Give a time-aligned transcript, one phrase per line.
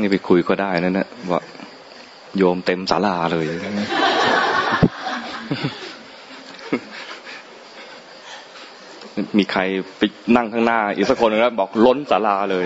[0.00, 1.40] นี่ไปคุยก็ได้นั่นนะว่า
[2.36, 3.44] โยมเต็มศาลาเลย
[9.38, 9.60] มีใคร
[9.98, 10.02] ไป
[10.36, 12.64] นั่งข้างหน้า อีกสักคนนึงแล้วบอกล้นศาลาเลย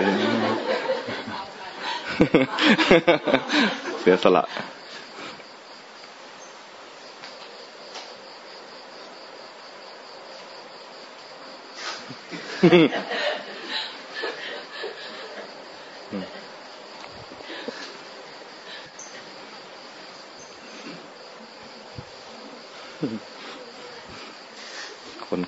[3.99, 4.45] เสียสละ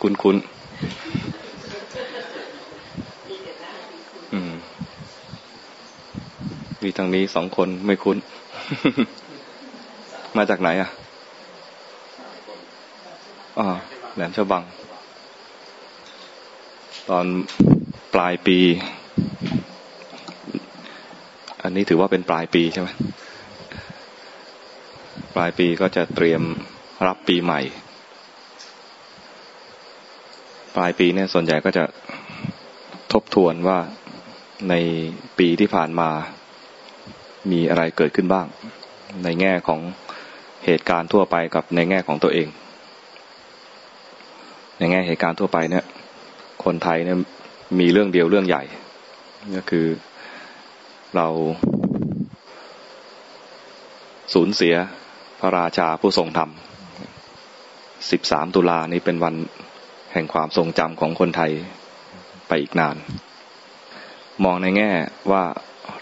[0.05, 0.37] คุ้นคุ้น
[6.83, 8.17] มีทางนี้สองคนไม่คุ้น
[10.37, 10.89] มาจากไหนอะ
[13.57, 13.67] อ๋อ
[14.15, 14.63] แหลมฉบัง
[17.09, 17.25] ตอน
[18.13, 18.57] ปลายปี
[21.63, 22.89] อันนี้ถือว่าเป็นปลายปีใช่ไหม
[25.35, 26.41] ปลายปีก็จะเตรียม
[27.07, 27.61] รับปีใหม่
[30.75, 31.83] ปลายปีเนี่ยส่วนใหญ่ก็จะ
[33.13, 33.79] ทบทวนว่า
[34.69, 34.73] ใน
[35.39, 36.09] ปีที่ผ่านมา
[37.51, 38.47] มีอะไรเกิดขึ้นบ้าง
[39.23, 39.81] ในแง่ของ
[40.65, 42.47] เหตุการณ์ทั่วไปกับในแง่ของตัวเอง
[44.79, 45.85] ในแง่เหตุการณ์ทั่วไปเนี่ย
[46.63, 47.17] คนไทยเนี่ย
[47.79, 48.63] มีเรื่องเดียวเรื่องใหญ่
[49.55, 49.85] ก็คือ
[51.15, 51.27] เรา
[54.33, 54.75] สูญเสีย
[55.39, 56.49] พระราชาผู้ทรงธรรม
[58.11, 59.35] 13 ตุลานี้เป็นวัน
[60.13, 61.51] แห่งความทรงจำของคนไทย
[62.47, 62.95] ไปอีกนาน
[64.43, 64.91] มองในแง่
[65.31, 65.43] ว่า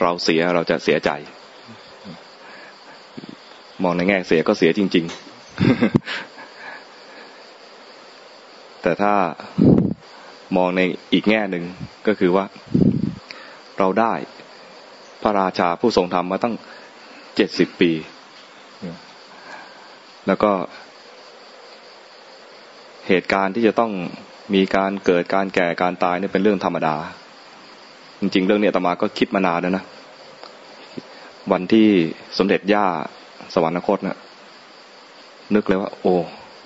[0.02, 1.12] เราเสียเราจะเสียใจ
[3.84, 5.22] มองในแง่เสียก็เสียจริง ๆ
[8.82, 9.14] แต่ถ้า
[10.58, 10.82] มองใน
[11.14, 11.64] อีกแง่หนึ่ง
[12.08, 12.46] ก็คือว่า
[13.80, 14.14] เราได้
[15.22, 16.56] พระราชาผู้ทรงธรรมมาตั้ง
[17.36, 17.92] เจ็ดสิบปี
[20.28, 20.52] แล้วก็
[23.14, 23.92] เหตุการณ์ที่จะต้อง
[24.54, 26.96] มีการเกิดการแก่การตายเนี่ยเป็นเรื่องธรรมดา
[28.22, 29.84] จริง ๆ เรื่องนี้ตมาก็คิดมานานแล้วนะ
[31.52, 31.88] วันที่
[32.38, 32.86] สมเด็จย่า
[33.54, 34.18] สวรรคตนะ
[35.56, 36.16] นึกเลยว่า โอ้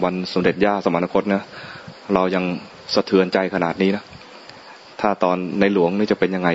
[0.03, 1.43] วันสมเด็จย่าสวรรคตนะ
[2.13, 2.43] เรายัง
[2.93, 4.03] สะเทือนใจขนาดนี้นะ
[5.01, 6.49] ถ้าตอนในหลวงนี่จะเป็นยังไง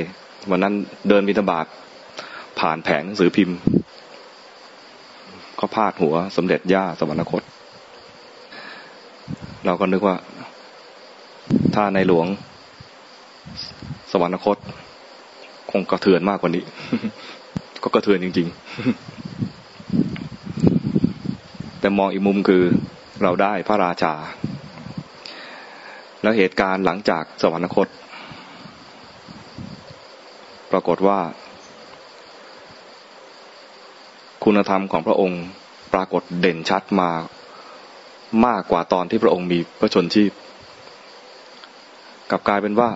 [0.51, 0.75] วันนั้น
[1.09, 1.67] เดินบิณฑบาต
[2.61, 3.57] ผ่านแผงหนังสือพิมพ์
[5.61, 7.43] ก็พาดหัว สมเด็จย่าสวรรคต
[9.65, 10.17] เราก็นึกว่า
[11.75, 12.27] ถ้าในหลวง
[14.11, 14.57] สวรรคต
[15.71, 16.65] คงกระเทือนมากกว่านี้
[17.83, 18.57] ก็กระเทือนจริง ๆ
[21.81, 22.63] แต่มองอีกมุมคือ
[23.23, 24.15] เราได้พระราชา
[26.23, 27.89] แล้วเหตุการณ์หลังจากสวรรคต
[30.71, 31.19] ปรากฏว่า
[34.45, 35.43] คุณธรรมของพระองค์
[35.95, 37.11] ปรากฏเด่นชัดมา
[38.47, 40.33] มากกว่าตอนที่พระองค์มีพระชนชีพ
[42.31, 42.91] กลับกลายเป็นว่า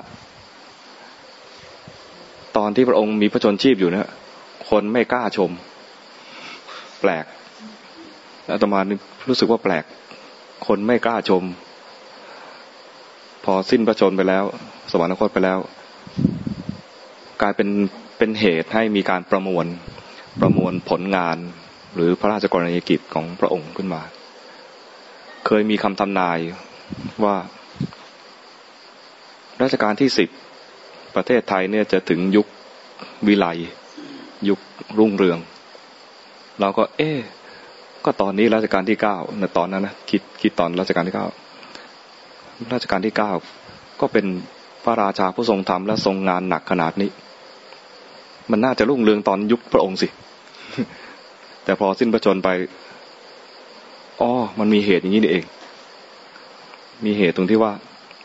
[2.56, 4.08] ตอนที่พระองค์มีพระชนชีพอยู่เนี่ย
[4.70, 5.50] คนไม่กล้าชม
[7.00, 7.24] แปลก
[8.46, 8.80] แล้วตมา
[9.28, 9.84] รู้สึกว่าแปลก
[10.66, 11.42] คนไม่กล้าชม
[13.44, 14.44] พอสิ้นพระชนไปแล้ว
[14.92, 15.58] สวรรคตไปแล้ว
[17.42, 17.68] กลายเป็น
[18.18, 19.66] เป็นเหตุให้มีการประมวล
[20.40, 21.36] ประมวลผลงาน
[21.94, 24.02] หรือพระราชกรณียกิจของพระองค์ขึ้นมา
[25.46, 26.38] เคยมีคำทำนาย
[27.24, 27.36] ว่า
[29.62, 30.28] รัชกาลที่สิบ
[31.14, 32.46] ประเทศไทยเนี่ยจะถึงยุค
[33.26, 33.46] วิไล
[34.48, 34.60] ยุค
[34.98, 35.38] รุ่งเรือง
[36.60, 37.10] เราก็ เอ๊
[38.04, 41.26] ก็ตอนนี้รัชกาลที่เก้าในตอนนั้นนะคิดคิดตอนรัชกาลที่เก้า
[42.72, 43.32] ราชการที่เก้า
[44.00, 44.26] ก็เป็น
[44.84, 47.10] พระราชาผู้ทรงธรรมและทรงงานหนักขนาดนี้
[48.50, 50.08] มันน่าจะรุ่งเรืองตอนยุคพระองค์สิ
[51.64, 52.48] แต่พอสิ้นพระชนไป
[54.20, 55.44] อ๋อ มันมีเหตุอย่างนี้นี่เอง
[57.04, 57.72] มีเหตุตรงที่ว่า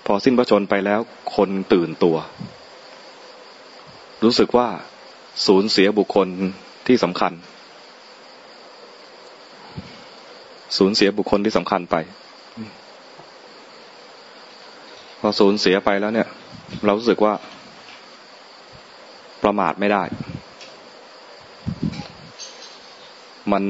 [0.06, 1.00] พอสิ้นพระชนไปแล้ว
[1.36, 2.18] คนตื่นตัว
[4.24, 4.68] รู้สึกว่า
[5.48, 6.28] สูญเสียบุคคล
[6.88, 7.34] ที่สำคัญ
[10.78, 11.96] สูญเสียบุคคลที่สำคัญไป
[15.20, 16.28] พอสูญเสียไปแล้วเนี่ย
[16.86, 17.34] เรารู้สึกว่า
[19.44, 20.04] ประมาทไม่ได้
[23.52, 23.64] มัน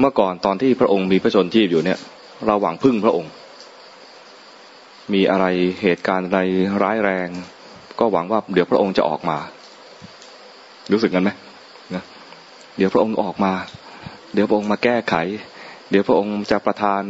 [0.00, 1.98] เมื่อก่อนตอนที่พระองค์มีพระชนชีพอยู่เนี่ย
[2.46, 3.32] เราหวังพึ่งพระองค์
[5.12, 5.46] มีอะไร
[5.82, 6.40] เหตุการณ์อะไร
[6.82, 7.28] ร้ายแรง
[7.98, 9.38] ก็หวังว่าเดี๋ยวพระองค์จะออกมา
[10.92, 11.30] รู้สึกกันไหม
[11.94, 12.02] นะ
[12.76, 13.52] เดี๋ยวพระองค์ออกมา
[14.34, 15.14] เดี๋ยวพระองค์มาแก้ไข
[15.90, 17.02] เดี๋ยวพระองค์จะประทาน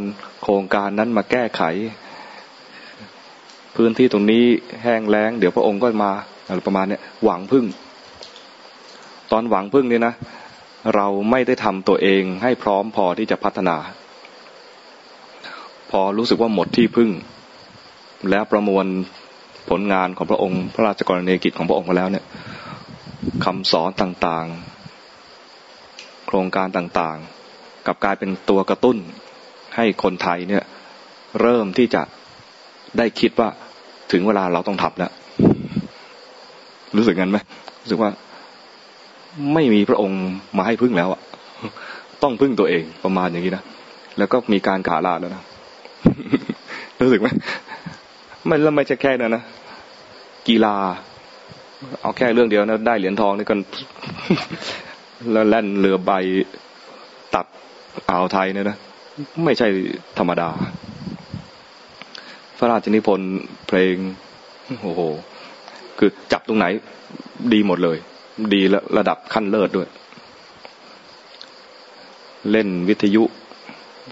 [0.43, 1.63] โครงการนั้นมาแก้ไข
[3.75, 4.45] พื้นที่ตรงนี้
[4.83, 6.11] แห้งแล้ง เดี๋ยวพระองค์ก็มา
[6.47, 7.65] อะไรประมาณเนี้ยหวังพึ่ง
[9.31, 10.13] ตอนหวังพึ่งเนี่ยนะ
[10.95, 13.77] เราไม่ได้ทำตัวเองให้พร้อมพอที่จะพัฒนา
[15.91, 17.09] พอรู้สึกว่าหมดที่พึ่ง
[18.29, 18.85] แล้วประมวล
[19.69, 22.25] ผลงานของพระองค์ พระราชกรณียกิจของพระองค์มาแล้วเนี่ย
[23.45, 28.97] คำสอนต่างๆ โครงการต่างๆ กับกลายเป็นตัวกระตุ้น
[29.75, 30.63] ให้คนไทยเนี่ย
[31.41, 32.01] เริ่มที่จะ
[32.97, 33.49] ได้คิดว่า
[34.11, 35.11] ถึงเวลาเราต้องทำแล้ว
[36.95, 37.37] รู้สึกงั้นไหม
[37.81, 38.11] รู้สึกว่า
[39.53, 40.21] ไม่มีพระองค์
[40.57, 41.21] มาให้พึ่งแล้วอะ
[42.23, 43.63] ต้องพึ่งตัวเองประมาณอย่างนี้นะ
[44.17, 45.43] แล้วก็มีการขาลาแล้วนะ
[47.01, 47.27] รู้สึกไหม
[48.45, 49.43] ไม่แล้วไม่ใช่แค่นั้นนะ
[50.47, 50.75] กีฬา
[52.01, 53.59] เอาแค่เรื่องเดียวนะได้เหรียญทองนี่กัน
[55.31, 56.11] แล้วแล่นเรือใบ
[57.35, 57.45] ตัด
[58.09, 58.77] อ่าวไทยเนี่ยนะ
[59.45, 59.67] ไม่ใช่
[60.17, 60.49] ธรรมดา
[62.57, 63.31] พระราชนิพนธ์
[63.67, 63.95] เพลง
[64.81, 65.01] โอ้โห
[65.97, 66.65] คือจับตรงไหน
[67.53, 67.97] ดีหมดเลย
[68.53, 68.61] ดี
[68.97, 69.87] ระดับขั้นเลิศด้วย
[72.51, 73.23] เล่นวิทยุ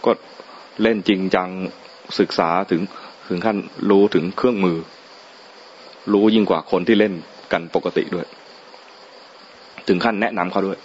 [0.05, 0.11] ก็
[0.81, 1.49] เล่นจริงจัง
[2.19, 2.81] ศึกษาถึง
[3.27, 3.57] ถึงขั้น
[3.89, 4.77] รู้ถึงเครื่องมือ
[6.13, 7.13] รู้ยิ่งกว่าคนที่เล่น
[7.51, 8.25] กันปกติด้วย
[9.87, 10.79] ถึงขั้นแนะนำเขาด้วย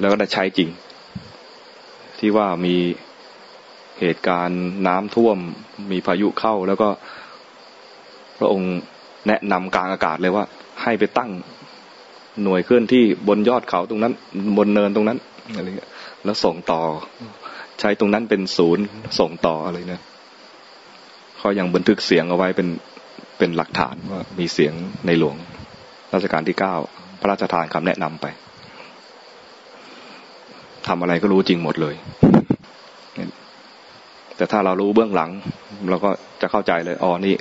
[0.00, 0.68] แล้วก็ได้ใช้จริง
[2.18, 2.76] ที่ว่ามี
[4.00, 5.38] เหตุการณ์น้ำท่วม
[5.90, 6.88] มีพายุเข้าแล้วก็
[8.38, 8.74] พระองค์
[9.28, 10.44] แนะนำกลางอากาศเลยว่า
[10.82, 11.30] ให้ไปตั้ง
[12.44, 14.12] หน่วยเคลื่อนที่บนยอดเขาตรงนั้น
[14.58, 15.18] บนเนินตรงนั้น
[15.56, 15.90] อะไรเงี้ย
[16.24, 16.80] แล้วส่งต่อ
[17.80, 18.84] ใช้ตรงนั้นเป็นศูนย์
[19.18, 20.02] ส่งต่ออะไรเนี่ย
[21.38, 22.68] เขายังบันทึกเสียงเอาไว้เป็น
[23.38, 24.72] เป็นหลักฐานว่ามีเสียง
[25.06, 25.36] ในหลวง
[26.14, 26.74] รัชกาลที่เก้า
[27.20, 28.26] พระราชทานคำแนะนำไป
[30.86, 31.94] ทำอะไรก็รู้จริงหมดเลย
[34.36, 35.30] แต่ถ้าเรารู้เบื้องหลัง
[35.90, 37.34] เราก็จะเข้าใจเลยอ๋อนี่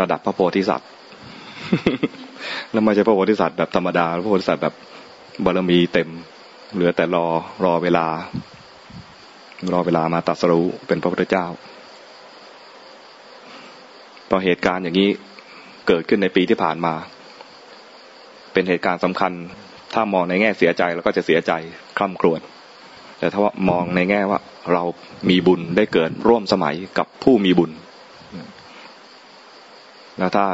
[0.00, 0.88] ระดับพระโพธิสัตว์
[2.72, 4.74] แล้วไม่ใช่พระโพธิสัตว์แบบธรรมดาพระโพธิสัตว์แบบ
[5.44, 6.08] บารมีเต็ม
[6.74, 7.26] เหลือแต่รอ
[7.64, 8.06] รอเวลา
[9.72, 11.46] รอเวลามาตัดสรู้เป็นพระพุทธเจ้า
[14.28, 15.10] พอเหตุการณ์อย่างนี้
[15.86, 16.94] เกิดขึ้นในปีที่ผ่านมา
[18.52, 19.32] เป็นเหตุการณ์สำคัญ
[19.94, 21.52] ถ้ามองในแง่เสียใจเราก็จะเสียใจ
[21.98, 22.40] คร่ำครวญ
[23.18, 24.40] แต่ถ้าว่ามองในแง่ว่า
[24.72, 24.82] เรา
[25.30, 27.70] มีบุญได้เกิดร่วมสมัยกับผู้มีบุญ
[30.18, 30.46] แล้วถ้า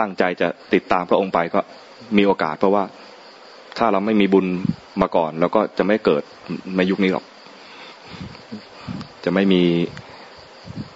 [0.00, 1.60] ตั้งใจจะติดตามพระองค์ไปก็
[2.16, 2.84] มีโอกาส เพราะว่า
[3.78, 4.46] ถ้าเราไม่มีบุญ
[5.02, 6.22] มาก่อนเราก็จะไม่เกิด
[6.76, 7.24] ในยุคนี้หรอก
[9.24, 9.62] จะไม่มี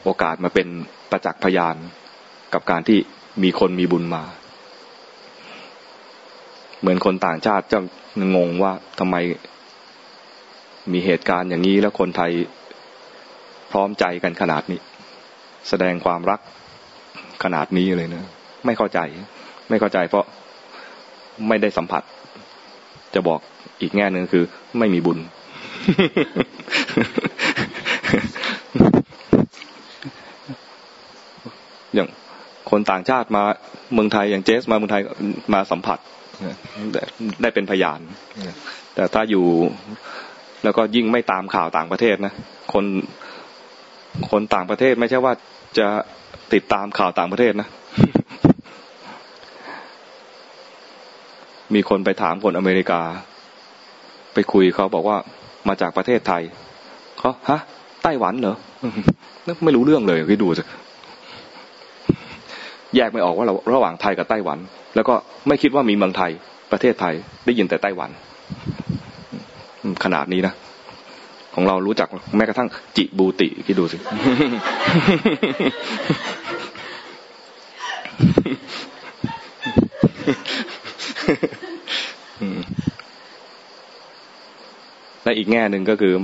[0.04, 0.68] โอกาสมาเป็น
[1.10, 1.76] ประจักษ์พยาน
[2.54, 2.98] กับการที่
[3.42, 4.22] มีคนมีบุญมา
[6.80, 7.78] เหมือนคนต่างชาติจะ
[8.36, 9.16] งงว่าทำไม
[10.92, 12.32] มีเหตุการณ์อย่างนี้แล้วคนไทย
[13.72, 14.80] พร้อมใจกันขนาดนี้
[15.68, 16.40] แสดงความรัก
[17.44, 18.24] ขนาดนี้เลยนะ
[18.66, 18.98] ไม่เข้าใจ
[19.68, 20.24] ไม่เข้าใจ เพราะ
[21.48, 22.02] ไม่ได้สัมผัส
[23.14, 23.40] จะบอก
[23.80, 24.44] อีกแง่หนึ่งคือ
[24.78, 25.18] ไม่มีบุญ
[31.94, 32.08] อย่าง
[32.70, 33.42] คนต่างชาติมา
[33.92, 35.02] เมืองไทยอย่างเจส มาเมืองไทย
[35.54, 35.98] มาสัมผัส
[37.42, 38.00] ได้เป็นพยาน
[38.94, 39.44] แต่ถ้าอยู่
[40.64, 42.32] แล้วก็ยิ่งไม่ตามข่าวต่างประเทศนะ
[42.72, 42.84] คน
[44.30, 45.32] คนต่างประเทศไม่ใช่ว่า
[45.78, 45.86] จะ
[46.52, 47.68] ติดตามข่าวต่างประเทศนะ
[51.74, 53.00] มีคนไปถามคนอเมริกา
[54.34, 55.16] ไปคุยเขาบอกว่า
[55.68, 56.42] มาจากประเทศไทย
[57.18, 57.60] เขาฮะ
[58.02, 58.56] ไต้หวันเหรอ
[59.64, 60.62] ไม่รู้เรื่องเลยคิดดูสิ
[62.96, 64.58] แยกไม่ออกว่าเราระหว่างไทยกับไต้หวัน
[64.94, 65.14] แล้วก็
[65.48, 66.30] ไม่คิดว่ามีเมืองไทย
[66.72, 67.14] ประเทศไทย
[67.46, 68.10] ได้ยินแต่ไต้หวัน
[70.04, 70.54] ขนาดนี้นะ
[71.54, 73.98] ของเรารู้จักแม้กระทั่งจิบูติคิดดูสิ
[85.24, 86.14] และอีกแง่หนึ่งก็คือ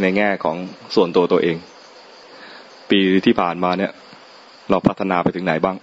[0.00, 0.56] ในแง่ของ
[0.94, 1.56] ส่วนตัวตัวเอง
[2.90, 3.92] ปีที่ผ่านมาเนี่ย
[4.70, 5.76] เราพัฒนาไปถึงไหนบ้าง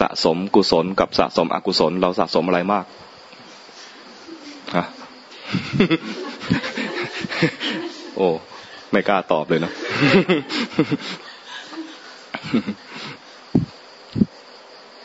[0.00, 2.84] สะสมกุศลกับสะสมอกุศล เราสะสมอะไรมาก
[4.76, 4.84] ฮะ
[8.16, 8.28] โอ้
[8.92, 9.72] ไม่กล้าตอบเลยนะ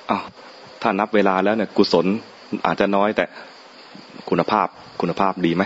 [0.10, 0.24] อ้าว
[0.82, 2.06] ถ้านับเวลาแล้วเนี่ย กุศล
[2.66, 3.26] อาจจะน้อยแต่
[4.30, 4.68] คุณภาพ
[5.02, 5.64] คุณภาพดีไหม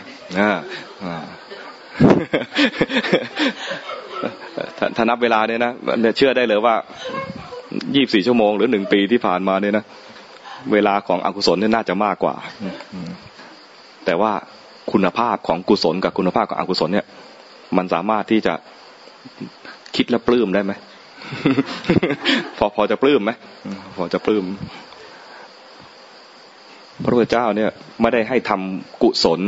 [4.96, 5.72] ถ้านับเวลาเนี่ยนะ
[6.18, 6.76] เชื่อได้เลยว่า
[7.96, 9.86] ยี่บสี่ชั่วโมงหรือหนึ่งปีที่ผ่านมาเนี่ยนะ
[10.74, 12.36] เวลาของอกุศลเนี่ยน่าจะมากกว่า
[14.06, 14.32] แต่ว่า
[14.92, 17.06] คุณภาพของกุศลกับคุณภาพของอกุศลเนี่ย
[17.78, 18.54] มันสามารถที่จะ
[19.96, 20.74] คิดและปลื้มได้ไหม
[22.58, 23.32] พอพอจะปลื้มไหม
[23.96, 24.44] พอจะปลื้ม
[27.04, 27.70] พระพุทธเจ้าเนี่ย
[28.02, 29.40] ไม่ได้ให้ทำกุศล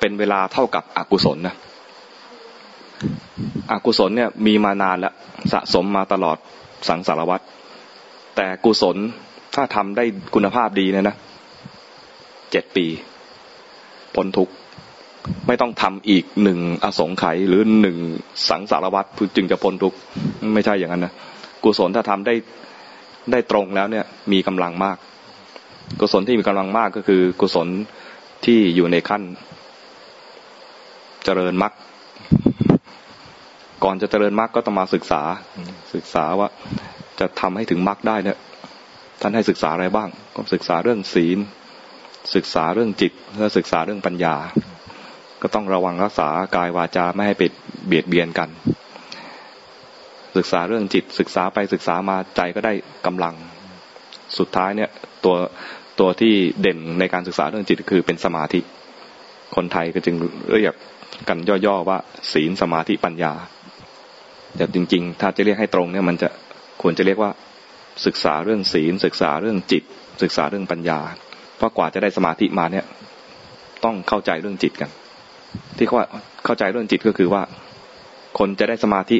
[0.00, 1.54] เป็นเวลาเท่ากับอกุศลนะ
[3.70, 5.14] อกุศลเนี่ยมีมานานแล้ว
[5.52, 6.36] สะสมมาตลอด
[6.88, 7.44] สังสารวัตร
[8.36, 8.96] แต่กุศล
[9.54, 11.16] ถ้าทำได้คุณภาพดีเนี่ยนะ
[12.50, 12.86] เจ็ดปี
[14.14, 14.48] พ้นทุก
[15.46, 17.96] ไม่ต้องทำอีกหนึ่งอสงไขยหรือหนึ่ง
[18.48, 19.94] สังสารวัตรจึงจะพ้นทุก
[20.54, 21.12] ไม่ใช่อย่างนั้นนะ
[21.64, 22.34] กุศลถ้าทำได้
[23.32, 24.96] ได้ตรงแล้วเนี่ยมีกำลังมาก
[25.98, 27.68] กุศลที่มีกำลังมากก็คือ กุศล
[28.44, 29.22] ที่อยู่ในขั้น
[31.24, 31.72] เจริญมรรค
[33.84, 35.22] ก่อนจะเจริญมรรคก็ต้องมาศึกษา
[35.94, 36.48] ศึกษาว่า
[37.20, 38.38] จะทำให้ถึงมรรคได้เนี่ย
[39.20, 41.38] ท่านให้ศึกษาอะไรบ้าง ก็ศึกษาเรื่องศีล
[42.34, 44.36] ศึกษาเรื่องจิตและศึกษาเรื่องปัญญา
[45.42, 47.42] ก็ต้องระวังรักษากายวาจาไม่ให้ไป
[47.86, 48.48] เบียดเบียนกัน
[50.36, 52.72] ศึกษาเรื่องจิต ศึกษาไปศึกษามาใจก็ได้
[53.06, 53.34] กำลัง
[54.38, 54.90] สุดท้ายเนี่ย
[55.24, 55.36] ตัว
[56.00, 58.60] ตัวที่เด่นในการศึกษาเรื่องจิตคือเป็นสมาธิ
[59.56, 60.14] คนไทยก็จึง
[60.56, 60.74] เรียก
[61.28, 61.98] กันย่อๆว่า
[62.32, 63.32] ศีลสมาธิปัญญา
[64.56, 66.28] แต่จริง ๆ ถ้าจะเรียกให้ตรงเนี่ยมันจะ
[66.82, 67.30] ควรจะเรียกว่า
[68.06, 69.82] ศึกษาเรื่องศีล ศึกษาเรื่องจิต
[70.22, 71.00] ศึกษาเรื่องปัญญา
[71.56, 72.84] เพราะกว่าจะได้สมาธิมาเนี่ย
[73.84, 74.90] ต้องเข้าใจเรื่องจิตกัน
[75.76, 76.06] ที่ว่า
[76.44, 77.42] เข้าใจเรื่องจิตก็คือว่า
[78.38, 79.18] คนจะได้สมาธิ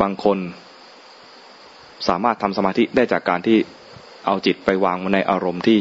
[0.00, 0.38] บางคน
[2.08, 3.58] สามารถทำสมาธิได้จากการที่
[4.26, 5.78] เอาจิตไปวางในอารมณ์ที่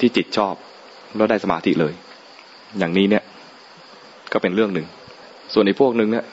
[0.00, 0.54] ที่จิตชอบ
[1.16, 1.94] แล้วได้สมาธิเลย
[2.78, 3.24] อย่างนี้เนี่ย
[4.32, 4.86] ก็เป็นเรื่องหนึ่ง
[5.52, 6.26] ส่วนในพวกหนึ่งเนี่ย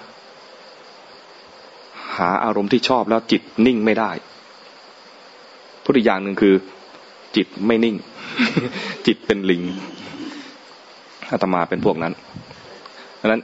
[2.18, 4.12] หาอารมณ์ที่ชอบแล้วจิตนิ่งไม่ได้
[5.84, 6.56] พุทธอย่างหนึ่งคือ
[7.36, 7.96] จิตไม่นิ่ง
[9.08, 9.64] จิตเป็นลิง
[11.32, 12.14] อาตมาเป็นพวกนั้น
[13.22, 13.42] ดังนั้น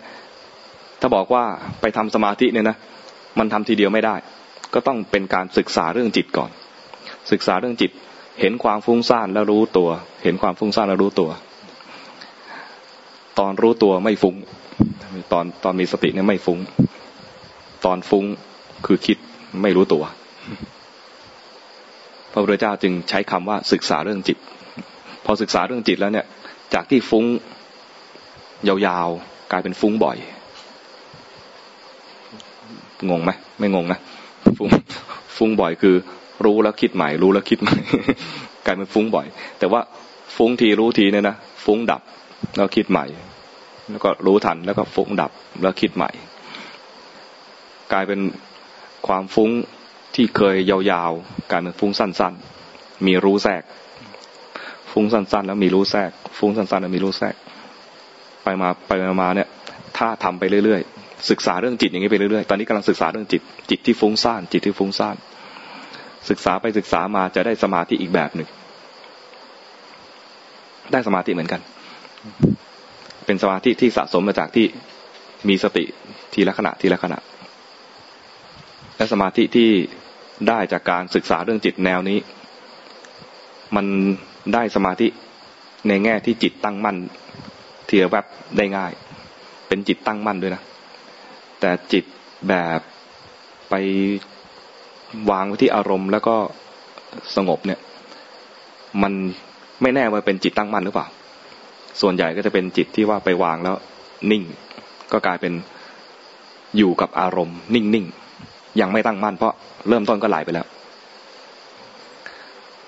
[1.00, 1.44] ถ้าบอกว่า
[1.82, 2.78] ไปทำสมาธิเนี่ยนะ
[3.40, 4.16] มันทำทีเดียวไม่ได้
[4.74, 6.52] ก็ต้องเป็นการศึกษาเรื่องจิตก่อน
[7.32, 7.92] ศึกษาเรื่องจิต
[8.42, 9.90] เห็นความฟุ้งซ่านแล้วรู้ตัว
[10.24, 11.30] เห็นความฟุ้งซ่านแล้วรู้ตัว
[13.40, 14.36] ตอนรู้ตัวไม่ฟุ้ง
[15.32, 16.60] ตอนตอนมีสติเนี่ยไม่ฟุ้ง
[17.86, 18.26] ตอนฟุ้ง
[18.86, 19.18] คือคิด
[19.62, 20.04] ไม่รู้ตัว
[22.32, 24.38] พระพุทธเจ้าจึงใช้คำว่าศึกษาเรื่องจิต
[25.26, 26.26] พอศึกษาเรื่องจิตแล้วเนี่ย
[26.74, 27.26] จากที่ฟุ้ง
[28.68, 30.18] ยาวๆกลายเป็นฟุ้งบ่อย
[33.10, 34.00] งงไหมไม่งงนะ
[34.58, 34.70] ฟุ้ง
[35.38, 35.96] ฟุ้งบ่อยคือ
[36.46, 37.76] รู้แล้วคิดใหม่ รู้แล้วคิดใหม่
[38.66, 39.28] กลายเป็นฟุ้งบ่อย
[39.60, 39.82] แต่ว่า
[40.36, 42.02] ฟุ้งทีรู้ทีเนี่ยนะฟุ้งดับ
[42.58, 43.06] แล้วคิดใหม่
[43.90, 45.32] แล้วก็รู้ทันแล้วก็ฟุ้งดับ
[45.62, 46.10] แล้วคิดใหม่
[47.94, 48.20] กลายเป็น
[49.08, 49.50] ความฟุ้ง
[50.16, 53.64] ที่เคยยาวๆกลายเป็นฟุ้งสั้นๆ มีรู้แทรก
[54.92, 57.36] ฟุ้งสั้นๆ แล้วมีรู้แทรก ฟุ้งสั้นๆ แล้วมีรู้แทรก
[58.44, 59.48] ไปมาไปมาเนี่ย
[59.98, 65.16] ถ้าทำไปเรื่อยๆ ศึกษาเรื่องจิตอย่างนี้ไปเรื่อยๆ ตอนนี้กำลังศึกษาเรื่องจิต จิตที่ฟุ้งซ่าน จิตที่ฟุ้งซ่าน
[66.30, 68.50] ศึกษาไปศึกษามาจะได้สมาธิอีกแบบหนึ่ง
[70.92, 71.62] ได้สมาธิเหมือนกัน
[73.26, 74.66] เป็นสมาธิที่สะสมมาจากที่
[75.50, 75.84] มีสติ
[76.34, 77.20] ทีละขณะทีละขณะ
[78.98, 79.70] และสมาธิที่
[80.48, 82.20] ได้จากการศึกษาเรื่องจิตแนวนี้
[83.76, 83.86] มัน
[84.54, 85.08] ได้สมาธิ
[85.88, 86.98] ในแง่ที่จิตตั้งมั่น
[87.88, 88.26] เทียแวบ
[88.58, 88.92] ได้ง่าย
[89.68, 90.62] เป็นจิตตั้งมั่นด้วยนะ
[91.60, 92.04] แต่จิต
[92.50, 92.80] แบบ
[93.70, 93.74] ไป
[95.32, 96.36] วางไว้ที่อารมณ์ แล้วก็
[97.36, 97.80] สงบเนี่ย
[99.04, 99.14] มัน
[99.82, 101.08] ไม่แน่ว่าเป็นจิตตั้งมั่นหรือเปล่า
[102.02, 103.76] ส่วนใหญ่ก็จะเป็นจิตที่ว่าไปวางแล้ว
[104.32, 104.44] นิ่ง
[105.12, 105.54] ก็กลายเป็น
[106.78, 109.54] อยู่กับอารมณ์ นิ่งๆยังไม่ตั้งมั่นเพราะ
[109.90, 110.66] เริ่มต้นก็ไหลไปแล้ว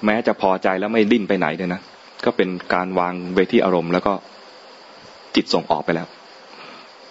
[0.06, 1.82] แม้จะพอใจแล้วไม่ดิ้นไปไหนเลยนะ
[2.26, 4.14] ก็เป็นการวางเวที่อารมณ์ แล้วก็
[5.36, 6.08] จิตส่งออกไปแล้ว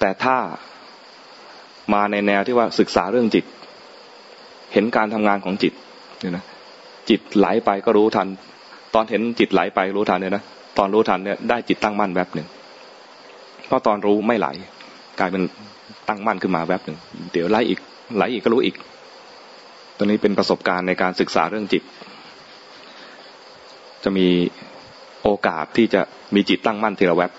[0.00, 0.36] แต่ถ้า
[1.94, 3.44] มาในแนวที่ว่าศึกษาเรื่องจิต
[4.72, 5.72] เห็นการทำงานของจิต
[6.20, 6.44] เนี่ยนะ
[7.08, 8.28] จิตไหลไปก็รู้ทัน
[8.94, 10.42] ตอนเห็นจิตไหลไปรู้ทันเนี่ยนะ
[10.78, 12.48] ตอนรู้ทันเนี่ยได้จิตตั้งมั่นแวบหนึ่ง
[13.66, 14.48] เพราะตอนรู้ไม่ไหล
[15.18, 15.42] กลายเป็น
[16.08, 16.98] ตั้งมั่นขึ้นมาแวบหนึ่ง
[17.32, 17.78] เดี๋ยวไหลอีก
[18.16, 18.76] ไหลอีกก็รู้อีก
[19.96, 21.82] ตัวนี้เป็นประสบการณ์ในการศึกษาเรื่องจิต
[24.04, 24.26] จะมี
[25.22, 26.00] โอกาสที่จะ
[26.34, 27.30] มีจิตตั้งมั่นทีละแวบ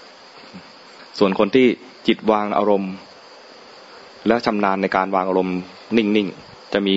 [1.19, 1.67] ส่วนคนที่
[2.07, 2.91] จิตวางอารมณ์
[4.27, 5.57] และชำนาญในการวางอารมณ์
[5.97, 6.93] นิ่งๆ จะมี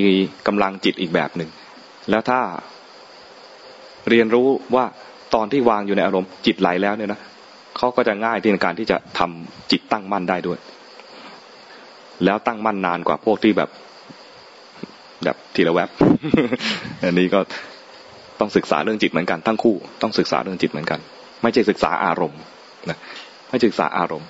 [0.47, 1.50] กำลังจิตอีกแบบหนึ่ง
[2.11, 2.40] แล้วถ้า
[4.09, 4.85] เรียนรู้ว่า
[5.35, 7.21] ตอนที่วางอยู่ในอารมณ์จิตไหลแล้วเนี่ยนะ
[7.76, 10.59] เขาก็จะง่ายที่ในการที่จะทำจิตตั้งมั่นได้ด้วย
[12.25, 13.71] แล้วตั้งมั่นนานกว่าพวกที่แบบ
[15.25, 15.88] แบบทีละแวบ
[17.04, 17.40] อันนี้ก็
[18.40, 21.00] ต้องศึกษาเรื่องจิตเหมือนกันทั้งคู่ ต้องศึกษาเรื่องจิตเหมือนกัน
[21.42, 22.40] ไม่ใช่ศึกษาอารมณ์
[22.90, 22.99] นะ
[23.50, 24.28] ไม่ศึกษาอารมณ์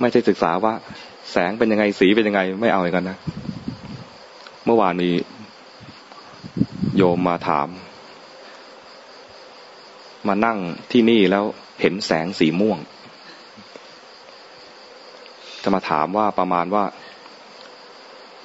[0.00, 0.72] ไม่ใช่ศึกษาว่า
[1.30, 3.18] แสงเป็นยังไงสีเป็นยังไง ไม่เอาอย่างนั้นนะ
[4.68, 5.10] เมื่อวานมี
[6.96, 7.68] โยมมาถาม
[10.28, 10.58] มานั่ง
[10.92, 11.44] ที่นี่แล้ว
[11.80, 12.78] เห็นแสงสีม่วง
[15.62, 16.84] จะมาถามว่าประมาณว่า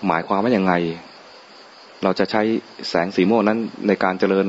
[0.08, 0.74] หมายความว่ายังไง
[2.04, 2.42] เราจะใช้
[2.90, 4.46] แสงสีม่วงนั้นในการเจริญ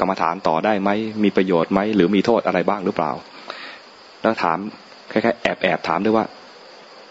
[0.00, 0.90] กรรมฐานต่อได้ไหม
[1.22, 3.12] มีประโยชน์ไหม หรือมีโทษอะไรบ้างหรือเปล่า
[4.22, 4.58] แล้วถาม
[5.10, 6.26] คล้ายๆแอบแอบถามด้วยว่า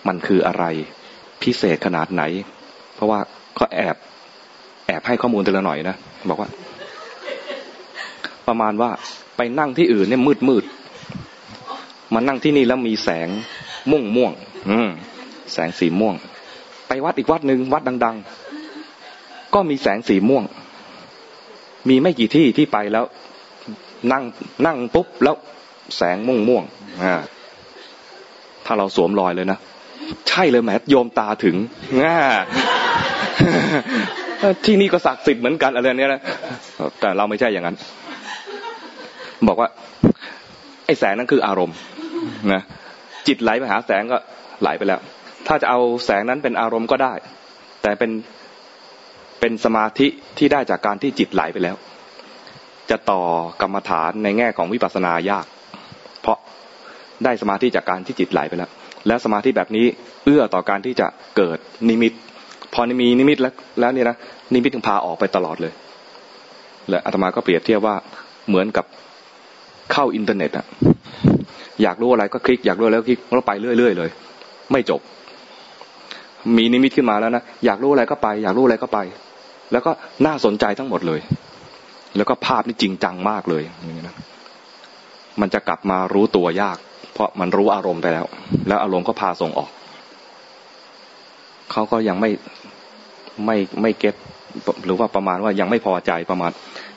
[0.08, 0.66] มันคืออะไร
[1.44, 2.24] พิเศษขนาดไหน
[2.96, 3.20] เพราะว่า
[3.60, 3.96] ก็แอบ
[4.88, 5.96] แอบให้ข้อมูลแต่ละหน่อยนะ
[6.30, 6.50] บอกว่า
[8.48, 8.90] ประมาณว่า
[9.38, 10.64] ไปนั่งที่อื่นเนี่ยมืดมืด
[12.14, 13.28] มานั่งที่นี่แล้วมีแสง
[13.92, 14.32] ม่วงม่วง
[14.70, 14.90] อืม
[15.54, 16.16] แสงสีม่วง
[16.88, 18.16] ไปวัดอีกวัดหนึ่งวัดดัง
[18.86, 20.44] ๆ ก็มีแสงสีม่วง
[21.90, 23.06] มีไม่กี่ที่ที่ไปแล้ว
[24.12, 24.24] นั่ง
[24.66, 25.36] นั่งปุ๊บแล้ว
[25.98, 26.64] แสงม่วงม่วง
[27.04, 27.16] อ่า
[28.66, 29.58] ถ้าเราสวมรอยเลยนะ
[30.28, 31.56] ใช่เลยแหมโยมตาถึง
[32.04, 32.20] ง่า
[34.66, 36.22] ที่นี่ก็ศักดิ์สิทธิ์เหมือนกันอะไรเนี้ยนะ
[37.00, 37.76] แต่เราไม่ใช่อย่างนั้น
[39.48, 39.70] บอกว่า
[40.86, 41.78] ไอ้แสงนั้นคืออารมณ์
[42.54, 42.62] นะ
[43.28, 44.18] จิตไหลไปหาแสงก็
[44.62, 45.00] ไหลไปแล้ว
[45.48, 47.14] ถ้าจะเอาแสงนั้นเป็นอารมณ์ก็ได้
[47.82, 48.12] แต่เป็น
[49.40, 51.76] เป็นสมาธิที่ได้จากการที่จิตไหลไปแล้ว
[52.90, 53.22] จะต่อ
[53.62, 55.46] กรรมฐานในแง่ของวิปัสสนายาก
[56.22, 56.38] เพราะ
[57.24, 58.70] ได้สมาธิจากการที่จิตไหลไปแล้ว
[59.08, 59.86] แล้วสมาธิแบบนี้
[60.26, 61.58] เอื้อต่อการที่จะเกิด
[61.90, 62.14] นิมิต
[62.74, 64.18] พอมีนิมิตแล้วแล้วเนี่ยนะ
[64.54, 65.74] นิมิตถึงพาออกไปตลอดเลย
[66.90, 67.96] และอาตมาก็เปรียบเทียบว่า
[68.48, 68.86] เหมือนกับ
[69.92, 70.66] เข้าอินเทอร์เน็ตอะ
[71.82, 74.10] อยากรู้อะไรก็คลิกอยากรู้แล้วคลิกแล้วไปเรื่อยๆเลย
[74.72, 75.02] ไม่จบ
[76.58, 79.00] มีนิมิตขึ้นมาแล้วนะอยากรู้อะไรก็ไป อยากรู้อะไรก็ไป
[79.72, 79.92] แล้วก็
[80.26, 81.20] น่าสนใจทั้งหมดเลย
[82.18, 84.16] แล้วก็ภาพนี่จริงจังมากเลยอย่างนี้นะ
[85.42, 86.78] มันจะกลับมารู้ตัวยาก
[87.14, 88.26] เพราะมันรู้อารมณ์ไปแล้ว
[88.68, 89.70] แล้วอารมณ์ก็พาส่งออก
[91.72, 92.30] เขาก็ยังไม่
[93.46, 94.16] ไม่ไม่เก็ต
[94.86, 96.52] หรือว่าประมาณว่ายังไม่พอใจประมาณ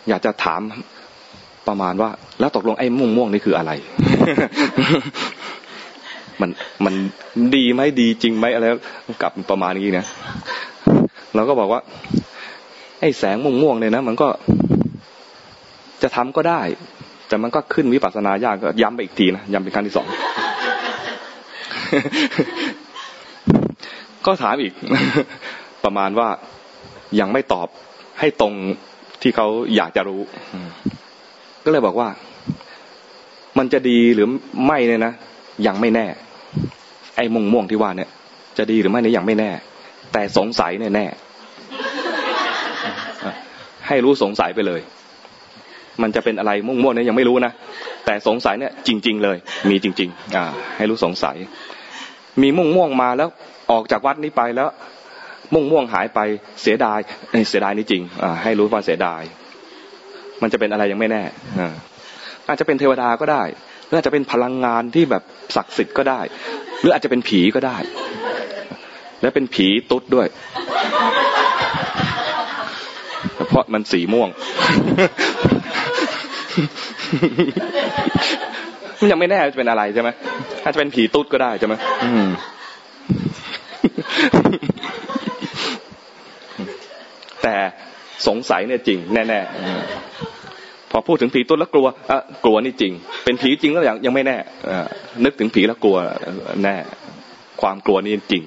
[0.09, 0.61] อยากจะถาม
[1.69, 3.73] ประมาณว่า แล้วตกลงไอ้ม่วงม่วงนี่คืออะไร
[6.41, 6.51] มัน
[6.85, 6.95] มัน
[7.55, 8.67] ดีไหมดีจริงไหมอะไร
[9.23, 10.07] กับประมาณนี้นะ
[11.35, 11.81] เราก็บอกว่า
[13.01, 14.29] ไอ้แสงม่วงม่วงเนี่ยนะมันก็
[16.03, 16.61] จะทำก็ได้
[17.29, 20.07] แต่มันก็ขึ้นวิปัสสนายากก็ย้ำไปอีกทีนะย้ำเป็นครั้งที่สอง
[24.27, 24.73] ก็ถามอีก
[25.87, 26.29] ประมาณว่า
[27.21, 27.69] ยังไม่ตอบ
[28.21, 28.55] ให้ตรง
[29.23, 29.47] ที่เขา
[29.77, 30.21] อยากจะรู้
[31.65, 32.09] ก็เลยบอกว่า
[33.59, 34.29] มันจะดีหรือ
[34.67, 35.13] ไม่เนี่ยนะ
[35.67, 36.07] ยังไม่แน่
[37.17, 38.11] ไอ้ม่วงม่วงที่ว่าเนี่ย
[38.59, 39.51] จะดีหรือไม่เนี่ยยังไม่แน่
[40.13, 41.07] แต่สงสัยเนี่ยแน่
[43.89, 44.81] ให้รู้สงสัยไปเลย
[46.03, 47.53] มันจะเป็นอะไรม่วงม่วงเนี่ยยังไม่รู้นะ
[48.05, 49.37] แต่สงสัยเนี่ย จริง ๆ เลย
[49.69, 50.45] มีจริง ๆ อ่า
[50.77, 51.37] ให้รู้สงสัย
[52.43, 53.29] มีม่วงม่วงมาแล้ว
[53.71, 54.69] ออกจากวัดนี้ไปแล้ว
[55.53, 56.21] ม่วงม่วงหายไป
[56.63, 56.99] เสียดาย
[57.49, 59.23] เสียดายนี่จริงอให้รู้ว่าเสียดาย
[60.43, 61.23] มันจะเป็นอะไรยังไม่แน่
[62.49, 63.43] อาจจะเป็นเทวดาก็ได้
[63.87, 65.23] หรืออาจจะเป็นพลังงานที่แบบ
[65.57, 66.21] ศักดิ์สิทธิ์ก็ได้
[66.81, 67.77] หรืออาจจะเป็นผีก็ได้
[69.21, 70.27] และเป็นผีตุ๊ดด้วย
[73.49, 74.29] เพราะมันสีม่วง
[79.01, 80.09] มันยังไม่แน่จะเป็นอะไรใช่ไหม
[80.63, 81.75] อาจจะเป็นผีตุ๊ดก็ได้ใช่ไหม
[87.47, 87.57] แต่
[88.29, 92.93] สงสัยเนี่ยจริง แน่ๆพอพูดถึงผีตัวแล้วกลัวอะกลัวนี่จริง
[93.25, 94.37] เป็นผีจริงแล้วยังยังไม่แน่
[95.25, 95.97] นึกถึงผีแล้วกลัว
[96.65, 96.77] แน่
[97.63, 98.45] ความกลัวนี่จริง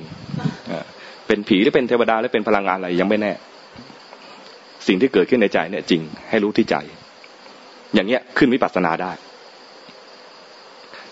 [1.27, 3.31] เป็นผีหรือเป็นเทวดาหรือเป็นพลังงานอะไรยังไม่แน่
[4.87, 6.75] สิ่งที่เกิดขึ้นในใจเนี่ยจริง ให้รู้ที่ใจ
[7.93, 9.11] อย่างเงี้ยขึ้นวิปัสสนาได้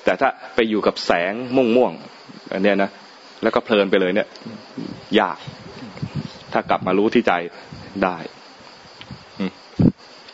[0.04, 1.92] แต่ถ้าไปอยู่กับแสงม่วงม่วง
[2.54, 2.90] อันเนี้ยนะ
[3.44, 4.28] แล้วก็เพลินไปเลยเนี่ย
[5.20, 5.38] ยาก
[6.54, 7.34] ถ้ากลับมารู้ที่ใจ
[8.06, 8.18] ได้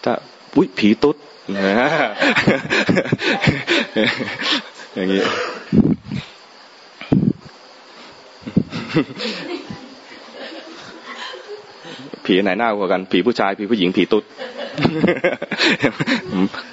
[0.03, 0.13] ถ้า
[0.55, 1.15] อุ้ยผีตุ๊ด
[4.93, 5.21] อย่างนี้
[12.25, 14.23] ผีไหนหน้ากว่ากัน ผีผู้ชาย ผีผู้หญิง ผีตุ๊ด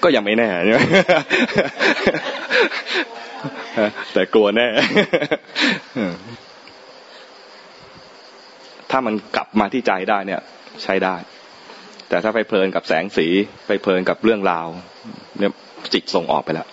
[0.02, 0.80] ก็ยังไม่แน่ใช่ไหม
[4.12, 4.66] แต่กลัวแน่
[8.90, 10.40] ถ้ามันกลับมาที่ใจได้เนี่ย
[10.82, 11.16] ใช้ได้
[12.08, 13.26] แต่ถ้าไปเพลินกับแสงสี
[13.66, 14.68] ไปเพลินกับเรื่องราว
[15.38, 15.52] เนี่ย
[15.92, 16.68] จิตส่งออกไปแล้ว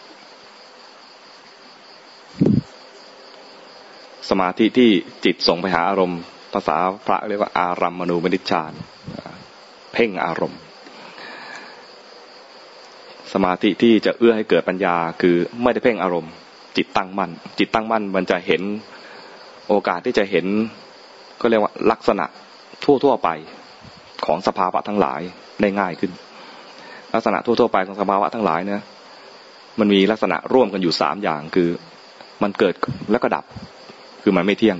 [4.29, 4.89] สมาธิที่
[5.25, 6.19] จิตส่งไปหาอารมณ์
[6.53, 8.73] ภาษาพระเรียกว่าอารัมมณูมนิชฌาน
[9.93, 10.59] เพ่งอารมณ์
[13.33, 16.31] สมาธิที่จะเอื้อให้เกิดปัญญาคือไม่ได้เพ่งอารมณ์
[16.77, 18.61] จิตตั้งมั่นจิตตั้งมั่นมันจะเห็น
[19.67, 20.45] โอกาสที่จะเห็น
[21.41, 22.25] ก็เรียกว่าลักษณะ
[22.83, 23.29] ทั่วทั่วไป
[24.25, 25.21] ของสภาวะทั้งหลาย
[25.61, 26.11] ได้ง่ายขึ้น
[27.13, 28.81] ลักษณะทั่วๆไปของสภาวะทั้งหลายเนี่ย
[29.79, 31.69] มันมีลักษณะร่วมกันอยู่สามอย่างคือ
[32.43, 32.73] มันเกิด
[33.11, 33.45] แล้วก็ดับ
[34.23, 34.77] คือมันไม่เที่ยง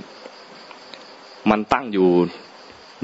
[1.50, 2.08] มันตั้งอยู่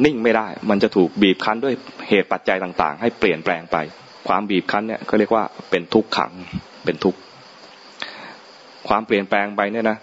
[0.04, 1.74] นิ่งไม่ได้ มันจะถูกบีบคั้นด้วย
[2.08, 3.76] เหตุปัจจัยต่างๆ ให้เปลี่ยนแปลงไป
[4.28, 6.32] ความบีบคั้นเนี่ยก็เรียกว่าเป็นทุกขัง
[6.84, 7.18] เป็นทุกข์
[8.88, 9.96] ความเปลี่ยนแปลงไปเนี่ยนะ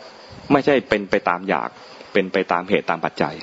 [0.51, 1.69] ไม่ใช่เป็นไปตามอยาก
[2.13, 3.35] เป็นไปตามเหตุตามปัจจัย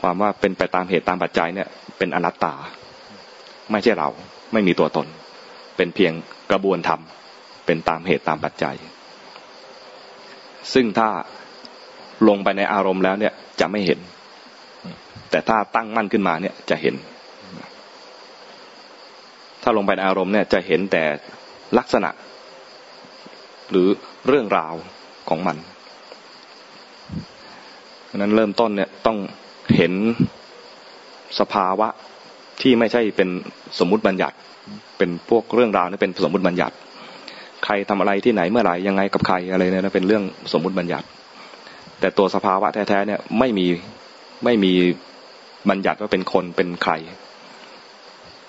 [0.00, 2.54] ความว่าเป็นไปตามเหตุตามปัจจัยเนี่ย เป็นอนัตตา
[3.70, 4.08] ไม่ใช่เรา
[4.52, 5.06] ไม่มีตัวตน
[5.76, 6.12] เป็นเพียง
[6.50, 7.00] กระบวนธรรม
[7.66, 8.76] เป็นตามเหตุตามปัจจัย
[10.74, 11.08] ซึ่งถ้า
[12.28, 14.00] ลงไปในอารมณ์แล้วเนี่ยจะไม่เห็น
[15.30, 16.94] แต่ถ้าตั้งมั่นขึ้นมาเนี่ยจะเห็น
[19.62, 21.02] ถ้าลงไปในอารมณ์เนี่ยจะเห็นแต่
[21.78, 22.10] ลักษณะ
[23.70, 23.88] หรือ
[24.26, 24.74] เรื่องราว
[25.28, 25.56] ของมัน
[28.10, 29.18] ฉะนั้นเริ่มต้นเนี่ยต้อง
[29.76, 29.92] เห็น
[31.38, 31.88] สภาวะ
[32.60, 33.28] ที่ไม่ใช่เป็น
[33.78, 34.36] สมมุติบัญญัติ
[34.98, 36.74] เป็นพวกเรื่องราวนี่เป็นสมมุติบัญญัติ
[37.64, 41.06] ใครทำอะไรที่ไหนเมื่อไหร่ยังไงกับใครอะไรเนี่ยเป็นเรื่องสมมุติบัญญัติ
[42.00, 43.66] แต่ตัวสภาวะแท้ๆเนี่ยไม่มี
[44.44, 44.72] ไม่มี
[45.70, 46.92] บัญญัติว่าเป็นคนเป็นใคร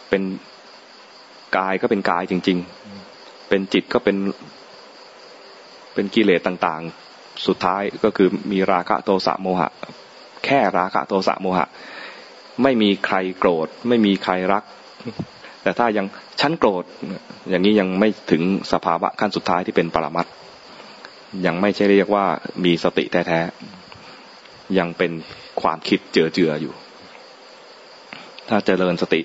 [0.10, 0.22] เป็น
[1.58, 2.58] กายก็เป็นกายจริง
[3.04, 4.18] ๆ เป็นจิตก็เป็น
[5.94, 9.72] เป็นกิเลสต่างๆ สุดท้ายก็คือมีราคะโทสะโมหะ
[10.46, 11.68] แค่ราคะโทสะโมหะ
[12.64, 14.64] ไม่มีใครโกรธ ไม่มีใครรัก
[15.64, 16.06] แต่ถ้ายัง
[16.42, 16.84] ชั้นโกรธ
[17.50, 18.42] อย่างนี้ยังไม่ถึง
[18.74, 20.28] สภาวะขั้นสุดท้ายที่เป็นปรมัต
[21.46, 22.26] ยังไม่ใช่เรียกว่า
[22.66, 25.12] มีสติแท้ๆยังเป็น
[25.62, 26.74] ความคิดเจือเจืออยู่
[28.50, 29.22] ถ้าเจริญสติ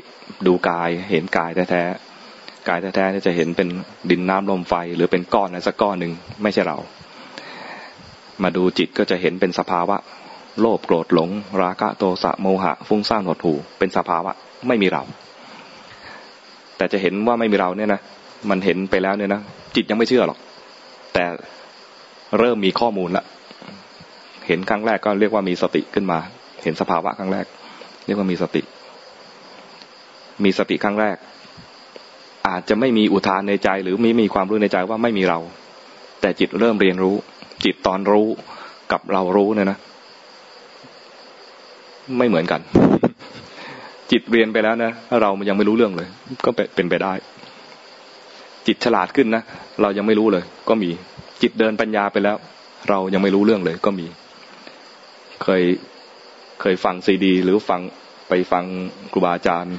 [0.46, 3.68] ดูกายเห็นกายแท้ๆกายแท้ๆจะเห็นเป็น
[4.10, 6.78] ดินน้ำลมไฟ หรือเป็นก้อนอะไรสักก้อนหนึ่งไม่ใช่เรา
[8.42, 9.96] มาดูจิตก็จะเห็นเป็นสภาวะ
[10.60, 11.30] โลภโกรธหลง
[11.62, 14.32] ราคะโทสะโมหะ ฟุ้งซ่านหดหูเป็นสภาวะ
[14.68, 15.02] ไม่มีเรา
[16.76, 18.00] แต่จะเห็นว่าไม่มีเราเนี่ยนะ
[18.50, 19.40] มันเห็นไปแล้วเนี่ยนะ
[19.76, 20.38] จิตยังไม่เชื่อหรอก
[21.14, 21.24] แต่
[22.38, 23.24] เริ่มมีข้อมูลละ
[24.46, 26.18] เห็นครั้งแรกก็เรียกว่ามีสติขึ้นมา
[26.62, 27.46] เห็นสภาวะครั้งแรก
[28.06, 28.62] เรียกว่ามีสติ
[30.44, 31.16] มีสติครั้งแรก
[32.48, 35.38] อาจจะไม่มีอุทานในใจ หรือไม่มีความรู้ในใจว่าไม่มีเรา
[36.20, 37.16] แต่จิตเริ่มเรียนรู้
[37.64, 38.28] จิตตอนรู้
[38.92, 39.78] กับเรารู้เนี่ยนะ
[42.18, 42.60] ไม่เหมือนกัน
[44.10, 44.92] จิตเรียนไปแล้วนะ
[45.22, 46.08] เรายังไม่รู้เรื่องเลย
[46.44, 47.12] ก็เป็นไปได้
[48.66, 49.42] จิตฉลาดขึ้นนะ
[49.82, 50.90] เรายังไม่รู้เลย ก็มี
[51.42, 52.36] จิตเดินปัญญาไปแล้ว
[52.88, 54.06] เรายังไม่รู้เรื่องเลย ก็มี
[55.42, 55.62] เคย
[56.60, 57.80] เคยฟังซีดี หรือฟัง
[58.28, 58.64] ไปฟัง
[59.12, 59.76] ครูบาอาจารย์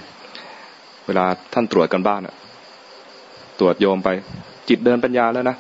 [1.08, 2.36] เวลาท่านตรวจกันบ้านอะ
[3.60, 4.10] ตรวจโยมไป
[4.70, 5.56] จิตเดินปัญญาแล้วนะ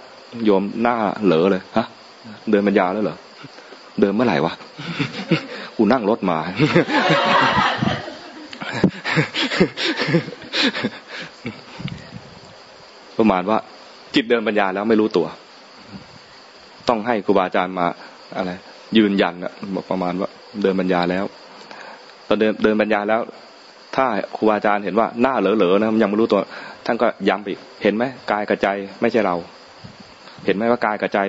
[0.45, 1.85] โยมหน้าเหลอเลยฮะ
[2.51, 3.17] เดินปัญญาแล้วเหรอ
[3.99, 4.53] เดินเมื่อไหร่วะ
[5.77, 6.37] กูนั่งรถมา
[13.17, 13.57] ประมาณว่า
[14.15, 15.27] จิตเดินปัญญาแล้วไม่รู้ตัว
[16.89, 17.85] ต้องให้ครูบาอาจารย์มา
[18.37, 18.51] อะไร
[18.97, 19.53] ยืนยันอะ
[19.89, 20.29] ประมาณว่า
[20.61, 21.25] เดินปัญญาแล้ว
[22.27, 23.21] ตอนเดินเดินปัญญาแล้ว
[23.95, 24.05] ถ้า
[24.35, 26.41] ครูบาอาจารย์เห็นว่าหน้าเหลอๆนะมันยังไม่รู้ตัว
[26.85, 27.47] ท่านก็ย้ำไป
[27.83, 28.67] เห็นไหมกายกับใจ
[29.01, 29.35] ไม่ใช่เรา
[30.45, 31.19] เห็นไหมว่ากายกับใจ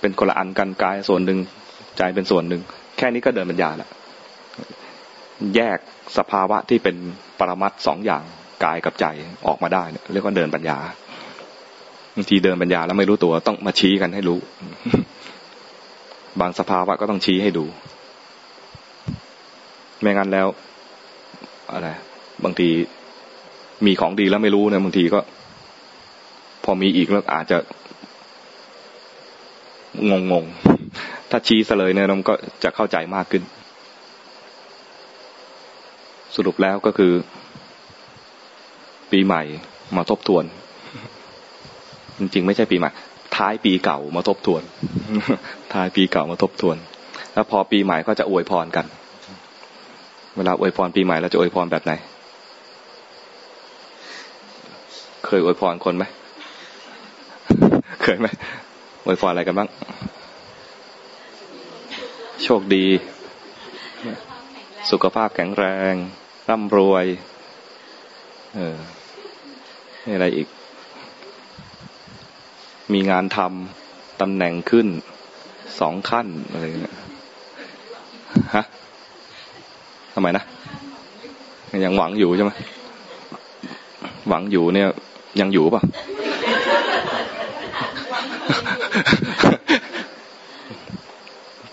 [0.00, 1.38] เป็นคนละอันกันกายส่วนหนึ่ง
[1.98, 2.62] ใจเป็นส่วนหนึ่ง
[2.98, 3.88] แค่นี้ก็เดินปัญญาละ
[5.56, 5.78] แยก
[6.18, 6.96] สภาวะที่เป็น
[7.38, 8.24] ปรมัตสองอย่าง
[8.64, 9.06] กายกับใจ
[9.46, 10.78] ออกมาได้เรียกว่าเดินปัญญา
[12.16, 14.38] บางทีเดินปัญญาแล้วไม่รู้ตัวต้องมาชี้กันให้รู้
[16.40, 17.64] บางสภาวะก็ต้องชี้ให้ดู
[20.00, 20.46] ไม่งั้นแล้ว
[21.72, 21.88] อะไร
[22.44, 22.68] บางที
[23.86, 25.20] มีของดีแล้วไม่รู้เนี่ยบางทีก็
[26.64, 27.58] พอมีอีกแล้วอาจจะ
[30.10, 30.44] งงง
[31.30, 33.42] ถ้าชี้ซะเลยเนี่ยมันก็จะเข้าใจมากขึ้น
[36.36, 37.12] สรุปแล้วก็คือ
[39.12, 39.42] ปีใหม่
[39.96, 40.44] มาทบทวน
[42.18, 42.90] จริงๆไม่ใช่ปีใหม่
[43.36, 44.62] ท้ายปีเก่ามาทบทวน
[45.74, 46.76] ท้ายปีเก่ามาทบทวน
[47.34, 48.86] แล้วพอปีใหม่ก็จะอวยพรกัน
[50.36, 51.92] เวลาอวยพรปีใหม่เราจะอวยพรแบบไหน
[55.26, 56.04] เคยอวยพรคนไหม
[58.02, 58.26] เคยไหม
[59.04, 59.68] อวยพรอะไรกันบ้าง
[62.50, 62.86] โชคดี
[64.90, 65.94] สุขภาพแข็งแรง
[66.48, 67.06] ร่ำรวย
[68.54, 68.76] เออ
[70.14, 70.48] อะไรอีก
[72.92, 74.86] มีงานทำตำแหน่งขึ้น
[75.80, 76.96] สองขั้นอะไรเงี้ย
[78.54, 78.64] ฮะ
[80.14, 80.44] ทำไมนะ
[81.84, 82.52] ยังหวังอยู่ใช่ไหม
[84.28, 84.88] หวังอยู่เนี่ย
[85.40, 85.82] ยังอยู่ป่ะ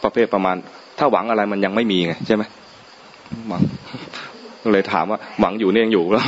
[0.03, 0.56] ประ เภทประมาณ
[0.97, 2.43] ถ้าหวังอะไรมันยังไม่มีไงใช่ไหม
[3.49, 3.62] หวัง
[4.73, 6.25] เลยถามว่า หวังอยู่เนี่ยยังอยู่แล้ว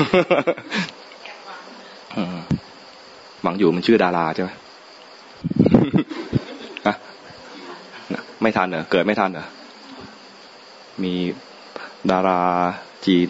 [3.44, 4.50] หวังอยู่มันชื่อดาราใช่ไหม
[8.42, 9.46] ไม่ทันเหรอเกิดไม่ทันเหรอ
[11.04, 11.14] มี
[12.12, 12.42] ดารา
[13.06, 13.30] จีน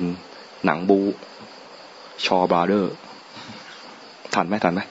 [0.65, 1.00] หนังบู
[2.26, 2.93] ชอบราเดอร์
[4.36, 4.82] ทันไหมทันไหม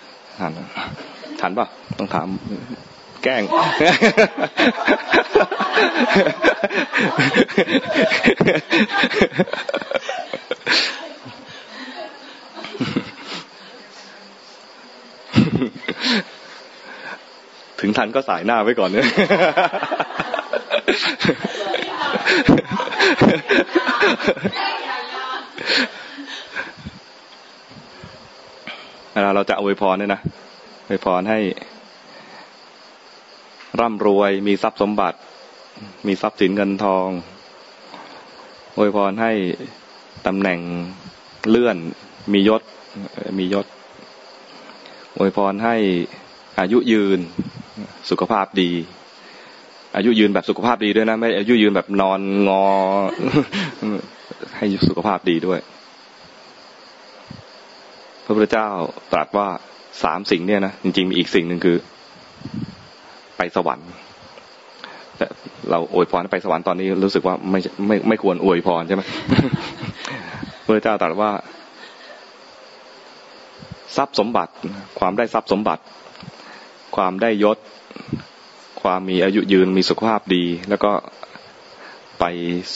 [0.41, 0.53] ทัน
[1.41, 1.67] ทันป่ะ
[1.99, 2.29] ต้องถาม
[3.27, 3.45] แกล้ง
[17.81, 19.07] ถึงทันก็สายหน้าไว้ก่อนเนี่ย
[29.12, 30.21] เวลาเราจะอวยพรเนี่ยนะ
[30.89, 31.39] อวยพรให้
[33.81, 35.19] ร่ำรวยมีทรัพย์สมบัติ
[36.07, 37.09] มีทรัพย์สินเงินทอง
[38.77, 39.33] อวยพรให้
[40.27, 40.61] ตำแหน่ง
[41.49, 41.77] เลื่อน
[42.33, 42.62] มียศ
[43.39, 43.67] มียศ
[45.19, 45.77] อวยพรให้
[46.61, 47.19] อายุยืน
[48.11, 48.71] สุขภาพดี
[49.97, 52.65] อายุยืนแบบสุขภาพดีด้วยนะ ไม่อายุยืนแบบนอนงอ
[54.57, 55.61] ให้สุขภาพดีด้วย
[58.25, 58.69] พระพุทธเจ้า
[59.12, 59.49] ตรัสว่า
[60.03, 61.77] สามสิ่งเนี่ยนะจริงๆมีอีกสิ่งหนึ่งคือ
[63.37, 63.88] ไปสวรรค์
[65.16, 65.27] แต่
[65.70, 69.03] เราอวยพรไปสวรรค์ตอนนี้รู้สึกว่าไม่ไม่ไม่ควรอวยพรใช่ไหม
[70.64, 71.31] พระเจ้าตรัสว่า
[73.96, 74.53] ทรัพย์สมบัติ
[74.99, 75.83] ความได้ทรัพย์สมบัติ
[76.96, 77.59] ความได้ยศ
[78.83, 80.92] ความมีอายุยืนมีสุขภาพดี แล้วก็
[82.20, 82.25] ไป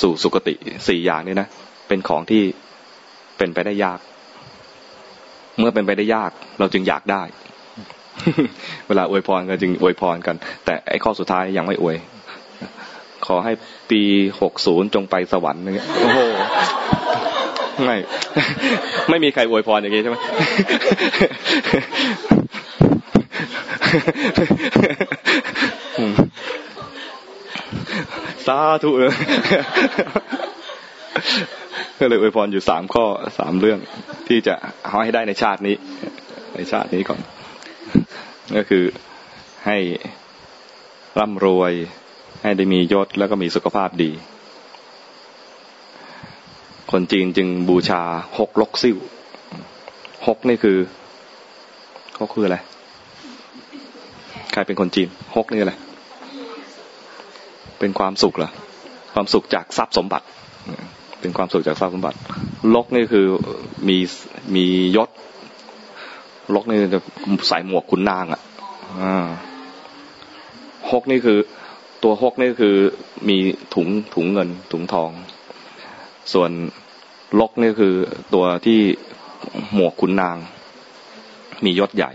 [0.00, 0.54] สู่สุคติ
[0.88, 1.48] สี่อย่างนี้นะ
[1.88, 2.42] เป็นของที่
[3.38, 3.98] เป็นไปได้ยาก
[5.58, 7.22] เมื่อเป็นไปได้ยาก เราจึงอยากได้
[8.88, 11.96] เวลาอวยพรก็จึงอวยพรกัน แต่ไอ้ข้อสุดท้ายยังไม่อวย
[13.26, 13.52] ขอให้
[13.90, 14.02] ปี
[14.40, 16.18] หกศูนย์จงไปสวรรค์อย่างเงี้ยโอ้โห
[17.84, 17.96] ไม่
[19.10, 20.16] ไม่มีใครอวยพรอย่างงี้ใช่ไหม
[28.46, 29.12] สาธุเลย
[31.98, 33.04] ก็เลยอวยพรอยู่สามข้อ
[33.38, 33.78] สามเรื่อง
[34.28, 34.54] ที่จะ
[34.84, 35.74] เอาให้ได้ในชาตินี้
[36.54, 37.20] ในชาตินี้ก่อน
[38.56, 38.84] ก็คือ
[39.66, 39.78] ให้
[41.18, 41.72] ร่ำรวย
[42.42, 44.10] ให้ได้มียศแล้วก็มีสุขภาพดี
[46.92, 48.02] คนจีนจึงบูชา
[48.38, 48.96] หกลกซิ่ว
[50.26, 50.78] หกนี่คือ
[52.14, 52.58] เขาคืออะไร
[54.52, 55.74] ใครเป็นคนจีนหกนี่อะไร
[57.78, 58.50] เป็นความสุขเหรอ
[59.14, 60.26] ความสุขจากทรัพย์สมบัติ
[61.20, 62.18] เป็นความสุขจากทรัพย์สมบัติ
[62.74, 63.26] ลกนี่คือ
[63.88, 63.98] มี
[64.54, 65.08] มียศ
[66.54, 67.00] ลกนี่จะ
[67.48, 68.40] ใส่หมวกขุนนางอะ
[70.92, 71.38] หกนี่คือ
[72.02, 72.74] ตัวหกนี่คือ
[73.28, 73.36] มี
[73.74, 75.10] ถุงถุงเงิน ถุงทอง
[76.32, 76.50] ส่วน
[77.40, 77.94] ลกนี่คือ
[78.34, 78.80] ตัวที่
[79.74, 80.36] หมวกขุนนาง
[81.64, 82.12] มียศใหญ่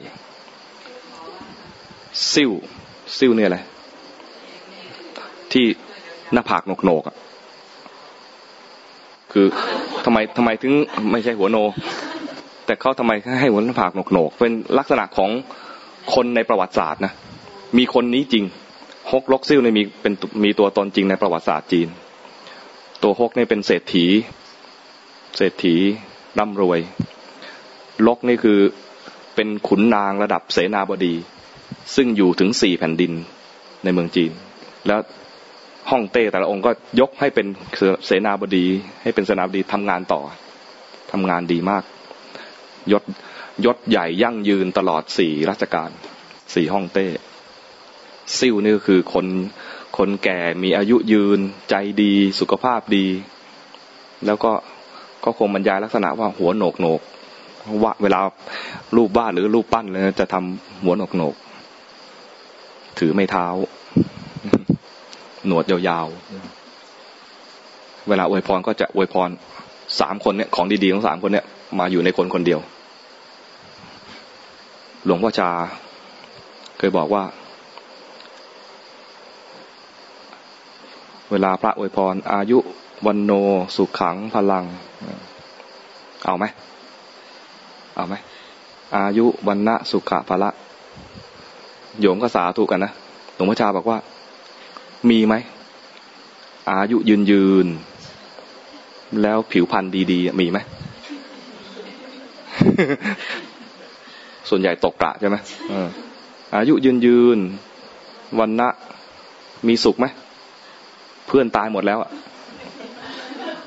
[2.33, 2.51] ซิ่ว
[3.17, 3.57] ซิ่วเนี่ยอะไร
[5.53, 5.65] ที่
[6.33, 7.15] หน้าผากหนกโหนกอะ
[9.31, 9.45] คือ
[10.05, 10.73] ทำไมทำไมถึง
[11.11, 11.57] ไม่ใช่หัวโน
[12.65, 15.29] แต่เขาทำไมให้หัวหน้าผากหนกโหนกเป็นลักษณะของ
[16.13, 17.13] คนในประวัติศาสตร์นะ
[17.77, 18.45] มีคนนี้จริง
[19.11, 21.87] ฮกลกซิ่วเนี่ยมีเป็นมีตัวตนจริงในประวัติศาสตร์จีน
[23.03, 24.05] ตัวฮกเนี่ยเป็นเศรษฐี
[25.37, 25.75] เศรษฐี
[26.39, 26.79] ร่ำรวย
[28.07, 28.59] ลกนี่คือ
[29.35, 31.13] เป็นขุนนางระดับเสนาบดี
[31.95, 33.11] ซึ่งอยู่ถึงสี่แผ่นดิน
[33.83, 34.31] ในเมืองจีน
[34.87, 34.99] แล้ว
[35.89, 37.47] ห้องเต้แต่ละองค์ก็ยกให้เป็น
[38.05, 38.65] เสนาบดี
[39.01, 40.21] ให้เป็นเสนาบดีทำงานต่อ
[41.11, 41.83] ทำงานดีมาก
[42.91, 43.03] ยศ
[43.65, 45.89] ยศใหญ่ยั่งยืนตลอดสี่ราชการ
[46.53, 47.07] สี่ห้องเต้
[48.37, 49.25] ซิ่วนี่ก็คือคน
[49.97, 53.05] คนแก่มีอายุยืน ใจดีสุขภาพดี
[54.25, 54.51] แล้วก็
[55.23, 57.01] ก็คงบรรยายลักษณะว่าหัวโหนกโหนก
[57.83, 58.19] ว่าเวลา
[58.95, 61.35] รูปบ้านหรือรูปปั้นเลยจะทำหัวโหนกโหนก
[62.99, 63.47] ถือไม่เท้า
[65.47, 69.29] หนวดยาวๆ เวลาอวยพรก็จะอวยพร
[69.99, 71.45] สามคนเนี่ยของดีๆของสามคนเนี่ย
[71.79, 72.59] มาอยู่ในคนคนเดียว
[75.05, 75.49] หลวงพ่อชา
[76.77, 77.23] เคยบอกว่า
[81.31, 82.57] เวลาพระอวยพร อายุ
[83.05, 83.31] วันโน
[83.75, 84.65] สุขขังพลัง
[86.25, 86.45] เอาไหม
[87.95, 88.15] เอาไหม
[88.95, 90.49] อายุวันณะสุขะพละ
[91.99, 92.91] โยมก็สาธุกันนะ
[93.35, 93.97] หลวงพ่อชาบอกว่า
[95.09, 95.35] มีไหม
[96.69, 97.67] อายุยืนยืน
[99.21, 100.59] แล้วผิวพรรณดี ๆ มีไหม
[104.49, 105.35] ส่วนใหญ่ตกกระใช่ไหม
[106.55, 107.39] อายุยืนยืน
[108.39, 108.69] วันณะ
[109.67, 110.05] มีสุขไหม
[111.27, 111.99] เพื่อนตายหมดแล้ว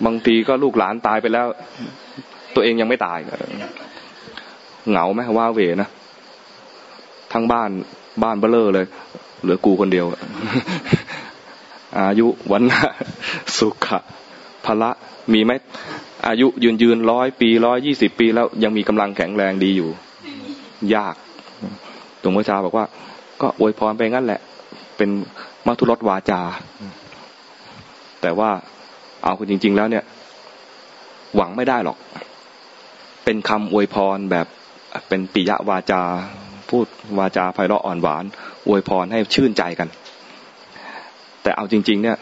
[0.06, 1.46] บางทีก็ลูกหลานตายไปแล้ว
[2.54, 3.18] ตัวเองยังไม่ตาย
[4.90, 5.88] เหงาไหมว่าเวนะ
[7.32, 7.70] ทั้งบ้าน
[8.22, 8.86] บ้านเบลเลอเลย
[9.42, 10.06] เหลือกูคนเดียว
[11.98, 12.80] อายุวันนะ
[13.58, 13.98] สุขะ
[14.64, 14.90] พละ
[15.32, 15.52] มีไหม
[16.26, 19.90] อายุยืนยืนร้อยปีร้อยยี่สิบปีแล้วยังมีกำลังแข็งแรงดีอยู่
[20.94, 21.14] ยาก
[22.22, 22.86] ตรงพระชาบอกว่า
[23.40, 24.40] ก็อวยพรไปงั้นแหละ
[24.96, 25.10] เป็น
[25.66, 26.40] มัทุรสวาจา
[28.22, 28.50] แต่ว่า
[29.22, 30.04] เอาคุณจริง ๆ แล้วเนี่ย
[31.36, 31.98] หวังไม่ได้หรอก
[33.24, 34.46] เป็นคำอวยพรแบบ
[35.08, 36.02] เป็นปิยวาจา
[36.70, 36.86] พูด
[37.18, 38.24] วาจาไพเราะอ่อนหวาน
[38.68, 39.88] อวยพรให้ชื่นใจกัน
[41.42, 42.16] แต่เอาจริง ๆ เนี่ย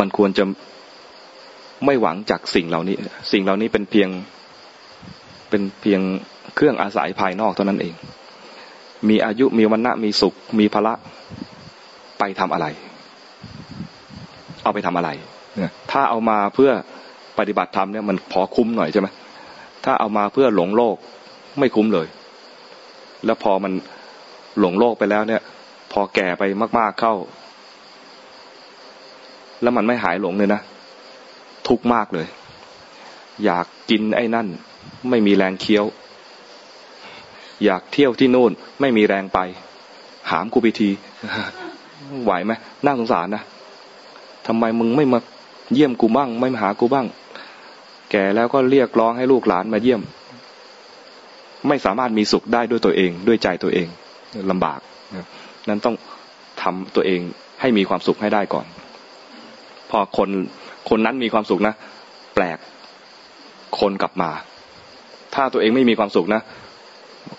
[0.00, 0.44] มันควรจะ
[1.84, 2.96] ไม่หวังจากสิ่งเหล่านี้
[3.32, 4.08] สิ่งเหล่านี้เป็นเพียง
[5.50, 6.00] เป็นเพียง
[6.56, 7.94] เครื่องอาศัยภายนอกเท่านั้นเอง
[9.08, 10.94] มีอายุมีวันณะมีสุข มีพละ
[12.18, 12.66] ไปทำอะไร
[14.62, 15.10] เอาไปทำอะไร
[15.90, 16.70] ถ้าเอามาเพื่อ
[17.38, 19.08] ปฏิบัติธรรมเนี่ยมันพอคุ้มหน่อยใช่ไหม
[19.84, 20.96] ถ้าเอามาเพื่อหลงโลก
[21.58, 22.06] ไม่คุ้มเลย
[23.24, 23.72] แล้วพอมัน
[24.60, 25.42] หลงโลกไปแล้วเนี่ย
[25.92, 26.42] พอแก่ไป
[26.78, 27.14] มาก ๆเข้า
[29.62, 30.60] แล้วมันไม่หายหลงเลยนะ
[31.68, 32.26] ทุกข์มากเลย
[33.44, 34.46] อยากกินไอ้นั่น
[35.10, 35.84] ไม่มีแรงเคี้ยว
[37.64, 39.38] อยากเที่ยวที่นู่น ไม่มีแรงไป
[40.30, 40.88] หามกูไปที
[42.24, 42.52] ไหวไหม
[42.84, 43.42] น่าสงสารนะ
[44.46, 45.18] ทำไมมึงไม่มา
[45.74, 47.06] เยี่ยมกูบ้าง ไม่มาหากูบ้าง
[48.10, 50.00] แก่แล้วก็เรียกร้องให้ลูกหลานมาเยี่ยม
[51.68, 53.88] ไม่สามารถมีสุขได้ด้วยตัวเอง ด้วยใจตัวเอง
[54.50, 54.80] ลำบาก
[55.68, 55.96] นั้นต้อง
[56.62, 57.20] ทำตัวเอง
[57.60, 58.66] ให้มีความสุขให้ได้ก่อน
[59.90, 60.28] พอคน
[60.88, 61.74] คนนั้นมีความสุขนะ
[62.34, 62.58] แปลก
[63.80, 64.30] คนกลับมา
[65.34, 66.40] ถ้าตัวเองไม่มีความสุขนะ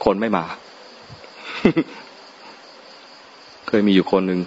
[0.05, 0.45] คนไม่มา
[3.67, 4.39] เคยมีอยู่คนหนึ่ง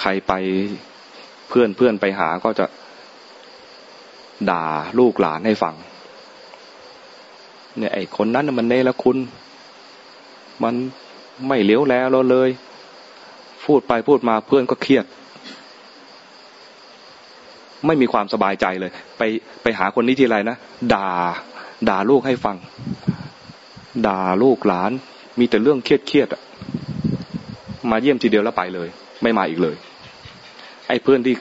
[0.00, 0.32] ใครไป
[1.48, 2.66] เพื่อนเพื่อนไปหาก็จะ
[4.50, 4.64] ด่า
[4.98, 5.74] ลูกหลานให้ฟัง
[7.78, 9.16] เนี่ยไอ้คนนั้นมันเนละคุณ
[10.62, 10.74] มัน
[11.48, 12.50] ไม่เลี้ยวแล้วเราเลย
[13.64, 15.04] พูดไปพูดมาเพื่อนก็เครียด
[17.86, 19.22] ไม่มีความสบายใจเลย ไป
[19.62, 20.56] ไปหาคนนี้ทีไรนะ
[20.94, 21.08] ด่า
[21.88, 22.56] ด่าลูกให้ฟัง
[24.06, 24.90] ด่าลูกหลาน
[25.38, 26.28] มีแต่เรื่องเครียดเครียด
[27.90, 28.88] มาเยี่ยมทีเดียวแล้วไปเลย
[29.22, 29.76] ไม่มาอีกเลย
[30.88, 31.34] ไอ้เพื่อนที่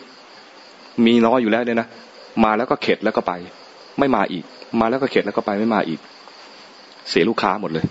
[1.05, 1.87] มีน้อยอยู่แล้วเนี่ยนะ
[2.43, 3.33] มาแล้วก็เข็ดแล้วก็ไป
[3.99, 4.43] ไม่มาอีก
[4.79, 5.99] มาแล้วก็เข็ดแล้วก็ไปไม่มาอีก
[7.09, 7.85] เสียลูกค้าหมดเลย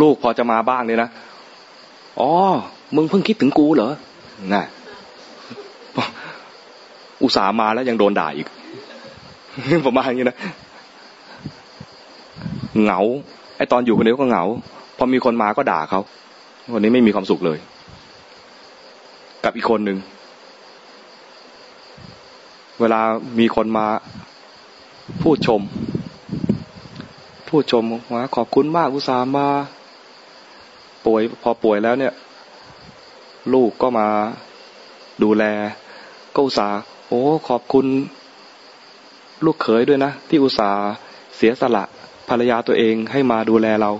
[0.00, 1.10] ลูกพอจะมาบ้างเนี่ยนะ
[2.20, 2.32] อ๋อ
[2.96, 3.92] มึงเพิ่งคิดถึงกูเหรอ
[4.54, 4.64] น่ะ
[7.22, 8.46] อุตส่าห์มาแล้วยังโดนด่าอีก
[9.86, 10.36] ประมาณนี้นะ
[12.82, 13.00] เหงา
[13.56, 14.44] ไอตอนอยู่คนเดียวก็เหงา
[14.96, 16.00] พอมีคนมาก็ด่าเขา
[16.72, 17.58] วันนี้ไม่มีความสุขเลย
[19.44, 19.98] กับอีกคนหนึ่ง
[22.80, 23.00] เวลา
[23.40, 23.86] มีคนมา
[25.22, 25.60] พูดชม
[27.48, 29.46] พูดชมว่าขอบคุณมากอุตส่าห์มา
[31.06, 32.12] ป่วยพอป่วยแล้วเนี่ย
[33.52, 34.06] ลูกก็มา
[35.22, 35.44] ดูแล
[36.34, 36.78] ก็อุตส่าห์
[37.08, 37.86] โอ้ ขอบคุณ
[39.44, 40.82] ลูกเขยด้วยนะ ที่อุตส่าห์
[41.36, 41.84] เสียสละ
[42.28, 43.90] ภรรยาตัวเองให้มาดูแลเรา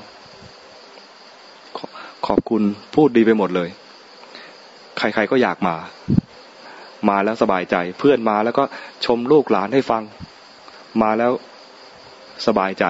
[2.27, 2.63] ขอบคุณ
[2.95, 3.69] พูดดีไปหมดเลย
[4.99, 5.77] ใครๆก็อยากมา
[7.09, 8.65] มาแล้วสบายใจ เพื่อนมาแล้วก็
[9.05, 10.03] ชมลูกหลานให้ฟัง
[11.03, 11.33] มาแล้ว
[12.47, 12.85] สบายใจ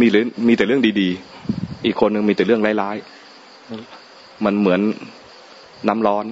[0.00, 0.06] มี
[0.46, 1.08] มีแต่เรื่องดี
[1.48, 4.80] ๆ อีกคนหนึ่งมีแต่เรื่องร้ายๆมันเหมือน
[5.88, 6.24] น้ำร้อน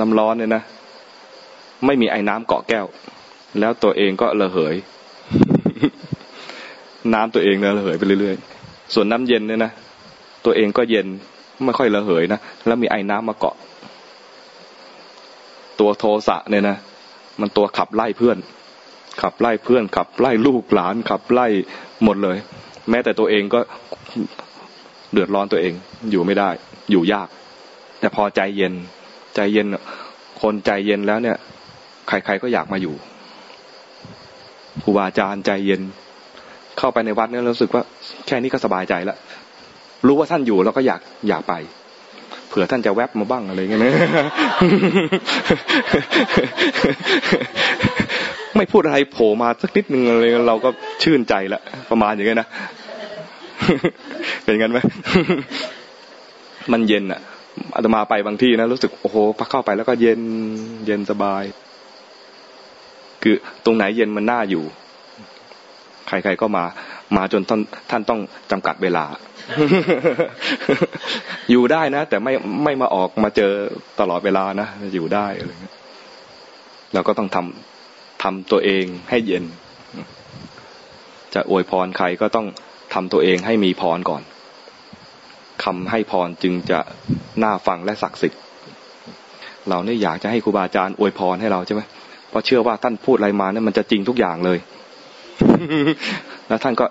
[0.00, 0.62] น้ำร้อนเนี่ยนะ
[1.86, 2.86] ไม่มีไอ้น้ำเกาะแก้ว
[3.60, 4.74] แล้วตัวเองก็ระเหย
[7.14, 9.72] น้ำตัวเองเนี่ยระเหยไปเรื่อยๆ ส่วนน้ำเย็นเนี่ยนะ
[10.44, 11.06] ตัวเองก็เย็น
[11.64, 13.56] ไม่ค่อยระเหยนะ แล้วมีไอ้น้ำมาเกาะ
[15.80, 16.76] ตัวโทสะเนี่ยนะ
[17.40, 18.38] มันตัวขับไล่เพื่อน
[19.22, 21.46] ขับไล่เพื่อน ขับไล่ลูกหลาน ขับไล่
[22.04, 22.36] หมดเลย
[22.90, 23.60] แม้แต่ตัวเองก็
[25.12, 25.72] เดือดร้อนตัวเอง
[26.10, 26.50] อยู่ไม่ได้
[26.90, 27.28] อยู่ยาก
[28.00, 28.74] แต่พอใจเย็น
[29.34, 29.66] ใจเย็น
[30.42, 31.36] คนใจเย็นแล้วเนี่ย
[32.08, 32.94] ใครๆก็อยากมาอยู่
[34.82, 35.80] ครูบาอาจารย์ใจเย็น
[36.78, 37.82] เข้าไปในวัดเนี่ยรู้สึกว่า
[38.26, 39.18] แค่นี้ก็สบายใจแล้ว
[40.06, 41.54] รู้ว่าท่านอยู่แล้วก็อยากอยากไป
[42.48, 43.80] เผื่อท่านจะแวบมาบ้างอะไรเงี้ย
[48.56, 50.68] ไม่พูดอะไรโผล่มาสักนิดนึงอะไรเราก็
[51.02, 52.48] ชื่นใจละประมาณอย่างเงี้ยนะ
[54.42, 54.78] เป็นงั้นไหม
[56.72, 57.20] มันเย็นอะ
[57.74, 60.20] อาตมาไปบางที่นะรู้สึกโอ้โหพอเข้าไปแล้วก็เย็น
[60.86, 61.42] เย็นสบาย
[63.22, 63.34] คือ
[63.64, 64.64] ตรงไหนเย็นมันน่าอยู่
[66.08, 66.64] ใครๆก็มา
[67.16, 69.04] มาจนท่านท่านต้องจำกัดเวลา
[71.50, 72.32] อยู่ได้นะ แต่ไม่
[72.64, 73.52] ไม่มาออกมาเจอ
[74.00, 75.74] ตลอดเวลานะอยู่ได้อะไรเงี้ย
[76.94, 79.44] เราก็ต้องทำทำตัวเองให้เย็น
[81.34, 82.46] จะอวยพรใครก็ต้อง
[82.94, 84.22] ทำตัวเองให้มีพรก่อน
[85.64, 86.78] คำให้พรจึงจะ
[87.42, 88.40] น่าฟังและศักดิ์สิทธิ์
[89.68, 91.82] เราเนี่ยอยากจะให้ครูบาอาจารย์อวยพรให้เราใช่ไหม
[92.30, 94.58] เพราะเชื่อว่าท่านพูดอะไรมาเนี่ยมันจะจริงทุกอย่างเลย
[96.48, 96.86] แล้วท่านก็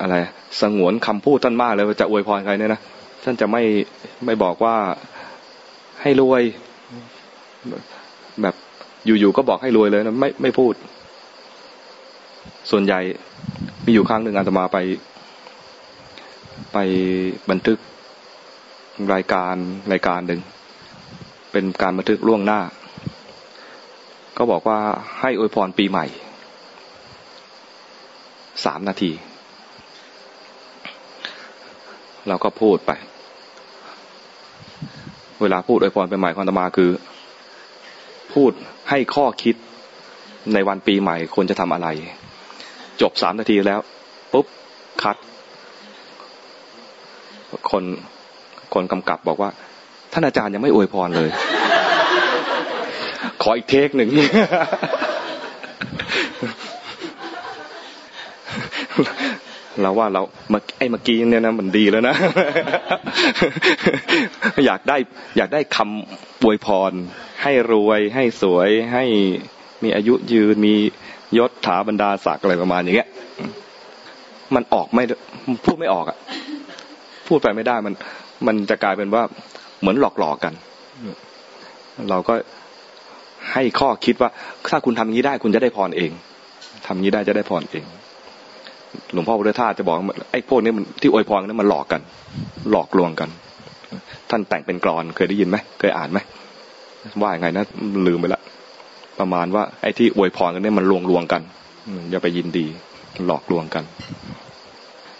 [0.00, 0.16] อะไร
[0.60, 2.80] สงวนคำพูดท่านมากเลยว่าจะอวยพรใครเนี่ยนะ
[3.24, 3.62] ท่านจะไม่
[4.24, 4.76] ไม่บอกว่า
[6.02, 6.42] ให้รวย
[8.42, 8.54] แบบ
[9.06, 10.74] อยู่ๆก็บอกให้รวยเลยนะไม่ไม่พูด
[12.70, 13.00] ส่วนใหญ่
[13.84, 14.78] มีอยู่ครั้งหนึ่งอาตมาไป
[16.72, 16.78] ไป
[17.50, 17.78] บันทึก
[19.12, 19.54] รายการ
[19.92, 20.40] รายการหนึ่ง
[21.52, 22.60] เป็นการบันทึกล่วงหน้า
[24.36, 24.78] ก็บอกว่า
[25.20, 26.06] ให้อวยพรปีใหม่
[28.64, 29.12] สามนาที
[32.28, 32.92] เราก็พูดไป
[35.42, 36.90] เวลาพูดอวยพรปีใหม่ของตมาคือ
[38.34, 38.52] พูด
[38.90, 39.56] ให้ข้อคิด
[40.52, 41.88] ในวันปีใหม่ควรจะทำอะไร
[43.00, 43.80] จบสามนาทีแล้ว
[44.32, 44.46] ปุ๊บ
[45.02, 45.16] คัด
[47.70, 47.84] คน
[48.74, 49.50] คนกำกับบอกว่า
[50.12, 51.30] ท่านอาจารย์ยังไม่อวยพรเลย
[53.42, 54.08] ขออีกเทคหนึ่ง
[59.80, 60.22] เราว่าเรา
[60.78, 62.14] ไอ้เมื่อกี้เนี่ยนะมันดีแล้วนะ
[64.66, 64.96] อยากได้
[65.36, 66.92] อยากได้คำอวยพร
[67.42, 69.04] ให้รวยให้สวยให้
[69.82, 70.74] มีอายุยืนมี
[71.38, 73.08] ยศถาบรรดาศักดิ์อะไรประมาณอย่างเงี้ย
[74.54, 75.02] มันออกไม่
[75.64, 76.18] พูดไม่ออกอะ
[77.32, 77.94] พูดไปไม่ได้มัน
[78.46, 79.22] มันจะกลายเป็นว่า
[79.80, 80.54] เหมือนหลอกหลอกกัน
[82.10, 82.34] เราก็
[83.52, 84.30] ให้ข้อคิดว่า
[84.70, 86.10] ถ้าคุณทำงี้ได้คุณจะได้พรเอง
[86.86, 87.84] ทำงี้ได้จะได้พรเอง
[89.12, 89.96] หลวงพ่อพุทธทาสจะบอก
[90.32, 92.00] ไอ้พวกนี้มันที่อวยพรนั้นมันหลอกกัน
[92.70, 93.30] หลอกลวงกัน
[94.30, 96.18] ท่านแต่งเป็นกรอนเคยได้ยินไหมเคยอ่านไหม
[97.22, 97.64] ว่าอย่างไงนะ
[98.06, 98.40] ลืมไปละ
[99.18, 101.42] ประมาณว่าไอ้ที่อวยพรกันนี่มันลวงลวงกัน
[102.10, 102.66] อย่าไปยินดี
[103.26, 103.84] หลอกลวงกัน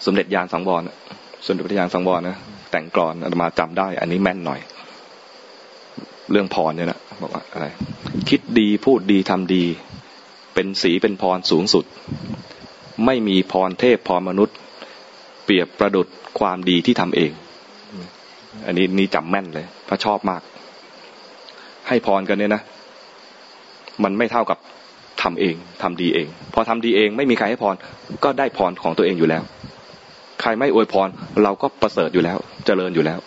[0.07, 0.83] สมเด็จยานสังวร
[1.45, 2.37] ส่วนดุจยานสังวรนะ
[2.71, 4.61] แต่งกรอนอาตมาจำได้ อันนี้แม่นหน่อย
[6.31, 7.67] เรื่องพรเนี่ยนะบอกว่าอะไร
[8.29, 9.65] คิดดีพูดดีทำดี
[10.55, 11.85] เป็นสีเป็นพรสูงสุด
[13.07, 14.57] ไม่มีพรเทพพรมนุษย์
[15.45, 16.07] เปรียบประดุด
[16.39, 17.31] ความดีที่ทำเอง
[18.67, 20.43] อันนี้นี่จำแม่นเลย พระชอบมาก
[21.89, 22.63] ให้พรกันเนี่ยนะ
[24.05, 24.59] มันไม่เท่ากับ
[25.23, 27.75] ทำเองทำดีเอง พอทำดีเอง ไม่มีใครให้พร
[28.25, 29.43] ก็ได้พรของตัวเองอยู่แล้ว
[30.43, 31.09] ใครไม่อวยพร
[31.45, 33.21] เราก็ประเสริฐอยู่แล้วเจริญอยู่แล้ว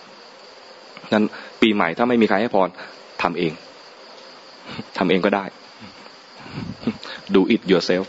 [1.14, 1.26] นั้น
[1.62, 2.70] ปีใหม่ถ้าไม่มีใครให้พร
[3.22, 3.54] ทำเอง
[4.98, 5.46] ทำเองก็ได้
[7.36, 8.08] do it yourself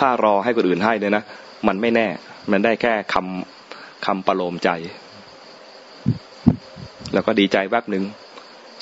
[0.00, 1.24] ถ้ารอให้คนอื่นให้เนี่ยนะ
[1.68, 2.08] มันไม่แน่
[2.50, 4.70] มันได้แค่คำคำประโลมใจ
[7.14, 8.04] แล้วก็ดีใจแวบหนึ่ง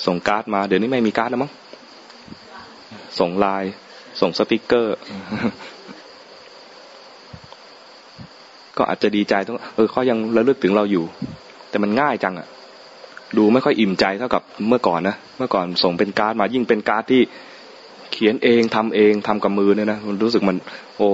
[0.07, 1.51] ส่งการ์ดมา เดี๋ยวนี้ไม่มีการ์ดแล้วมั้ง
[3.19, 3.71] ส่งไลน์
[4.21, 4.97] ส่งสติกเกอร์
[8.79, 11.05] ก็อาจจะดีใจต้องเออเขายังระลึกถึงเราอยู่
[11.71, 12.49] แต่มันง่ายจังอะ
[13.37, 17.23] ดูไม่ค่อยอิ่มใจเท่ากับเมื่อก่อนนะเมื่อก่อนส่งเป็นการ์ดมายิ่งเป็นการ์ดที่
[18.13, 20.57] เขียนเองทำเองทำกับมือเนี่ยนะมันรู้สึกมัน
[20.99, 21.09] โอ้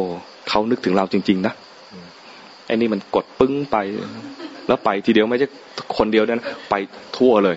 [0.49, 1.55] เขานึกถึงเราจริง ๆ นะ
[2.67, 3.77] ไอ้นี่มันกดปึ้งไป
[4.69, 5.49] แล้วไปทีเดียวไม่ใช่
[5.97, 6.75] คนเดียวนะไป
[7.17, 7.57] ทั่วเลย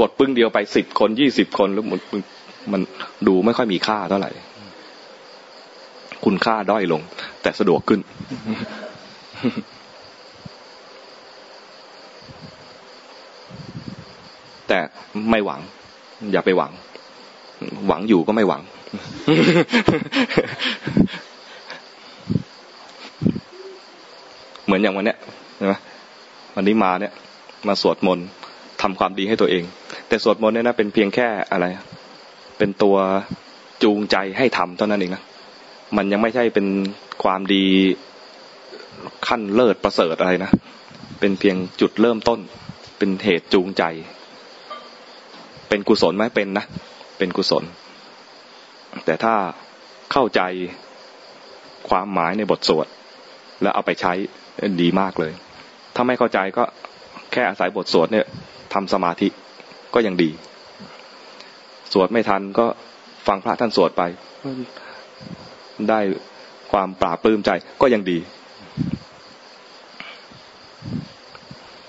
[0.00, 2.00] กดปึ้งเดียวไปสิบคนยี่สิบคนแล้วมัน
[2.72, 2.80] มัน
[3.26, 4.30] ดูไม่ค่อยมีค่าเท่าไหร่
[6.24, 7.00] คุณค่าด้อยลง
[7.42, 8.00] แต่สะดวกขึ้น
[14.68, 14.78] แต่
[15.30, 15.60] ไม่หวัง
[16.32, 16.72] อย่าไปหวัง
[17.88, 18.62] หวังอยู่ก็ไม่หวัง
[24.64, 25.18] เหมือนอย่างวันเนี้ย
[25.56, 25.74] ใช่ไหม
[26.54, 27.12] วันนี้มาเนี่ย
[27.68, 28.26] มาสวดมนต์
[28.82, 29.64] ทำความดีให้ตัวเอง
[30.10, 31.66] แต่สวดมนต์เนี่ยนะเป็นเพียงแค่อะไร
[32.58, 32.96] เป็นตัว
[33.82, 35.22] จูงใจให้ทำเท่านั้นเองนะ
[35.96, 36.66] มันยังไม่ใช่เป็น
[37.22, 37.64] ความดี
[39.26, 40.50] ขั้นเลิศประเสริฐอะไรนะ
[41.20, 42.40] เป็นเพียงจุดเริ่มต้น
[42.98, 43.84] เป็นเหตุจูงใจ
[45.68, 46.64] เป็นกุศลไหมเป็นนะ
[47.18, 47.64] เป็นกุศล
[49.04, 49.34] แต่ถ้า
[50.12, 50.40] เข้าใจ
[51.88, 52.86] ความหมายในบทสวด
[53.62, 54.12] แล้วเอาไปใช้
[54.80, 55.32] ดีมากเลย
[55.94, 56.64] ถ้าไม่เข้าใจก็
[57.32, 58.26] แค่อาศัยบทสวดเนี่ย
[58.74, 59.28] ทำสมาธิ
[59.94, 60.30] ก็ยังดี
[61.92, 62.66] สวดไม่ทันก็
[63.26, 64.02] ฟังพระท่านสวดไป
[65.88, 66.00] ได้
[66.72, 67.50] ความปราบปลื้มใจ
[67.82, 68.18] ก็ยังดี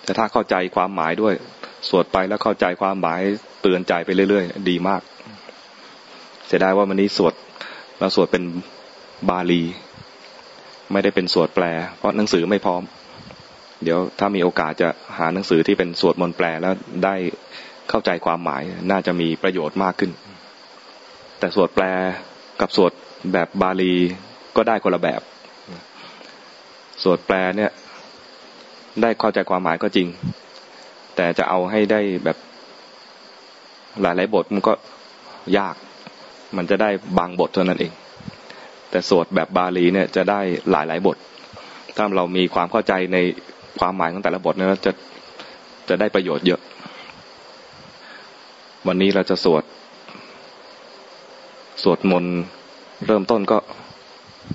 [0.03, 1.33] แต่ถ้าเข้าใจความหมายด้วย
[1.89, 3.21] สวดไปแล้วเข้าใจความหมาย
[3.61, 5.01] เตือนใจไปเรื่อยๆ ดีมาก
[6.47, 7.33] เสียดายว่าวันนี้สวด
[7.99, 8.43] เราสวดเป็น
[9.29, 9.63] บาลี
[10.91, 11.65] ไม่ได้เป็นสวดแปล
[11.97, 12.81] เพราะหนังสือไม่พร้อม
[13.83, 16.73] เดี๋ยวถ้ามีโอกาสจะหาหนังสือที่เป็นสวดมนต์แปลแล้ว
[17.05, 17.15] ได้
[17.91, 20.11] เข้าใจความหมายน่าจะมีประโยชน์มากขึ้น
[21.39, 21.85] แต่สวดแปล
[22.61, 22.91] กับสวด
[23.33, 23.93] แบบบาลี
[24.55, 25.21] ก็ได้คนละแบบ
[27.03, 27.71] สวดแปลเนี่ย
[29.01, 30.07] ได้เข้าใจความหมายก็จริง
[31.15, 32.37] แต่จะเอาให้ได้แบบ
[34.01, 34.73] หลายๆบทมันก็
[35.57, 35.75] ยาก
[36.57, 37.93] มันจะได้บางบทเท่านั้นเอง
[38.91, 40.39] แต่สวดแบบบาลีเนี่ยจะได้
[40.71, 41.17] หลายๆบท
[41.95, 43.17] ถ้าเรามีความเข้าใจใน
[43.79, 44.91] ความหมายของแต่ละบทเนี่ยจะ
[45.89, 46.61] จะได้ประโยชน์เยอะ
[48.87, 49.63] วันนี้เราจะสวด
[51.83, 52.35] สวดมนต์
[53.05, 53.57] เริ่มต้นก็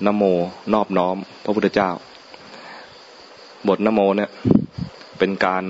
[0.05, 0.23] นโม
[0.73, 1.91] นอบน้อม พระพุทธเจ้า
[3.67, 4.29] บทนโมเนี่ย
[5.17, 5.63] เป็นการ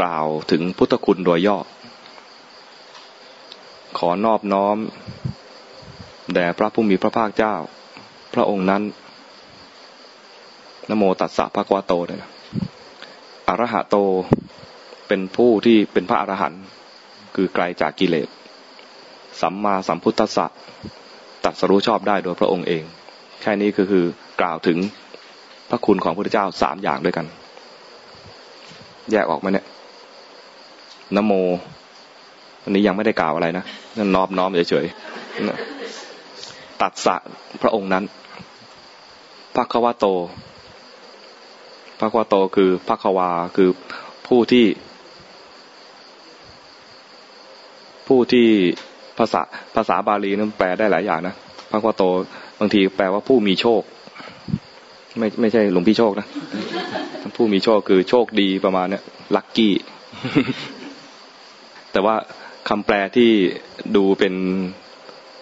[0.00, 1.58] กล่าวถึงพุทธคุณโดยย่อ
[3.98, 4.76] ขอนอบน้อม
[6.34, 7.54] แด่พระผู้มีพระภาคเจ้า
[8.34, 8.82] พระองค์นั้น
[10.90, 12.20] นโมตัสสะภะคะวะโตเนี่ย
[13.48, 13.96] อรหะโต
[15.08, 16.62] เป็นผู้ที่เป็นพระอรหันต์
[17.36, 18.28] คือไกลจากกิเลส
[19.40, 20.46] สัมมาสัมพุทธัสสะ
[21.44, 22.84] ตัดสรู้ชอบได้โดยพระองค์เอง
[23.42, 24.04] แค่นี้คือคือ
[24.40, 24.78] กล่าวถึง
[25.70, 27.26] พระคุณของพระพุทธเจ้าสามอย่างด้วยกัน
[29.12, 29.66] แยกออกมาเนี่ย
[31.16, 31.32] นโม
[32.62, 33.64] อันนี้ยังไม่ได้กล่าวอะไรนะ
[33.98, 37.16] นั่นนอบน้อมเฉยๆตัดสะ
[37.62, 38.04] พระองค์นั้น
[39.54, 40.06] พระควาโต
[42.00, 43.68] พระควาโตคือพระควาคือ
[44.26, 44.64] ผู้ที่
[48.08, 48.46] ผู้ที่
[49.18, 49.42] ภาษา
[49.76, 51.34] ภาษาบาลีนั้นแปลได้หลายอย่างนะ
[51.70, 52.02] พระควาโต
[52.60, 53.82] บางทีแปลว่าผู้มีโชค
[55.18, 56.26] ไม่ไม่ใช่หลวงพี่โชคนะ
[57.36, 59.02] ผู้มีโชคคือโชคดีประมาณเนี้ย
[59.36, 59.74] ลัคกี้
[61.92, 62.14] แต่ว่า
[62.68, 63.30] คำแปลที่
[63.96, 64.34] ดูเป็น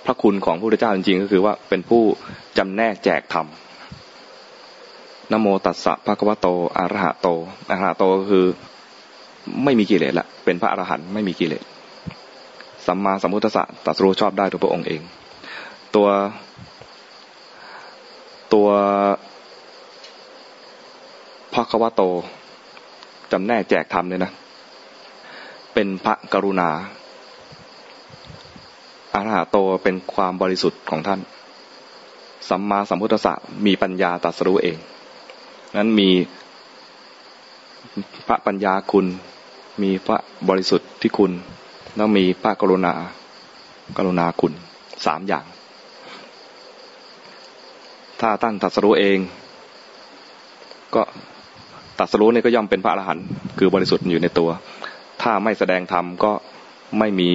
[0.07, 2.03] พระคุณของพระพุทธเจ้าจริงๆ ก็คือว่าเป็นผู้
[2.59, 3.47] จำแนกแจกธรรม
[5.33, 6.47] นโมตัสสะภะคะวะโต
[6.77, 7.29] อรหะโต
[7.71, 8.47] อรหะโตก็คือ
[9.65, 11.65] ไม่มีกิเลสละเป็นพระอรหันต์ไม่มีกิเลส
[12.87, 15.03] สัมมาสัมพุทธะตัสรู้ชอบได้โดยพระองค์เอง
[15.95, 16.09] ตัว
[18.55, 18.69] ตัว
[21.55, 22.03] พระควโต
[23.33, 24.33] จำแนกแจกธรรมเนี่ยนะ
[25.75, 26.71] เป็นพระกรุณา
[29.15, 31.21] อรหะโตเป็นความบริสุทธิ์ของท่าน
[32.49, 33.33] สัมมาสัมพุทธะ
[33.67, 34.77] มีปัญญาตัสรู้เอง
[35.77, 36.11] นั้นมี
[38.29, 39.07] พระปัญญาคุณ
[39.83, 40.19] มีพระ
[40.49, 41.33] บริสุทธิ์ที่คุณ
[41.97, 42.93] แล้วมีพระกรุณา
[43.97, 44.53] กรุณาคุณ
[45.07, 45.45] สามอย่าง
[48.21, 49.19] ถ้าตั้งตัดสรู้เอง
[50.95, 51.03] ก็
[51.99, 53.25] ตัดสรู้นี่ก็ย่อมเป็นพระอรหันต์
[53.59, 54.51] คือบริสุทธิ์อยู่ในตัว
[55.23, 56.33] ถ้าไม่แสดงธรรมก็
[56.99, 57.31] ไม่มี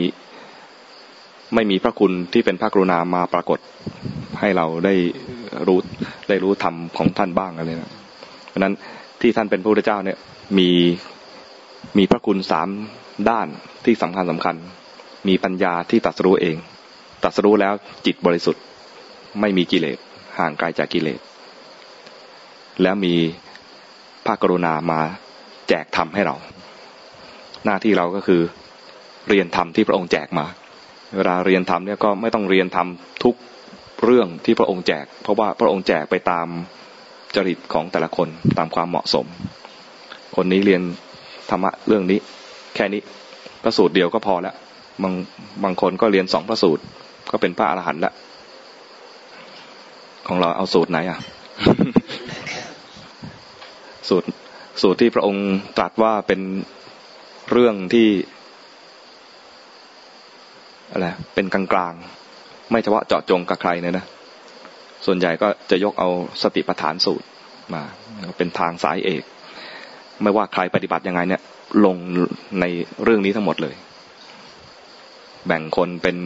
[1.56, 3.60] ไม่มีพระคุณที่เป็นพระกรุณามาปรากฏ
[4.40, 4.94] ให้เราได้
[5.68, 5.80] รู้
[6.30, 7.92] ได้รู้ธรรมของท่านบ้างอะไรนะ
[8.50, 8.74] เพราะนั้น
[9.22, 10.18] ที่ท่านเป็นพระพุทธเจ้าเนี่ย
[10.58, 10.70] มี
[11.98, 12.70] มีพระคุณสาม
[13.30, 13.48] ด้าน
[13.86, 14.56] ที่สำคัญสำคัญ
[15.28, 16.58] มีปัญญาที่ตัดสู้เอง
[17.24, 17.74] ตัดสู้แล้ว
[18.06, 18.64] จิตบริสุทธิ์
[19.40, 19.98] ไม่มีกิเลส
[20.38, 21.20] ห่างไกลจากกิเลส
[22.82, 23.16] แล้วมี
[24.26, 25.00] ภาคกรุณามา
[25.70, 26.36] แจกธรรมให้เรา
[27.66, 28.42] หน้าที่เราก็คือ
[29.30, 30.46] เรียนธรรมที่พระองค์แจกมา
[31.16, 32.88] เวลาเรียนธรรมเนี่ยก็ไม่ต้องเรียนธรรม
[33.24, 33.36] ทุก
[34.04, 36.48] เรื่องที่พระองค์แจก เพราะว่าพระองค์แจกไปตาม
[37.36, 38.28] จริตของแต่ละคน
[38.58, 39.26] ตามความเหมาะสม
[40.36, 40.82] คนนี้เรียน
[41.50, 42.20] ธรรมะเรื่องนี้
[42.76, 43.02] แค่นี้
[43.64, 44.56] พระสูตรเดียวก็พอแล้ว
[45.04, 45.14] บาง
[45.64, 46.84] บางคนก็เรียนสองพระสูตร
[47.32, 48.14] ก็เป็นพระอรหันต์ล้ว
[50.28, 51.20] ของเราเอาสูตรไหนอะ
[54.10, 54.28] สูตร
[54.82, 55.48] สูตรที่พระองค์
[55.78, 56.42] ตรัสว่าเป็น
[57.52, 58.08] เรื่องที่
[60.92, 64.06] อะไรเป็นกลางๆ ไม่เฉพาะเจาะจงกับใครเนี่ยนะ
[65.06, 66.10] ส่วนใหญ่ก็จะยกเอา
[66.42, 67.26] สติปัฏฐานสูตร
[67.74, 67.82] มา
[68.38, 69.24] เป็นทางสายเอก
[70.24, 71.42] ไม่ว่าใครปฏิบัติยังไงเนี่ย
[71.86, 71.96] ลง
[72.60, 72.66] ใน
[73.04, 73.76] เรื่องนี้ทั้งหมดเลย
[75.48, 76.18] แบ่งคนเป็น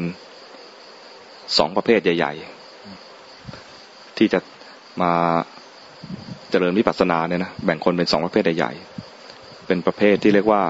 [1.57, 2.33] สองประเภทใหญ่
[3.29, 4.39] ๆ ที่จะ
[5.01, 5.11] มา
[6.49, 10.61] เจริญวิปัสสนาเนี่ยนะแบ่งคนเป็นสองประเภทใหญ่ๆเป็นประเภทที่เรียกว่า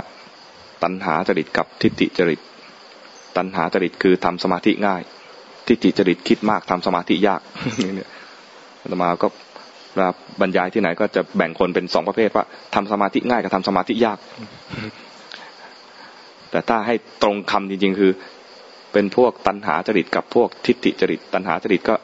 [0.83, 2.39] ตัณหาจริตกับทิฏฐิจริต
[3.37, 5.01] ตัณหาจริตคือทำสมาธิง่าย
[5.67, 7.41] ทิฏฐิจริตคิดมากทำสมาธิยาก
[7.83, 8.09] นี่เนี่ย
[8.81, 9.27] อาตมาก็
[9.93, 10.09] เวลา
[10.41, 14.17] บรรยายที่ไหนก็จะแบ่งคนเป็นสองประเภทว่าทำสมาธิง่ายกับทำสมาธิยาก
[16.51, 18.11] แต่ถ้าให้ตรงคำจริง ๆ คือ
[18.93, 21.95] เป็นพวกตัณหาจริตกับพวกทิฏฐิจริต ตัณหาจริตก็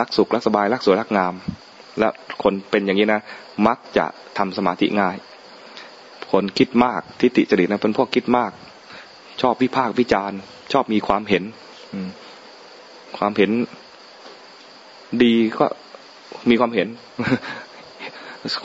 [0.00, 1.34] รักสุขรักสบายรักสวยรักงาม
[1.98, 2.08] และ
[2.42, 3.20] คนเป็นอย่างนี้นะ
[3.66, 4.06] มักจะ
[4.38, 5.16] ทำสมาธิง่าย
[6.32, 8.52] คนคนคิดมากทิฏฐิจริตนะเป็นพวกคิดมาก
[9.42, 10.38] ชอบวิพากษ์วิจารณ์
[10.72, 11.44] ชอบมีความเห็น
[13.18, 13.50] ความเห็น
[15.22, 15.66] ดีก็
[16.50, 16.88] มีความเห็น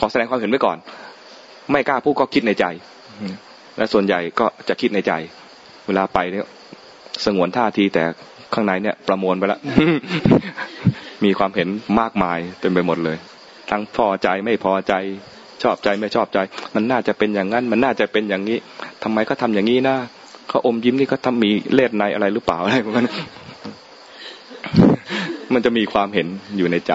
[0.04, 0.76] อแสดงความเห็นไว้ก่อน
[1.70, 2.66] ไม่กล้าพูดก็คิดในใจ
[3.76, 5.12] และส่วนใหญ่ก็จะคิดในใจ
[5.86, 6.46] เวลาไปเนี่ย
[7.24, 8.04] สงวนท่าทีแต่
[8.54, 9.60] ข้างในเนี่ย ประมวลไปแล้ว
[11.24, 11.68] มีความเห็น
[12.00, 13.16] มากมายเต็มไปหมดเลย
[13.70, 14.94] ทั้งพอใจไม่พอใจ
[15.62, 16.38] ชอบใจไม่ชอบใจ
[16.74, 18.58] มันน่าจะเป็นอย่างนั้น มันน่าจะเป็นอย่างนี้
[19.02, 19.96] ทำไมเขาทาอย่างนี้นะ
[20.48, 23.08] เขาอมยิ้มนี่เขาทามีเลือดในอะไรหรือเปล่าอะไรพวกนั้น
[25.52, 26.26] มันจะมีความเห็น
[26.58, 26.92] อยู่ในใจ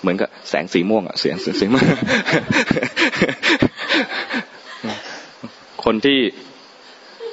[0.00, 1.84] เหมือนกับแสงสีม่วงอะเสียงสีม่วง
[5.84, 6.18] คนที่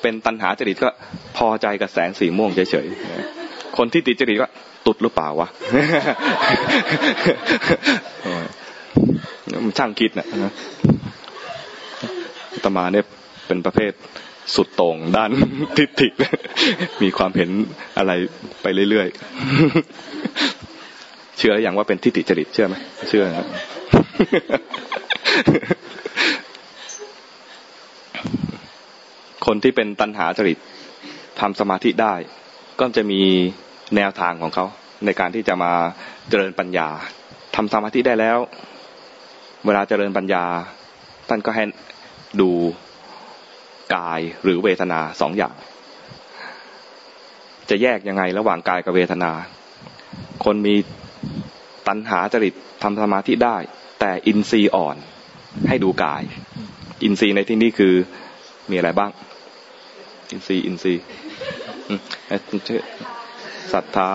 [0.02, 0.90] เป็นตัณหาจริตก็
[1.38, 4.48] พอใจกับแสงสีม่วงเฉยๆ คนที่ติดจริตก็
[4.86, 5.48] ตุดหรือเปล่าวะ
[9.78, 10.28] ช่างคิดนะ
[12.64, 13.06] ตมาเนี่ย
[13.48, 13.92] เป็นประเภท
[14.56, 15.32] สุดโต่งด้าน
[15.78, 16.10] ทิฏฐิ
[17.02, 17.50] มีความเห็น
[17.98, 18.12] อะไร
[18.62, 19.18] ไปเรื่อยๆ
[21.38, 22.76] เชื่ออย่างว่าเป็นทิฏฐิจริตเชื่อไหม
[23.10, 23.48] เชื่อนะ
[29.46, 30.58] คนที่เป็นตัณหาจริต
[31.40, 32.14] ทำสมาธิได้
[32.80, 33.22] ก็จะมี
[33.96, 34.66] แนวทางของเขา
[35.06, 35.72] ในการที่จะมา
[36.30, 36.88] เจริญปัญญา
[37.56, 38.38] ทำสมาธิได้แล้ว
[39.66, 40.44] เวลาเจริญปัญญา
[41.30, 41.64] ท่านก็ให้
[42.42, 42.50] ดู
[43.96, 45.56] กายหรือเวทนาสองอย่าง
[47.70, 49.32] จะแยกยังไงระหว่างกายกับเวทนา
[50.46, 50.76] คนมี
[51.88, 52.54] ตัณหาจริต
[52.84, 53.58] ทำสมาธิได้
[54.00, 54.98] แต่อินทรีย์อ่อน
[55.70, 56.24] ให้ดูกาย
[57.04, 57.94] อินทรีย์ในที่นี้คือ
[58.70, 59.12] มีอะไรบ้าง
[60.32, 61.02] อินทรีย์อินทรีย์
[63.74, 64.12] ศรัทธา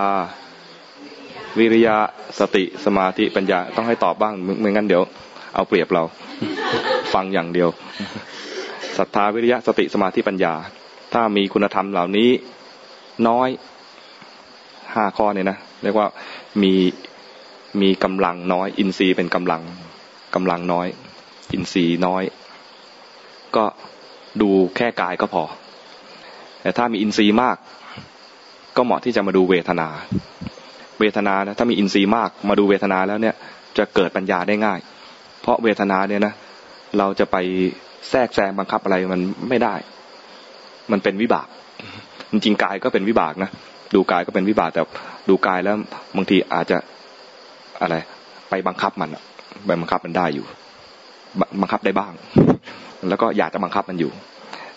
[1.58, 1.96] วิริยะ
[2.38, 5.02] สติสมาธิปัญญาต้องให้ตอบบ้างไม่งั้นเดี๋ยว
[5.54, 6.04] เอาเปรียบเรา
[7.14, 7.68] ฟังอย่างเดียว
[8.98, 10.54] ศรัทธาวิริยะสติสมาธิปัญญา
[11.12, 12.30] ถ้ามีคุณธรรมเหล่านี้
[13.28, 13.48] น้อย
[14.94, 16.08] ห้าข้อเนี่ยนะเรียกว่า
[16.62, 16.72] มี
[17.80, 19.62] มีกำลังน้อย อินทรีย์เป็นกำลัง
[20.34, 20.86] กำลังน้อย
[21.52, 22.22] อินทรีย์น้อย
[23.56, 23.64] ก็
[24.40, 25.44] ดูแค่กายก็พอ
[26.62, 27.56] แต่ถ้ามีอินทรีย์มาก
[28.76, 29.88] ก็เหมาะที่จะมาดูเวทนา
[31.00, 33.34] เวทนานะถ้ามีอินทรีย์มาก มาดูเวทนาแล้วเนี่ย
[33.78, 34.78] จะเกิดปัญญาได้ง่าย
[35.40, 36.34] เพราะเวทนาเนี่ยนะ
[36.98, 37.36] เราจะไป
[38.10, 39.74] แทรกแซงบังคับอะไรมันไม่ได้
[40.92, 41.48] มันเป็นวิบาก
[42.30, 43.50] จริงๆกายก็เป็นวิบากนะ
[43.94, 44.80] ดูกายก็เป็นวิบากแต่
[45.28, 45.76] ดูกายแล้ว
[46.16, 46.78] บางทีอาจจะ
[47.82, 47.94] อะไร
[48.50, 49.10] ไปบังคับมัน
[49.66, 50.46] ไปบังคับมันได้อยู่
[51.60, 52.12] บังคับได้บ้าง
[53.08, 54.10] แล้วก็อยากจะบังคับมันอยู่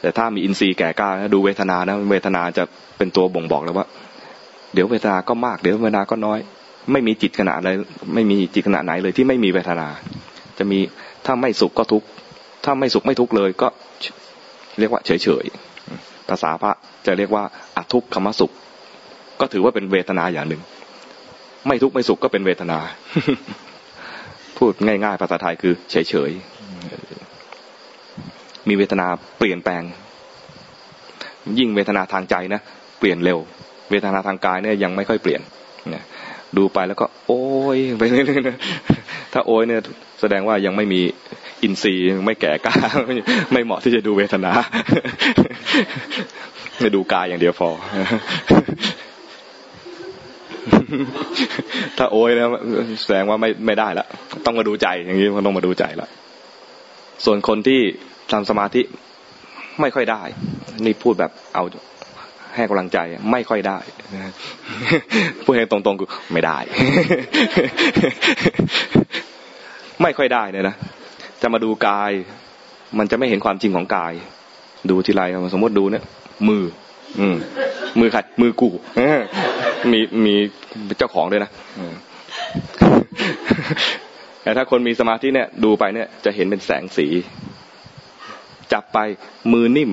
[0.02, 2.64] แต่ถ้ามีอินทรีย์แก่กล้าดูเวทนานะเวทนาจะ
[2.98, 3.86] เป็นตัวบ่งบอกเลยว่า
[4.74, 6.40] เดี๋ยวเวทนาก็มากเดี๋ยวเวทนาก็น้อย
[6.92, 7.70] ไม่มีจิตขนาดอะไร
[8.14, 9.88] ไม่มีจิตขนาดไหนเลยที่ไม่มีเวทนา
[10.58, 10.80] จะมี
[11.26, 12.08] ถ้าไม่สุขก็ทุกข์
[12.66, 13.68] ถ้าไม่สุขไม่ทุกข์เลยก็
[14.80, 15.46] เรียกว่าเฉยเฉย
[16.30, 16.74] ภาษาพระ
[17.06, 17.44] จะเรียกว่า
[17.78, 18.52] อทุกขมสุข
[19.40, 20.62] ก็ถือว่าเป็นเวทนาอย่างหนึ่ง
[21.68, 22.80] ไม่ทุกข์ไม่สุขก็เป็นเวทนา
[24.58, 26.32] พูดง่ายๆ ภาษาไทยคือ เฉยเฉย
[28.68, 29.06] มีเวทนา
[29.38, 29.84] เปลี่ยนแปลง
[31.60, 32.62] ยิ่งเวทนาทางใจนะ
[33.00, 33.40] เปลี่ยนเร็ว
[33.92, 35.42] เวทนาทางกายเนี่ยยังไม่ค่อยเปลี่ยน
[35.92, 36.06] เนี่ย
[36.58, 37.44] ดูไปแล้วก็ โอ้
[37.76, 39.82] ยไปเรื่อยๆถ้าโอ้ยเนี่ย
[40.22, 41.02] แสดงว่ายังไม่มี
[41.64, 42.76] อินทรีย์ไม่แก่กล้า
[43.52, 44.52] ไม่เหมาะที่จะดูเวทนา
[46.84, 47.70] จะดูกายอย่างเดียวพอ
[51.98, 52.50] ถ้าโอยแล้ว
[53.02, 54.06] แสดงว่าไม่ไม่ได้ละ
[54.46, 56.08] ต้องมาดูใจอย่างนี้มันต้องมาดูใจละ
[57.26, 57.82] ส่วนคนที่
[58.32, 58.82] ทำสมาธิ
[59.82, 60.22] ไม่ค่อยได้
[60.86, 61.64] นี่พูดแบบเอา
[62.56, 62.98] ให้กำลังใจ
[63.32, 63.78] ไม่ค่อยได้
[65.44, 66.58] พูดให้ตรงๆคือไม่ได้
[70.02, 70.76] ไม่ค่อยได้เลยนะ
[71.42, 72.12] จะมาดูกาย
[72.98, 74.14] มันจะไม่เห็นความจริงของกาย
[74.90, 75.22] ดูทีไร
[75.54, 76.04] สมมติดูเนี่ย
[76.48, 76.64] มือ
[77.20, 77.36] อืม
[78.00, 78.70] มือใครมือกู
[79.92, 80.36] มีมี
[80.98, 81.52] เจ้าของด้วยนะ
[84.44, 87.08] แต่ถ้าคนมีสมาธิเนี่ย ดูไปเนี่ย จะเห็นเป็นแสงสี
[88.74, 89.00] จับไป
[89.54, 89.92] มือนิ่ม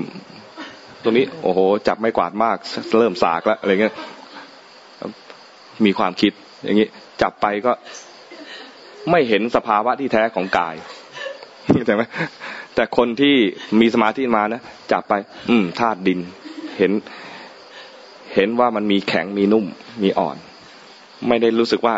[1.03, 2.57] ตรงนี้ โอ้โห จับไม่กวาดมาก
[2.99, 3.95] เริ่มสากแล้วอะไรเงี้ย
[5.85, 6.33] มีความคิด
[6.65, 6.89] อย่างนี้
[7.23, 7.73] จับไปก็
[9.11, 10.75] ไม่เห็นสภาวะที่แท้ของกาย
[11.87, 12.03] ใช่ไหม
[12.75, 13.37] แต่คนที่
[13.81, 14.61] มีสมาธิมานะ
[14.93, 15.15] จับไป
[15.51, 16.93] อืมธาตุดินเห็น
[18.35, 19.67] เห็นว่ามันมีแข็งมีนุ่ม
[20.03, 20.37] มีอ่อน
[21.29, 21.95] ไม่ได้รู้สึกว่า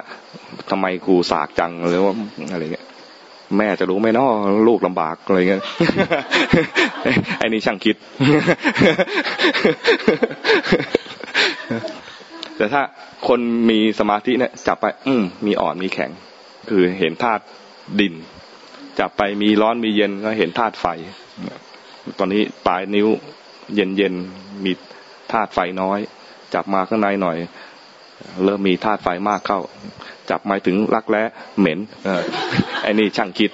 [0.71, 2.15] ทำไมกูสากจังหรือว่า
[2.53, 2.87] อะไรเงี้ย
[3.57, 4.31] แม่จะรู้ไหมเนาะ
[4.69, 5.63] ลูกลำบากอะไรเงี้ย
[7.39, 7.97] ไอ้นี่ช่างคิด
[12.57, 12.83] แต่ถ้า
[13.29, 16.11] คนมีสมาธิเนี่ยจับไป อืมมีอ่อนมีแข็ง
[16.69, 17.43] คือเห็นธาตุ
[18.01, 18.15] ดิน
[18.99, 20.87] จับไปมีร้อนมีเย็นก็เห็นธาตุไฟ
[22.19, 23.09] ตอนนี้ปลายนิ้ว
[23.75, 24.15] เย็นเย็น
[24.65, 24.73] มี
[25.33, 25.99] ธาตุไฟน้อย
[26.55, 27.37] จับมาข้างในหน่อย
[28.45, 29.61] เริ่มมีธาตุไฟมากเข้า
[30.31, 31.23] จับมาถึงรักแร้
[31.59, 32.09] เหม็นอ
[32.83, 33.51] ไอ้นี่ช่างคิด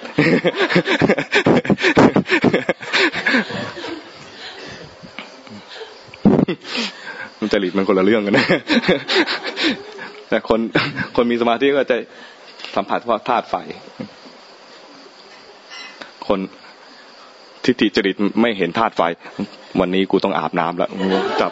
[7.39, 8.47] มันจริตมันคนละเรื่องกันนะ
[10.29, 10.59] แต่คน
[11.15, 11.97] คนมีสมาธิก็จะ
[12.75, 13.55] สัมผัสว่าธาตุไฟ
[16.27, 16.39] คน
[17.65, 19.01] ทิฏฐิจริตไม่เห็นธาตุไฟ
[19.79, 20.89] วันนี้กูต้องอาบน้ำแล้ว
[21.41, 21.51] จับ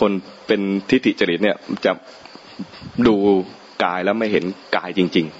[0.00, 0.10] คน
[0.46, 0.60] เป็น
[0.90, 1.92] ทิฏฐิจริตเนี่ยจะ
[3.06, 3.14] ดู
[3.84, 4.44] กายแล้วไม่เห็น
[4.76, 5.36] กายจริงๆ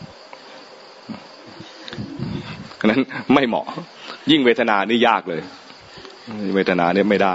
[2.90, 3.00] นั้น
[3.34, 3.66] ไม่เหมาะ
[4.30, 5.40] ยิ่งเวทนานี่ยากเลย
[6.54, 7.34] เวทนาเนี่ยไม่ได้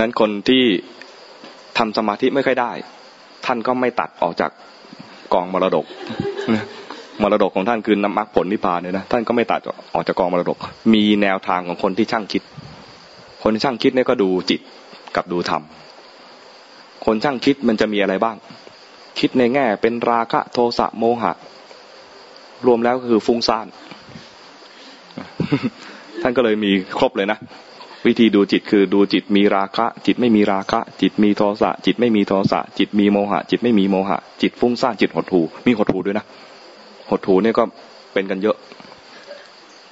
[0.00, 0.62] นั้นคนที่
[1.78, 2.72] ทำสมาธิไม่ค่อยได้
[3.46, 4.50] ท่านก็ไม่ตัดออกจาก
[5.34, 5.86] กองมรดก
[7.22, 9.60] มรดกของท่านคือน้ำมรรคผลนิพพานเนี่ยนะท่านก็ไม่ตัด
[9.94, 10.58] ออกจากกองมรดก
[10.94, 12.42] มีแนวทางของคนที่ช่างคิด
[13.42, 14.60] คนช่างคิดเนี่ยก็ดูจิต
[15.16, 15.62] กับดูธรรม
[17.04, 18.36] คนช่างคิดมันจะมีอะไรบ้าง
[19.18, 21.32] คิดในแง่เป็นราคะโทสะโมหะ
[22.66, 23.66] รวมแล้วก็คือฟุ้งซ่าน
[26.22, 27.38] ท่านก็เลยมีครบเลยนะ
[28.06, 36.26] วิธีดูจิตคือดูจิตมีราคะ จิตไม่มีราคะ จิตมีโทสะจิตไม่มีโทสะจิตมีโมหะ จิตไม่มีโมหะ จิตฟุ้งซ่านจิตหดหูมีหดหูด้วยนะ
[37.12, 37.64] หดหูเนี่ยก็
[38.12, 38.56] เป็นกันเยอะ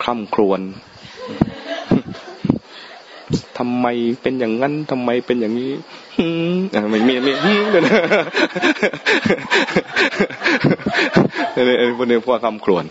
[0.03, 0.61] คร่ำครวญ
[3.59, 3.87] ทำไม
[4.23, 5.73] เป็นอย่างนั้นทำไมเป็นอย่างนี้
[6.91, 7.95] ไม่มีมีเดี๋ยวนะ
[11.55, 12.85] เอ้พวกนี้พวกคำครวญ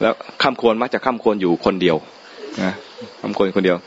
[0.00, 1.96] แล้วคำควรมักจะคำควรอยู่คนเดียว
[2.62, 2.72] นะ
[3.22, 3.78] คำควรคนเดียว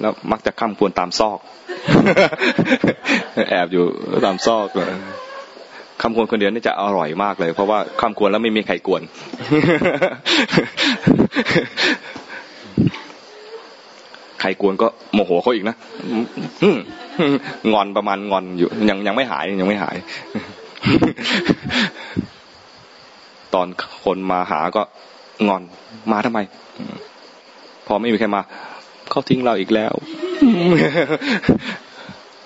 [0.00, 1.38] แล้วมักจะคำควรตามซอก
[3.48, 3.84] แอบอยู่
[4.24, 4.68] ตามซอก
[6.02, 9.02] คำควรคนเดียวนี่จะอร่อยมากเลย เพราะว่าคำควรแล้วไม่มีใครกวน
[14.40, 15.76] ใครกวนก็โมโหเขาอีกนะ
[17.72, 19.96] งอนประมาณงอนอยู่ ยังยังไม่หายยังไม่หาย
[23.54, 23.66] ตอน
[24.04, 24.82] คนมาหาก็
[25.48, 25.62] งอน
[26.12, 26.38] มาทำไม
[27.86, 28.40] พอไม่มีใครมา
[29.10, 29.92] เขาทิ้งเราอีกแล้ว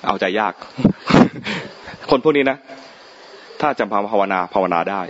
[0.07, 0.55] เอาใจยาก
[2.11, 2.57] คนพวกนี้นะ
[3.67, 5.03] ถ้าจำพาภาวนาภาวนาได้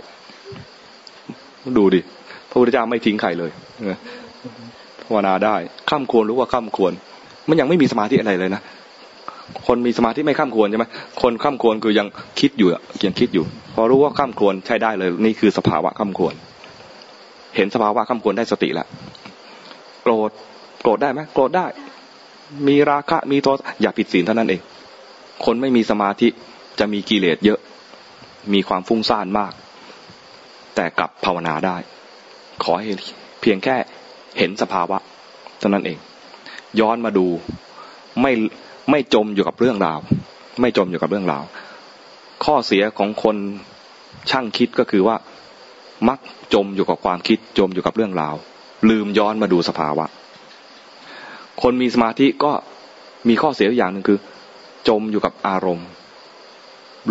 [1.77, 2.01] ดูดิ
[2.49, 3.51] พระพุทธเจ้าไม่ทิ้งใครเลย
[5.05, 5.55] ภาวนาได้
[5.89, 6.93] ข้ามควรรู้ว่าข้ามควร
[7.49, 8.61] มันยังไม่มีสมาธิอะไรเลยนะ
[9.67, 10.85] คนมีสมาธิไม่ข้ามควรใช่ไหม
[11.21, 12.07] คนข้ามควรคือยัง
[12.39, 13.45] คิดอยู่เกียงคิดอยู่
[13.75, 16.33] พอรู้ว่าข้ามควรใช้ได้เลย นี่คือสภาวะข้ามควร
[17.55, 18.87] เห็นสภาวะข้ามควรได้สติแล้ว
[20.01, 20.31] โกรธ
[20.81, 21.65] โกรธได้ไหมโกรธได้
[22.67, 24.61] มีราคะมีโทสอย่าผิดศีลเท่านั้นเอง
[25.45, 26.27] คนไม่มีสมาธิ
[26.79, 27.59] จะมีกิเลสเยอะ
[28.53, 29.53] มีความฟุ้งซ่านมาก
[30.75, 31.77] แต่กลับภาวนาได้
[32.63, 32.87] ขอให้
[33.41, 33.75] เพียงแค่
[34.37, 34.97] เห็นสภาวะ
[35.59, 35.97] เท่านั้นเอง
[36.79, 37.27] ย้อนมาดู
[38.21, 38.31] ไม่
[38.91, 39.99] ไม่จมอยู่กับเรื่องราว
[40.61, 41.43] ไม่จมอยู่กับเรื่องราว
[42.45, 43.35] ข้อเสียของคน
[44.29, 45.15] ช่างคิดก็คือว่า
[46.09, 46.19] มัก
[46.53, 48.35] จมอยู่กับความคิดจมอยู่กับเรื่องราว
[48.89, 50.05] ลืมย้อนมาดูสภาวะ
[51.61, 52.51] คนมีสมาธิก็
[53.27, 54.19] มีข้อเสียอย่างหนึ่งคือ
[54.87, 55.87] จมอยู่กับอารมณ์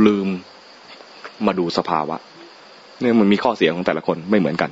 [0.06, 0.28] ลืม
[1.46, 2.16] มาดูสภาวะ
[3.00, 4.70] เนี่ยมันมีข้อเสียของแต่ละคนไม่เหมือนกัน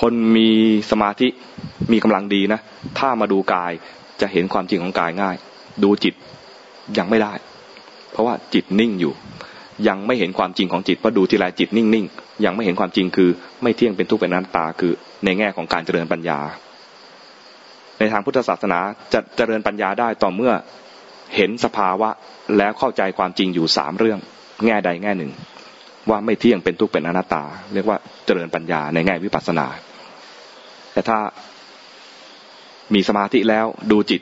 [0.00, 0.50] คนมี
[0.90, 1.28] สมาธิ
[1.92, 2.60] มีกำลังดีนะ
[2.98, 3.72] ถ้ามาดูกาย
[4.20, 5.36] จะเห็นความจริงของกายง่าย
[5.82, 6.14] ดูจิต
[6.98, 7.32] ยังไม่ได้
[8.12, 9.12] เพราะว่าจิตนิ่งอยู่
[9.88, 13.30] ยังไม่เห็นความจริงของจิตเพราะดูทีไรจิตนิ่งๆยังไม่เห็นความจริงคือ
[13.62, 14.92] ไม่เที่ยงเป็นทุกข์เป็นอนัตตาคือ
[15.24, 16.40] ในแง่ของการเจริญปัญญา
[17.98, 18.78] ในทางพุทธศาสนา
[19.12, 20.52] จะเจริญปัญญาได้ต่อเมื่อ
[21.36, 22.08] เห็นสภาวะ
[22.58, 24.18] แล้วเข้าใจความจริงอยู่สามเรื่อง
[24.66, 25.32] แง่ใดแง่หนึ่ง
[26.10, 27.44] ว่าไม่เที่ยงเป็นทุกข์เป็นอนัตตา
[27.74, 29.66] เรียกว่าเจริญปัญญาในแง่วิปัสสนา
[30.92, 31.18] แต่ถ้า
[32.94, 34.20] มีสมาธิแล้วดูจิต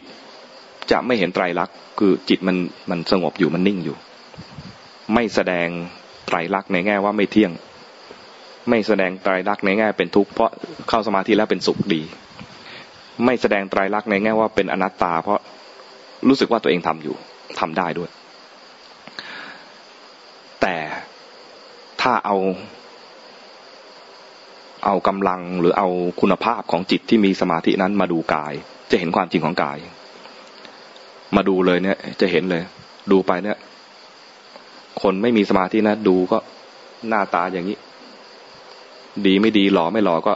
[0.91, 2.57] จะไม่เห็นไตรลักษณ์คือจิตมัน
[2.91, 3.97] มันสงบอยู่มันนิ่งอยู่
[5.14, 5.68] ไม่แสดง
[6.26, 7.53] ไตรลักษณ์ในแง่ว่าไม่เที่ยง
[8.68, 10.51] ไม่แสดงไตรลักษณ์ในแง่เป็นทุกข์เพราะ
[10.88, 12.03] เข้าสมาธิแล้วเป็นสุขดี
[13.24, 15.41] ไม่แสดงไตรลักษณ์ในแง่ว่าเป็นอนัตตา เพราะ
[16.28, 17.16] รู้สึกว่าตัวเองทำอยู่
[17.61, 18.11] ทำได้ด้วย
[20.63, 20.77] แต่
[22.01, 22.37] ถ้าเอา
[24.85, 25.89] เอากำลังหรือเอา
[26.21, 28.53] คุณภาพของจิตที่มีสมาธินั้นมาดูกาย
[28.91, 29.79] จะเห็นความจริงของกาย
[31.37, 32.63] มาดูเลยเนี่ย จะเห็นเลย
[33.13, 33.59] ดูไปเนี่ย
[35.03, 36.39] คนไม่มีสมาธินะดูก็
[37.09, 37.79] หน้าตาอย่างนี้
[39.27, 40.33] ดีไม่ดีหล่อไม่หล่อก็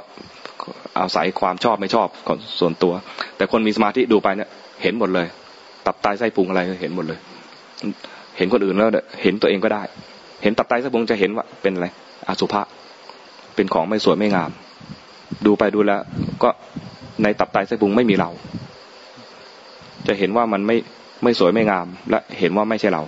[0.95, 2.93] เอาศัยความชอบไม่ชอบของส่วนตัว
[3.37, 4.49] แต่คนมีสมาธิดูไปเนี่ย
[4.83, 5.27] เห็นหมดเลย
[5.87, 7.19] ตับไตไส้พุงอะไรเห็นหมดเลย
[8.37, 8.91] เห็นคนอื่นแล้ว
[9.23, 9.83] เห็นตัวเองก็ได้
[10.45, 11.87] เห็นตับไตสะบงจะเห็นว่าเป็นอะไร
[12.29, 12.63] อสุภะ
[13.55, 14.51] เป็นของไม่สวยไม่งาม
[15.47, 16.01] ดูไปดูแล้ว
[16.43, 16.51] ก็
[17.23, 18.31] ในตับไตไส้พุงไม่มีเรา
[20.07, 20.77] จะเห็นว่ามันไม่
[21.23, 23.03] ไม่สวยไม่งาม และเห็นว่าไม่ใช่เรา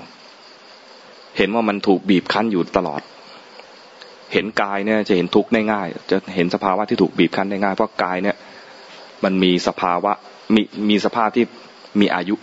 [1.39, 3.01] เห็นว่ามันถูกบีบคั้นอยู่ตลอด
[4.33, 8.37] เห็นกายเนี่ย จะเห็นทุกข์ได้ง่าย จะเห็นสภาวะที่ถูกบีบคั้นได้ง่ายเพราะกายเนี่ย
[9.25, 10.13] มันมีสภาวะ
[10.55, 11.45] มีมีสภาพที่
[12.01, 12.37] มีอายุ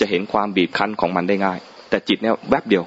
[0.00, 1.58] จะเห็นความบีบคั้นของมันได้ง่าย
[1.88, 2.84] แต่จิตเนี่ยแวบเดียว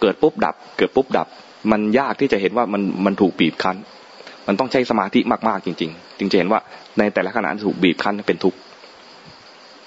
[0.00, 1.28] เกิดปุ๊บดับ เกิดปุ๊บดับ
[1.72, 3.76] มันยากที่จะเห็นว่ามันมันถูกบีบคั้น
[4.46, 6.60] มันต้องใช้สมาธิมากๆจริง ๆ จึงจะเห็นว่า
[6.98, 8.58] ในแต่ละขณะถูกบีบคั้นเป็นทุกข์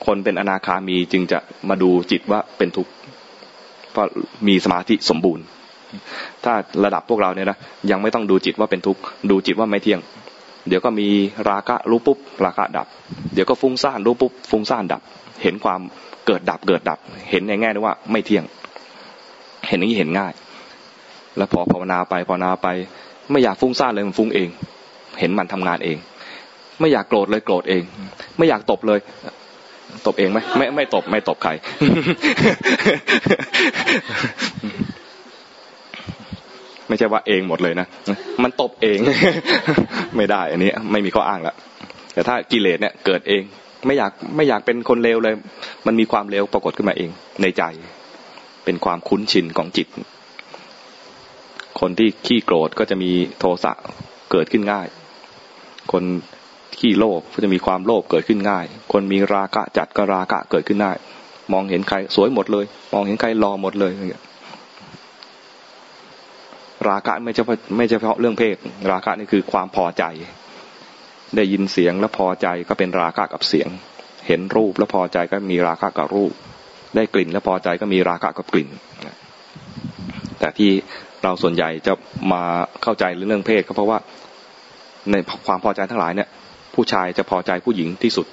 [0.05, 1.39] คนเป็นอนาคามีจึงจะ
[1.69, 2.91] มาดูจิตว่าเป็นทุกข์
[3.91, 4.05] เพราะ
[4.47, 5.45] มีสมาธิสมบูรณ์
[6.43, 6.53] ถ้า
[6.85, 7.57] ระดับพวกเราเนี่ยนะ
[7.91, 9.99] ยังไม่ต้องดูจิตว่าเป็นทุกข์ดูจิตว่าไม่เที่ยง
[10.67, 11.07] เดี๋ยวก็มี
[11.49, 12.87] ราคะรู้ปุ๊บราคะดับ
[13.33, 15.01] เดี๋ยวก็ฟุ้งซ่านรู้ปุ๊บฟุ้งซ่านดับ
[15.43, 15.81] เห็นความ
[16.27, 16.99] เกิดดับเกิดดับ
[17.29, 18.43] เห็นในแง่ว่า ไม่เที่ยง
[19.67, 20.33] เห็นอย่างนี้เห็นง่าย
[21.37, 22.67] แล้วพอภาวนาไปภาวนาไป
[23.31, 24.49] ไม่อยากฟุ้งซ่านเลยมันฟุ้งเอง
[25.19, 25.97] เห็นมันทำงานเอง
[26.79, 27.83] ไม่อยากโกรธเลยโกรธเอง
[28.37, 28.99] ไม่อยากตบเลย
[30.05, 31.51] ตบเองไหมไม่ไม่ตบไม่ตบใคร
[36.87, 37.87] ไม่ใช่ว่าเองหมดเลยนะ
[38.43, 38.97] มันตบเอง
[40.17, 41.55] ไม่ได้ อันนี้ ไม่มีข้ออ้างละ
[42.13, 43.43] แต่ถ้ากิเลสเนี่ย เกิดเอง
[43.85, 45.35] ไม่อยากไม่อยากเป็นคนเลวเลย
[45.85, 47.09] มันมีความเลวปรากฏขึ้นมาเอง
[47.41, 47.63] ในใจ
[48.65, 49.87] เป็นความคุ้นชินของจิต
[51.79, 53.73] คนที่ขี้โกรธก็จะมีโทสะ
[54.31, 54.87] เกิดขึ้นง่าย
[55.91, 56.03] คน
[56.79, 60.91] ขี้โลภก็จะมีความโลภเกิดขึ้นง่าย คนมีราคะจัดก็ราคะเกิดขึ้นได้
[61.53, 63.91] มองเห็นใครสวยหมดเลย มองเห็นใครรอหมดเลย
[66.89, 68.57] ราคะไม่เฉพาะไม่เฉพาะเรื่องเพศ
[68.91, 70.03] ราคะนี่คือความพอใจ
[71.35, 73.69] ได้ยินเสียงแล้วพอใจก็เป็นราคะกับเสียง
[74.27, 76.33] เห็นรูปแล้วพอใจก็มีราคะกับรูป
[76.95, 78.69] ได้กลิ่นแล้วพอใจก็มีราคะกับกลิ่น
[80.39, 80.71] แต่ที่
[81.23, 81.93] เราส่วนใหญ่จะ
[82.33, 82.43] มา
[82.83, 83.97] เข้าใจเรื่องเพศก็เพราะว่า
[85.11, 85.15] ใน
[85.47, 86.29] ความพอใจทั้งหลายเนี่ย
[86.75, 88.27] ผู้ชายจะพอใจผู้หญิงที่สุด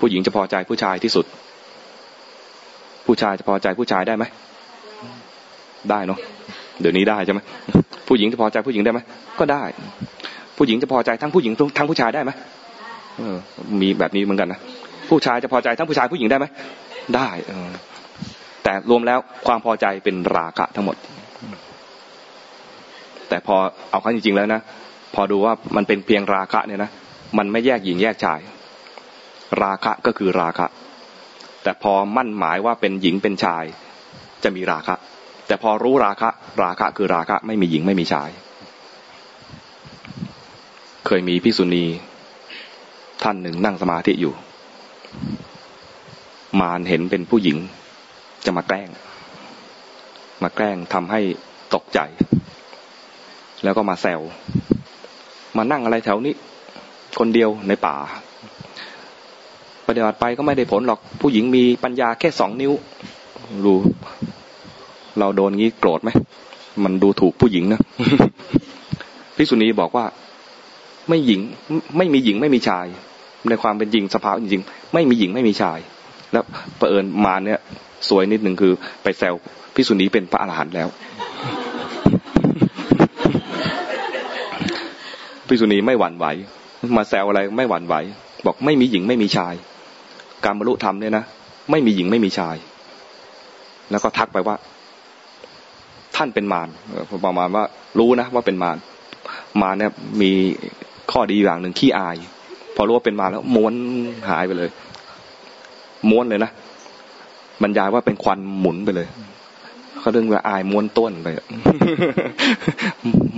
[0.00, 1.26] ผู้หญิงจะพอใจผู้ชายที่สุด
[3.06, 4.24] ผู้ชายจะพอใจผู้ชายได้ไหม
[5.90, 6.18] ได้เนาะ
[6.80, 7.40] เดี๋ยวนี้ได้ใช่ไหม
[8.08, 9.00] ผู้หญิงจะพอใจผู้หญิงได้ไหม
[9.38, 9.62] ก็ได้
[10.62, 12.30] ผู้หญิงจะพอใจทั้งผู้หญิงทั้งผู้ชายได้ไหม
[13.18, 13.36] เออ
[13.80, 14.60] มีแบบนี้เหมือนกันนะ
[15.10, 16.46] ผู้ชายจะพอใจทั้งผู้ชายผู้หญิงได้ไหม
[17.16, 17.70] ได้เออ
[18.64, 20.96] แต่รวมแล้วความพอใจเป็นราคะทั้งหมด
[23.28, 23.56] แต่พอ
[23.90, 24.60] เอาเข้าจริงๆแล้วนะ
[25.14, 26.90] พอดูว่ามันเป็นเพียงราคะเนี่ยนะ
[27.38, 28.40] มันไม่แยกหญิงแยกชาย
[29.62, 30.66] ราคะก็คือราคะ
[31.62, 33.64] แต่พอมั่นหมายว่าเป็นหญิงเป็นชาย
[34.44, 34.94] จะมีราคะ
[35.46, 36.28] แต่พอรู้ราคะ
[36.62, 38.30] ราคะคือราคะ ไม่มีหญิงไม่มีชาย
[41.06, 41.84] เคยมีพิสุณี
[43.22, 44.34] ท่านหนึ่งนั่งสมาธิอยู่
[46.60, 47.56] มารเห็นเป็นผู้หญิง
[48.44, 48.88] จะมาแกล้ง
[50.42, 51.20] มาแกล้งทำให้
[51.74, 51.98] ตกใจ
[53.62, 54.20] แล้วก็มาแซว
[55.56, 56.34] มานั่งอะไรแถวนี้
[57.18, 57.96] คนเดียวในป่า
[59.86, 62.72] ปฏิบัติไปก็ไม่ได้ผลหรอกผู้หญิงมีปัญญาแค่สองนิ้ว
[63.64, 63.78] รู้
[65.18, 66.10] เราโดนงี้โกรธไหม
[66.84, 67.80] มันดูถูกผู้หญิงนะ
[69.36, 70.04] พิสุนีบอกว่า
[71.08, 71.40] ไม่หญิง
[71.96, 72.86] ไม่มีหญิงไม่มีชาย
[73.48, 75.78] ในความเป็นจริงสภาพจริงๆไม่มีหญิงไม่มีชาย
[76.32, 76.44] แล้ว
[76.76, 77.60] เผอิญมาเนี่ย
[78.08, 78.72] สวยนิดหนึ่งคือ
[79.02, 79.34] ไปแซว
[79.74, 80.88] พิสุนีเป็นพระอรหันต์แล้ว
[85.48, 86.26] พิสุนีไม่หวั่นไหว
[86.96, 87.94] มาแซวอะไรไม่หวั่นไหว
[88.46, 89.54] บอกไม่มีหญิงไม่มีชาย
[90.44, 91.24] การบรรลุธรรมเนี่ยนะ
[91.70, 92.56] ไม่มีหญิงไม่มีชาย
[93.90, 94.56] แล้วก็ทักไปว่า
[96.16, 96.68] ท่านเป็นมาร
[97.24, 97.64] ประมาณว่า
[97.98, 98.76] รู้นะว่าเป็นมาร
[99.60, 100.30] มารเนี่ยมี
[101.12, 102.16] ข้อดีอย่างหนึ่งขี้อาย
[102.76, 103.74] พอรู้ว่าเป็นมาแล้วม้วน
[104.28, 104.70] หายไปเลย
[106.10, 106.50] ม้วนเลยนะ
[107.62, 109.06] บรรยายว่าเป็นควันหมุนไปเลย
[109.98, 111.28] เขาเรื่องว่าอายม้วนต้นไป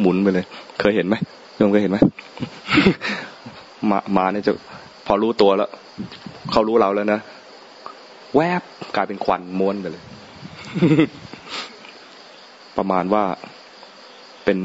[0.01, 0.45] หมุนไปเลย
[0.81, 1.15] เคยเห็นไหม
[1.57, 1.99] โยมเคยเห็นไหม
[3.91, 4.53] มามาเนี่ยจะ
[5.07, 5.71] พอรู้ตัวแล้ว
[6.53, 7.21] เขารู้เราแล้วนะ
[8.37, 8.63] แวบ
[8.97, 10.03] กลายเป็นควันม้วนไปเลย
[12.77, 13.25] ประมาณว่า
[14.45, 14.59] เป็น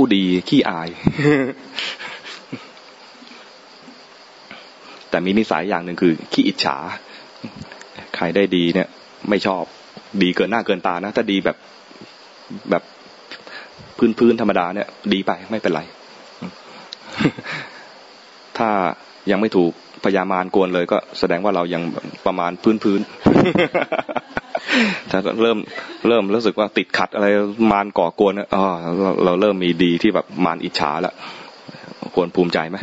[0.00, 0.88] ผู้ดีขี้อาย
[5.10, 6.76] แต่มีนิสัยอย่างหนึ่งคือ ขี้อิจฉา
[8.16, 8.88] ใครได้ดีเนี่ย
[9.28, 9.62] ไม่ชอบ
[10.22, 11.56] ดีเกินหน้าเกินตานะ ถ้าดีแบบ
[12.70, 12.82] แบบ
[13.98, 15.80] พื้นพื้นธรรมดาเนี่ย ดีไปไม่เป็นไร
[18.58, 18.68] ถ้า
[19.30, 19.72] ยังไม่ถูก
[20.04, 21.82] พยามารกวนเลยก็แสดงว่าเรายัง
[22.26, 23.00] ประมาณพื้นพื้น
[25.10, 25.58] ถ้าเริ่ม
[26.08, 27.26] เริ่มรู้สึกว่าติดขัดอะไร
[27.70, 28.64] มารก่อกวนอ๋อ
[29.02, 31.12] เราเราเริ่มมีดีที่แบบมารอิจฉาละ
[32.14, 32.76] ควรภูมิใจไหม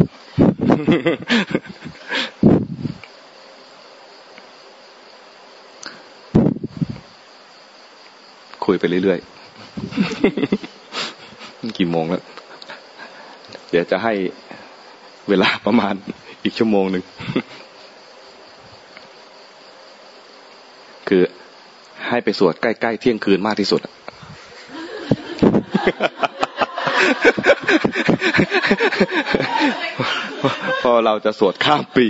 [8.66, 9.28] คุยไปเรื่อยๆ
[11.78, 12.24] กี่โมงแล้ว
[13.70, 14.14] เดี๋ยวจะให้
[15.30, 15.94] เวลาประมาณ
[16.44, 17.04] อีกชั่วโมงหนึ่ง
[22.16, 23.82] ให้ไปสวดใกล้ๆเที่ยงคืนมากที่สุด
[30.84, 32.06] พอเราจะสวดข้ามปี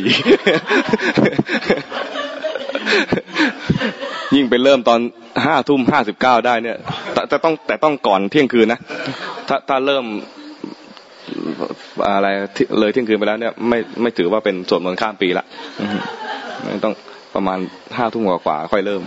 [4.36, 5.00] ยิ่งไปเริ่มตอน
[5.46, 6.78] ห้าทุ่มห้าสิบเก้าได้เนี่ย
[7.30, 8.80] แต่ต้องแต่ต้องก่อนเที่ยงคืนนะ
[9.48, 10.06] ถ้าถ้าเริ่ม
[12.08, 12.28] อะไร
[12.80, 15.46] เลยเที่ยงคืนไปแล้วเนี่ยไม่ไม่ถือว่าเป็นสวดมนต์ข้ามปีละ
[16.84, 16.94] ต้อง
[17.36, 17.60] ประมาณ
[17.98, 19.02] ห้าทุ่มกว่าค่อยเริ่ม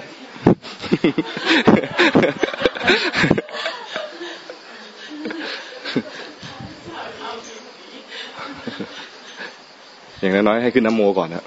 [10.20, 11.44] อย่างน้อยให้ขึ้นน้ำโมก่อนนะ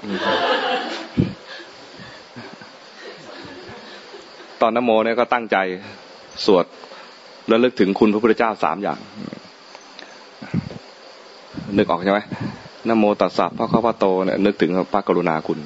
[4.60, 5.56] ตอนน้ำโมเนี่ยก็ตั้งใจ
[6.46, 6.64] สวด
[7.48, 8.98] แล้วลึกถึงคุณพระพุทธเจ้าสามอย่าง
[11.76, 12.20] นึกออกใช่ไหม
[12.88, 15.58] นโมตัสสะพระข้าพระโตเนี่ยนึกถึงพระกรุณาคุณ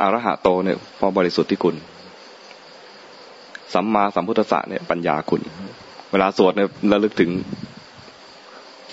[0.00, 1.74] อรหะโตเนี่ยพอบริสุทธิ์ที่คุณ
[3.74, 5.42] สัมมาสัมพุทธะเนี่ยปัญญาคุณ
[6.10, 7.30] เวลาสวดเนี่ยระลึกถึง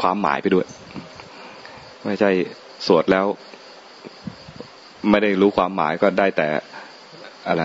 [0.01, 0.65] ความหมายไปด้วย
[2.05, 2.32] ไม่ใช่
[2.88, 3.26] สวดแล้ว
[5.09, 6.47] ไม่ได้รู้ความหมายก็ได้แต่
[7.47, 7.63] อะไร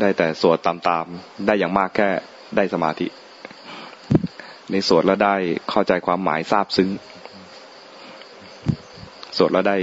[0.00, 0.74] ได้แต่สวดตา
[1.04, 2.08] มๆได้อย่างมากแค่
[2.56, 3.06] ได้สมาธิ
[4.70, 5.34] ในสวดแล้วได้
[5.70, 6.88] เข้าใจความหมายทราบซึ้ง
[9.36, 9.76] สวดแล้วได้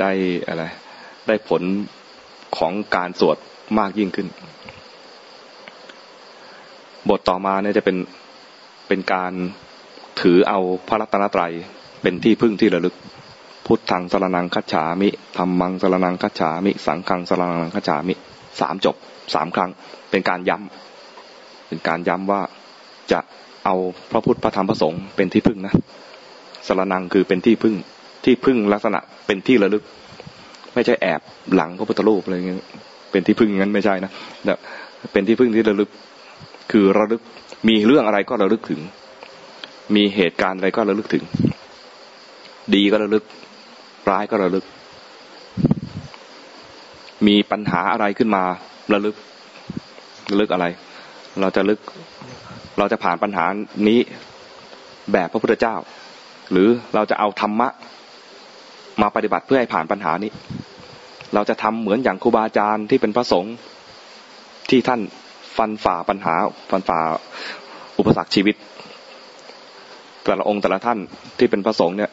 [0.00, 0.10] ได้
[0.48, 0.64] อะไร
[1.28, 1.62] ได้ผล
[2.58, 3.36] ของการสวด
[3.78, 4.28] มากยิ่งขึ้น
[7.10, 7.96] บทต่อมาเนี่ยจะเป็น
[8.88, 9.32] เป็นการ
[10.20, 11.52] ถือเอาพระรัตนตรัย
[12.02, 12.94] เป็นที่พึ่งที่ระลึก
[13.66, 18.14] พุทธังสรนังคัจฉามิธรรมังสรนังคัจฉามิ สังฆังสรนังคัจฉามิ
[18.60, 18.96] สามจบ
[19.34, 19.70] สามครั้ง
[20.10, 22.40] เป็นการย้ำเป็นการย้ำว่า
[23.12, 23.20] จะ
[23.64, 23.74] เอา
[24.10, 25.74] พระพุทธพระธรรมพระสงฆ์เป็นที่พึ่งนะ
[26.66, 27.74] สรนังคือเป็นที่พึ่ง
[28.24, 29.82] ที่พึ่งลักษณะเป็นที่ระลึก
[30.74, 31.20] ไม่ใช่แอบ
[31.54, 32.58] หลังพระพุทธรูปอะไรเงี้ย
[33.10, 34.10] เป็นที่พึ่งงั้นไม่ใช่นะ
[34.44, 34.54] แต่
[35.12, 35.90] เป็นที่พึ่งที่ระลึก
[36.70, 37.22] คือระลึก
[37.68, 38.80] มีเรื่องอะไรก็ระลึกถึง
[39.94, 41.24] มีเหตุการณ์อะไรก็ระลึกถึง
[42.74, 43.24] ดีก็ระลึก
[44.10, 44.64] ร้ายก็ระลึก
[47.26, 48.42] มีปัญหาอะไรขึ้นมา
[48.92, 49.16] ระลึก
[50.30, 50.66] ระลึกอะไร
[51.40, 51.80] เราจะลึก
[52.78, 53.44] เราจะผ่านปัญหา
[53.88, 54.00] นี้
[55.12, 55.74] แบบพระพุทธเจ้า
[56.52, 57.68] หรือเราจะเอาธรรมะ
[59.00, 60.30] มาปฏิบัติเพื่อให้ผ่านปัญหานี้
[61.34, 63.54] เราจะทำเหมือนอย่างครูบาอาจารย์ที่เป็นพระสงฆ์
[64.70, 65.00] ที่ท่าน
[65.56, 66.34] ฟันฝ่าปัญหา
[66.70, 66.98] ฟันฝ่า
[67.98, 68.56] อุปสรรคชีวิต
[70.24, 70.98] แต่ละองค์แต่ละท่าน
[71.38, 72.10] ที่เป็นพระสงฆ์เนี่ย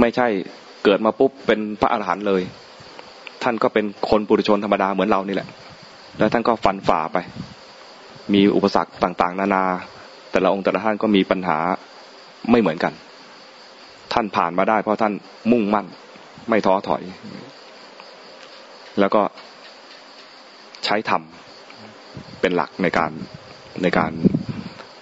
[0.00, 0.26] ไม่ใช่
[0.84, 2.42] เกิดมาปุ๊บเป็นพระอาหารหันต์เลย
[3.42, 5.48] ท่านก็เป็นคนปุถุชนธรรมดาเหมือนเรานี่แหละ
[6.18, 7.18] แล้วท่านก็ฟันฝ่าไป
[8.34, 9.64] มีอุปสรรคต่างๆ นานา
[10.30, 11.58] แต่ละองค์แต่ละท่านก็มีปัญหา
[12.50, 12.92] ไม่เหมือนกัน
[14.12, 15.12] ท่านผ่านมาได้ เพราะท่าน
[15.52, 15.86] มุ่งมั่น
[16.48, 17.02] ไม่ท้อถอย
[19.00, 19.22] แล้วก็
[20.84, 21.22] ใช้ธรรม
[22.40, 23.12] เป็นหลักในการ
[23.82, 24.12] ในการ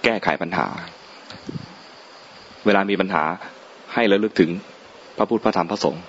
[0.03, 0.67] แก้ไขปัญหา
[2.65, 3.23] เวลามีปัญหา
[3.93, 4.49] ให้ระลึกถึง
[5.17, 6.03] พระพุทธพระธรรมพระสงฆ์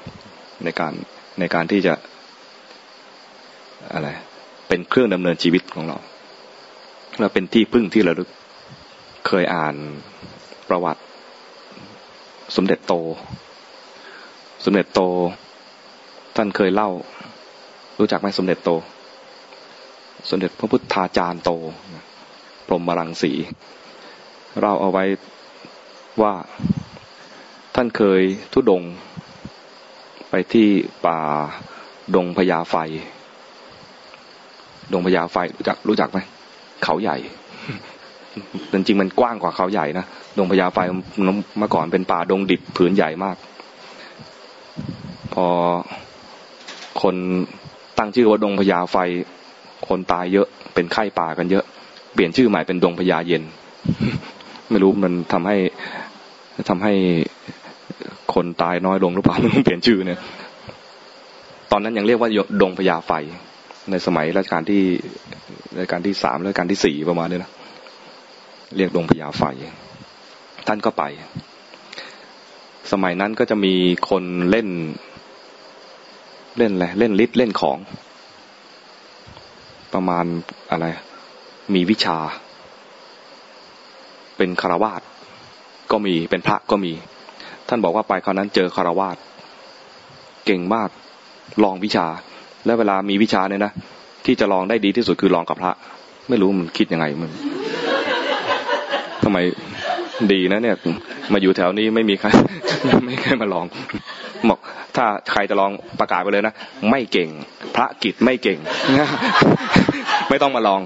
[0.65, 0.93] ในการ
[1.41, 1.95] ในการที่จะ
[3.93, 4.09] อะไร
[4.69, 5.97] เป็นเครื่องดำเนินชีวิตของเรา
[7.21, 8.29] เราเป็นที่พึ่งที่ระลึก
[9.27, 9.75] เคยอ่าน
[10.69, 11.03] ประวัติ
[12.57, 12.95] สมเด็จโต
[14.65, 15.01] สมเด็จโต
[16.37, 16.91] ท่านเคยเล่า
[17.99, 18.71] รู้จักไหมสมเด็จโต
[20.29, 21.51] สมเด็จพระพุทธาจารย์โต
[22.67, 23.33] พรหมรังสี
[24.61, 25.05] เราเอาไว้
[26.23, 26.35] ว่า
[27.75, 28.83] ท่านเคยทุดง
[30.31, 30.69] ไปที่
[31.07, 31.19] ป่า
[32.15, 32.77] ดงพญาไฟ
[34.93, 36.19] ดงพญาไฟรู้จักรู้จักไหม
[36.85, 37.17] เขาใหญ่
[38.73, 40.07] จริงๆมันกว้างกว่าเขาใหญ่นะ
[40.39, 40.79] ดงพญาไฟ
[41.59, 43.37] เมื่อก่อนเป็นป่าดงดิบผืนใหญ่มาก
[45.35, 45.47] พอ
[47.03, 47.15] คน
[47.99, 48.97] ตั้งชื่อว่าดงพญาไฟ
[49.89, 51.65] คนตายเยอะ เป็นไข้ป่ากันเยอะ
[52.15, 53.43] เปลี่ยนชื่อใหม่เป็นดงพญาเย็น
[54.71, 55.57] ไม่รู้มันทำให้
[56.69, 56.93] ทำให้
[58.35, 60.21] คนตายน้อยลงหรือเปล่าต้องเปลี่ยนชื่อเนี่ย
[61.73, 62.31] ตอนนั้นยังเรียกว่า
[62.63, 63.13] ดงพญาไฟ
[63.91, 64.83] ในสมัยรัชกาลที่
[65.77, 67.53] รัชกาลที่สามรัชกาลที่สี่ประมาณนี้นะ
[68.77, 69.43] เรียกดงพญาไฟ
[70.67, 71.03] ท่านก็ไป
[72.93, 73.75] สมัยนั้นก็จะมี
[74.09, 74.69] คนเล่น
[76.59, 77.79] เล่นอะไรเล่นลิ์เล่นของ
[79.95, 80.25] ประมาณ
[80.71, 80.87] อะไร
[81.75, 82.19] มีวิชา
[84.37, 85.03] เป็นคารวาส
[85.91, 86.93] ก็มีเป็นพระก็มี
[87.69, 89.17] ท่านบอกว่าไปคราวนั้นเจอคารวาส
[90.47, 90.89] เก่งมาก
[91.65, 92.07] ลองวิชา
[92.67, 93.73] และเวลามีวิชาเนี่ยนะ
[94.25, 95.73] ที่จะลองได้ดีที่สุดคือลองกับพระ
[96.29, 97.31] ไม่รู้มันคิดยังไงมัน
[99.23, 99.39] ทำไม
[100.33, 100.77] ดีนะเนี่ย
[101.33, 102.29] มาอยู่แถวนี้ไม่มีใคร
[103.07, 103.67] ไม่ใครมาลอง
[104.49, 104.59] บอก
[104.97, 105.71] ถ้าใครจะลอง
[106.01, 106.55] ประกาศไปเลยนะ
[106.91, 107.29] ไม่เก่ง
[107.77, 108.59] พระกิจไม่เก่ง
[110.29, 110.81] ไม่ต้องมาลอง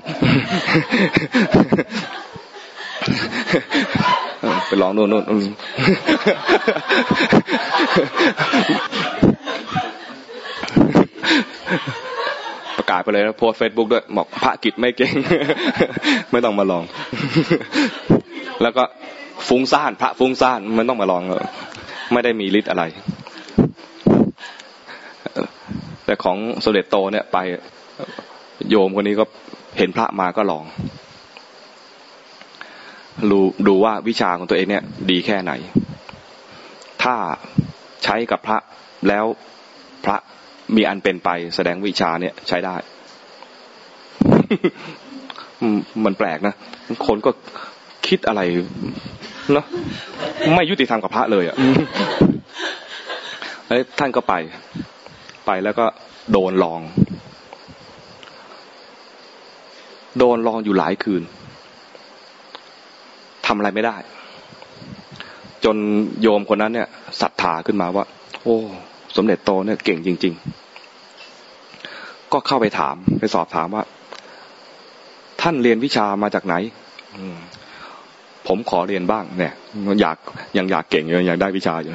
[4.69, 5.25] ไปลองโน่นโน่น
[12.79, 15.13] ประกาศไปเลยนะโพสเฟซบุ๊กด้วยบอกพระกิจไม่เก่ง
[16.33, 16.85] ไม่ต้องมาลอง
[18.63, 18.83] แล้วก็
[19.49, 21.23] ฟุ้งซ่าน พระฟุ้งซ่านไม่ต้องมาลอง
[22.13, 22.85] ไม่ได้มีฤทธิ์อะไร
[26.05, 27.39] แต่ของสมเด็จโตเนี่ยไป
[28.71, 29.25] โยมคนนี้ก็
[29.79, 30.65] เห็นพระมาก็ลอง
[33.31, 35.53] ดูดูว่าวิชาของตัวเองเนี่ยดีแค่ไหน
[37.03, 37.15] ถ้า
[38.05, 38.59] ใช้กับพระ
[39.09, 39.25] แล้ว
[40.05, 40.17] พระ
[40.77, 42.77] มีอันเป็นไป แสดงวิชาเนี่ยใช้ได้
[46.05, 46.55] มันแปลกนะ
[47.07, 47.31] คนก็
[48.09, 48.41] คิดอะไร
[49.53, 49.67] เนาะ
[50.55, 51.57] ไม่ยุติธรรมกับพระเลยอะ่ะ
[53.99, 54.35] ท่านก็ไป
[55.47, 55.87] ไปแล้วก็
[56.33, 56.81] โดนลอง
[60.19, 61.23] โดนลองอยู่หลายคืน
[63.47, 63.97] ทำอะไรไม่ได้
[65.65, 65.77] จน
[66.23, 66.89] โยมคนนั้นเนี่ย
[67.21, 68.05] ศรัทธาขึ้นมาว่า
[68.43, 68.57] โอ้
[69.17, 70.35] สมเด็จโตเนี่ยเก่งจริง
[71.53, 73.85] ๆ ก็เข้าไปถามไปสอบถามว่า
[75.41, 76.55] ท่านเรียนวิชามาจากไหน
[78.47, 79.53] ผมขอเรียนบ้าง เนี่ย
[80.01, 80.17] อยาก
[80.57, 81.93] ยังอยากเก่งอยู่อยากได้วิชาอยู่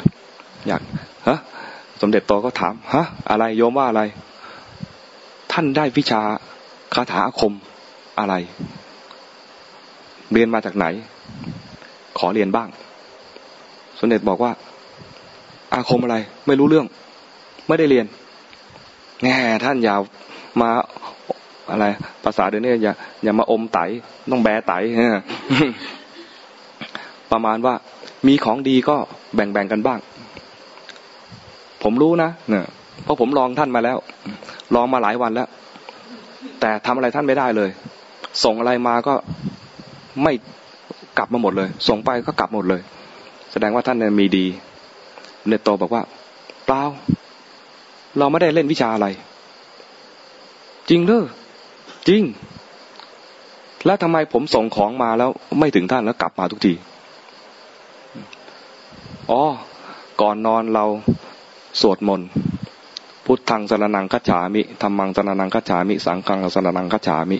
[0.67, 0.81] อยาก
[1.27, 1.39] ฮะ
[2.01, 4.01] สมเด็จโตก็ถามฮะอะไรโยมว่าอะไร
[5.51, 6.21] ท่านได้วิชา
[6.93, 7.53] คาถาอาคม
[8.19, 8.33] อะไร
[10.33, 10.85] เรียนมาจากไหน
[12.17, 12.67] ขอเรียนบ้าง
[13.99, 14.51] สมเด็จบอกว่า
[15.73, 16.17] อาคมอะไร
[16.47, 16.85] ไม่รู้เรื่อง
[17.67, 18.05] ไม่ได้เรียน
[19.23, 19.95] แง่ท่านอย่า
[20.61, 20.69] มา
[21.71, 21.85] อะไร
[22.23, 22.93] ภาษาเดี๋ยวนี้อย่า
[23.23, 23.79] อย่ามาอมไต
[24.31, 24.73] ต้องแบไต
[27.31, 27.73] ประมาณว่า
[28.27, 28.95] มีของดีก็
[29.35, 29.99] แบ่งๆกันบ้าง
[31.83, 32.65] ผมรู้นะเนี่ย
[33.03, 33.97] เพราะผมลองท่านมาแล้ว
[34.75, 35.47] ลองมาหลายวันแล้ว
[36.59, 37.69] แต่ทำอะไรท่านไม่ได้เลย
[38.43, 39.13] ส่งอะไรมาก็
[40.23, 40.33] ไม่
[41.17, 42.81] กลับมาหมดเลย ส่งไปก็กลับหมดเลย
[43.51, 44.45] แสดงว่าท่านมีดี
[45.47, 46.03] เนตโตบอกว่า
[46.65, 46.81] เปล่า
[48.17, 49.07] เราไม่ได้เล่นวิชาอะไร
[50.89, 51.23] จริงเด้อ
[52.07, 52.23] จริง
[53.85, 56.73] แล้วทำไมผมส่งของมาแล้ว ไม่ถึงท่านแล้วกลับมาทุกที
[59.31, 59.43] อ๋อ
[60.21, 60.85] ก่อนนอนเรา
[61.81, 62.29] สวดมนต์
[63.25, 67.37] พุทธังสรนังคัจฉามิธรรมังสรนังคัจฉามิ สังฆังสรนังคัจฉามิ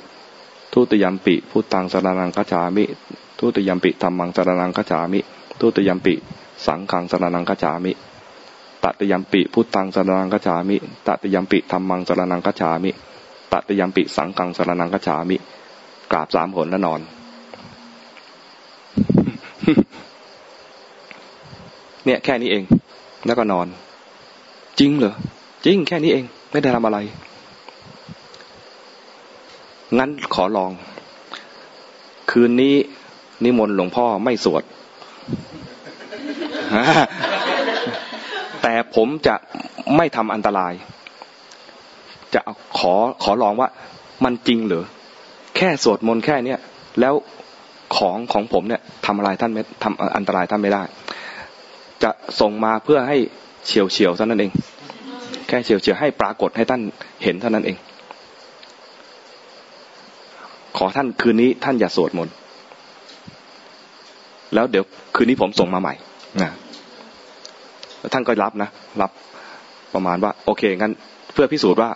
[0.73, 2.83] ทุติยมปิพุทธังสรนังคัจฉามิ
[3.39, 5.19] ทุติยมปิธรรมังสรนังคัจฉามิ
[5.59, 6.13] ทุติยมปิ
[6.65, 7.91] สังฆังสรนังคัจฉามิ
[8.83, 10.77] ตติยมปิพุทธังสรนังคัจฉามิ
[11.07, 12.91] ตติยมปิธรรมังสรนังคัจฉามิ
[13.51, 15.38] ตติยมปิสังฆังสรนังคัจฉามิ
[16.11, 16.99] กราบสามผลแล้วนอน
[22.05, 22.63] เนี่ยแค่นี้เอง
[23.25, 23.67] แล้วก็นอน
[24.80, 25.13] จริงเหรอ
[25.65, 26.97] จริงแค่นี้เอง ไม่ได้ทำอะไร
[29.97, 30.71] งั้นขอลอง
[32.32, 32.75] คืนนี้
[33.43, 34.63] นิมนต์หลวงพ่อไม่สวด
[38.61, 39.36] แต่ผมจะ
[39.95, 40.73] ไม่ทำอันตราย
[42.34, 42.41] จะ
[42.78, 43.69] ขอขอลองว่า
[44.23, 44.84] มันจริงหรือ
[45.56, 46.60] แค่สวดมนต์แค่เนี้ย
[46.99, 47.14] แล้ว
[47.95, 50.84] ของของผมเนี่ยทำอะไรท่านไม่ทำอันตรายท่านไม่ได้
[52.03, 53.18] จะส่งมาเพื่อให้
[53.68, 54.52] เฉียวเฉียวเท่านั้นเอง
[55.48, 56.81] แค่เฉียวเฉียวให้ปรากฏให้ท่าน
[57.23, 57.77] เห็นเท่านั้นเอง
[60.77, 62.35] ขอท่านคืนนี้ท่านอย่าสวดมนต์
[64.53, 64.84] แล้วเดี๋ยว
[65.15, 65.94] คืนนี้ผมส่งมาใหม่
[66.41, 66.52] นะ
[68.14, 68.69] ท่านก็รับนะ
[69.02, 69.11] รับ
[69.94, 70.94] ประมาณว่า โอเคงั้น
[71.34, 71.89] เพื่อพิสูจน์ว่า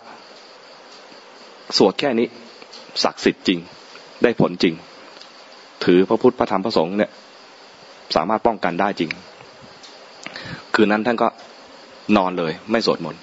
[1.76, 2.26] สวดแค่นี้
[3.04, 3.58] ศักดิ์สิทธิ์จริง
[4.22, 4.74] ได้ผลจริง
[5.84, 7.10] ถือพระพุทธพระธรรมพระสงฆ์เนี่ย
[8.16, 9.10] สามารถป้องกันได้จริง
[10.74, 11.28] คืนนั้นท่านก็
[12.16, 13.22] นอนเลย ไม่สวดมนต์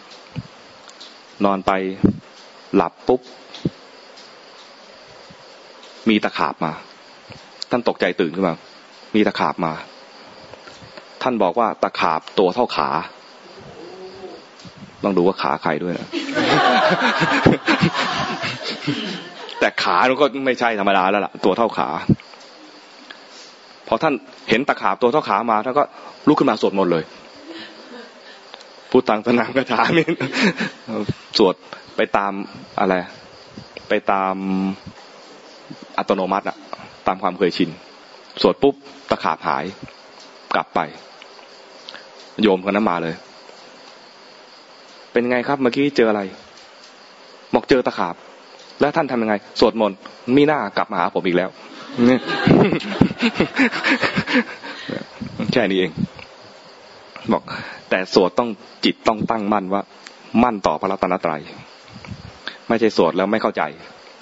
[1.45, 1.72] นอนไป
[2.76, 3.22] หลับปุ๊บ
[6.10, 6.72] มีตะขาบมา
[7.72, 8.56] ท่านตกใจตื่นขึ้นมา
[9.15, 9.73] มีตะขาบมา
[11.22, 12.89] ท่านบอกว่าตะขาบตัวเท่าขา
[15.03, 16.07] ต้องดูว่าขาใครด้วยนะ
[19.60, 21.89] แต่ขาก็ไม่ใช่ธรรมดาแล้วล่ะ ตัวเท่าขา
[23.88, 24.14] พอท่าน
[24.49, 25.84] เห็นตะขาบตัวเท่าขามาท่านก็
[26.27, 27.03] ลุกขึ้นมาสวดมนต์เลย
[28.91, 30.03] พูดตังสนามกระถามิ
[31.37, 31.55] สวด
[31.95, 32.31] ไปตาม
[32.79, 32.93] อะไร
[33.89, 34.35] ไปตาม
[35.97, 36.57] อัตโนมัติอะ
[37.07, 37.69] ตามความเคยชิน
[38.41, 38.75] สวดปุ๊บ
[39.09, 39.65] ตะขาบหาย
[40.55, 40.79] กลับไป
[42.41, 43.15] โยมคนนั้นมาเลย
[45.11, 46.21] เป็นไงครับเมื่อกี้เจออะไร
[47.53, 48.15] บอกเจอตะขาบ
[48.81, 49.97] แล้วท่านทำยังไง สวดมนต์
[50.35, 51.49] มีหน้ากลับมาหาผมอีกแล้ว
[55.53, 55.91] แค่นี้เอง
[57.31, 57.43] บอก
[57.89, 58.49] แต่สวดต้อง
[58.85, 59.81] จิตต้องตั้งมั่นว่า
[60.43, 61.41] มั่นต่อพระรัตนตรัย
[62.67, 63.63] ไม่ใช่สวดแล้วไม่เข้าใจ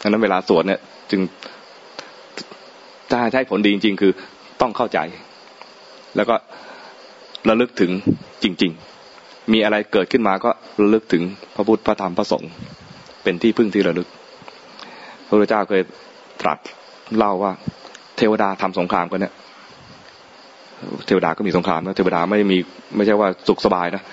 [0.02, 0.80] ดังนั้นเวลาสวดเนี่ย
[1.11, 1.22] จึง
[3.11, 4.11] ถ้าใช้ผลดีจริง ๆ คือ
[4.61, 4.99] ต้องเข้าใจ
[6.15, 6.35] แล้วก็
[7.49, 7.91] ระลึกถึง
[8.44, 8.72] จริง
[9.11, 11.23] ๆ มีอะไรเกิดขึ้นมาก็ระลึกถึง
[11.56, 12.52] พระพุทธพระธรรมพระสงฆ์
[13.23, 14.07] เป็นที่พึ่งที่ระลึก
[15.27, 15.81] พระพุทธเจ้าเคย
[16.41, 16.60] ตรัส
[17.18, 17.52] เล่าว่า
[18.18, 19.34] เทวดาทำสงครามกันเนี่ย
[21.06, 22.58] เทวดาก็มีสงครามนะเทวดาไม่มี
[22.95, 24.04] ไม่ใช่ว่าสุขสบายนะ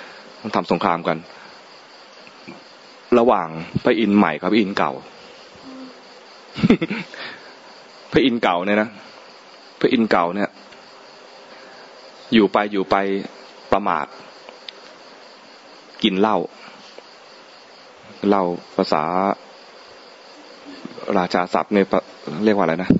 [0.40, 1.16] ต้องทำสงครามกัน
[3.18, 3.48] ระหว่าง
[3.84, 4.92] พระอินทร์ใหม่กับพระอินทร์เก่า
[8.12, 8.88] พระอินทร์เก่าเนี่ยนะ
[9.80, 10.48] พระอินทร์เก่าเนี่ย
[12.34, 12.96] อยู่ไปอยู่ไป
[13.72, 14.06] ประมาท
[16.02, 16.38] กินเหล้า
[18.28, 18.44] เหล้า
[18.76, 19.02] ภาษา
[21.18, 21.86] ราชาศัพท์เนี่ย
[22.44, 22.90] เรียกว่าอะไรนะ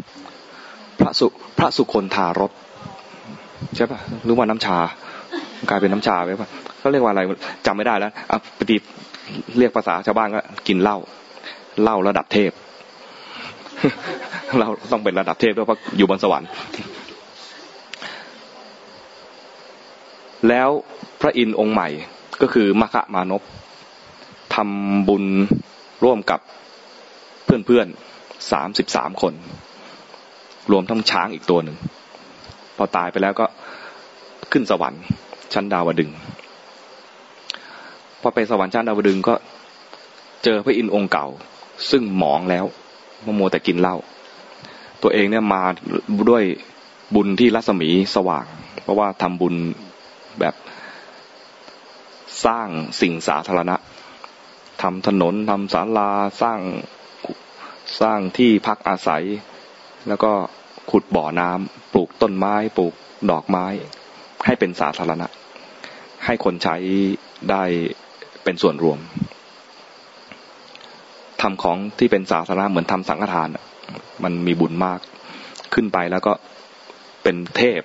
[1.01, 1.27] พระสุ
[1.59, 2.53] พระสุคนทารส
[3.77, 4.79] ใช่ปะหรือว่าน้ำชา
[5.69, 7.21] กลายเป็นน้ำชาไปปะเขาเรียกว่าอะไร
[7.67, 8.77] จำไม่ได้แล้วอะปฏิ
[9.59, 10.99] เรียกภาษาชาวบ้านก็กินเหล้า
[11.83, 12.51] เหล้าระดับเทพ
[14.59, 16.49] เราต้องเป็นระดับเทพด้วยเพราะอยู่บนสวรรค์
[20.49, 20.69] แล้ว
[21.21, 21.89] พระอินทร์องค์ใหม่
[22.43, 23.43] ก็คือมคะมานพ
[24.55, 25.25] ทำบุญ
[26.05, 26.41] ร่วมกับ
[27.45, 29.35] เพื่อนๆสามสิบสามคน
[30.73, 31.77] รวมทั้งช้างอีกตัวหนึ่ง
[32.77, 33.47] พอตายไปแล้วก็
[34.53, 35.03] ขึ้นสวรรค์
[35.55, 36.11] ชั้นดาวดึง
[38.21, 39.35] พอไปสวรรค์ชั้นดาวดึงก็
[40.45, 41.27] เจอพระอินทร์องค์เก่า
[41.91, 42.65] ซึ่งหมองแล้ว
[43.27, 43.97] มโมแต่กินเหล้า
[45.03, 45.63] ตัวเองเนี่ยมา
[46.31, 46.45] ด้วย
[47.15, 48.47] บุญที่รัศมีสว่าง
[48.83, 49.55] เพราะว่าทำบุญ
[50.41, 50.55] แบบ
[52.45, 52.69] สร้าง
[53.01, 53.77] สิ่งสาธารณะ
[54.83, 56.11] ทำถนนทำศาลา
[56.43, 56.61] สร้าง
[58.01, 59.25] สร้างที่พักอาศัย
[60.09, 60.33] แล้วก็
[60.91, 62.95] ขุดบ่อน้ำปลูกต้นไม้ ปลูก
[63.31, 63.65] ดอกไม้
[64.47, 65.27] ให้เป็นสาธารณะ
[66.25, 66.77] ให้คนใช้
[67.51, 67.65] ได้
[68.45, 68.99] เป็นส่วนรวม
[71.43, 73.49] ทำของที่เป็นสาธารณะเหมือนทำสังฆทาน
[74.25, 75.01] มันมีบุญมาก
[75.75, 76.33] ขึ้นไปแล้วก็
[77.23, 77.81] เป็นเทพ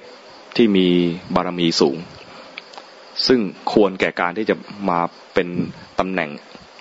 [0.56, 0.88] ที่มี
[1.36, 1.98] บารมีสูง
[3.28, 3.40] ซึ่ง
[3.74, 4.56] ควรแก่การที่จะ
[4.90, 5.00] มา
[5.34, 5.48] เป็น
[6.00, 6.30] ตำแหน่ง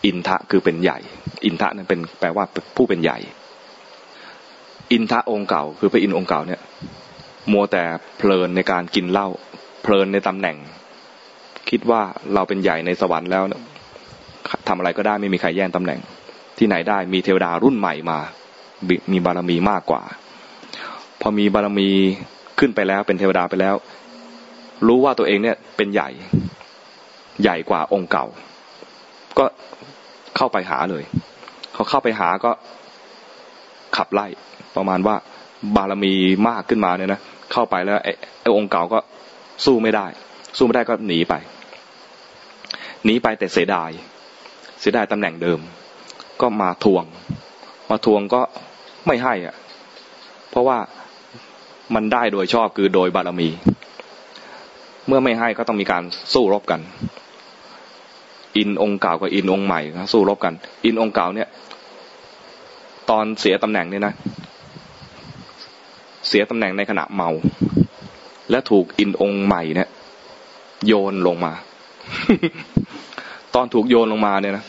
[0.04, 0.98] อินทะคือเป็นใหญ่
[1.44, 2.44] อินทะนั้นเป็นแปลว่า
[2.76, 3.18] ผู้เป็นใหญ่
[4.92, 6.60] อินทะองค์เก่า คือพระอินทร์องค์เก่าเนี่ย
[7.52, 7.84] มัวแต่
[8.18, 9.28] เพลินในการกินเหล้า
[9.82, 10.56] เพลินในตำแหน่ง
[11.70, 12.00] คิดว่า
[12.34, 13.42] เราเป็นใหญ่ในสวรรค์แล้ว
[14.68, 16.00] ทำอะไรก็ได้ไม่มีใครแย่งตำแหน่ง
[16.58, 18.18] ที่ไหนได้มีเทวดารุ่นใหม่มา
[19.12, 20.02] มีบารมีมากกว่า
[21.20, 21.88] พอมีบารมี
[22.58, 23.74] ขึ้นไปแล้วเป็นเทวดาไปแล้ว
[24.86, 26.08] รู้ว่าตัวเองเนี่ยเป็นใหญ่
[27.42, 28.26] ใหญ่กว่าองค์เก่า
[29.38, 29.44] ก็
[30.36, 31.04] เข้าไปหาเลย
[31.74, 32.50] เขาเข้าไปหาก็
[33.96, 34.26] ขับไล่
[34.76, 35.16] ประมาณว่า
[35.76, 36.12] บารมี
[36.48, 37.20] มากขึ้นมาเนี่ยนะ
[37.52, 37.98] เข้าไปแล้ว
[38.40, 38.98] ไอ้องค์เก่าก็
[39.64, 40.06] สู้ไม่ได้
[40.56, 41.34] สู้ไม่ได้ก็หนีไป
[43.04, 43.90] หนีไปแต่เสียดาย
[44.80, 45.58] เสียดายตำแหน่งเดิม
[46.40, 47.04] ก็มาทวง
[47.90, 48.42] มาทวงก็
[49.06, 49.56] ไม่ให้อะ
[50.50, 50.78] เพราะว่า
[51.94, 53.48] มันได้โดยชอบคือโดยบารมี
[55.06, 56.02] เมื่อไม่ให้ก็ต้องมีการ
[56.34, 56.80] สู้รบกัน
[58.56, 59.80] อินองค์เก่ากับอินองค์ใหม่
[60.12, 60.54] สู้รบกัน
[60.84, 61.48] อินองค์เก่าเนี่ย
[63.10, 64.14] ตอนเสียตำแหน่งเนี่ยนะ
[66.28, 67.30] เสียตำแหน่งในขณะเมา
[68.50, 69.88] และถูกอินองค์ใหม่เนี่ย
[70.86, 71.52] โยนลงมา
[73.54, 74.64] ตอนถูกโยนลงมาเนี่ยนะ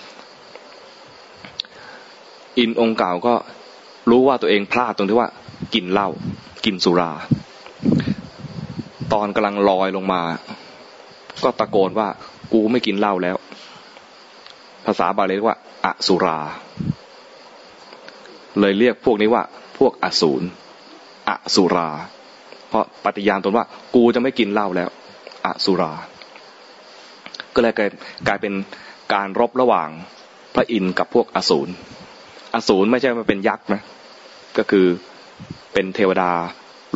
[2.59, 3.33] อินองค์เก่าก็
[4.09, 5.29] รู้ว่าตัวเองพลาดตรงที่ว่า
[5.73, 6.09] กินเหล้า
[6.65, 7.11] กินสุรา
[9.13, 10.21] ตอนกำลังลอยลงมา
[11.43, 12.07] ก็ตะโกนว่า
[12.53, 13.37] กูไม่กินเหล้าแล้ว
[14.85, 16.39] ภาษาบาลีเรียกว่าอสุรา
[18.59, 19.43] เลยเรียกพวกนี้ว่า
[19.77, 20.45] พวกอสูร
[21.29, 21.89] อสุรา
[22.69, 23.65] เพราะปฏิญาณตนว่า
[23.95, 24.89] กูจะไม่กินเหล้าแล้ว
[25.45, 25.91] อสุรา
[27.53, 27.73] ก็เลย
[28.27, 28.53] กลายเป็น
[29.13, 29.89] การรบระหว่าง
[30.55, 31.69] พระอินทร์กับพวกอสูร
[32.53, 33.81] อสูรไม่ใช่มาเป็นยักษ์นะ
[34.57, 34.85] ก็คือ
[35.73, 36.31] เป็นเทวดา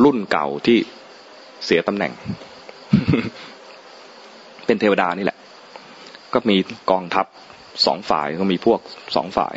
[0.04, 0.78] รุ่นเก่าที่
[1.64, 2.12] เสียตำแหน่ง
[4.66, 5.38] เป็นเทวดานี่แหละ
[6.34, 6.56] ก็มี
[6.90, 7.26] กองทัพ
[7.86, 8.80] สองฝ่ายก็มีพวก
[9.16, 9.54] สองฝ่าย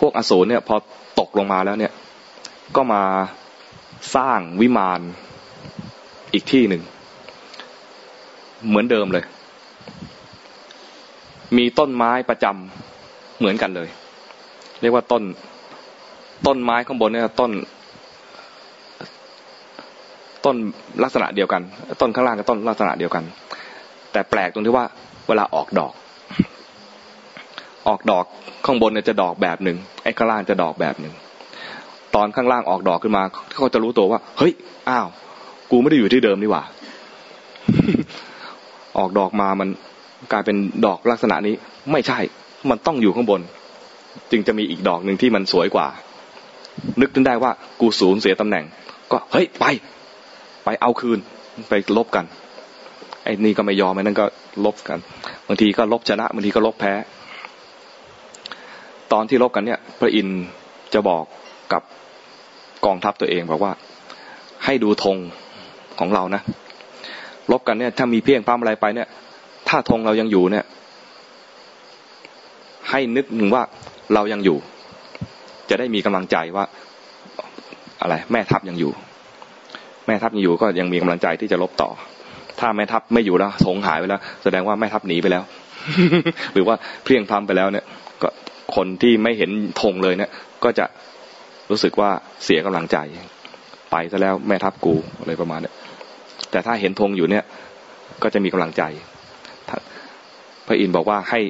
[0.00, 0.76] พวกอสูรเนี่ย พอ
[1.20, 1.92] ตกลงมาแล้วเนี่ย
[2.76, 3.02] ก็มา
[4.16, 5.00] สร้างวิมาน
[6.32, 6.82] อีกที่หนึ่ง
[8.68, 9.24] เหมือนเดิมเลย
[11.56, 13.88] มีต้นไม้ประจำเหมือนกันเลย
[14.80, 15.22] เรียกว่าต้น
[16.46, 17.50] ต้นไม้ข้างบนเนี่ยต้น
[20.44, 20.56] ต้น
[21.02, 21.62] ลักษณะเดียวกัน
[22.00, 23.24] ต้นข้างล่างกับต้นลักษณะเดียวกัน
[24.12, 24.84] แต่แปลกตรงที่ว่า
[25.28, 25.92] เวลาออกดอก
[27.86, 28.24] อออกดอก
[28.66, 31.14] ข้างบนเนี่ยจะดอกแบบหนึ่งไอ้ข้างล่างจะดอกแบบหนึ่ง
[32.14, 33.22] ตอนข้างล่างออกดอกขึ้นมา
[33.56, 34.52] เขาจะรู้ตัวว่า เฮ้ย
[34.88, 35.06] อ้าว
[35.70, 36.62] กูไม่ได้อยู่ที่เดิมนี่หว่า
[38.98, 39.68] ออกดอกมามัน
[40.32, 40.56] กลายเป็น
[40.86, 41.54] ดอกลักษณะนี้
[41.92, 42.18] ไม่ใช่
[42.70, 43.40] มันต้องอยู่ข้างบน
[44.30, 45.86] จึงจะมีอีกดอกหนึ่งที่มันสวยกว่า
[47.00, 48.64] นึกถึงได้ว่า กูสูญเสียตำแหน่ง
[49.12, 49.64] ก็เฮ้ยไป
[50.64, 51.18] ไปเอาคืน
[51.68, 52.24] ไปลบกัน
[53.24, 54.24] ไอ้นี่ก็ไม่ยอมไอ้นั่นก็
[54.64, 54.98] ลบกัน
[55.48, 56.92] บางทีก็ลบชนะบางทีก็ลบแพ้
[59.12, 60.42] ตอนที่ลบกันเนี่ย พระอินทร์
[60.94, 61.24] จะบอก
[61.72, 61.82] กับ
[62.86, 63.72] กองทัพตัวเองบอกว่า
[64.64, 65.16] ให้ดูธง
[65.98, 66.42] ของเรานะ
[67.52, 69.08] ลบกันเนี่ย ถ้ามีเพียงพามอะไรไปเนี่ย
[69.68, 70.64] ถ้าธงเรายังอยู่เนี่ย
[72.90, 73.62] ให้นึกถึงว่า
[74.14, 74.58] เรายังอยู่
[75.70, 76.64] จะได้มีกำลังใจว่า
[78.00, 78.92] อะไร แม่ทัพยังอยู่
[80.06, 81.90] แม่ทัพยังอยู่ก็ยังมีกำลังใจที่จะลบต่อ
[82.60, 85.42] ถ้าแม่ทัพไม่อยู่แล้วธงหายไปแล้ว แสดงว่าแม่ทัพหนีไปแล้ว
[86.54, 87.84] หรือว่าเพียงพามไปแล้วเนี่ย
[88.22, 88.28] ก็
[88.76, 89.50] คนที่ไม่เห็น
[89.82, 90.30] ธงเลยเนี่ย
[90.64, 90.84] ก็จะ
[91.70, 92.10] รู้สึกว่า
[92.44, 92.98] เสียกำลังใจ
[93.90, 95.72] ไปซะแล้วแม่ทัพกูอะไรประมาณนี้
[96.50, 97.44] แต่ถ้าเห็นธงอยู่เนี่ย
[98.22, 98.82] ก็จะมีกำลังใจ
[100.66, 101.40] พระอินทร์บอกว่าให้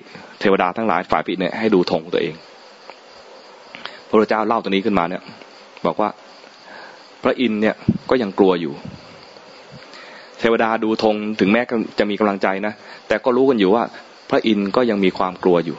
[0.41, 2.35] เทวดาทั้งหลายฝ่ายปิเนี่ยให้ดูธงตัวเอง
[4.09, 5.23] พระเจ้าเล่าตัวนี้ขึ้นมาเนี่ย
[5.87, 6.09] บอกว่า
[7.23, 7.75] พระอินทร์เนี่ย
[8.11, 8.73] ก็ยังกลัวอยู่
[10.39, 11.61] เทวดาดูธงถึงแม้
[11.99, 12.73] จะมีกำลังใจนะ
[13.09, 13.85] แต่ก็รู้กันอยู่ว่า
[14.31, 15.77] พระอินทร์ก็ยังมีความกลัวอยู่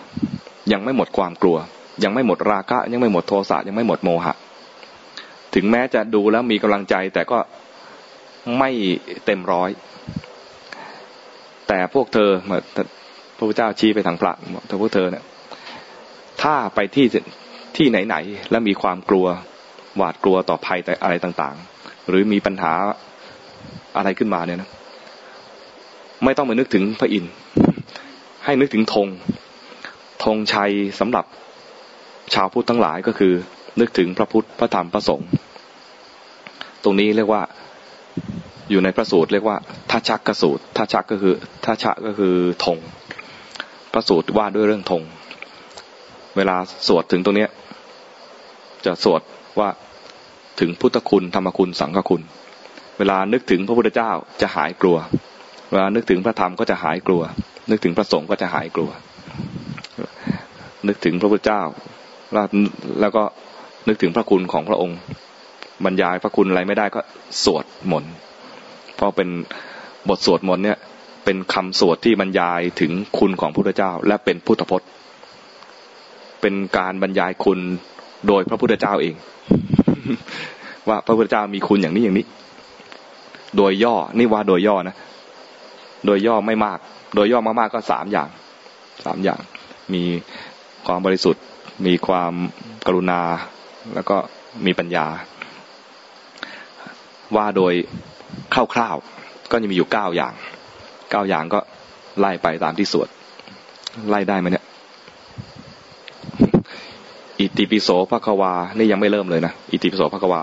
[0.72, 1.57] ยังไม่หมดความกลัว
[2.04, 4.36] ยังไม่หมดราคะ ยังไม่หมดโทสะยังไม่หมดโมหะ
[5.56, 7.40] ถึงแม้จะดูแล้วมีกำลังใจแต่ก็
[8.60, 8.70] ไม่
[9.26, 9.70] เต็มร้อย
[11.68, 12.30] แต่พวกเธอ
[13.38, 14.34] พระพุทธเจ้าชี้ไปทางพระ
[14.70, 15.24] ถ้าพวกเธอเนี่ย
[16.42, 17.06] ถ้าไปที่
[17.78, 19.28] ที่ไหนๆแล้วมีความกลัว
[19.98, 22.74] หวาดกลัวต่อภัยแต่อะไรต่างๆ หรือมีปัญหา
[23.98, 24.70] อะไรขึ้นมาเนี่ยนะ
[26.24, 27.34] ไม่ต้องมานึกถึงพระอินทร์
[28.46, 29.08] ให้นึกถึงธง
[30.24, 33.34] ธงชัยสำหรับาวพุทธทั้งหลายก็คือ
[33.80, 35.30] นึกถึงพระพุทธพระธรรมพระสงฆ์
[36.84, 37.42] ตรงนี้เรียกว่า
[38.70, 39.58] อยู่ในพระสูตรเรียกว่า
[39.92, 41.36] ท่าชักกสูตรท่าชักก็คือ
[41.66, 42.36] ท่าชะก็คือ
[42.66, 42.80] ธง
[43.94, 45.04] พระสูตรว่าด้วยเรื่องธง
[46.38, 46.56] เวลา
[46.88, 47.50] สวดถึงตรงเนี้ย
[48.86, 49.22] จะสวด
[49.60, 49.70] ว่า
[50.60, 52.22] ถึงพุทธคุณธรรมคุณสังฆคุณ
[52.98, 54.12] เวลานึกถึงพระพุทธเจ้า
[54.42, 54.98] จะหายกลัว
[55.72, 57.22] เวลานึกถึงพระธรรมก็จะหายกลัว
[57.70, 58.90] นึกถึงพระสงฆ์ก็จะหายกลัว
[60.88, 61.62] นึกถึงพระพุทธเจ้า
[63.02, 63.24] แล้วก็
[63.88, 64.98] นึกถึงพระคุณของพระองค์
[65.86, 67.02] บรรยายพระคุณอะไรไม่ได้ก็
[67.44, 68.14] สวดมนต์
[68.96, 69.30] เพราะเป็น
[70.10, 70.78] บทสวดมนต์เนี่ย
[71.26, 74.90] เป็นคำสวดที่บรรยายถึงคุณของพระพุทธเจ้า และเป็นพุทธพจน์
[76.42, 77.60] เป็นการบรรยายคุณ
[78.28, 79.16] โดยพระพุทธเจ้าเอง
[80.90, 82.26] ว่าพระพุทธเจ้ามีคุณอย่างนี้อย่างนี้
[83.58, 84.96] โดยย่อนี่ว่าโดยย่อนะ
[86.06, 86.80] โดยย่อไม่มาก
[87.16, 88.30] โดยย่อมากๆก็สามอย่าง
[89.06, 89.40] สามอย่าง
[89.94, 90.04] มี
[90.88, 91.44] ความบริสุทธิ์
[91.86, 92.34] มีความ
[92.88, 93.22] กรุณา
[93.96, 94.18] แล้วก็
[94.66, 95.08] มีปัญญา
[97.36, 97.74] ว่าโดย
[98.74, 100.34] คร่าวๆก็จะมีอยู่เก้าอย่าง
[101.12, 101.60] เก้าอย่างก็
[102.20, 103.08] ไล่ไปตามที่สวด
[104.10, 104.66] ไล่ได้ไหมเนี่ย
[107.40, 110.42] อิติปิโสภควา นี่ยังไม่เริ่มเลยนะอิติปิโสภควา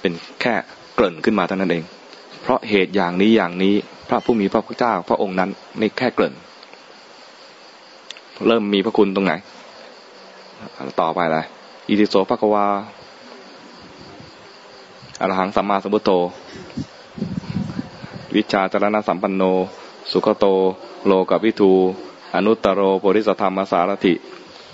[0.00, 0.54] เป็นแค่
[0.94, 1.84] เกริ่นขึ้นมาเท่านั้นเอง
[2.42, 3.74] เพราะเหตุอย่างนี้อย่างนี้
[4.08, 5.50] พระผู้มีพระพุทธเจ้า พระองค์นั้น
[5.80, 6.34] นี่แค่เกริ่น
[8.46, 9.32] เริ่มมีพระคุณตรงไหน
[11.00, 11.38] ต่อไปอะไร
[11.88, 12.66] อิติโสภควา
[15.20, 16.10] อรหังสัมมาสัมพุทโธ
[18.34, 19.42] วิชาจารณสัมปันโน
[20.10, 20.46] สุขโต
[21.06, 21.72] โลกวิทู
[22.34, 24.14] อนุตตโรโพธิสธรรมสารถิ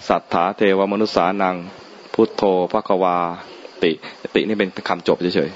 [0.09, 1.57] สัทธาเทวมนุษสานัง
[2.15, 2.43] พุทโธ
[2.73, 3.17] ภควา
[3.83, 3.91] ติ
[4.35, 5.51] ตินี่เป็นคำจบเฉย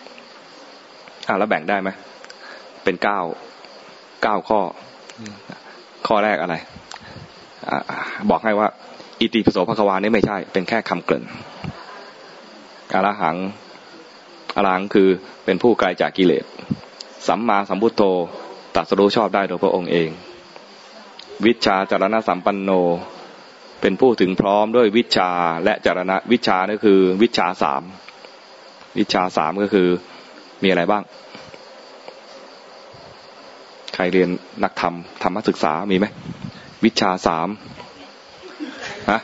[0.00, 1.90] ๆอ่าแล้วแบ่งได้ไหม
[2.84, 3.20] เป็นเก้า
[4.22, 4.60] เก้าข้อ
[6.06, 6.56] ข้อแรกอะไร
[7.68, 7.70] อ
[8.30, 8.68] บอกให้ว่า
[9.20, 11.24] อิติปิโสภควานี่ไม่ใช่ เป็นแค่คำเกริ่น
[12.94, 13.36] อรหัง
[14.56, 15.08] อรหังคือ
[15.44, 16.44] เป็นผู้ไกลจากกิเลส
[17.26, 18.02] สัมมาสัมพุทโธ
[18.76, 20.10] ตัดสรู้ชอบได้โดยพระองค์เอง
[21.46, 22.70] วิชาจารณะสัมปันโน
[23.80, 25.30] เป็นผู้ถึงพร้อมด้วยวิชา
[25.64, 27.82] และจารณะวิชานี่คือวิชาสาม
[28.98, 29.88] วิชาสามก็คือ
[30.62, 31.02] มีอะไรบ้าง
[33.94, 34.28] ใครเรียน
[34.64, 36.06] นักธรรมธรรมศึกษามีไหม
[36.84, 37.48] วิชาสาม
[39.10, 39.20] ฮะ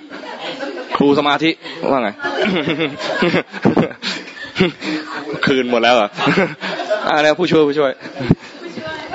[0.97, 1.51] ครูสมาธิ
[1.91, 2.11] ว่าไง
[5.47, 6.11] คืนหมดแล้วอะ
[7.09, 7.93] อะไรผู้ช่วยผู้ช่วย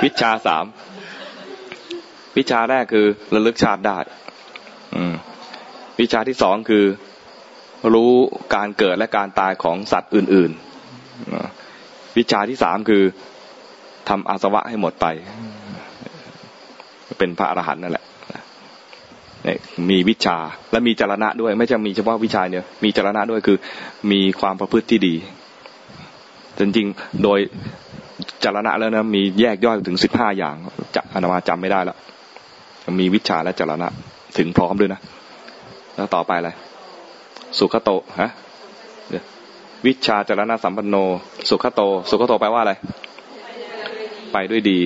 [0.02, 0.64] วิชาสาม
[2.36, 3.98] วิชาแรกคือระลึกชาติได้
[4.96, 5.14] อืม
[6.00, 6.84] วิชาที่สองคือ
[7.94, 8.12] รู้
[8.54, 13.02] การเกิดและการตายของสัตว์อื่นๆ วิชาที่สามคือ
[14.08, 15.06] ทำอาสวะให้หมดไป
[17.18, 18.04] เป็นพระอรหันต์นั่นแหละ
[19.90, 20.36] มีวิชา
[20.70, 23.56] และมีจรณะด้วย ไม่ใช่มีเฉพาะวิชาเนี่ยมีจรณะด้วยคือ
[24.10, 25.14] มีความประพฤติที่ดี
[26.58, 27.38] จริงๆโดย
[28.44, 30.56] จรณะแล้วนะมีแยกย่อยถึงสิบห้าอย่าง
[30.96, 31.96] จะอนามาจำไม่ได้แล้ว
[33.00, 33.88] มีวิชาและจรณะ
[34.38, 35.00] ถึงพร้อมด้วยนะ
[35.94, 36.50] แล้วต่อไปอะไร
[37.58, 37.90] สุขโต
[38.20, 38.30] ฮะ
[39.86, 40.96] วิชาจรณะสัมปันโน
[41.48, 42.72] สุขโต สุขโตแปลว่าอะไร
[44.32, 44.80] ไปด้วยดี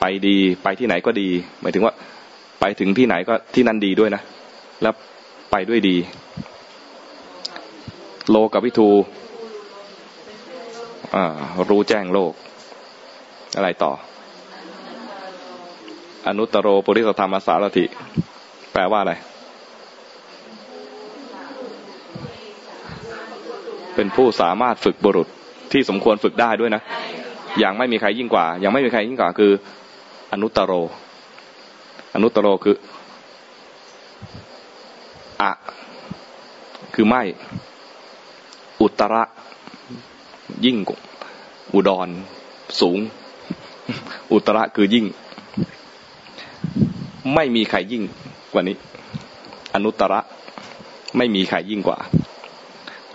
[0.00, 1.28] ไปดี ไปที่ไหนก็ดี
[1.60, 1.94] หมายถึงว่า
[2.60, 4.22] ไปถึงที่ไหนก็ที่นั่นดีด้วยนะ
[4.82, 4.94] แล้ว
[5.50, 5.96] ไปด้วยดี
[8.30, 8.88] โลกับวิทู
[11.14, 11.24] อ่า
[11.68, 12.32] รู้แจ้งโลก
[13.56, 13.92] อะไรต่อ
[16.28, 17.84] อนุตตโรปุริสธรรมสารถิ
[18.72, 19.14] แปลว่าอะไร
[23.94, 25.28] เป็นผู้สามารถฝึกบุรุษ
[25.72, 26.82] ที่สมควรฝึกได้ด้วยนะ
[27.58, 29.52] อย่างไม่มีใครยิ่งกว่า อย่างไม่มีใครยิ่งกว่าคือ
[30.32, 30.72] อนุตตโร
[32.14, 32.76] อนุตตรโรคือ
[35.42, 35.50] อะ
[36.94, 37.22] คือไม่
[38.80, 39.22] อุตระ
[40.64, 40.76] ยิ่ง
[41.74, 42.08] อุดร
[42.80, 42.98] สูง
[44.32, 45.06] อุตระคือยิ่ง
[47.34, 48.02] ไม่มีใครยิ่ง
[48.52, 48.76] กว่านี้
[49.74, 50.20] อนุตตระ
[51.16, 51.98] ไม่มีใครยิ่งกว่า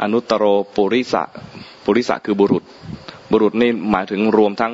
[0.02, 0.44] อนุตตรโร
[0.76, 1.24] ปุริสะ
[1.84, 2.64] ปุริสะคือบุรุษ
[3.32, 4.74] บุรุษนี่หมายถึงรวมทั้ง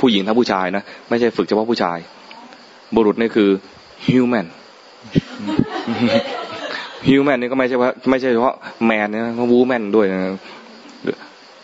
[0.00, 1.98] ผู้หญิงทั้งผู้ชายนะ ไม่ใช่ฝึกเฉพาะผู้ชาย
[2.94, 3.50] บุรุษนี่คือ
[4.06, 4.46] human
[7.08, 8.54] human นี่ก็ไม่ใช่ว่าไม่ใช่เฉพาะ
[8.86, 10.20] แมนนะวูแมนด้วยนะ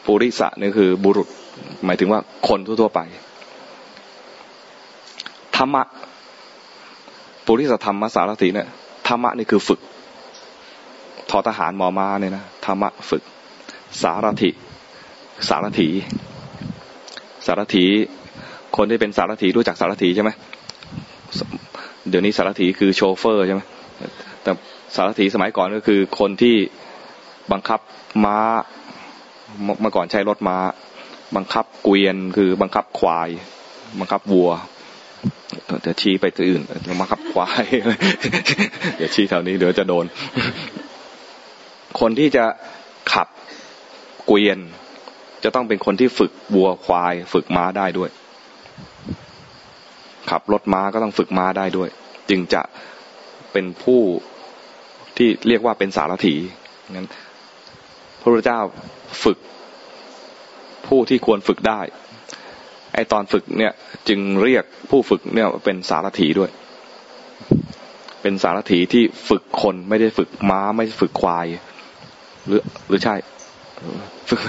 [0.06, 1.28] ปุริสะนี่คือบุรุษ
[1.84, 3.00] หมายถึงว่าคนทั่วๆไป
[5.56, 5.82] ธรรมะ
[7.46, 8.68] ปุริสธรรมสารถิเนี่ย
[9.08, 9.80] ธรรมะนี่คือฝึก
[11.30, 13.22] ทอทหารหมอมาเนี่ยนะธรรมะฝึก
[14.02, 14.50] สารถิ
[15.48, 15.88] สารถี
[17.46, 17.84] สารถี
[18.76, 20.30] คนที่เป็นสารถีรู้จักสารถีใช่ไหม
[22.08, 23.62] เดี๋ยวนี้สารถีคือโชเฟอร์ใช่ไหม
[24.42, 24.50] แต่
[24.94, 26.56] สารถีสมัยก่อนก็คือคนที่
[27.52, 27.80] บังคับ
[28.24, 28.38] ม้า
[29.80, 30.58] เมื่อก่อนใช้รถม้า
[31.36, 33.28] บังคับเกวียนคือบังคับควาย
[34.00, 34.50] บังคับวัว
[35.86, 36.62] จะชี้ไปที่อื่น
[37.00, 37.64] บังคับควาย
[38.96, 40.04] เดี๋ยวชี้แถวนี้เดี๋ยวจะโดน
[42.00, 42.44] คนที่จะ
[43.12, 43.28] ขับ
[44.26, 44.58] เกวียน
[45.44, 48.10] จะต้องเป็นคนที่ฝึกวัวควาย ฝึกม้าได้ด้วย
[50.30, 51.88] ขับรถม้าก็ต้องฝึกม้าได้ด้วย
[52.30, 52.62] จึงจะ
[53.52, 54.00] เป็นผู้
[55.16, 56.34] ที่เรียกว่าเป็นสารถี
[56.92, 57.08] งั้น
[58.20, 58.60] พระพุทธเจ้า
[59.24, 59.38] ฝึก
[60.86, 61.80] ผู้ที่ควรฝึกได้
[62.94, 63.72] ไอตอนฝึกเนี่ย
[64.08, 66.50] จึงเรียกผู้ฝึกเนี่ยเป็นสารถีด้วย
[68.22, 71.46] เป็นสารถีที่ฝึกคนไม่ได้ฝึกม้าไม่ได้ฝึกควาย
[72.46, 73.14] หรือหรือใช่
[74.30, 74.40] ฝึก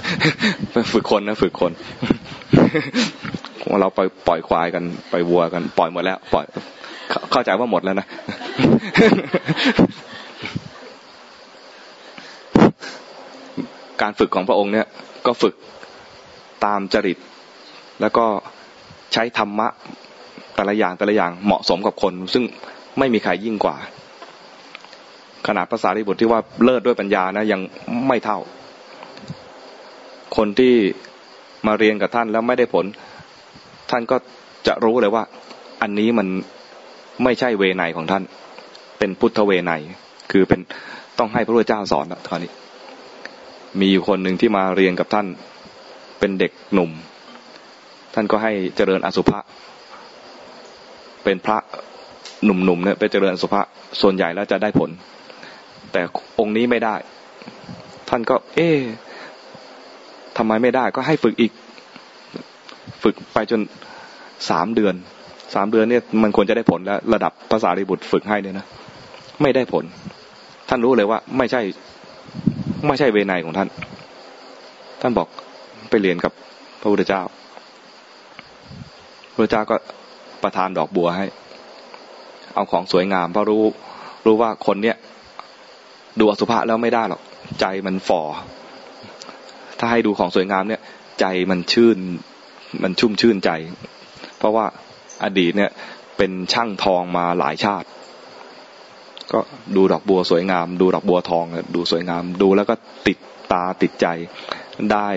[0.94, 1.72] ฝึกคนนะฝึกคน
[3.82, 6.46] เราไปปล่อยควายกันไปวัวกัน ปล่อยหมดแล้ว ปล่อย
[7.32, 8.08] เข้าใจว่าหมดแล้วนะ
[14.02, 14.88] การฝึกของพระองค์เนี่ย
[15.26, 15.56] ก็ฝึก
[16.66, 17.18] ตามจริต
[18.02, 18.26] แล้วก็
[19.14, 19.68] ใช้ธรรมะ
[20.56, 22.44] แต่ละอย่างแต่ละอย่างเหมาะสมกับคน ซึ่ง
[23.00, 23.76] ไม่มีใครยิ่งกว่า
[25.48, 27.62] ขนาดภาษาริบุตรที่ว่าเลิศด้วยปัญญานะยัง
[28.08, 28.40] ไม่เท่า
[30.38, 30.76] คนที่
[31.68, 32.86] มาเรียนกับท่านแล้วไม่ได้ผล
[33.92, 34.18] ท่านก็
[34.68, 35.24] จะรู้เลยว่า
[35.82, 36.28] อันนี้มัน
[37.24, 38.24] ไม่ใช่เวไนของท่าน
[38.98, 39.72] เป็นพุทธเวไน
[40.32, 40.60] คือเป็น
[41.20, 42.52] ต้องให้พระพุทธเจ้าสอนนะตอนนี้
[43.80, 45.28] มีอยู่คนหนึ่งที่มาเรียนกับท่าน
[46.20, 46.92] เป็นเด็กหนุ่ม
[48.14, 49.40] ท่านก็ให้เจริญอสุภะ
[51.24, 51.58] เป็นพระ
[52.46, 53.62] หนุ่มๆเนี่ยไปเจริญอสุภะ
[54.02, 54.90] ส่วนใหญ่แล้วจะได้ผล
[55.92, 56.02] แต่
[56.40, 56.96] องค์นี้ไม่ได้
[58.10, 58.70] ท่านก็ เอ๊
[60.38, 61.52] ทำไมไม่ได้ก็ให้ฝึกอีก
[63.04, 63.62] ฝึกไปจน
[64.50, 64.96] สามเดือน
[65.54, 68.66] สามเดือนเนี่ยมันควรจะได้ผลแล้ว ระดับภาษาริบุตรฝึกให้เนี่ยนะ
[69.42, 69.84] ไม่ได้ผล
[70.70, 71.62] ท่านรู้เลยว่า ไม่ใช่
[72.88, 73.70] ไม่ใช่เวไนของท่าน
[75.02, 75.28] ท่านบอก
[75.90, 76.34] ไปเรียนกับ
[76.82, 77.22] พระพุทธเจ้า
[79.36, 79.76] พระเจ้าก็
[80.44, 81.26] ประทานดอกบัวให้
[82.56, 83.64] เอาของสวยงามเพราะรู้
[84.26, 84.98] รู้ว่าคนเนี้ย
[86.20, 87.22] ดูอสุภะแล้วไม่ได้หรอก
[87.60, 88.22] ใจมันฝ่อ
[89.86, 90.82] ถ้าให้ดูของสวยงามเนี่ย
[91.20, 91.98] ใจมันชื่น
[92.84, 93.52] มันชุ่มชื่นใจ
[94.38, 94.66] เพราะว่า
[95.24, 95.72] อดีตเนี่ย
[96.18, 97.88] เป็นช่างทองมาหลายชาติ
[99.32, 99.40] ก็
[99.76, 101.46] ดูดอกบัวสวยงาม ดูดอกบัวทอง
[101.76, 102.76] ดูสวยงาม ดูแล้วก็
[103.08, 103.18] ติด
[103.52, 104.08] ตาติดใจ
[104.92, 105.08] ได้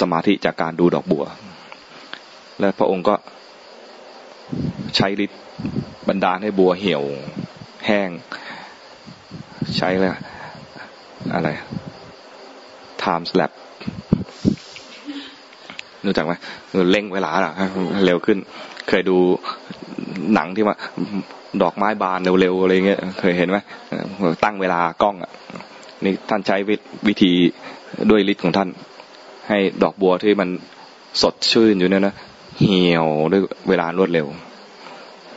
[0.00, 1.24] สมาธิจากการดูดอกบัว
[2.60, 3.14] และพระองค์ก็
[4.96, 5.40] ใช้ฤทธิ์
[6.08, 7.02] บันดาลให้บัวเหี่ยว
[7.86, 8.10] แห้ง
[9.76, 10.10] ใช้เลย
[11.34, 11.48] อะไร
[13.04, 13.52] time slap
[16.06, 16.32] รู้จักไหม
[16.90, 17.54] เร่งเวลาอะ
[18.04, 18.38] เร็วขึ้น
[18.88, 19.16] เคยดู
[20.34, 20.76] หนังที่ว่า
[21.62, 23.58] ดอกไม้บานเร็วๆอะไรเงี้ย เคยเห็นไหม
[24.44, 25.30] ตั้งเวลากล้องอะ
[26.04, 26.56] นี่ท่านใช้
[27.08, 27.32] วิธี
[28.10, 28.68] ด้วยฤทธิ์ของท่าน
[29.48, 30.48] ให้ดอกบัวที่มัน
[31.22, 32.14] สดชื่นอยู่เนี่ยนะ
[32.60, 34.26] เหี่ยวด้วยเวลารวดเร็ว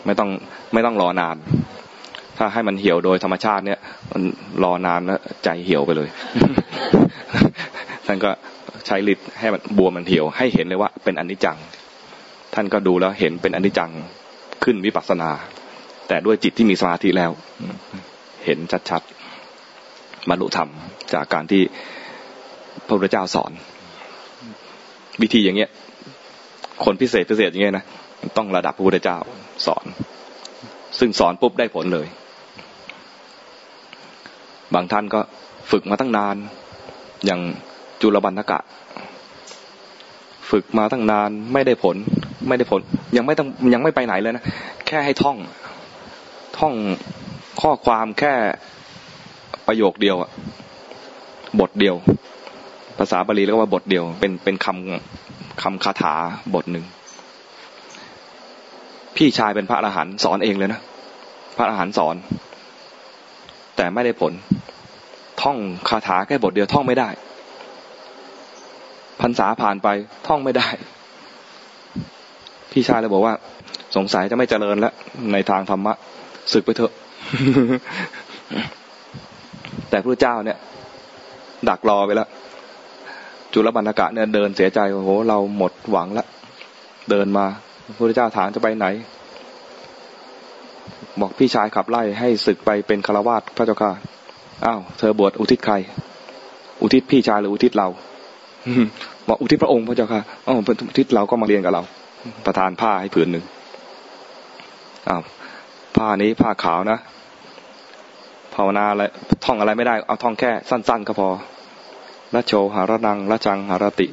[0.05, 0.29] ไม่ต้อง
[0.73, 1.35] ไม่ต้องรอนาน
[2.37, 3.79] ถ้าให้มันเหี่ยวโดยธรรมชาติเนี่ย
[4.11, 4.21] มัน
[4.63, 6.09] รอนานแล้วใจเหี่ยวไปเลย
[8.05, 8.29] ท่านก็
[8.85, 11.57] ใช้ฤทธิ์ให้มันบัวมันเหี่ยว ให้เห็นเลยว่าเป็นอนิจจัง
[12.53, 13.91] ท่านก็ดูแล้วเห็นเป็นอนิจจัง
[14.63, 15.29] ขึ้นวิปัสสนา
[16.07, 17.31] แต่ด้วยจิตที่มีสมาธิแล้ว
[18.45, 18.59] เห็น
[18.89, 20.69] ชัดๆบรรลุธรรม
[21.13, 21.61] จากการที่
[22.87, 23.51] พระพุทธเจ้าสอน
[25.21, 25.69] วิธีอย่างเงี้ย
[26.85, 27.85] คนพิเศษพิเศษอย่างเงี้ยนะ
[28.37, 29.17] ต้องระดับพระพุทธเจ้า
[29.65, 29.85] สอน
[30.99, 32.07] ซึ่งสอนปุ๊บได้ผลเลย
[34.73, 35.19] บางท่านก็
[35.71, 36.35] ฝึกมาตั้งนาน
[37.25, 37.39] อย่าง
[38.01, 38.59] จุลบรรณกะ
[40.51, 41.95] ฝึกมาตั้งนานไม่ได้ผล
[42.47, 42.81] ไม่ได้ผล
[43.17, 44.43] ยังไม่ต้องยังไม่ไปไหนเลยนะ
[44.87, 45.37] แค่ให้ท่อง
[46.57, 46.73] ท่อง
[47.61, 48.33] ข้อความแค่
[49.67, 50.15] ประโยคเดียว
[51.59, 51.95] บทเดียว
[52.97, 56.13] ภาษาบาลีเรียกว่าบทเดียว เป็นเป็นคำคำคาถา
[56.55, 56.85] บทหนึ่ง
[59.15, 60.79] พี่ชายเป็นพระอรหันต์สอนเองเลยนะ
[61.57, 62.15] พระอรหันต์สอน
[63.75, 64.33] แต่ไม่ได้ผล
[65.41, 65.57] ท่อง
[65.89, 67.09] คาถาแค่บทเดียวท่องไม่ได้
[69.21, 69.87] พรรษาผ่านไป
[70.27, 70.67] ท่องไม่ได้
[72.71, 73.33] พี่ชายเลยบอกว่า
[73.95, 74.93] สงสัยจะไม่เจริญแล้ว
[75.33, 75.93] ในทางธรรมะ
[76.51, 76.91] ศึกไปเถอะ
[79.89, 80.57] แต่พระเจ้าเนี่ย
[81.69, 82.29] ดักรอไปแล้ว
[83.53, 86.27] จุลบรรณกะเนี่ยเดินเสียใจโอ้โหเราหมดหวังล้ว
[87.09, 87.45] เดินมา
[87.97, 88.87] พระเจ้าถามจะไปไหน
[91.21, 93.91] บอกพี่ชายขับไล่ให้ศึกไปเป็นคาวาสพระเจ้าค่ะ
[94.65, 95.75] อ้าวเธอบวชอุทิศใคร
[96.81, 97.87] อุทิศพี่ชายหรืออุทิศเรา
[99.27, 101.83] บอกอุทิศพระองค์พระเจ้าค่ะอ๋ออุทิศเราก็มาเรียนกับเรา
[102.45, 103.43] ประทานผ้าให้ผืนหนึ่ง
[105.09, 105.21] อ้าว
[105.95, 106.99] ผ้านี้ผ้าขาวนะ
[108.55, 109.03] ภาวนาอะไร
[109.45, 111.29] ท่องอะไรไม่ได้ เอาท่องแค่สั้น ๆ ก็พอ
[112.33, 114.07] ละโชหารนังละจังหารติ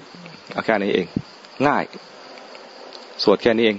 [0.52, 1.06] เอาแค่นี้เอง
[1.66, 1.84] ง่าย
[3.22, 3.76] สวดแค่นี้เอง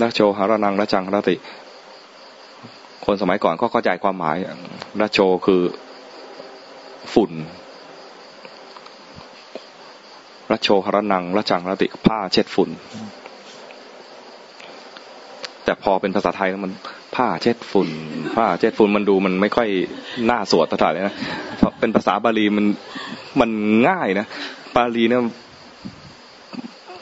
[0.00, 1.34] ละโชหารนังละจังหารติ
[3.04, 4.36] คนสมัยก่อนก็เข้าใจความหมาย
[5.00, 5.62] ละโชคือ
[7.14, 7.32] ฝุ่น
[10.50, 12.70] รัชโชหรนังรัจังรติผ้าเช็ดฝุ่น
[15.64, 16.72] แต่พอเป็นภาษาไทยมัน
[17.16, 17.88] ผ้าเช็ดฝุ่น
[18.36, 19.68] ผ้าเช็ดฝุ่นมันดูมันไม่ค่อย
[20.30, 21.14] น่าสวดเท่าไหร่นะ
[21.58, 22.66] เพราะเป็นภาษาบาลีมัน
[23.40, 23.50] มัน
[23.88, 24.26] ง่ายนะ
[24.76, 25.20] บาลีเนี่ย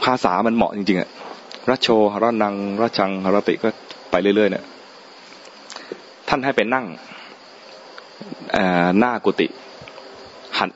[0.05, 1.09] ภาษามันเหมาะจริงๆอะ
[1.71, 3.69] รัชโชหรนังรัจังหรติก็
[4.11, 4.65] ไปเรื่อยๆเนี่ย
[6.29, 6.87] ท่านให้ไปนั่ง
[8.99, 9.47] หน้ากุฏิ
[10.59, 10.69] หัน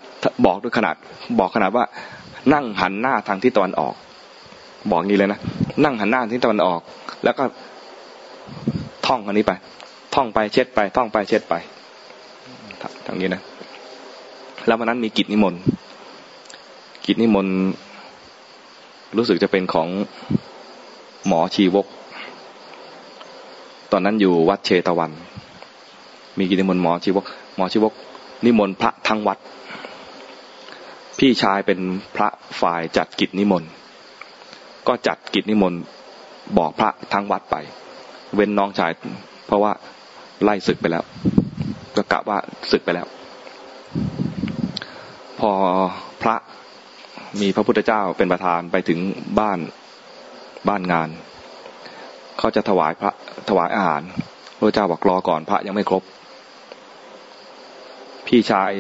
[0.47, 0.97] บอกด้วยขนาด
[1.39, 1.85] บอกขนาดว่า
[2.53, 3.95] นั่งหันหน้าทางทิศตะวันออก
[4.91, 5.41] บอกงี้เลยนะ
[5.85, 6.81] นั่งหันหน้าทิศตะวันออก
[7.25, 7.45] แล้วก็
[9.07, 9.53] ท่องอันนี้ไป
[10.15, 11.55] ท่องไปเช็ดไป ท่องไปเช็ดไป
[13.07, 13.43] ทางนี้นะ
[14.67, 15.61] แล้ววันนั้นมีกิจนิมนต์
[17.07, 17.57] กิจนิมนต์
[19.17, 19.89] รู้สึกจะเป็นของ
[21.27, 21.87] หมอชีวก
[23.93, 25.11] ตอนนั้นอยู่วัดเชตวัน
[26.39, 27.25] มีกิจนิมนต์หมอชีวก
[27.57, 27.93] หมอชีวก
[28.47, 29.39] นิมนต์พระทั้งวัด
[31.19, 31.79] พี่ชายเป็น
[32.17, 32.29] พระ
[32.61, 33.71] ฝ่ายจัดกิจนิมนต์
[34.89, 35.81] ก็จัดกิจนิมนต์
[36.59, 37.57] บอกพระทั้งวัดไป
[38.35, 38.91] เว้นน้องชาย
[39.47, 39.73] เพราะว่า
[40.43, 41.05] ไล่ศึกไปแล้ว
[41.97, 42.39] ก็กะว่า
[42.71, 43.07] ศึกไปแล้ว
[45.41, 45.51] พอ
[46.23, 46.37] พระ
[47.41, 48.99] มีพระพุทธเจ้าเป็นประธานไปถึง
[49.41, 49.59] บ้าน
[50.69, 51.09] บ้านงาน
[52.39, 53.13] เขาจะถวายพระ
[53.49, 54.03] ถวายอาหาร
[54.57, 56.03] พระเจ้าบอกรอก่อนพระยังไม่ครบ
[58.35, 58.73] พี่ชาย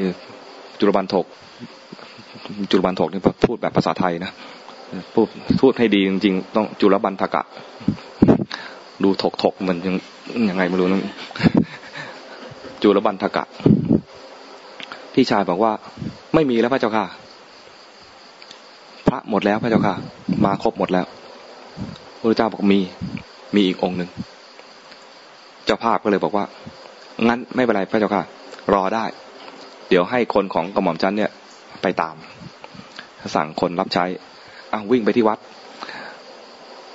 [0.78, 1.26] จุลบันทก
[2.70, 4.32] จุลบันทกนี่พูดแบบภาษาไทยนะ
[5.14, 5.26] พูด
[5.60, 7.42] พูดให้ดีจริงๆต้องจุลบันทกะ
[9.02, 9.94] ดูถกถกมันยัง
[10.48, 11.00] ยังไงไม่รู้นะ
[12.82, 13.44] จุลบันทกะ
[15.14, 15.72] พี่ชายบอกว่า
[16.34, 17.06] ไม่มีแล้วพระเจ้าค่ะ
[19.08, 19.94] พระหมดแล้วพระเจ้าค่ะ
[20.44, 21.06] มาครบหมดแล้ว
[22.18, 22.80] พระเจ้าบอกมี
[23.54, 24.10] มีอีกองค์หนึ่ง
[25.64, 26.44] เจ้าภาพก็เลยบอกว่า
[27.28, 28.24] งั้นไม่เป็นไรพระเจ้าค่ะ
[28.74, 29.04] รอได้
[29.92, 31.30] เดี๋ยวให้คนของกระหม่อมจันเนี่ย
[31.82, 32.16] ไปตาม
[33.34, 34.04] สั่งคนรับใช้
[34.72, 35.38] อ้าวิ่งไปที่วัด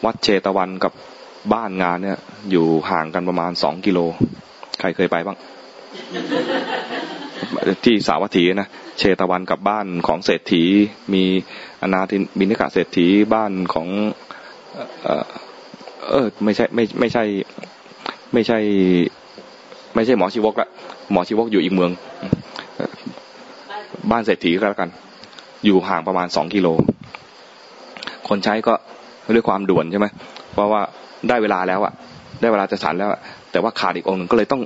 [0.05, 0.93] วัดเชตวันกับ
[1.53, 2.17] บ้านงานเนี่ย
[2.51, 3.99] อยู่ห่างกันประมาณสองกิโล
[4.79, 5.37] ใครเคยไปบ้าง
[7.85, 8.67] ที่สาวัตถีนะ
[8.99, 10.63] เชตวันกับบ้านของเศรษฐี
[11.13, 11.23] มี
[11.81, 13.87] อนาทินบินิกาเศรษฐีบ้านของ
[15.03, 15.25] เออ
[16.09, 17.23] เออไม่ใช่ไม่ไม่ใช่
[18.33, 18.57] ไม่ใช่
[19.95, 20.69] ไม่ใช่หมอชีวกละ
[21.11, 21.91] หมอชีวกอยู่อีกเมือง
[24.11, 24.89] บ้านเศรษฐีก็แล้วกัน
[25.65, 26.67] อยู่ห่างประมาณสองกิโล
[28.27, 28.73] คนใช้ก็
[29.35, 30.07] ด้วยความด่วนใช่ไหม
[30.53, 30.81] เพราะว่า
[31.29, 31.93] ได้เวลาแล้วอะ
[32.41, 33.09] ได้เวลาจะฉันแล้ว
[33.51, 34.61] แต่ว่าขาดอีกองค์หนึ่งก็เลยต้อง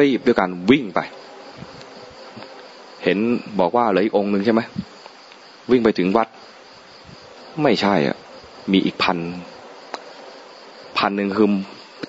[0.00, 1.00] รีบด้วยการวิ่งไป
[3.04, 3.18] เห็น
[3.60, 4.60] บอกว่าเหลืออีกองค์หนึ่งใช่ไหม
[5.70, 6.28] วิ่งไปถึงวัด
[7.62, 8.16] ไม่ใช่อะ
[8.72, 9.18] มีอีกพัน
[10.98, 11.48] พันหนึ่งคือ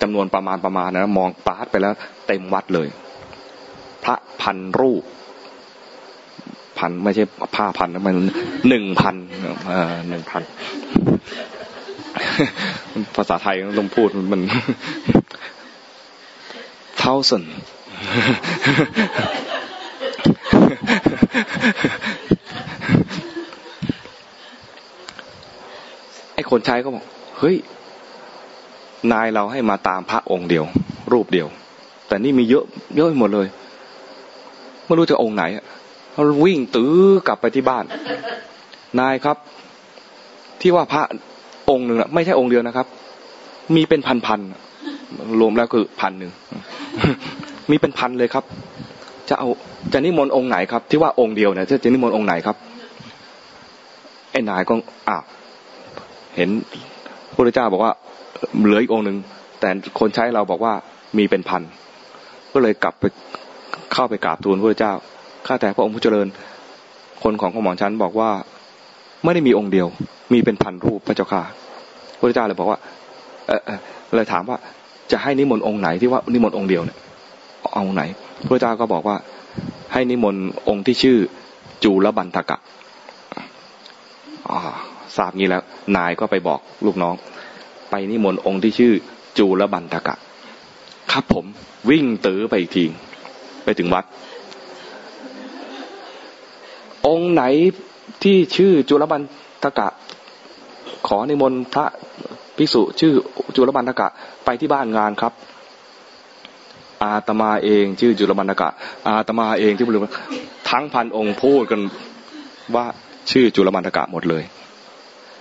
[0.01, 1.93] จำนวนประมาณประมาณนะมองปาดไปแล้ว
[2.27, 2.87] เต็มวัดเลย
[4.03, 5.03] พระพันรูป
[6.79, 7.23] พันไม่ใช่
[7.55, 8.15] ผ้าพันนะมัน
[8.67, 9.15] หนึ่งพัน
[10.09, 10.41] หนึ่งพัน
[13.15, 14.41] ภาษาไทยต้องพูดมัน
[17.03, 17.45] thousand
[26.33, 27.03] ไอ้คนใช้ก็บอก
[27.39, 27.55] เฮ้ย
[29.11, 30.65] นายเราให้มาตามพระองค์เดียว
[31.13, 31.47] รูปเดียว
[32.07, 32.65] แต่นี่มีเยอะ
[32.97, 33.47] เยอะหมดเลย
[34.85, 35.63] ไม่รู้จะองค์ไหนเรา
[36.43, 36.95] วิ่งตื้อ
[37.27, 37.85] กลับไปที่บ้าน
[38.99, 39.37] นายครับ
[40.61, 41.03] ที่ว่าพระ
[41.69, 42.87] องค์หนึ่งนะไม่ใช่องค์เดียวนะครับ
[43.75, 44.39] มีเป็นพันพัน
[45.39, 46.31] รวมแล้วคือพันหนึ่ง
[47.69, 48.43] มีเป็นพันเลยครับ
[49.29, 49.47] จะเอา
[49.93, 52.57] จะนิมนต์องค์ไหนครับ ที่ว่าองค์เดียวเนี่ยจะนิมนต์องค์ไหนครับ
[54.31, 54.73] ไอ้นายก็
[55.07, 55.23] อ้าว
[56.35, 56.49] เห็น
[57.35, 57.93] พระเจ้าบอกว่า
[58.63, 59.17] เหลืออีกองค์หนึ่ง
[59.59, 59.69] แต่
[59.99, 60.73] คนใช้เราบอกว่า
[61.17, 61.61] มีเป็นพัน
[62.53, 63.03] ก็เลยกลับไป
[63.93, 64.93] เข้าไปกราบทูลพระเจ้า
[65.47, 66.27] ข้าแต่พระองค์ผู้เจริญ
[67.23, 68.29] คนของข้าหมอชันบอกว่า
[69.23, 69.87] ไม่ได้มีองค์เดียว
[70.33, 71.41] มีเป็นพันรูปพระเจ้าค่ะ
[72.19, 72.79] พระเจ้าเลยบอกว่า
[73.47, 73.59] เออ
[74.15, 74.57] เลยถามว่า
[75.11, 76.97] จะให้นิมนต์องค์ไหนที่ว่านิมนต์องค์เดียวเนี่ย
[77.73, 78.03] เอาไหน
[78.45, 79.17] พระเจ้าก็บอกว่า
[79.93, 81.17] ให้นิมนต์องค์ที่ชื่อ
[81.83, 82.57] จูลบันทกะ
[85.17, 85.63] ทราบงี้แล้ว
[85.97, 87.15] นายก็ไปบอกลูกน้อง
[87.89, 88.93] ไปนิมนต์องค์ที่ชื่อ
[89.37, 90.15] จูลบันทกะ
[91.11, 91.45] ครับผม
[91.89, 92.85] วิ่งตื้อไปอีกที
[93.63, 94.05] ไปถึงวัด
[97.07, 97.43] องค์ไหน
[98.23, 99.21] ที่ชื่อจุลบัน
[99.63, 99.87] ทกะ
[101.07, 101.85] ขอในมนพระ
[102.57, 103.13] ภิกษุชื่อ
[103.55, 104.07] จุลบันทกะ
[104.45, 105.33] ไปที่บ้านงานครับ
[107.03, 108.69] อาตมาเองชื่อจุลบันทกะ
[109.07, 110.05] อาตมาเองที่บริว
[110.69, 111.81] ทั้งพันองค์พูดกัน
[112.75, 112.85] ว่า
[113.31, 114.43] ชื่อจุลบันทกะหมดเลย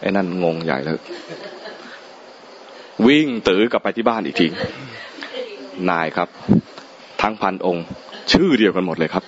[0.00, 1.00] ไอ้นั่นงงใหญ่เลย
[3.06, 4.46] วิ่งตือกลับไปที่บ้านอีกที
[5.90, 6.28] นายครับ
[7.22, 7.84] ทั้งพันองค์
[8.32, 9.24] ชื่อเดียวกันหมดเลยครับ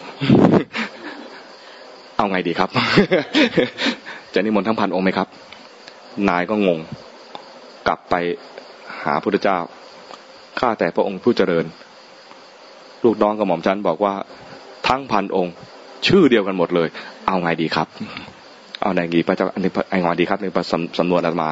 [2.17, 2.71] เอาไงดีครับ
[4.35, 5.29] จะนิมนต์ทั้งพันองค์ไหมครับ
[6.29, 6.79] นายก็งง
[7.89, 8.15] กลับไป
[9.05, 9.59] หาพระเจ้า
[10.61, 11.65] ข้าแต่พระองค์ผู้เจริญ
[13.05, 14.15] ลูกน้องกับหม่อมชันบอกว่า
[14.89, 15.55] ทั้งพันองค์
[16.07, 16.89] ชื่อเดียวกันหมดเลย
[17.27, 17.89] เอาไงดีครับ
[18.83, 20.47] เอาไงดีพระเจ้าอันนี้ไอ้งอดีครับใน
[20.99, 21.49] สำนวนอาตมา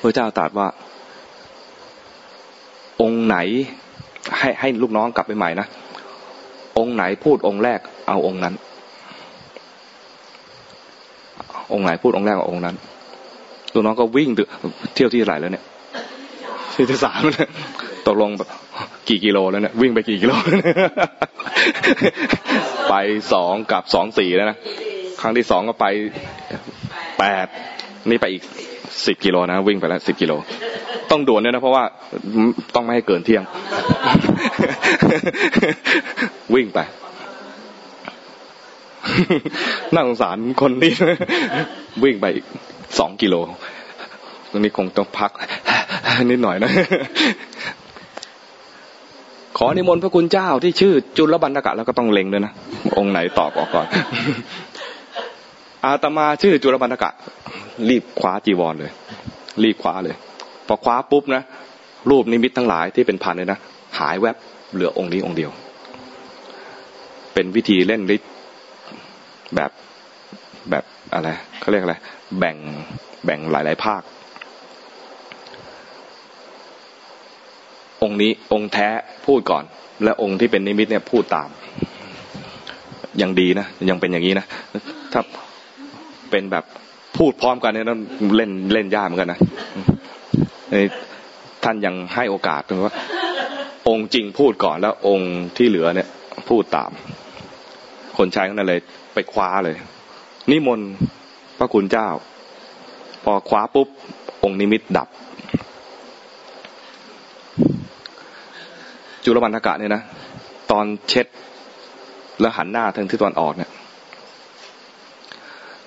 [0.00, 0.68] พระเจ้าตรัสว่า
[3.02, 3.36] องค์ไหน
[4.38, 5.66] ให้ให้ลูกน้องกลับไปใหม่นะ
[6.78, 8.54] องค์ไหนพูดองค์แรกเอาองค์นั้น
[11.72, 12.76] องค์ไหนพูดองค์แรกเอาองค์นั้น
[13.74, 14.28] ลูกน้องก็วิ่ง
[14.94, 15.64] เที่ยวที่ไหนแล้วเนี่ย
[16.74, 17.20] ที่ที่สาม
[18.06, 18.48] ตกลงแบบ
[19.08, 20.32] กี่กิโลแล้วเนี่ยวิ่งไปกี่กิโล
[22.88, 22.94] ไป
[23.32, 24.58] สองกับสองสี่แล้วนะ
[25.20, 25.86] ครั้งที่สองก็ไป
[27.18, 27.46] แปด
[28.10, 28.42] นี่ไปอีก
[29.06, 30.32] สิบกิโลนะวิ่งไปแล้วสิบกิโล
[31.10, 31.84] ต้องด่วนเนี่ยนะเพราะว่า
[32.74, 33.42] ต้องไม่ให้เกินเที่ยง
[36.54, 36.78] วิ่งไป
[39.94, 40.92] น่าสงสารคนนี้
[42.02, 42.26] วิ่งไป
[42.98, 43.34] สองกิโล
[44.50, 45.30] ตรงนี้คงต้องพัก
[46.30, 46.70] นิดหน่อยนะ
[49.58, 52.52] ขอนิมนต์พระคุณเจ้าที่ชื่อจุลบันตกะแล้วก็ต้องเล็งด้วยนะ
[52.98, 53.86] องค์ไหนตอบออกก่อน
[55.84, 57.10] อาตมาชื่อจุลบันตกะ
[57.88, 58.92] รีบคว้าจีวรเลย
[59.62, 60.14] รีบคว้าเลย
[60.66, 61.42] พอคว้าปุ๊บนะ
[62.10, 63.58] รูปนิมิตทั้งหลายที่เป็นพันเลยนะ
[63.98, 64.36] หายแวบ
[64.72, 65.50] เหลือองค์นี้องค์เดียว
[67.34, 68.30] เป็นวิธีเล่นฤทธิ์
[69.56, 69.70] แบบ
[70.70, 71.28] แบบอะไร
[71.60, 71.96] เขาเรียกอะไร
[72.38, 72.56] แบ่ง
[73.24, 74.02] แบ่งหลาย ๆ ภาค
[78.02, 78.88] องค์นี้องค์แท้
[79.26, 79.64] พูดก่อน
[80.04, 81.48] และองค์ที่เป็นนิมิตเนี่ยพูดตาม
[83.22, 84.46] ยังดีนะ ยังเป็นอย่างนี้นะ
[85.12, 85.22] ถ้า
[86.30, 86.64] เป็นแบบ
[87.16, 88.00] พูดพร้อมกันเนี่ยต้อง
[88.36, 89.40] เล่นเล่นยากเหมือนกันนะ
[91.64, 92.94] ท่านยังให้โอกาสตรงว่า
[93.88, 96.08] องค์จริงพูดก่อนแล้วองค์ที่เหลือเนี่ย
[96.48, 96.90] พูดตาม
[98.18, 98.80] คนใช้ก็นั่นเลย
[99.14, 99.76] ไปคว้าเลย
[100.50, 100.90] นิมนต์
[101.58, 102.08] พระคุณเจ้า
[103.24, 103.88] พอคว้าปุ๊บ
[104.44, 105.08] องค์นิมิตดับ
[109.24, 110.02] จุลบรรณกะเนี่ยนะ
[110.70, 111.26] ตอนเช็ด
[112.40, 113.70] แล้วหันหน้าทางที่ตอนออกเนี่ย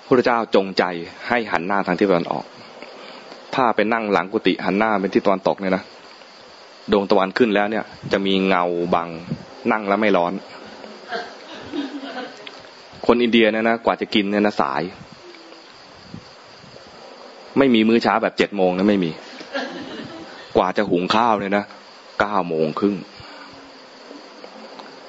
[0.05, 0.83] พระเจ้าจงใจ
[1.29, 2.45] ให้หันหน้าทางที่ตอนออก
[3.55, 5.83] ถ้าไปนั่งหลังกุฏิหันหน้าเป็นที่ตอนตกเนี่ยนะ
[6.91, 8.63] ดวงตะวันขึ้นแล้วเนี่ย จะมีเงา
[8.95, 9.09] บัง
[9.71, 10.33] นั่งแล้วไม่ร้อน
[13.05, 14.81] คนอินเดียเนี่ยนะกว่าจะกินเนี่ยนะสาย
[17.57, 19.11] ไม่มีมื้อเช้าแบบเจ็ดโมงนะไม่มี
[20.57, 21.65] กว่าจะหุงข้าวเนี่ยนะ
[22.19, 22.95] เก้าโมงครึ่ง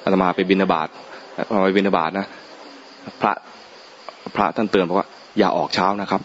[0.03, 0.87] อาตมาไปบินาบาต
[1.53, 2.25] มาไปบินาบาตนะ
[3.21, 3.33] พระ
[4.35, 5.07] พระท่านเตือนบอกว่า
[5.37, 6.21] อย่าออกเช้านะครับ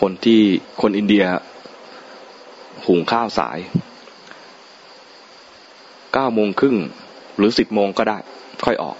[0.00, 0.40] คนที่
[0.82, 1.24] คนอินเดีย
[2.86, 3.58] หุงข้าวสาย
[6.12, 6.76] เก้าโมงครึ่ง
[7.36, 8.18] หรือสิบโมงก็ได้
[8.64, 8.96] ค่อยออก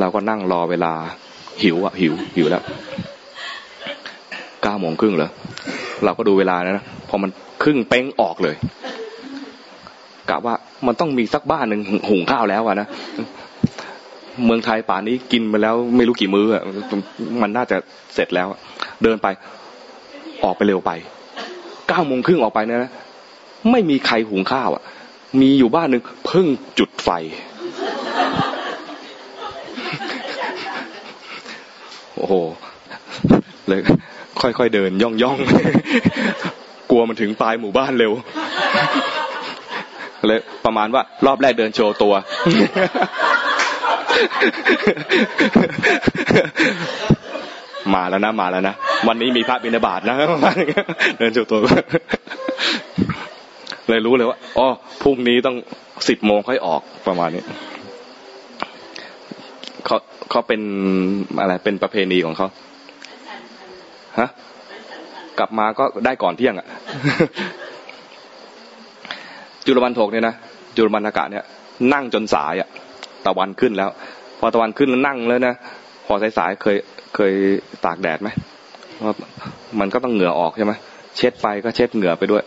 [0.00, 0.92] เราก็นั่งรอเวลา
[1.62, 2.62] หิวอะหิว หิวแล้ว
[4.62, 5.30] เก้าโมงครึ่งเหรอ
[6.04, 7.30] เราก็ดูเวลานะพอมัน
[7.62, 8.56] ครึ่งเป้งออกเลย
[10.30, 10.54] กะว่า
[10.86, 12.88] มันต้องมีสักบ้านหนึ่งหุงข้าวแล้วอะนะ
[14.44, 16.62] เมืองไทยป่านนี้กินไปแล้วไม่รู้กี่มื้ออะ
[17.42, 17.76] มันน่าจะ
[18.14, 18.48] เสร็จแล้ว
[19.02, 19.26] เดินไป
[20.44, 20.90] ออกไปเร็วไป
[21.88, 22.90] เก้าโมงครึ่งออกไปนะ
[23.70, 24.82] ไม่มีใครหุงข้าวอะ
[25.40, 26.46] มีอยู่บ้านหนึ่งเพิ่ง
[26.78, 27.10] จุดไฟ
[32.18, 32.34] โอ้โห
[33.68, 33.80] เลย
[34.40, 35.38] ค่อยๆเดินย่องย่อง
[36.90, 38.12] กลัวมันถึงปลายหมู่บ้านเร็ว
[40.26, 42.14] เลยประมาณว่ารอบแรกเดินโชว์ตัว
[47.94, 48.74] มาแล้วนะมาแล้วนะ
[49.08, 50.16] วันนี้มีพระบิณฑบาตนะ
[51.18, 51.58] เดินโชว์ตัว
[53.88, 54.66] เลยรู้เลยว่าอ๋อ
[55.02, 55.56] พรุ่งนี้ต้อง
[56.08, 57.42] สิบโมงค่อยออกประมาณนี้
[59.88, 59.98] เขา
[60.30, 60.60] เขาเป็น
[61.40, 62.48] อะไรเป็นประเพณีของเขา
[64.18, 64.28] ฮะ
[65.38, 66.66] กลับมาก็ได้ก่อนเที่ยงอะ
[69.66, 70.34] จุลบันทกเนี่ยนะ
[70.76, 71.44] จุลบันทกะเนี่ย
[71.92, 72.68] นั่งจนสายอะ
[73.26, 73.90] ตะวันขึ้นแล้ว
[74.40, 75.54] พอตะวันขึ้นแล้วนั่งแล้วนะ
[76.06, 76.76] พอสายๆเคย
[77.14, 77.32] เคย
[77.84, 78.28] ตากแดดไหม
[79.80, 80.72] มันก็ต้องเหงื่อออกใช่ไหม
[81.16, 82.42] เช็ดไปก็เช็ดเหงื่อไปด้วย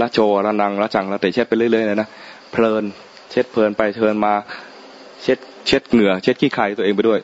[0.00, 2.08] ละโชละนังละจังละเตะเช็ดไปเรื่อยๆเลยนะ
[2.52, 2.84] เพลิน
[3.30, 4.32] เช็ดเพลินไปเพลินมา
[5.22, 7.20] เช็ดเช็ดเหงื่อเช็ดขี้ไครตัวเองไปด้วย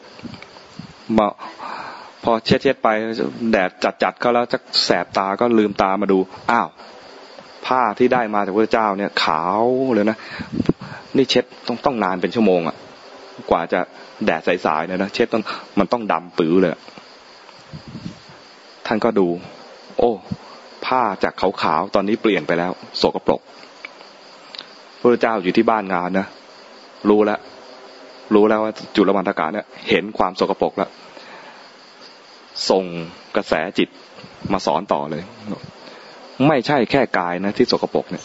[1.18, 1.26] มา
[2.24, 2.88] พอเช็ดเช็ดไป
[3.52, 6.18] แดดจัดจัดเขาแล้วจะแสบตาก็ลืมตามาดู
[6.50, 6.68] อ้าว
[7.66, 9.64] ผ้าที่ได้มาจากพระเจ้าเนี่ย ขาว
[9.94, 10.16] เลยนะ
[11.16, 12.76] นี่เช็ดต้องต้องนานเป็นชั่วโมงอะ่ะ
[13.50, 13.80] กว่าจะ
[14.26, 15.42] แดดใสๆเนี่ยนะเช็ดต้อง
[15.78, 16.72] มันต้องดำปื้อเลย
[18.86, 19.26] ท่านก็ดู
[19.98, 20.10] โอ้
[20.86, 23.40] ผ้าจากขาวๆตอนนี้เปลี่ยนไปแล้วโสกปรก
[25.00, 26.26] พระเจ้าอยู่ที่บ้านงานนะ
[27.08, 27.40] รู้แล้ว
[28.34, 30.90] รู้แล้วว่าจุลมันตกาเนี่ยเห็นความโสกปรกแล้ว
[32.70, 32.84] ส่ง
[33.36, 33.88] กระแสจิต
[34.52, 35.22] มาสอนต่อเลย
[36.48, 38.24] ไม่ใช่แค่กายนะที่สกปรกเนี่ย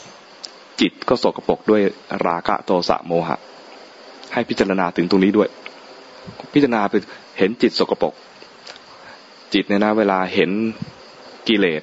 [0.81, 1.81] จิตก็สกปรกด้วย
[2.27, 3.37] ราคะโทสะโมหะ
[4.33, 5.49] ให้พิจารณาถึงตรงนี้ด้วย
[6.53, 6.93] พิจารณาไป
[7.37, 8.13] เห็นจิตสกปรก
[9.53, 10.51] จิตเนี่ยนะเวลาเห็น
[11.47, 11.81] กิเลส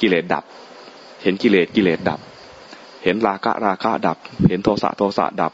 [0.00, 0.44] กิเลสดับ
[1.22, 2.20] เห็นกิเลสกิเลสดับ
[3.04, 4.18] เห็นราคะราคะดับ
[4.48, 5.52] เห็นโทสะโทสะดับ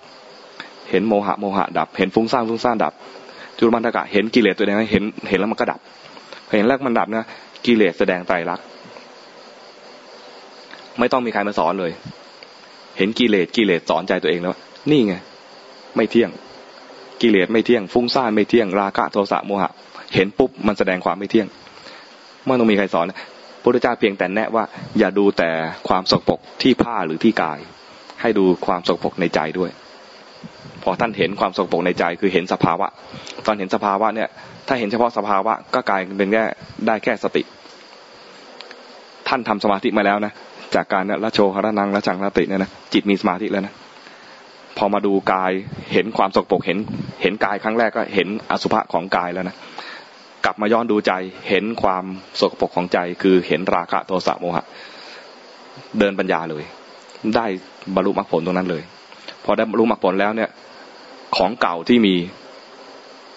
[0.90, 2.92] เห็นโมหะโมหะดับ เห็นฟุ้งซ่านฟุ้งซ่านดับ
[3.58, 5.80] จุลมันตกะเห็นกิเลสตัวเองเห็นเห็นแล้วมันก็ดับ
[6.52, 7.26] เห็นแล้วมันดับนะ
[7.66, 8.64] กิเลสแสดงไตรลักษณ์
[10.98, 11.92] ไม่ต้องมีใครมาสอนเลย
[12.98, 14.54] เห็นกิเลสกิเลสสอนใจตัวเองแล้ว
[14.90, 15.14] นี่ไง
[15.96, 16.30] ไม่เที่ยง
[17.22, 19.70] กิเลสไม่เที่ยงฟุ้งซ่านไม่เที่ยงราคะโทสะโมหะ
[20.14, 21.46] เห็นปุ๊บมันแสดงความไม่เที่ยง
[22.46, 24.64] ไม่ต้องมีใครสอนพระพุทธเจ้าเพียงแต่แนะว่า
[24.98, 25.50] อย่าดูแต่
[25.88, 27.58] ความสกปรกที่ผ้าหรือที่กาย
[28.20, 29.70] ให้ดูความสกปรกในใจด้วย
[30.84, 32.86] พอท่านเห็นความสกปรกในใจคือเห็นสภาวะ
[33.46, 34.28] ตอนเห็นสภาวะเนี่ย
[34.68, 36.44] ถ้าเห็นเฉพาะสภาวะก็กลายเป็นแค่
[36.86, 37.42] ได้แค่สติ
[39.28, 40.32] ท่านทำสมาธิมาแล้วนะ
[40.74, 43.74] จากการละโชหระนังละจังละติเนี่ยนะจิตมีสมาธิแล้วนะ
[44.78, 45.52] พอมาดูกาย
[45.92, 46.78] เห็นความสกปรกเห็น
[47.22, 49.56] เห็นกายครั้งแรกก็เห็นอสุภะของกายแล้วนะ
[50.44, 51.12] กลับมาย้อนดูใจ
[51.48, 52.04] เห็นความ
[52.40, 54.64] สกปรกของใจ คือเห็นราคะโทสะโมหะ
[55.98, 56.64] เดินปัญญาเลย
[57.36, 57.46] ได้
[57.94, 58.82] บรรลุมรรคผลตรงนั้นเลย
[59.44, 60.50] พอได้บรรลุมรรคผลแล้วเนี่ย
[61.36, 62.14] ของเก่าที่มี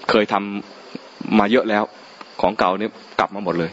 [0.09, 1.83] เคยทำมาเยอะแล้ว
[2.41, 3.71] ของเก่าเนี่ยกลับมาหมดเลย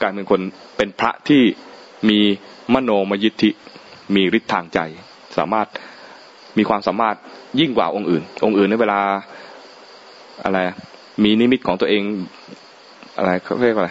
[0.00, 0.40] กลายเป็นคน
[0.76, 1.42] เป็นพระที่
[2.08, 2.18] มี
[2.74, 3.50] มโนมยิทธิ
[4.14, 4.78] มีฤทธิ์ทางใจ
[5.36, 5.66] สามารถ
[6.58, 7.16] มีความสามารถ
[7.60, 9.00] ยิ่งกว่าองค์อื่น องค์อื่นในเวลา
[10.44, 10.58] อะไร
[11.22, 12.02] มีนิมิตของตัวเอง
[13.16, 13.90] อะไรเขาเรียกว่าอะไร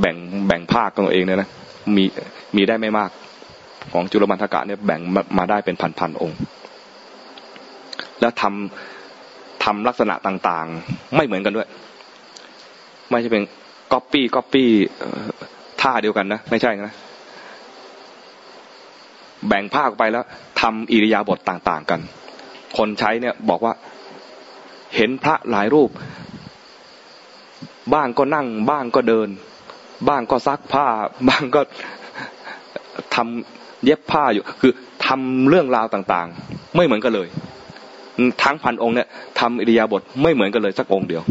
[0.00, 0.16] แบ่ง
[0.46, 1.48] แบ่งภาคของตัวเองเนี่ยนะ
[1.96, 2.04] มี
[2.56, 3.10] มีได้ไม่มาก
[3.92, 5.00] ของจุลปันถกะเนี่ยแบ่ง
[5.38, 6.38] มาได้เป็นพันๆองค์
[8.22, 11.68] แล้วทำทำลักษณะต่างๆ ไม่เหมือนกันด้วย
[13.10, 13.42] ไม่ใช่เป็น
[13.92, 14.70] ก๊อปปี้ก๊อปปี้
[15.80, 16.94] ท่าเดียวกันนะ ไม่ใช่นะ
[19.48, 20.24] แบ่งภาคไปแล้ว
[20.60, 22.00] ทำอิริยาบถต่าง ๆ กัน
[22.76, 23.74] คนใช้เนี่ยบอกว่า
[24.96, 25.90] เห็นพระหลายรูป
[27.94, 29.28] บ้างก็นั่ง บ้างก็เดิน
[30.08, 30.86] บ้างก็ซักผ้า
[31.28, 31.60] บ้างก็
[33.14, 34.72] ทำเย็บผ้าอยู่ คือ
[35.06, 37.28] ทำเรื่องราวต่าง ๆ ไม่เหมือนกันเลย
[38.42, 39.08] ทั้งพันองค์เนี่ย
[39.40, 41.22] ทำอิริยาบถไม่เหมือนกันเลยสักองค์เดียว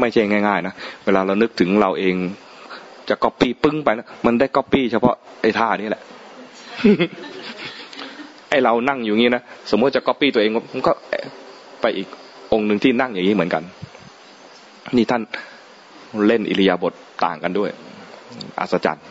[0.00, 0.74] ไม่ใช่ง่ายๆนะ
[1.04, 2.14] เวลาเรานึกถึงเราเอง
[3.08, 6.02] จะก๊อปปี้ปึ้งไปนะมันได้ก๊อปปี้เฉพาะไอ้ท่านี้แหละ
[8.50, 10.92] ไอ้เรานั่งอยู่งี้นะสมมติจะก๊อปปี้ตัวเองมันก็
[11.80, 12.08] ไปอีก
[12.52, 13.62] องค์หนึ่งที่นั่งอย่างนี้เหมือนกัน
[14.96, 15.22] นี่ท่าน
[16.26, 16.92] เล่นอิริยาบถ
[17.24, 17.70] ต่างกันด้วย
[18.60, 19.06] อัศจรรย์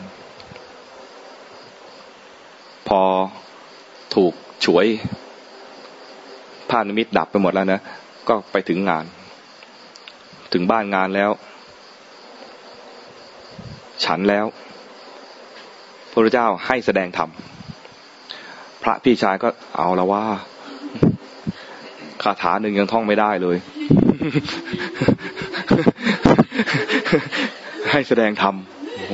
[2.87, 3.01] พอ
[4.15, 4.33] ถูก
[4.65, 4.85] ฉวย
[6.69, 7.79] ผ้านิมิตดับไปหมดแล้วนะ
[8.29, 9.05] ก็ไปถึงงาน
[10.53, 11.31] ถึงบ้านงานแล้ว
[14.05, 14.45] ฉันแล้ว
[16.11, 17.29] พระเจ้าให้แสดงธรรม
[18.83, 20.23] พระพี่ชายก็เอาแล้วว่า
[22.23, 23.57] คาถาหนึ่งยังท่องไม่ได้เลย
[27.91, 28.55] ให้แสดงธรรม
[29.07, 29.13] โห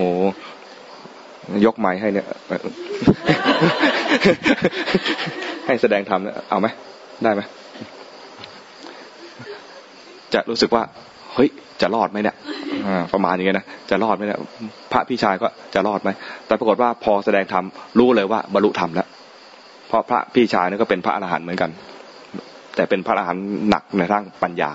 [1.66, 2.28] ยกไม้ให้เนี่ย
[5.68, 6.68] ให้แสดงธรรมเอาไหม
[7.24, 7.42] ได้ไหม
[10.34, 10.84] จะรู้สึกว่า
[11.34, 11.50] เฮ้ย
[11.82, 12.36] จะรอดไหมเนี่ย
[13.14, 14.40] ประมาณอย่างเงี้ยนะจะรอดไหมเนี่ย
[14.92, 16.10] พระพี่ชายก็จะรอดไหม
[16.46, 17.66] แต่ปรากฏว่าพอแสดงธรรม
[18.00, 19.08] รู้เลยว่าบรรลุธรรมแล้ว
[19.88, 21.72] เพราะพระพี่ชายนี่ก็เป็นพระอรหันต์เหมือนกัน
[22.76, 24.72] แต่เป็นพระอรหันต์หนักในทางปัญญา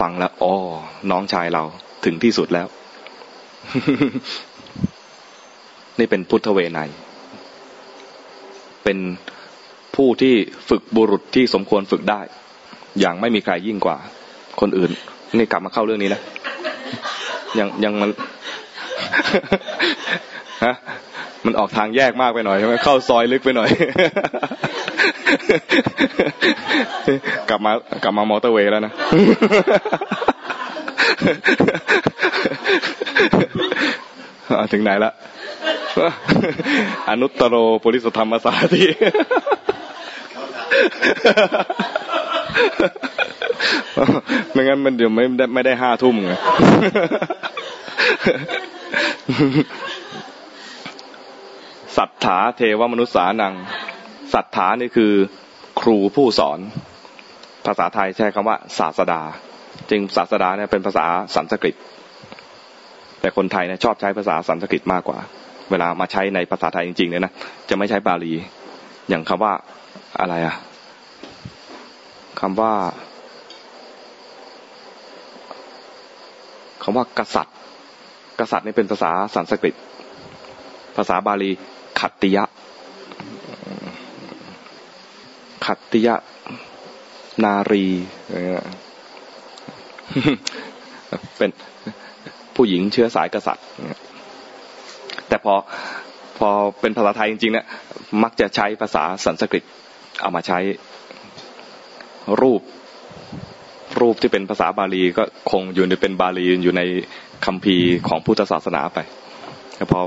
[0.00, 0.52] ฟังแล้วอ๋อ
[1.10, 1.62] น้องชายเรา
[2.04, 2.66] ถึงที่สุดแล้ว
[5.98, 6.80] นี่เป็นพุทธเวไน
[8.86, 8.98] เป็น
[9.96, 10.34] ผู้ที่
[10.68, 12.20] ฝึกบุรุษที่สมควรฝึกได้
[13.00, 13.96] อย่างไม่มีใครยิ่งกว่า
[14.60, 14.90] คนอื่น
[15.36, 16.20] นี่กลับมาเข้าเรื่องนี้นะ
[17.58, 18.10] ยังยังมัน
[20.64, 20.74] ฮะ
[21.44, 23.68] มันออกทางแยกมากไปหน่อยใช่ไหมเข้าซอยลึกไปหน่อย
[27.48, 27.72] กลับมา
[28.02, 28.92] กลับมามอเตอร์เวย์แล้วนะ
[34.72, 35.12] ถึงไหนละ
[37.08, 38.86] อนุตตโรปุริสธรรมสาธิ
[44.52, 46.32] ไม่งั้นมันเดี๋ยวไม่ได้ไม่ได้ห้าทุ่มไง
[51.96, 53.54] สัทธาเทวมนุษย์สานัง
[54.34, 55.12] สัทธานี่คือ
[55.80, 56.58] ครูผู้สอน
[57.66, 59.22] ภาษาไทยใช้คำว่าศาสดา
[59.90, 61.74] จริงศาสดาเนี่ยเป็นภาษาสันสกฤต
[63.20, 65.18] แต่คนไทยเนี่ยชอบใช้ภาษาสันสกฤตมากกว่า
[65.70, 67.32] เวลามาใช้ในภาษาไทยจริงๆเนี่ยนะ
[67.68, 68.32] จะไม่ใช้บาลี
[69.08, 69.52] อย่างคำว่า
[70.20, 70.56] อะไรอะ
[72.40, 72.72] คำว่า
[76.82, 77.56] คำว่ากษัตริย์
[78.40, 79.74] กษัตริย์นี่เป็นภาษาสันสกฤต
[80.96, 81.50] ภาษาบาลี
[82.00, 82.44] ขัตติยะ
[85.66, 86.14] ขัตติยะ
[87.44, 87.86] นารี
[91.38, 91.50] เป็น
[92.56, 93.66] ผู้หญิงเชื้อสายกษัตริย์
[95.28, 95.54] แต่พอ
[96.38, 96.48] พอ
[96.80, 97.66] เป็นภาษาไทยจริงๆเนี่ย
[98.22, 99.64] มักจะใช้ภาษาสันสกฤต
[100.20, 100.58] เอามาใช้
[102.40, 102.60] รูป
[104.00, 106.82] รูปที่เป็นภาษาบาลีก็คงอยู่ในเป็นบาลีอยู่ใน
[107.46, 108.98] คัมภีร์ของพุทธศาสนาไป
[109.76, 110.00] แต่พอ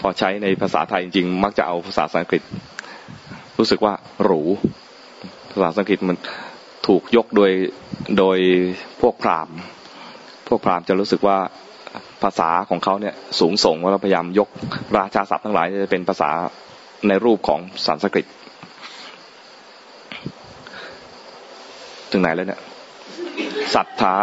[0.00, 2.42] พอใช้ในภาษาไทยจริงๆมักจะเอาภาษาสันสกฤต
[3.58, 4.42] รู้สึกว่าหรู
[5.52, 6.16] ภาษาสันสกฤตมัน
[6.86, 7.50] ถูกยกโดย
[8.18, 8.38] โดย
[9.00, 9.56] พวกพราหมณ์
[10.48, 11.38] พวกพราหมณ์จะรู้สึกว่า
[12.22, 14.48] ภาษาของเขาเนี่ยสูงส่งว่าเราพยายามยก
[14.98, 16.30] ราชาศัพท์ทั้งหลายจะเป็นภาษา
[17.08, 18.26] ในรูปของสันสกฤต
[22.10, 22.60] ถึงไหนแล้วเนี่ย
[23.74, 24.14] ศรัทธา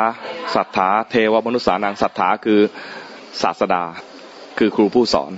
[0.56, 2.60] ศรัทธาเทวมนุษย์สานางศรัทธาคือ
[3.42, 3.84] ศาสดา
[4.58, 5.32] คือครูผู้สอน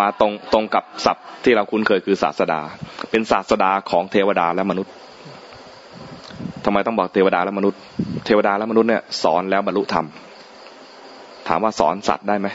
[0.00, 2.60] มาตรงตรงกับศัพท์ที่เราคุ้นเคยคือศาสดา
[3.10, 4.92] เป็นศาสดาของเทวดาและมนุษย์
[6.64, 7.80] ทำไมต้องบอกเทวดาและมนุษย์
[8.26, 10.06] เทวดาและมนุษย์เนี่ยสอนแล้วบรรลุธรรม
[11.48, 12.48] ถามว่าสอนสัตว์ได้ไหม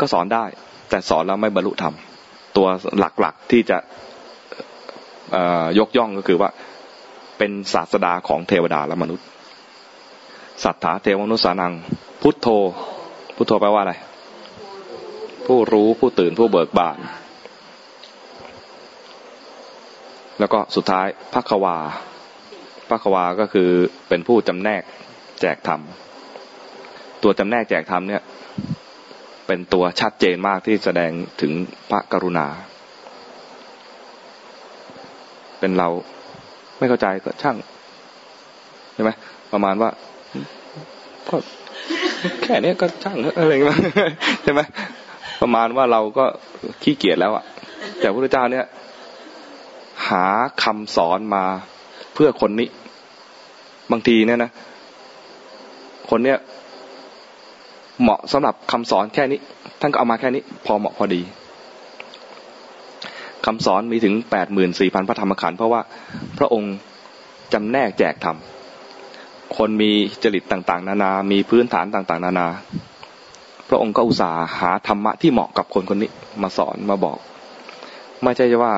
[0.00, 0.44] ก็สอนได้
[0.90, 1.94] แต่สอนแล้วไม่บรรลุธรรม
[2.56, 2.66] ตัว
[2.98, 3.78] หลักๆที่จะ
[5.78, 6.50] ยกย่องก็คือว่า
[7.38, 9.26] เป็นศาสดาของเทวดาและมนุษย์
[10.64, 11.72] สัทธาเทวมนุษย์สานัง
[12.22, 12.46] พุทโธ
[13.36, 13.94] พุทโธแปลว่าอะไร
[15.46, 16.98] ผู้รู้ผู้ตื่นผู้เบิกบาน
[20.38, 21.76] แล้วก็สุดท้ายพักวา
[22.90, 23.68] พักวาก็คือ
[24.08, 24.82] เป็นผู้จำแนก
[25.40, 25.80] แจกธรรม
[27.24, 28.22] ตัวจำแนกแจกธรรมเนี่ย
[29.46, 31.10] เป็นตัวชัดเจนมากที่แสดง
[31.40, 31.52] ถึง
[31.90, 32.46] พระกรุณา
[35.58, 35.88] เป็นเรา
[36.78, 37.56] ไม่เข้าใจก็ช่าง
[38.94, 39.10] ใช่ไหม
[39.52, 39.90] ประมาณว่า
[41.28, 41.36] ก็
[42.42, 43.78] แค่นี้ก็ช่างอะไรเงี้ย
[44.42, 44.60] ใช่ไหม
[45.42, 46.24] ประมาณว่าเราก็
[46.82, 47.44] ขี้เกียจแล้วอะ
[47.98, 48.66] แต่พระพุทธเจ้าเนี่ย
[50.08, 50.26] หา
[50.62, 51.44] คำสอนมา
[52.14, 52.68] เพื่อคนนี้
[53.90, 54.50] บางทีเนี่ยนะ
[56.10, 56.38] คนเนี้ย
[58.02, 59.40] เหมาะสำหรับคำสอนแค่นี้
[59.80, 61.20] ท่านก็เอามาแค่นี้ พอเหมาะพอดี
[63.46, 65.80] คำสอนมีถึงแปดหมื่นสี่พันพระธรรมขันธ์เพราะว่า
[66.38, 66.74] พระองค์
[67.52, 68.36] จำแนกแจกธรรม
[69.56, 69.90] คนมี
[70.22, 72.46] จริตต่างๆ นานา มีพื้นฐานต่างๆ นานา
[73.68, 76.10] พระองค์ก็อุตส่าห์หาธรรมะที่เหมาะกับคนคนนี้
[76.42, 77.18] มาสอนมาบอก
[78.22, 78.72] ไม่ใช่ว่า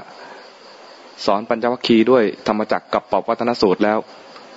[1.26, 3.98] สอนปัญจวัคคีย์ด้วยธรรมจักรกับปอบวัฒนสูตรแล้ว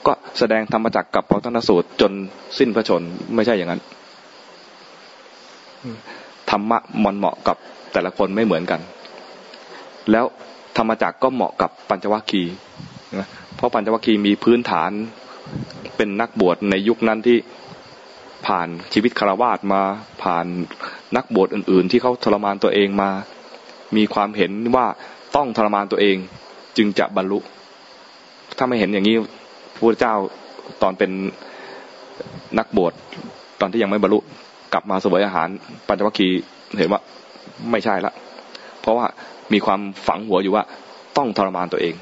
[0.08, 2.12] ก็แสดงธรรมจักรกับปอบวัฒนสูตรจน
[2.58, 3.02] สิ้นพระชน
[3.36, 3.82] ไม่ใช่อย่างนั้น
[6.50, 7.58] ธรรมะมันเหมาะกับ
[7.94, 8.82] แต่ละคนไม่เหมือนกัน
[10.12, 10.26] แล้ว
[10.78, 12.54] ธรรมจักก็เหมาะกับปัญจวัคคีย์
[13.56, 14.92] เพราะปัญจวัคคีย์มีพื้นฐาน
[15.96, 17.38] เป็นนักบวชในยุคนั้นที่
[18.46, 19.82] ผ่านชีวิตคารวาสมา
[20.24, 20.46] ผ่าน
[21.16, 23.10] นักบวชอื่น ๆ ที่เขาทรมานตัวเองมา
[23.96, 24.86] มีความเห็นว่า
[25.36, 26.18] ต้องทรมานตัวเอง
[26.78, 27.40] จึงจะบรรลุ
[28.58, 29.16] ถ้าไม่เห็นอย่างนี้
[29.76, 30.16] พระเจ้า
[30.82, 31.12] ตอนเป็น
[32.58, 32.94] นักบวช
[33.62, 34.20] ตอนที่ยังไม่บรรลุ
[34.74, 35.48] กลับมาสวยอาหาร
[35.88, 36.40] ปัญจวัคคีย์
[36.78, 37.02] เห็นว่า
[37.72, 38.14] ไม่ใช่ละ
[38.82, 39.06] เพราะว่า
[39.54, 40.64] มีความฝังหัวอยู่ว่า
[41.18, 41.96] ต้องทรมานตัวเอง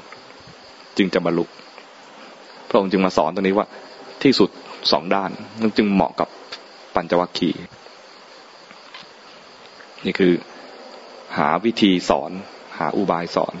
[0.96, 1.44] จึงจะบรรลุ
[2.68, 3.66] พระองค์จึงมาสอนตรงนี้ว่า
[4.22, 4.50] ที่สุด
[4.92, 5.30] สองด้าน
[5.60, 6.28] นั่นจึงเหมาะกับ
[6.94, 7.60] ปัญจวัคคีย์
[10.04, 10.32] นี่คือ
[11.38, 12.30] หาวิธีสอน
[12.78, 13.54] หาอุบายสอน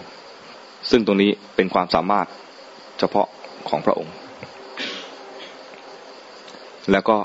[0.90, 2.26] ซึ่งตรงนี้เป็นความสามารถ
[2.98, 3.26] เฉพาะ
[3.68, 4.14] ของพระองค์
[6.92, 7.16] แล้วก็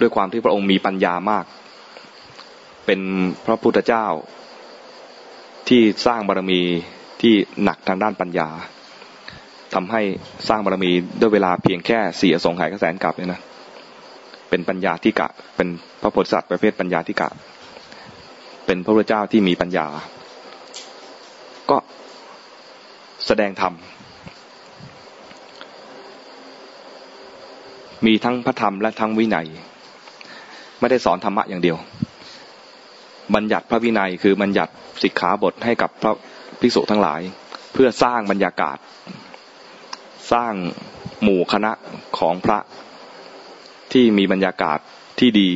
[0.00, 1.44] ด้วยความที่พระองค์มีปัญญามาก
[2.86, 3.00] เป็น
[3.46, 4.06] พระพุทธเจ้า
[5.68, 6.60] ที่สร้างบารมี
[7.22, 8.48] ที่หนักทางด้านปัญญา
[9.74, 10.02] ทำให้
[10.48, 10.90] สร้างบารมี
[11.20, 13.40] ด้วยเวลาเพียงแค่เสียสงไขกระแสนกลับเนี่ยนะ
[14.50, 15.68] เป็นปัญญาที่กะ เป็น
[16.02, 17.28] พระโพธิสัตว์ประเภทปัญญาที่กะ
[18.66, 19.86] เป็นพระพุทธเจ้าที่มีปัญญา
[21.70, 21.78] ก็
[23.26, 23.74] แสดงธรรม
[28.06, 29.48] มีทั้งพระธรรมและทั้งวินัย
[30.80, 31.76] ไม่ได้สอนธรรมะอย่างเดียว
[33.34, 36.12] บัญญัติพระวินัยคือบัญญัติสิกขาบทให้กับพระ
[36.60, 37.20] ภิกษุทั้งหลาย
[37.72, 38.78] เพื่อสร้างบรรยากาศ
[40.32, 40.52] สร้าง
[41.22, 41.72] หมู่คณะ
[42.18, 42.58] ของพระ
[43.92, 44.78] ที่มีบรรยากาศ
[45.18, 45.50] ที่ดี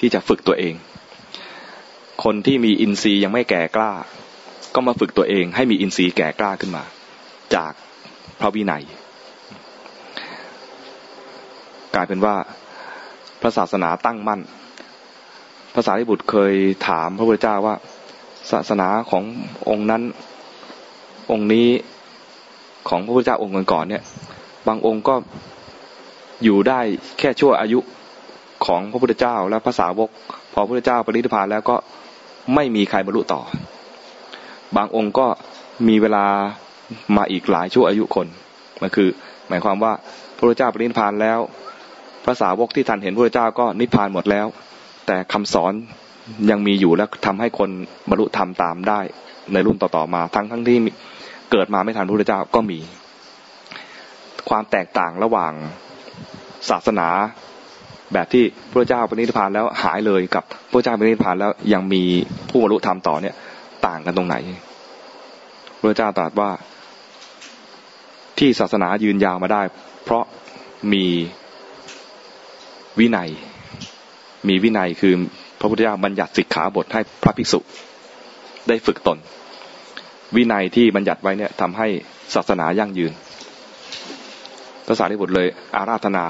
[0.00, 0.74] ที่จะฝึกตัวเอง
[2.24, 3.92] คนที่มีอินทรีย์ยังไม่แก่กล้า
[4.74, 6.84] ก็มาฝึกตัวเอง ให้มีอินทรีย์แก่กล้าขึ้นมา
[7.54, 7.72] จาก
[8.40, 8.84] พระวินัย
[11.94, 12.36] กลายเป็นว่า
[13.40, 14.40] พระศาสนาตั้งมั่น
[15.74, 16.54] ภาษาลิบุตรเคย
[16.88, 17.74] ถามพระพุทธเจ้าว่า
[18.50, 19.24] ศาสนาของ
[19.68, 20.02] องค์นั้น
[21.30, 21.68] องค์นี้
[22.88, 24.02] ของพระพุทธเจ้าองค์ก่อนเนี่ย
[24.66, 25.14] บางองค์ก็
[26.44, 26.80] อยู่ได้
[27.18, 27.80] แค่ชั่วอายุ
[28.66, 30.10] ของพระพุทธเจ้าและภาษาวก
[30.52, 31.76] พอพระพุทธเจ้าปรินิพพานแล้วก็
[32.54, 33.40] ไม่มีใครบรรลุต่อ
[34.76, 35.26] บางองค์ก็
[35.88, 36.26] มีเวลา
[37.16, 38.26] มาอีกหลายชั่วอายุคน
[38.80, 39.08] มันคือ
[39.48, 39.92] หมายความว่า
[40.36, 41.38] พระพุทธเจ้าปรินิพพานแล้ว
[42.26, 44.46] ภาษาวกที่ทันเห็นพระพุทธเจ้าก็นิพพานหมดแล้ว
[45.12, 45.72] แต่คำสอน
[46.50, 47.70] ยังมีอยู่และทำให้คน
[48.08, 49.00] บรรลุธรรมตามได้
[49.52, 50.78] ในรุ่นต่อๆมา ทั้งทั้งที่
[51.50, 52.78] เกิดมาไม่ทันพระพุทธเจ้าก็มี
[54.48, 55.52] ความแตกต่างระหว่าง
[56.70, 57.08] ศาสนา
[58.12, 62.02] แบบที่พระเจ้าปณิธานแล้วหายเลยกับพระเจ้าปณิธานแล้วยังมี
[62.50, 63.34] ผู้บรรลุธรรมต่อเนี่ย
[63.86, 64.36] ต่างกันตรงไหน
[65.80, 66.50] พระเจ้าตรัสว่า
[68.38, 69.62] ที่ศาสนายืนยาวมาได้
[70.04, 70.24] เพราะ
[70.92, 71.04] มี
[72.98, 73.30] วินัย
[74.48, 75.14] มีวินัยคือ
[75.60, 77.60] พระพุทธเจ้าบัญญัติสิกขาบทให้พระภิกษุ
[78.68, 79.18] ได้ฝึกตน
[80.36, 81.88] วินัยที่บัญญัติไว้เนี่ยทำให้
[82.34, 83.12] ศาสนายั่งยืน
[84.86, 86.24] พระสารีบุตรเลย อาราธนา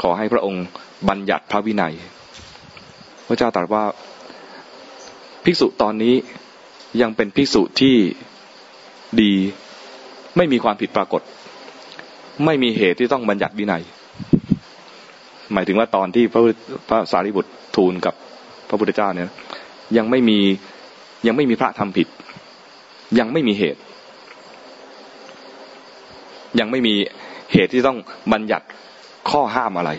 [0.00, 0.64] ขอให้พระองค์
[1.08, 1.94] บัญญัติพระวินัย
[3.26, 3.84] พระเจ้าตรัสว่า
[5.44, 6.14] ภิกษุตอนนี้
[7.00, 7.96] ยังเป็นภิกษุที่
[9.20, 9.32] ดี
[10.36, 11.22] ไม่มีความผิดปรากฏ
[12.44, 13.82] ไม่มีเหตุที่ต้องบัญญัติวินัย
[15.52, 16.42] หมายถึงว่าตอนที่พระ
[16.88, 18.14] พระสารีบุตรทูลกับ
[18.68, 19.30] พระพุทธเจ้าเนี่ย
[19.96, 20.38] ยังไม่มี
[21.26, 22.08] ยังไม่มีพระทำผิด
[23.18, 23.80] ยังไม่มีเหตุ
[26.60, 26.94] ยังไม่มี
[27.52, 27.98] เหตุที่ต้อง
[28.32, 28.66] บัญญัติ
[29.30, 29.90] ข้อห้ามอะไร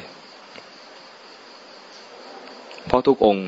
[2.88, 3.48] เพราะทุกองค์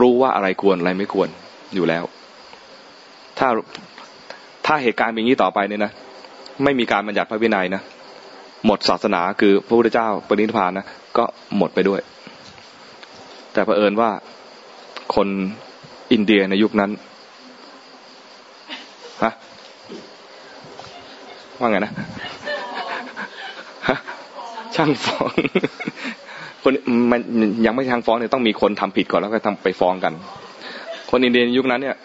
[0.00, 1.28] รู้ว่าอะไรควรอะไรไม่ควร
[1.74, 2.04] อยู่แล้ว
[3.38, 3.48] ถ้า
[4.66, 5.92] ถ้าเหตุการณ์เป็นอย่างนี้ต่อไปเนี่ยนะ
[6.64, 7.82] ไม่มีการบัญญัติพระวินัยนะ
[8.66, 10.86] หมดศาสนาคือพระพุทธเจ้าปณิธพานนะ
[11.18, 11.24] ก็
[11.56, 12.00] หมดไปด้วย
[13.52, 14.10] แต่เผอิญว่า
[15.14, 15.28] คน
[16.12, 16.90] อินเดียในยุคนั้น
[19.22, 19.32] ฮะ
[21.58, 21.92] ว่าไงนะ
[23.88, 23.96] ฮะ
[24.74, 25.32] ช่างฟ้อง
[26.62, 26.72] คน
[27.10, 27.20] มัน
[27.66, 30.12] ยังไม่ช่างฟ้องเนี่ยต้องมีคนทำผิดก่อนแล้วก็ทำไปฟ้องกัน
[31.10, 31.96] คนอินเดียในยุคนั้นเนี่ย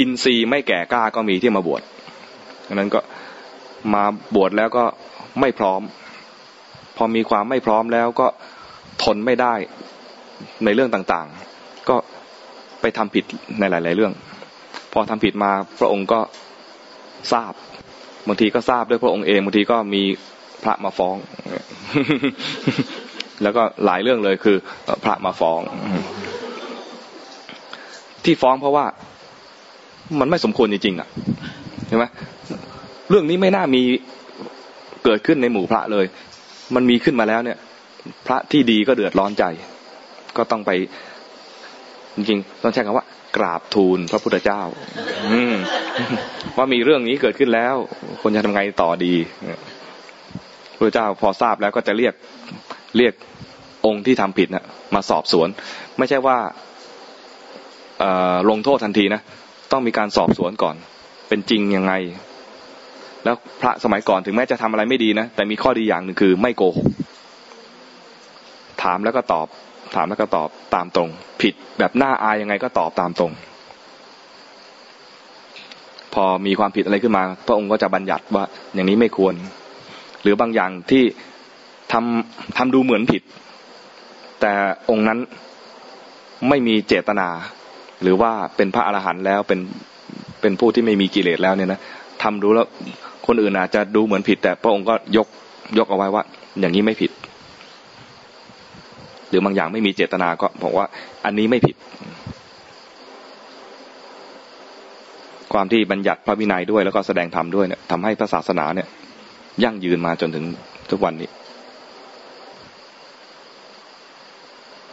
[0.00, 1.82] อินทรีย์ไม่แก่กล้าก็มีที่มาบวช
[2.66, 3.00] ดังนั้นก็
[3.94, 4.02] มา
[4.34, 4.84] บวชแล้วก็
[5.40, 5.80] ไม่พร้อม
[7.02, 8.26] อมีความไม่พร้อมแล้วก็
[9.02, 9.54] ทนไม่ได้
[10.64, 11.96] ในเรื่องต่างๆ ก็
[12.80, 13.24] ไปทำผิด
[13.58, 14.12] ในหลาย ๆ เรื่อง
[14.92, 16.20] พอทำผิดมาพระองค์ก็
[17.32, 17.52] ทราบ
[18.28, 20.02] บางทีก็ทราบด้วยพระองค์เองบางทีก็มี
[20.62, 21.16] พระมาฟ้อง
[23.42, 24.56] แล้วก็หลายเรื่องเลยคือ
[25.04, 25.60] พระมาฟ้อง
[28.24, 28.86] ที่ฟ้องเพราะว่า
[30.20, 31.08] มันไม่สมควรจริงๆอะ
[31.88, 32.04] ใช่ไหม
[33.10, 33.82] เรื่องนี้ไม่น่ามี
[35.04, 36.04] เกิดขึ้นในหมู่พระเลย
[36.74, 37.58] มันมีขึ้นมาแล้วเนี่ย
[38.26, 39.44] พระที่ดีก็เดือดร้อนใจ
[40.36, 40.70] ก็ต้องไป
[42.14, 43.06] จริงๆต้องใช้คำว่า
[43.36, 44.60] กราบทูลพระพุทธเจ้า
[45.32, 45.40] อื
[46.56, 47.74] ว่ามีเรื่องนี้เกิดขึ้นแล้ว
[48.22, 49.14] คนจะทำไงต่อดี
[50.76, 52.14] พระเจ้าพอทราบแล้วก็จะเรียก
[52.96, 53.14] เรียก
[53.86, 54.64] องค์ที่ทำผิดนะ
[54.94, 55.48] มาสอบสวน
[55.98, 56.38] ไม่ใช่ว่า
[58.50, 59.20] ลงโทษทันทีนะ
[59.72, 60.76] ต้องมีการสอบสวนก่อน
[61.28, 61.92] เป็นจริงยังไง
[63.24, 66.86] แล้วพระสมัยก่อนถึงแม้จะทำอะไรไม่ดีนะแต่มีข้อดีอย่างหนึ่งคือไม่โกหก
[68.82, 69.46] ถามแล้วก็ตอบ
[69.94, 71.08] ถามแล้วก็ตอบตามตรง
[71.42, 73.32] ผิดแบบหน้าอายยังไงก็ตอบตามตรง
[76.14, 78.44] พอมีความผิดอะไรขึ้นมา พระองค์ก็จะบัญญัติว่า
[78.74, 79.34] อย่างนี้ไม่ควร
[80.22, 81.02] หรือบางอย่างที่
[81.92, 83.22] ทำทำดูเหมือนผิด
[84.40, 84.52] แต่
[84.90, 85.18] องค์นั้น
[86.48, 87.28] ไม่มีเจตนา
[88.02, 89.60] หรือว่าเป็นพระอรหันต์แล้วเป็น
[90.40, 91.80] เป็นผู้ที่ไม่มีกิเลสแล้วเนี่ยนะ
[92.22, 92.66] ทำดูแล้ว
[93.26, 95.28] คนอื่นอาจจะดูเหมือนผิด แต่พระองค์ก็ยก
[95.78, 96.22] ยกเอาไว้ว่า
[96.60, 97.10] อย่างนี้ไม่ผิด
[99.28, 100.86] หรือบางอย่างไม่มีเจตนาก็บอกว่า
[101.24, 101.76] อันนี้ไม่ผิด
[105.52, 108.88] ความที่บัญญัติพระวินัยด้วยแล้วก็แสดงธรรมด้วยเนี่ยทำให้พระศาสนาเนี่ย
[109.62, 110.44] ยั่งยืนมาจนถึง
[110.90, 111.28] ทุกวันนี้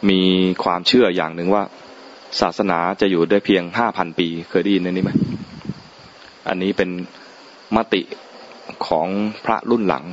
[0.10, 0.22] มี
[0.64, 1.64] ความเชื่ออย่างหนึ่งว่า
[2.42, 5.12] ศาสนาจะอยู่ได้เพียงห้าพันปี เคยได้ยินในนี้ไหม
[6.50, 6.90] อันนี้เป็น
[7.76, 8.02] มติ
[8.88, 9.08] ของ
[9.46, 10.04] พระรุ่นหลัง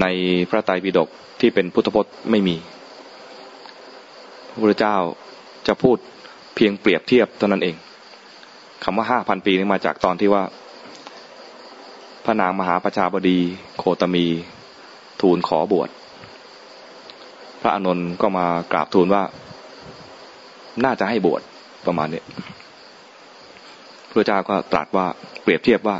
[0.00, 0.06] ใน
[0.50, 1.08] พระไตรปิฎก
[1.40, 2.56] ที่เป็นพุทธพจน์ไม่มี
[4.50, 4.96] พระพุทธเจ้า
[5.66, 5.96] จะพูด
[6.54, 7.76] เพียงเปรียบเทียบเท่านั้นเอง
[8.84, 10.42] คำว่าห้าพันปีนี้มาจากตอนที่ว่า
[12.24, 13.38] พระนางมหาประชาบดี
[13.78, 14.26] โคตมี
[15.20, 15.88] ทูลขอบวช
[17.60, 19.22] พระอานนท์ก็มากราบทูลว่า
[20.84, 21.42] น่าจะให้บวช
[21.86, 22.22] ประมาณนี้
[24.14, 25.06] พระเจ้าก็ตรัสว่า
[25.42, 25.96] เปรียบเทียบว่า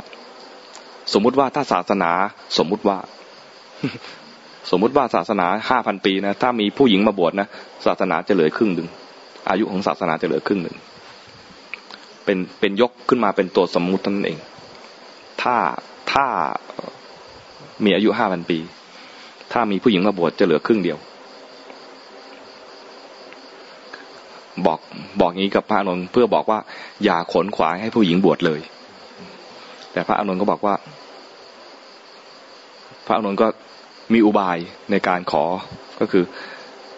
[1.13, 2.11] สมมุติว่าถ้าศาสนา
[2.57, 2.97] สมมุติว่า
[4.71, 7.47] สมมุติว่าศาสนาห้าพันปีนะถ้ามีผู้หญิงมาบวชนะ
[7.85, 8.87] ศาสนาจะเหลือครึ่งหนึ่ง
[9.49, 10.75] อายุของศาสนาจะเหลือครึ่งหนึ่ง
[12.25, 14.39] เป็นเป็นยกขึ้นมาเป็นตัวสมมุตินั่นเอง
[15.41, 15.55] ถ้า
[16.11, 16.25] ถ้า
[17.83, 18.59] มีอายุห้าพันปี
[19.53, 20.97] ถ้ามีผู้หญิงมาบวชจะเหลือครึ่งเดียว
[24.65, 24.79] บอก
[25.19, 26.59] บอกงี้กับพระอนุนเพื่อบอกว่า
[27.03, 28.59] อย่าขนขวายให้ผู้หญิงบวชเลย
[29.91, 30.75] แต่พระอนุนก็บอกว่า
[33.07, 33.47] พระอนุนก็
[34.13, 34.57] มีอุบาย
[34.91, 35.43] ในการขอ
[35.99, 36.23] ก็คือ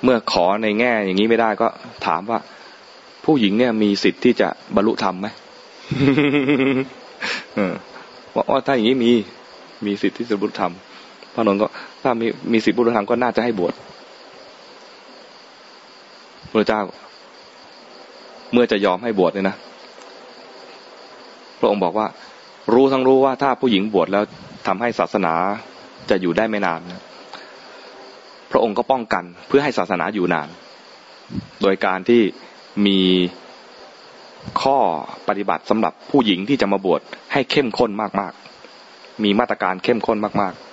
[0.04, 1.68] เมื่อขอในแง่อย่างนี้ไม่ได้ก็
[2.06, 2.40] ถามว่า
[3.26, 5.28] ผู้หญิงเนี่ยมีสิทธิ์ที่จะบรรลุธรรมไหม
[8.52, 9.12] ว่าถ้าอย่างนี้มี
[9.86, 10.74] มีสิทธิ์ที่จะบรรลุธรรม
[11.34, 11.68] พระนนก็
[12.04, 13.74] ถ้ามีมีสิทธิ์บรรลุธรรมก็น่าจะให้บวช
[16.52, 16.82] พระเจ้า
[18.54, 19.56] เมื่อจะยอมให้บวชเนี่ยนะ
[21.60, 22.08] พระองค์บอกว่า
[22.74, 24.24] รู้ทั้งรู้ว่าถ้าผู้หญิงบวชแล้ว
[24.68, 25.34] ทำให้ศาสนา
[26.10, 27.02] จะอยู่ได้ไม่นานนะ
[28.52, 30.50] พระองค์ก็ป้องกันเพื่อให้ศาสนาอยู่นาน
[31.62, 32.22] โดยการที่
[32.86, 33.00] มี
[34.62, 34.78] ข้อ
[35.28, 37.02] ปฏิบัติสำหรับผู้หญิงที่จะมาบวช
[37.34, 40.64] ให้เข้มข้นมากๆ มีมาตรการเข้มข้นมาก ๆ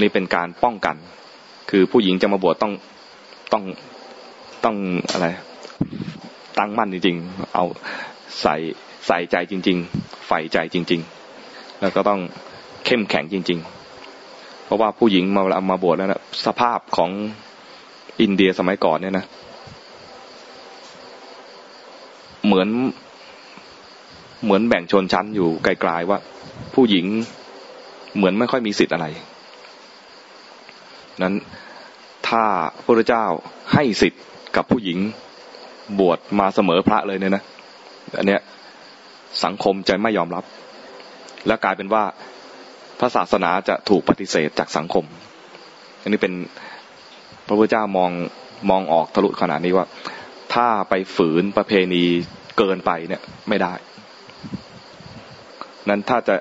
[0.00, 0.96] นี่เป็นการป้องกัน
[1.70, 2.72] คือผู้หญิงจะมาบวชต้อง
[3.52, 3.64] ต้อง
[4.64, 4.76] ต้อง
[5.12, 5.26] อะไร
[6.58, 7.64] ตั้งมั่นจริง ๆ เอา
[8.42, 8.56] ใส่
[9.06, 11.00] ใส่ใจจริง ๆ ใฝ่ใจจริง
[11.40, 12.20] ๆ แล้วก็ต้อง
[12.84, 13.58] เข้มแข็งจริง
[14.10, 17.10] ๆ เพราะว่าผู้หญิงมาเอามาบวชแล้วนะสภาพของ
[18.20, 19.24] อินเดียสมัยก่อนเนี่ยนะ
[22.46, 22.68] เหมือน
[24.44, 26.18] เหมือนแบ่งชนชั้นอยู่ไกลๆว่า
[26.74, 27.06] ผู้หญิง
[28.16, 29.06] เหมือนไม่ค่อยมีสิทธิ์อะไร
[31.22, 31.34] นั้น
[32.28, 32.44] ถ้า
[32.84, 33.24] พระเจ้า
[33.72, 34.22] ให้สิทธิ์
[34.56, 34.98] กับผู้หญิง
[36.00, 37.44] บวชมาเสมอพระเลยเนี่ยนะ
[38.18, 38.40] อันเนี้ย
[39.44, 40.44] สังคมจะไม่ยอมรับ
[41.46, 42.04] และกลายเป็นว่า
[42.98, 45.04] พระศาสนาจะถูกปฏิเสธจากสังคม
[46.02, 46.34] อันนี้เป็น
[47.46, 48.10] พระพุทธเจ้ามอง
[48.70, 49.86] มองออกทะลุขนาดนี้ว่า
[50.54, 52.04] ถ้าไปฝืนประเพณี
[52.58, 53.72] เกินไปเนี่ยไม่ได้
[55.88, 56.34] นั้นถ้าจะ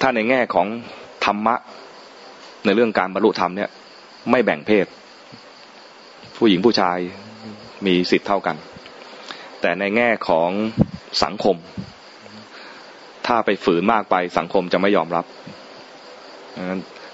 [0.00, 0.66] ถ้าในแง่ของ
[1.24, 1.56] ธรรมะ
[2.64, 3.70] ในเรื่องการบรรลุธรรมเนี่ย
[4.30, 4.86] ไม่แบ่งเพศ
[6.38, 6.98] ผู้หญิงผู้ชาย
[7.86, 8.56] มีสิทธิ์เท่ากัน
[9.60, 10.50] แต่ในแง่ของ
[11.24, 11.56] สังคม
[13.26, 15.24] ถ้าไปฝืนมากไปสังคมจะไม่ยอมรับ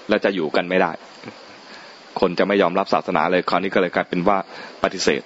[0.09, 0.91] และจะอยู่กันไม่ได้
[2.19, 4.37] คนจะไม่ยอมรับศาสนาเลยคราวนี้ก็เลยกลายเป็นว่า
[4.83, 5.21] ปฏิเสธ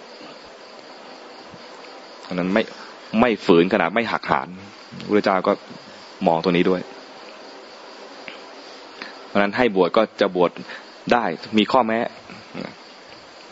[2.28, 2.64] อันนั้นไม่
[3.22, 4.48] ไม่ฝืนขนาดไม่หักหาน
[5.14, 5.54] พระเจ้าก็
[6.28, 6.82] มองตัวนี้ด้วย
[9.28, 10.52] เพราะนั้นให้บวชก็จะบวช
[11.14, 11.24] ได้
[11.58, 12.00] มีข้อแม้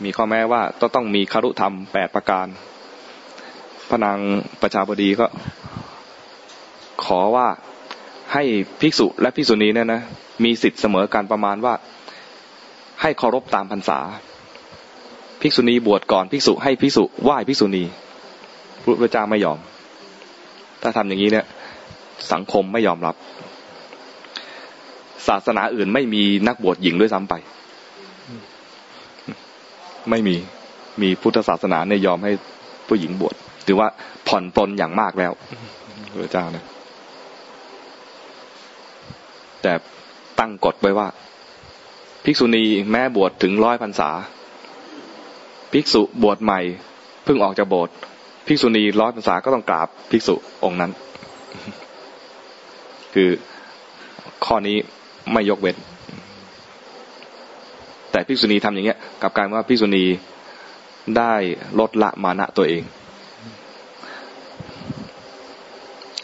[0.04, 2.46] มีข้อแม้ว่าต้องต้องมีคารุธรรมแปดประการ
[3.88, 4.18] พระนาง
[4.62, 5.26] ประชาบดีก็
[7.04, 7.48] ขอว่า
[8.32, 8.42] ให้
[8.80, 10.02] ภิกษุและภิกษุณีเนี่ยนะ
[10.44, 11.74] มีสิทธิ์เสมอการประมาณว่า
[13.02, 13.98] ให้เคารพตามพรรษา
[15.40, 17.84] ภิกษุณีบวชก่อนภิกษุให้ภิกษุไหว้ภิกษุณี
[18.82, 19.58] พระพุทธเจ้าไม่ยอม
[20.82, 21.46] ถ้าทำอย่างนี้เนี่ย
[22.32, 23.14] สังคมไม่ยอมรับ
[25.28, 27.34] ศาสนาอื่นไม่มีนักบวชหญิงด้วยซ้ำไป
[30.10, 30.36] ไม่มี
[31.02, 32.32] มีพุทธศาสนาในยอมให้
[32.88, 33.34] ผู้หญิงบวช
[33.66, 33.88] ถือว่า
[34.28, 35.32] ผ่อนปลนอย่างมากแล้ว
[36.12, 36.64] พระเจ้านะ
[39.62, 39.72] แต่
[40.38, 41.08] ตั้งกฎไว้ว่า
[42.24, 44.10] ภิกษุณีแม้บวชถึงร้อยพรรษา
[45.72, 46.60] ภิกษุบวชใหม่
[47.24, 47.94] เพิ่งออกจากโบสถ์
[48.46, 50.92] ภิกษุณีร้อยพรรษาก็ต้องกราบภิกษุองค์นั้น
[53.14, 53.30] คือ
[54.44, 54.76] ข้อนี้
[55.32, 55.76] ไม่ยกเว้น
[58.10, 60.04] แต่ภิกษุณีทำอย่างเงี้ยกับการว่าภิกษุณี
[61.16, 61.34] ได้
[61.78, 62.82] ลดละมานะตัวเอง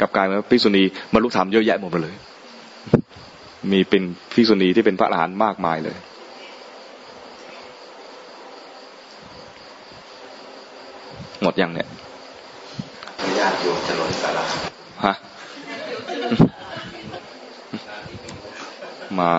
[0.01, 0.83] กับการว่าภิกษุณี
[1.13, 2.15] บรรลุธรรมเยอะแยะหมดไปเลย
[3.73, 4.03] มีเป็น
[4.35, 5.97] ภิกษุณีที่เป็นพระอรหันต์มากมายเลย
[11.43, 11.89] หมดยังเนี่ย
[13.39, 14.45] ญาติโยมจะล้นสารา
[15.07, 15.15] ฮะ
[19.19, 19.31] มา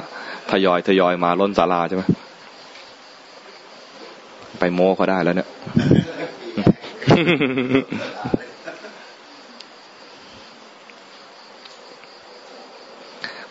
[0.52, 2.04] ทยอยทยอยมาล้นศาลาใช่ไหม
[4.60, 5.50] ไปโม้เขาได้แล้วเนี่ย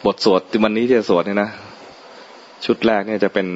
[0.04, 1.50] บทสวดวันนี้ที่จะสวดเนี่ยนะ
[2.64, 3.46] ชุดแรกเนี่ยจะเป็น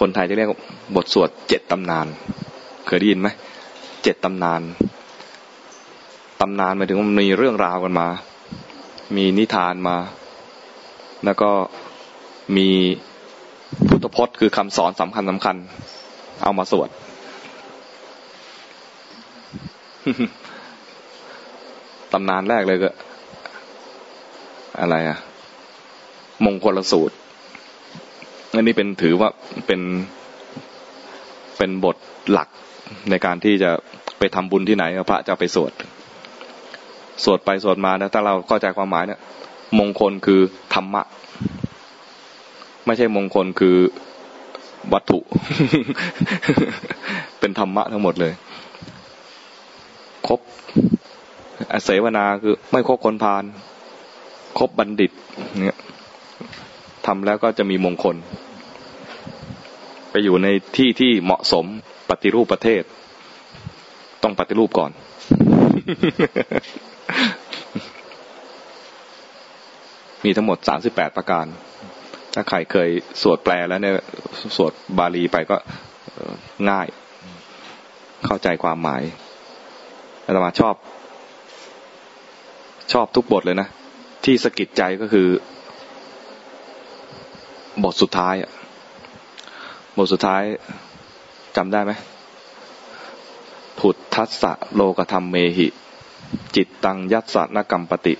[0.00, 0.50] คนไทยจะเรียก
[0.96, 2.06] บทสวดเจ็ดตำนาน
[2.86, 3.28] เคยได้ยินไหม
[4.02, 4.60] เจ็ดตำนาน
[6.40, 8.08] ตำนานหมายถึงว่ามันมีเรื่องราวกันมา
[9.16, 9.96] มีนิทานมา
[11.24, 11.50] แล้วก็
[12.56, 12.68] มี
[13.88, 15.56] พุทธพจน์คือคำสอนสำคัญสำคัญ
[16.42, 16.88] เอามาสวด
[22.12, 22.90] ตำนานแรกเลยก็
[24.80, 25.18] อะไรอะ
[26.46, 27.14] มงคลสูตร
[28.54, 29.28] อันนี้เป็นถือว่า
[29.66, 29.80] เป็น
[31.58, 31.96] เป็นบท
[32.32, 32.48] หลัก
[33.10, 33.70] ในการที่จะ
[34.18, 35.72] ไปทำบุญที่ไหนพระจะไปสวด
[37.24, 39.20] สวดไปสวดมานะถ้าเราเข้าใจความหมายเนี่ย
[39.78, 40.40] มงคลคือ
[40.74, 41.02] ธรรมะ
[42.88, 43.76] ไม่ใช่มงคลคือ
[44.92, 45.18] วัตถุ
[47.40, 48.32] เป็นธรรมะทั้งหมดเลย
[50.26, 50.40] ครบ
[51.72, 53.44] อาศัยวนาคือไม่คบคนพาล
[54.58, 55.10] คบบัณฑิต
[55.60, 55.78] เนี่ย
[57.06, 58.16] ทำแล้วก็จะมีมงคล
[60.10, 61.64] ไปอยู่ในที่ที่เหมาะสม
[62.10, 62.82] ปฏิรูปประเทศ
[64.22, 64.90] ต้องปฏิรูปก่อน
[70.24, 71.46] มีทั้งหมดสามสิบแปดประการ
[72.34, 72.88] ถ้าใครเคย
[73.22, 73.94] สวดแปลแล้วเนี่ย
[74.56, 75.56] สวดบาลีไปก็
[76.70, 76.86] ง่าย
[78.26, 79.02] เข้าใจความหมาย
[80.24, 80.74] อาตมาชอบ
[82.92, 83.68] ชอบทุกบทเลยนะ
[84.24, 85.28] ที่สะกิดใจก็คือ
[87.84, 88.34] บทสุดท้าย
[89.96, 90.42] บทสุดท้าย
[91.56, 91.92] จำได้ไหม
[93.80, 95.68] ผุดทัสสะโลกธรรมเมหิ
[96.56, 98.14] จิตตังยัตสนกรรมปติ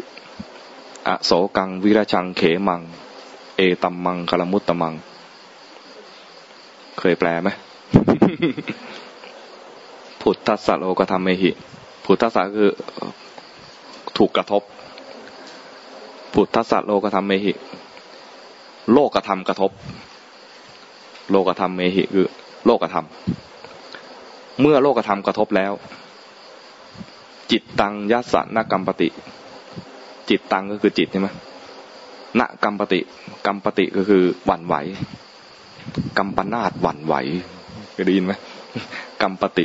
[1.09, 2.81] อโศกังวิรชังเขมัง
[3.59, 4.95] เอตัมมังคลมุตตมัง
[6.99, 7.49] เคยแปลไหม
[10.21, 11.51] พุทธสัตโลกธรรมเมหิ
[12.05, 12.71] พุทธสัตคือ
[14.17, 14.63] ถูกกระทบ
[16.35, 17.53] พุทธสัตโลกธรรมเมหิ
[18.93, 19.71] โลกธรรมกระทบ
[21.31, 22.29] โลกธรรมเมหิคือ
[22.65, 23.07] โลกธรรม
[24.61, 25.73] เมื่อโลกธรรมกระทบแล้ว
[27.51, 29.09] จิตตังยัสสะนกรรมปติ
[30.29, 31.29] จิตตังก็คือจิตใช่ไหม
[32.41, 33.01] นกรรมปติ
[33.47, 34.75] กรรมปติก็คือหวั่นไหว
[36.19, 37.15] กรรมปนาตหวั่นไหว
[37.93, 38.33] เคยได้ยินไหม
[39.23, 39.65] กรรมปติ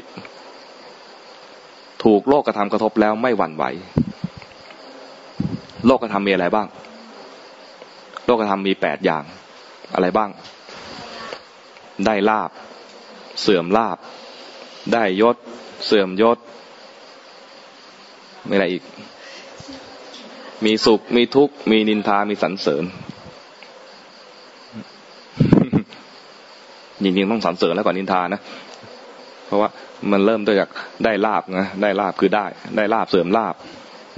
[2.03, 3.63] ถูกโลกกระทำกระทบแล้วไม่หวั่นไหว
[5.85, 6.67] โลกกระทำมีอะไรบ้าง
[8.25, 9.23] โลกกระทำมีแปดอย่าง
[9.93, 10.29] อะไรบ้าง
[12.05, 12.51] ได้ลาบ
[13.41, 13.97] เสื่อมลาบ
[14.93, 15.37] ได้ยศ
[15.85, 16.37] เสื่อมยศ
[18.45, 18.83] ไม่อะไรอีก
[20.65, 22.83] มีสุข มีทุกข์ มีนินทา มีสรรเสริญ
[27.03, 28.41] จริงๆต้องสรรเสริญแล้วก่อนนินทานะ
[29.45, 29.69] เพราะว่า
[30.11, 30.69] มันเริ่มต้นจาก
[31.05, 32.45] ได้ลาบนะได้ลาบคือได้
[32.77, 33.55] ได้ลาบเสริมลาบ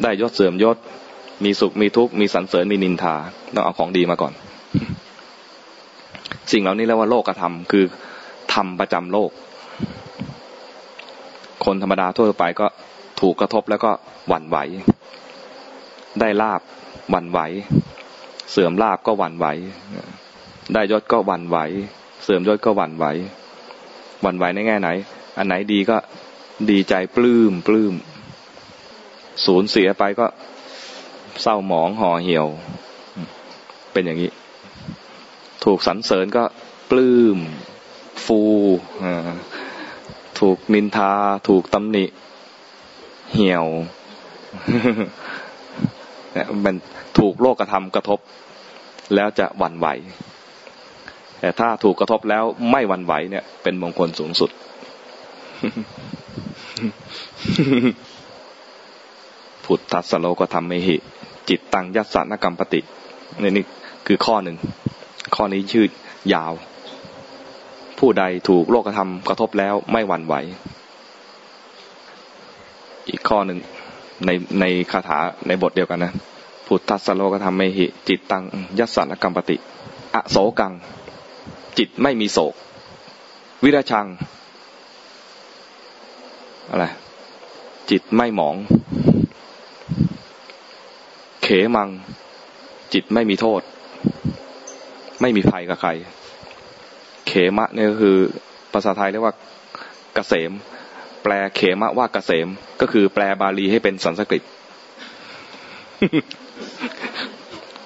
[0.03, 0.77] ได้ยศเสริมยศ
[1.43, 3.15] มีสุข มีทุกข์ มีสรรเสริญ มีนินทา
[3.55, 4.33] ต้องเอาของดีมาก่อน
[6.51, 7.85] สิ่งเหล่านี้เรียกว่าโลกกระทำคือ
[8.53, 9.31] ทำประจำโลก
[11.65, 12.67] คนธรรมดาทั่วไปก็
[13.21, 13.91] ถูกกระทบแล้วก็
[14.27, 14.57] หวั่นไหว
[16.19, 16.61] ได้ลาบ
[17.13, 17.39] วันไหว
[18.51, 19.45] เสื่อมลาบก็วันไหว
[20.73, 21.57] ได้ยศก็วันไหว
[22.23, 23.05] เสื่อมยศก็วันไหว
[24.25, 24.89] วันไหวในแง่ไหน
[25.37, 25.97] อันไหนดีก็
[26.69, 27.93] ดีใจปลื้มปลื้ม
[29.45, 30.27] สูญเสียไปก็
[31.41, 32.47] เศร้าหมองห่อเหี่ยว
[33.91, 34.31] เป็นอย่างนี้
[35.63, 36.43] ถูกสรรเสริญก็
[36.91, 37.37] ปลื้ม
[38.25, 38.41] ฟู
[40.39, 41.11] ถูกนินทา
[41.47, 42.05] ถูกตำหนิ
[43.33, 43.65] เหี่ยว
[46.35, 46.75] เนี่ยมัน
[47.19, 48.19] ถูกโลกกระทำกระทบ
[49.15, 49.87] แล้วจะหวั่นไหว
[51.39, 54.49] แต่ถ้าถูกกระทบแล้วไม่หวั่นไหวเนี่ย เป็นมงคลสูงสุด
[59.65, 60.95] พุทธัสโลก็ทำไมหิ
[61.49, 62.81] จิตตังยัสสานกรรมปติ
[63.41, 63.65] นี่นี่
[64.07, 64.57] คือข้อหนึ่ง
[65.35, 65.85] ข้อนี้ชื่อ
[66.33, 66.53] ยาว
[67.99, 70.35] ผู้ใดถูกโลกธรรมกระทบแล้วไม่หวั่นไหว
[73.09, 73.59] อีกข้อหนึ่ง
[74.25, 74.29] ใน
[74.59, 76.13] ในคาถาในบทเดียวกันนะ
[76.65, 78.43] พุทธัสโลก็ทำไม่หิ จิตตัง
[78.79, 79.57] ยัสสานกรรมปติ
[80.15, 80.73] อโศกัง
[81.77, 82.53] จิตไม่มีโศก
[83.63, 84.07] วิราชัง
[86.69, 86.85] อะไร
[87.89, 88.55] จิตไม่หมอง
[91.43, 91.89] เขมัง
[92.93, 93.61] จิตไม่มีโทษ
[95.21, 95.89] ไม่มีภัยกับใคร
[97.27, 98.17] เขมะเนี่ยก็คือ
[98.73, 99.35] ภาษาไทยเรียกว่า
[100.13, 100.51] เกษม
[101.25, 102.47] แปลเขมะว่าเกษม
[102.81, 104.43] ก็คือแปลบาลีให้เป็นสันสกฤต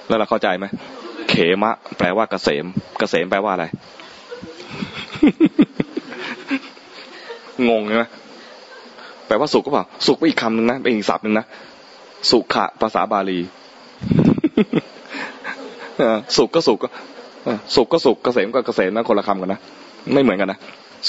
[0.07, 0.65] แล้วเราเข้าใจไหม
[1.29, 2.65] เขมะ แปลว่าเกษม
[2.99, 3.65] เกษมแปลว่าอะไร
[7.69, 8.05] งงใช่ไหม
[9.27, 11.45] แปลว่าสุขก็เปล่า สุขไปอีกคำหนึ่งนะเป็นอีกศัพท์หนึ่งนะ
[12.31, 13.39] สุขะภาษาบาลี
[16.37, 16.89] สุขก็สุขก็
[17.75, 19.59] สุขก็สุขเกษมก็เกษมนะคนละคำกันนะ
[20.13, 20.59] ไม่เหมือนกันนะ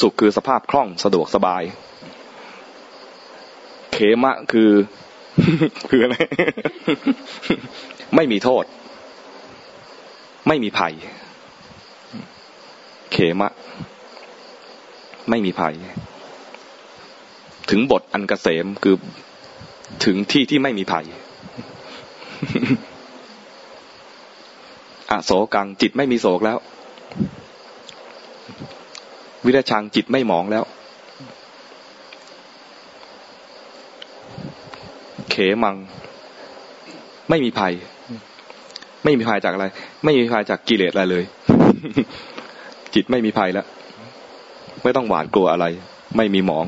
[0.00, 1.62] สุขคือสภาพคล่องสะดวกสบาย
[4.22, 4.70] มะคือ
[5.90, 6.16] คืออะไร
[8.16, 8.64] ไม่มีโทษ
[10.48, 10.92] ไม่มีภัย
[13.12, 13.52] เขมะ
[15.30, 15.74] ไม่มีภัย
[17.70, 18.96] ถึงบทอันกเกษมคือ
[20.04, 21.04] ถึงที่ที่ไม่มีภัย
[25.10, 26.58] อโศกังจิตไม่มีโศกแล้ว
[29.44, 30.64] วิรชังจิตไม่หมองแล้ว
[35.30, 35.76] เขมัง
[37.30, 37.72] ไม่มีภัย
[39.04, 39.66] ไม่มีภัยจากอะไร
[40.04, 41.24] ไม่มีภัยจากกิเลสอะไรเลย
[42.94, 43.66] จิตไม่มีภัยแล้ว
[44.82, 45.66] ไม่ต้องหวาดกลัวอะไร
[46.16, 46.66] ไม่มีหมอง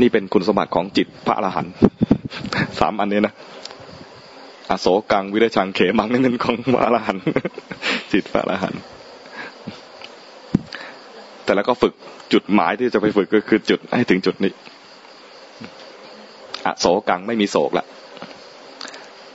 [0.00, 1.74] นี่เป็นคุณสมบัติของจิตพระอรหันต์
[2.78, 3.34] สามอันนี้นะ
[4.70, 7.22] อโศกังวิรชังเขมังนั่นเป็นของพระอรหันต์
[8.12, 8.80] จิตพระอรหันต์
[11.44, 11.92] แต่แล้วก็ฝึก
[12.32, 14.52] จุดหมายที่จะไปฝึกก็คือจุดให้ถึงจุดนี้
[16.64, 17.86] อโศกังไม่มีโศกละ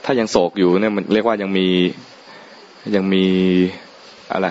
[0.05, 1.67] ถ้ายังโศกอยู่เนี่ยมันเรียกว่ายังมี
[2.95, 3.25] ยังมี
[4.33, 4.47] อะไร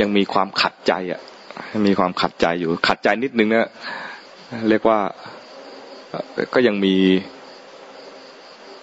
[0.00, 1.20] ยังมีความขัดใจอะ
[1.86, 3.66] มีความขัดใจอยู่ ขัดใจนิดนึงเนี่ย
[4.68, 4.98] เรียกว่า
[6.54, 6.94] ก็ยังมี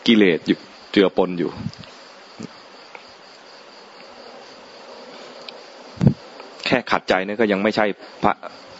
[0.07, 0.59] กิเลสอยู่
[0.91, 1.51] เจือปนอยู่
[6.65, 7.85] แค่ขัดใจเนี่ยก็ยังไม่ใช่
[8.23, 8.33] พระ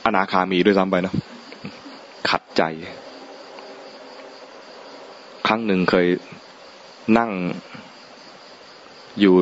[0.05, 1.13] อนาคามีด้วยซ้ำไปนะ
[2.29, 2.63] ขัดใจ
[5.47, 6.07] ครั้งหนึ่งเคย
[7.17, 7.31] นั่ง
[9.19, 9.35] อยู่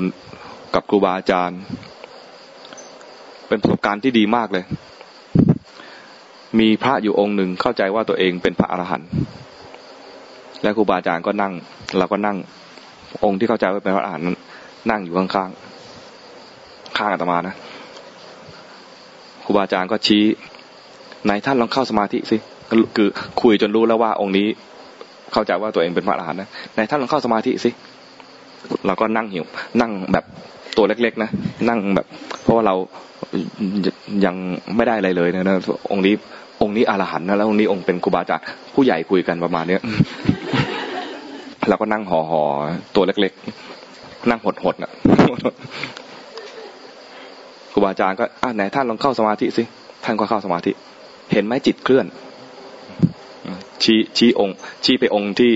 [0.76, 1.60] กับครูบาอาจารย์
[3.47, 4.65] เป็นประสบการณ์ที่ดีมากเลย
[6.60, 9.10] มีพระอยู่องค์หนึ่งเข้าใจว่าตัวเองเป็นพระอรหันต์
[10.64, 11.53] แล้วครูบาอาจารย์ก็นั่ง
[11.97, 12.38] เราก็นั่ง
[13.23, 14.26] องค์ที่เข้าใจว่าเป็นพระอรหันต์
[14.89, 17.56] นั่งอยู่ข้างๆข้างอาตมานะ
[19.43, 20.23] ครูบาอาจารย์ก็ชี้
[21.23, 22.38] ไหนท่านลองเข้าสมาธิสิ
[22.97, 23.07] คือ
[23.41, 24.47] คุยจนรู้แล้วว่าองค์นี้
[25.33, 27.69] เข้าใจว่าตัวเองเป็นพระอรหันต์นะไหนท่านลองเข้าสมาธิสิ
[28.85, 29.45] เราก็นั่งหิว
[29.81, 30.25] นั่งแบบ
[30.77, 31.29] ตัวเล็ก ๆ นะ
[31.69, 32.05] นั่งแบบ
[32.43, 32.75] เพราะว่าเรา
[34.25, 34.35] ยัง
[34.75, 35.55] ไม่ได้อะไรเลยนะนะ
[35.91, 36.13] องค์นี้
[36.61, 38.43] องค์นี้อรหันต์นะแล้วองค์นี้องค์เป็นครูบาอาจารย์
[38.73, 39.81] ผู้ใหญ่คุยกันประมาณเนี้ย
[41.69, 42.41] เราก็นั่งห่อห่อ
[42.95, 43.33] ตัวเล็ก
[43.81, 44.91] ๆ นั่งหดหดน่ะ
[47.71, 49.63] ครูบาอาจารย์ก็อ่าไหนท่านลองเข้าสมาธิสิ
[50.03, 50.71] ท่านก็เข้าสมาธิ
[51.33, 52.05] เห็นไหมจิตเคลื่อน
[53.84, 54.56] ชี้ชี้องค์
[54.86, 55.53] ชี้ไปองค์ที่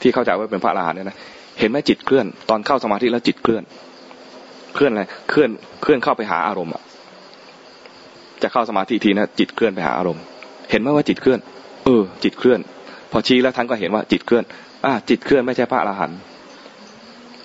[0.00, 1.16] ที่เข้าใจว่าเป็นพระอรหันต์เนี่ยนะ
[1.58, 3.62] เห็นไหมจิตเคลื่อน ตอนเข้าสมาธิแล้วจิตเคลื่อน
[4.74, 5.50] เคลื่อนอะไรเคลื่อน
[5.82, 6.82] เคลื่อนเข้าไปหาอารมณ์อะ
[8.42, 10.22] จะเข้าสมาธิทีนะจิตเคลื่อนไปหาอารมณ์
[10.70, 11.38] เห็นไหมว่าจิตเคลื่อน
[11.84, 12.60] เออจิตเคลื่อน
[13.12, 14.44] พอชี้แล้วท่านก็เห็นว่าจิตเคลื่อน
[14.84, 16.18] อ่าจิตเคลื่อนไม่ใช่พระอรหันต์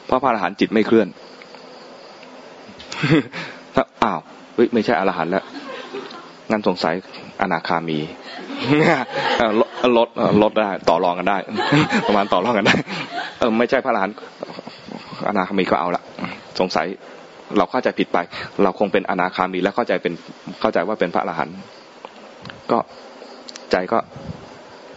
[0.06, 1.08] เพราะพระอรหันต์จิตไม่เคลื่อน
[3.76, 4.20] ถ้าอ้าว
[4.56, 5.44] เฮ้ยไม่ใช่อรหันต์แล้ว
[6.52, 6.94] งั้นสงสัย
[7.42, 8.00] อนาคามี
[9.98, 10.10] ลด
[10.42, 11.38] ลดได้ ต่อรองกันได้
[12.08, 12.76] ประมาณต่อรองกันได้
[13.40, 14.12] เออไม่ใช่พระอรหัน
[15.28, 16.04] อนาคามีก็เอาละ
[16.60, 16.88] สงสัย
[17.58, 18.18] เราเข้าใจผิดไป
[18.64, 20.14] เราคงเป็นอนาคามีแล้วเข้าใจเป็น
[20.62, 21.56] เข้าใจว่าเป็นพระอรหันต์
[22.72, 22.78] ก็
[23.72, 23.98] ใจก็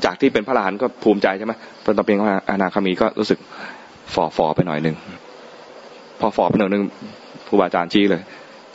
[0.05, 1.53] จากที่เป็นพระอรหันต์ก็ภูมิใจใช่ไหม
[1.85, 2.17] ตอนต่อเป็น
[2.51, 3.39] อนาคามีก็รู้สึก
[4.15, 4.97] ฝ่อฟอไปหน่อยหนึ่ง
[6.21, 6.83] พอฝ่อไปหน่อยหนึ่ง
[7.49, 8.23] ครูบาอาจารย์ชี้เลย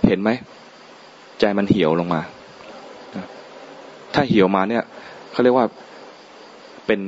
[0.08, 0.30] เห็นไหม
[1.40, 2.22] ใจมันเหี่ยวลงมา
[4.14, 4.84] ถ้าเหี่ยวมาเนี่ย
[5.32, 5.66] เขาเรียกว่า
[6.88, 7.00] เป็น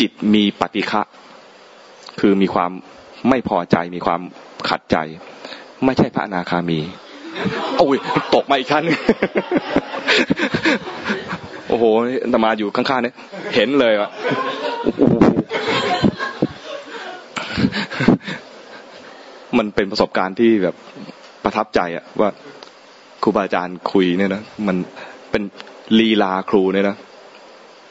[0.00, 1.02] จิตมีปฏิฆะ
[2.20, 2.70] คือมีความ
[3.28, 4.20] ไม่พอใจมีความ
[4.68, 4.96] ขัดใจ
[5.84, 6.80] ไม่ใช่พระอนาคามี
[7.78, 7.96] โอ้ย
[8.34, 8.84] ตกมาอีกขั้น
[11.68, 11.84] โอ้โห
[12.32, 13.14] ตมาอยู่ข้างๆเนี่ย
[13.54, 14.10] เห็นเลยอะ
[19.58, 20.74] มันเป็นประสบการณ์ที่แบบ
[21.44, 22.28] ประทับใจอะว่า
[23.22, 24.76] ครูบาอาจารย์คุยเนี่ยนะมัน
[25.30, 25.42] เป็น
[25.98, 26.96] ลีลาครูเนี่ยนะ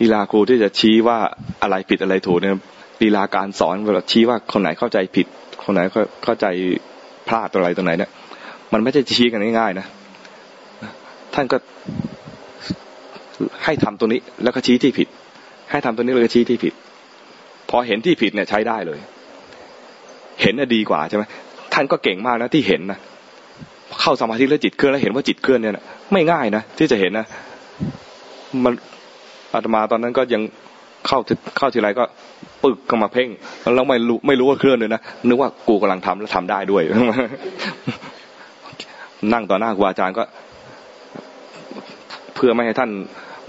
[0.02, 1.18] ลีลาครูที่จะชี้ว่า
[1.62, 2.54] อะไรผิดอะไรถูกเนี่ย
[3.02, 5.28] ลีลาการสอนเวลาชี้ว่าคนไหนเข้าใจผิด
[5.64, 5.82] คนไหน
[6.24, 6.46] เข้าใจ
[7.28, 8.12] พลาดอะไรตรงไหนเนี่ย
[8.74, 9.86] มันไม่ใช่ชี้กันง่ายๆนะ
[11.34, 11.58] ท่านก็
[13.64, 15.08] ให้ทำตัวนี้แล้วก็ชี้ที่ผิด
[15.72, 16.74] ให้ทำตัวนี้แล้วก็ชี้ที่ผิด
[17.70, 19.00] พอเห็นที่ผิดเนี่ยใช้ได้เลย
[20.42, 21.24] เห็นน่ะดีกว่าใช่ไหม
[21.74, 23.00] ท่านก็เก่งมากนะที่เห็นนะ
[24.02, 27.26] เข้าสมาธิแล้วจิตเคลื่อนแล้วเห็นว่าจิตเคลื่อนเนี่ยนะไม่ง่ายนะที่จะเห็นนะ
[28.64, 28.74] มัน
[29.54, 30.42] อาตมาตอนนั้นก็ยัง
[31.08, 31.20] เข้า
[31.58, 32.04] เข้าทีไรก็
[32.64, 33.30] ปึกก็มาเพ่ง
[33.76, 36.84] แล้วไม่รู้ไม่รู้ว่าเคลื่อนเลยนะนึกว่ากูกำลังทำแล้วทำได้ด้วย
[39.34, 40.24] นั่งต่อหน้าครูอาจารย์ก็
[42.36, 42.92] เพื่อไม่ให้ท่าน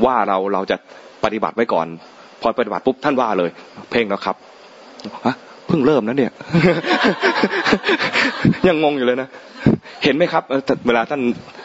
[0.05, 0.77] ว่าเราเราจะ
[1.25, 1.87] ปฏิบัติไว้ก่อน
[2.41, 3.51] พอปฏิบัติปุ๊บท่านว่าเลย
[3.91, 4.37] เพ่งแล้วครับ
[5.27, 5.35] ฮะ
[5.71, 6.33] เพิ่งเริ่มนะเนี่ย
[8.69, 9.29] ยังงงอยู่เลยนะ
[10.05, 10.43] เห็นไหมครับ
[10.87, 11.21] เวลาท่าน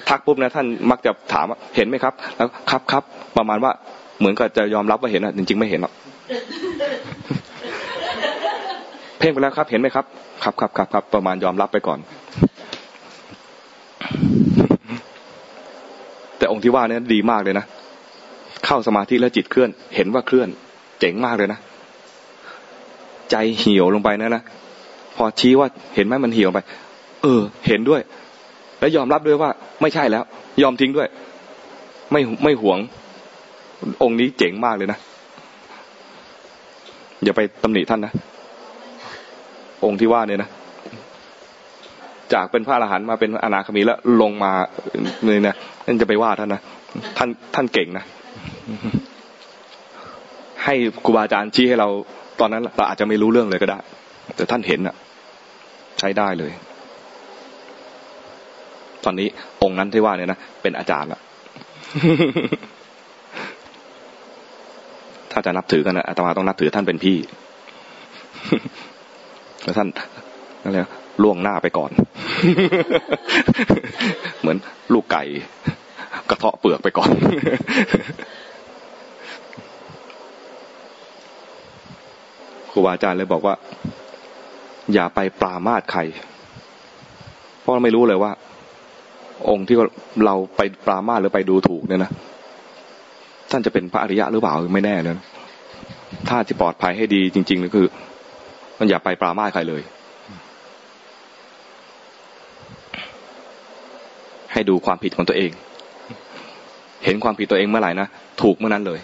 [0.10, 3.04] ทักปุ๊บนะท่านมักจะถามว่าเห็นไหมครับ แล้วครับครับ
[3.38, 3.72] ประมาณว่า
[4.20, 5.94] เหมือนกับจะยอมรับว่าเห็นอะจริง ๆ ไม่เห็นหรอก
[9.20, 10.06] เพ่งไปแล้วครับ เห็นไหมครับ
[10.44, 12.00] ครับครับครับครับประมาณยอมรับไปก่อน
[16.38, 17.66] แต่องค์ที่ว่านี้ดีมากเลยนะ
[18.66, 20.50] เข้าสมาธิแล้วจิตเคลื่อน เห็นว่าเคลื่อน
[21.00, 21.60] เจ๋งมากเลยนะ
[23.32, 24.44] ใจเหี่ยวลงไปนะนะ
[25.16, 26.60] พอชี้ว่าเห็นไหมมันเหี่ยวไป
[27.24, 28.02] เออ เห็นด้วย
[28.80, 29.50] แล้วยอมรับด้วยว่า
[29.82, 30.24] ไม่ใช่แล้ว
[30.62, 31.08] ยอมทิ้งด้วย
[32.12, 32.80] ไม่ไม่หวง
[34.04, 35.00] องค์นี้เจ๋งมากเลยนะ
[37.24, 38.14] อย่าไปตำหนิท่านนะ
[39.86, 40.50] องค์ที่ว่าเนี่ยนะ
[42.34, 44.52] จากเป็นพระอรหันต์มาเป็นอนาคามีแล้วลงมา
[45.24, 46.62] เนี่ยนะนั่นจะไปว่าท่านนะ
[47.18, 48.06] ท่านท่านเก่งนะ
[50.64, 50.74] ให้
[51.06, 51.90] ครูบาอาจารย์ชี้ให้เรา
[52.40, 53.80] ตอนนั้นเราอาจจะไม่รู้เรื่องเลยก็ได้
[54.36, 54.96] แต่ท่านเห็นอะ
[56.00, 56.52] ใช้ได้เลย
[59.06, 59.28] ตอนนี้
[59.64, 61.22] องค์นั้นที่ว่าเนี่ยนะเป็นอาจารย์ละ
[65.32, 67.18] ถ้าจะนับถือกันนะอาตมาต้องนับถือท่านเป็นพี่
[69.64, 69.88] แล้วท่าน
[70.64, 70.88] นั่นแหละ
[71.24, 71.92] ล่วงหน้าไปก่อน
[74.42, 74.58] เหมือน
[74.94, 75.24] ลูกไก่
[76.30, 77.10] กระเทาะเปลือกไปก่อน
[82.76, 83.56] รูบาอาจารย์เลยบอกว่า
[84.94, 86.02] อย่าไปปรามาสใคร
[87.62, 88.32] เพราะาไม่รู้เลยว่า
[89.50, 89.78] องค์ที่
[90.26, 92.12] เราไปปรามาสหรือไปดูถูกเนี่ยนะ
[93.52, 95.16] ท่านจะเป็นพระอริยะหรือเปล่าไม่แน่เลย
[96.30, 97.88] ถ้าจะปลอดภัยให้ดีจริงๆก็คือ
[98.80, 99.82] มันอย่าไปปรามาสใครเลย
[104.54, 105.52] ให้ดูความผิดของตัวเอง
[107.06, 108.08] เห็นความผิดตัวเองเมื่อไหร่นะ
[108.42, 109.00] ถูกเมื่อนั้นเลย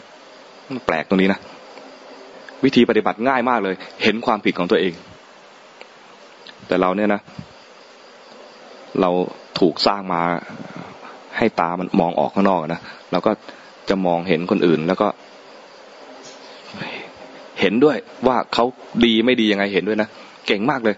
[0.88, 1.40] แปลกตรงนี้นะ
[2.64, 4.94] วิธีปฏิบัติง่ายมากเลย เห็นความผิดของตัวเอง
[6.68, 7.22] แต่เราเนี่ยนะ
[9.02, 9.10] เรา
[9.60, 10.22] ถูกสร้างมา
[11.38, 12.82] ให้ตามันมองออกข้างนอกนะ
[13.12, 13.32] เราก็
[13.90, 15.08] จะมองเห็นคนอื่น แล้วก็
[17.60, 17.98] เห็นด้วย
[18.28, 18.66] ว่าเขา
[19.06, 20.10] ดีไม่ดียังไงเห็นด้วยนะ
[20.48, 20.96] เก่งมากเลย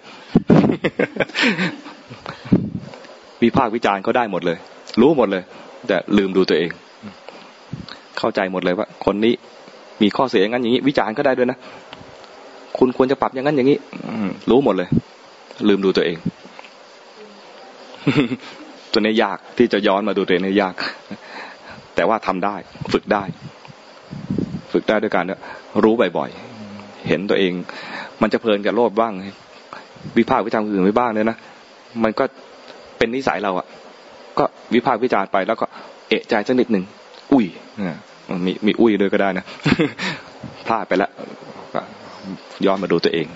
[3.42, 4.58] วิพากษ์วิจารณ์เขาได้หมดเลย
[5.02, 5.44] รู้หมดเลย
[5.88, 6.70] แต่ลืมดูตัวเอง
[8.18, 9.34] เข้าใจหมดเลยว่า คนนี้
[10.04, 11.58] มีข้อเสียอย่างนั้นอย่างนี้ วิจารณ์ก็ได้ด้วยนะ
[12.78, 13.78] คุณควรจะปรับอย่างนั้นอย่างนี้
[14.50, 14.90] รู้หมดเลย
[15.68, 16.18] ลืมดูตัวเอง
[18.92, 20.76] ตัวนี้ยากที่จะย้อนมาดูตัวเองนี่ยาก
[21.96, 22.56] แต่ว่าทำได้
[22.94, 23.24] ฝึกได้
[24.72, 25.26] ฝึกได้ด้วยการ
[25.84, 27.54] รู้บ่อยๆเห็นตัวเอง
[28.22, 29.14] มันจะเพลินกับโลภบ้าง
[30.18, 31.38] วิพากษ์วิจารณ์อื่นไปบ้างเนี่ยนะ
[32.04, 32.24] มันก็
[32.98, 33.68] เป็นนิสัยเราอะ
[34.38, 35.66] ก็วิพากษ์วิจารณ์ไปแล้วก็
[36.10, 36.84] เอะใจสักนิดหนึ่ง
[37.32, 37.46] อุ้ย
[38.46, 39.46] มีมีอุ้ยด้วยก็ได้นะ
[40.68, 41.12] พลาดไปแล้ว
[42.66, 43.28] ย้อนมาดูตัวเอง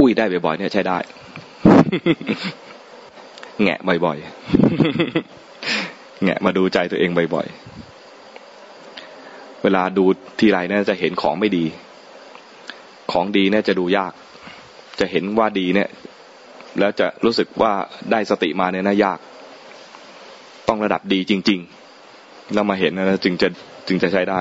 [0.00, 0.98] อุ้ยได้บ่อยๆเนี่ย ใช้ได้
[3.62, 7.56] แงะบ่อยๆแงะมาดูใจตัวเองบ่อยๆ
[9.62, 10.04] เวเวลาดู
[10.38, 11.64] ทีไรเนี่ยจะเห็นของไม่ดี
[13.12, 14.12] ของดีเนี่ยจะดูยาก
[15.00, 15.88] จะเห็นว่าดีเนี่ย
[16.78, 17.72] แล้วจะรู้สึกว่า
[18.10, 19.18] ได้สติมาเนี่ยน่ายาก
[20.68, 21.70] ต้องระดับดีจริง ๆ
[22.54, 23.48] แล้วมาเห็นนะจึงจะ
[23.88, 24.38] จึงจะใช้ได้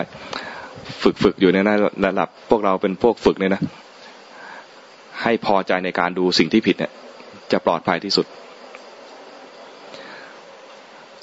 [1.03, 1.75] ฝึกฝึกอยู่ในนะ
[2.05, 3.61] ระดับพวกเราเป็นพวกฝึกเนี่ยนะ
[5.21, 6.91] ให้พอใจในการดูสิ่งที่ผิดเนี่ย
[7.51, 8.25] จะปลอดภัยที่สุด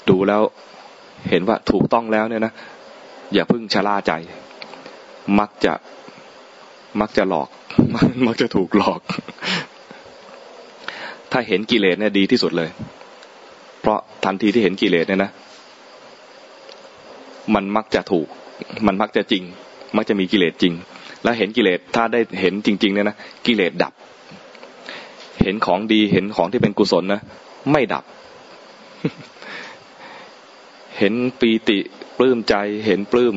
[0.09, 0.41] ดูแล้ว
[1.29, 2.53] เห็นว่าถูกต้องแล้วเนี่ยนะ
[3.33, 4.11] อย่าพึ่งชะล่าใจ
[5.39, 5.73] มักจะ
[7.01, 7.49] มักจะหลอก
[8.27, 9.01] มักจะถูกหลอก
[11.31, 12.69] ถ้าเห็นกิเลสเนี่ยดีที่สุดเลย
[13.81, 15.31] เพราะทันทีที่เห็นกิเลสเนี่ยนะ
[17.55, 18.27] มันมักจะถูก
[18.87, 19.43] มันมักจะจริง
[19.95, 20.73] มักจะมีกิเลสจริง
[21.23, 23.17] แล้วเห็นกิเลสถ้าได้เห็นจริงๆเนี่ยนะ
[23.47, 23.93] กิเลสดับ
[25.41, 27.21] เห็นของดีเห็นของที่เป็นกุศลนะ
[27.71, 28.03] ไม่ดับ
[30.99, 31.77] เห็นปีติ
[32.17, 32.55] ปลื้มใจ
[32.85, 33.35] เห็นปลื้ม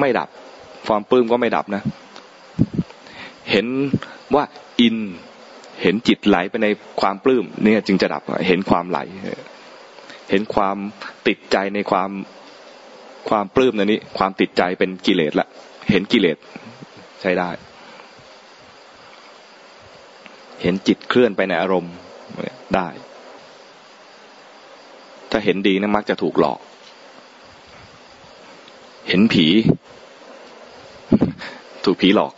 [0.00, 0.28] ไม่ดับ
[0.86, 1.82] ความปลื้มก็ไม่ดับนะ
[3.50, 3.66] เห็น
[4.34, 4.44] ว่า
[4.80, 4.96] อิน
[5.82, 6.66] เห็นจิตไหลไปใน
[7.00, 8.98] ความปลื้มเนี่ยจึงจะดับเห็นความไหล
[10.30, 10.76] เห็นความ
[11.26, 12.10] ติดใจในความ
[13.28, 15.46] ความปลื้มนันนี้ ความติดใจเป็นกิเลสละ
[15.90, 16.36] เห็นกิเลส
[17.20, 17.50] ใช้ได้
[20.62, 21.94] เห็นจิตเคลื่อนไปในอารมณ์
[22.76, 22.88] ได้
[25.30, 26.60] ถ้าเห็นดีนะมักจะถูกหลอก
[29.08, 29.46] เห็นผี
[31.84, 32.32] ถูกผีหลอก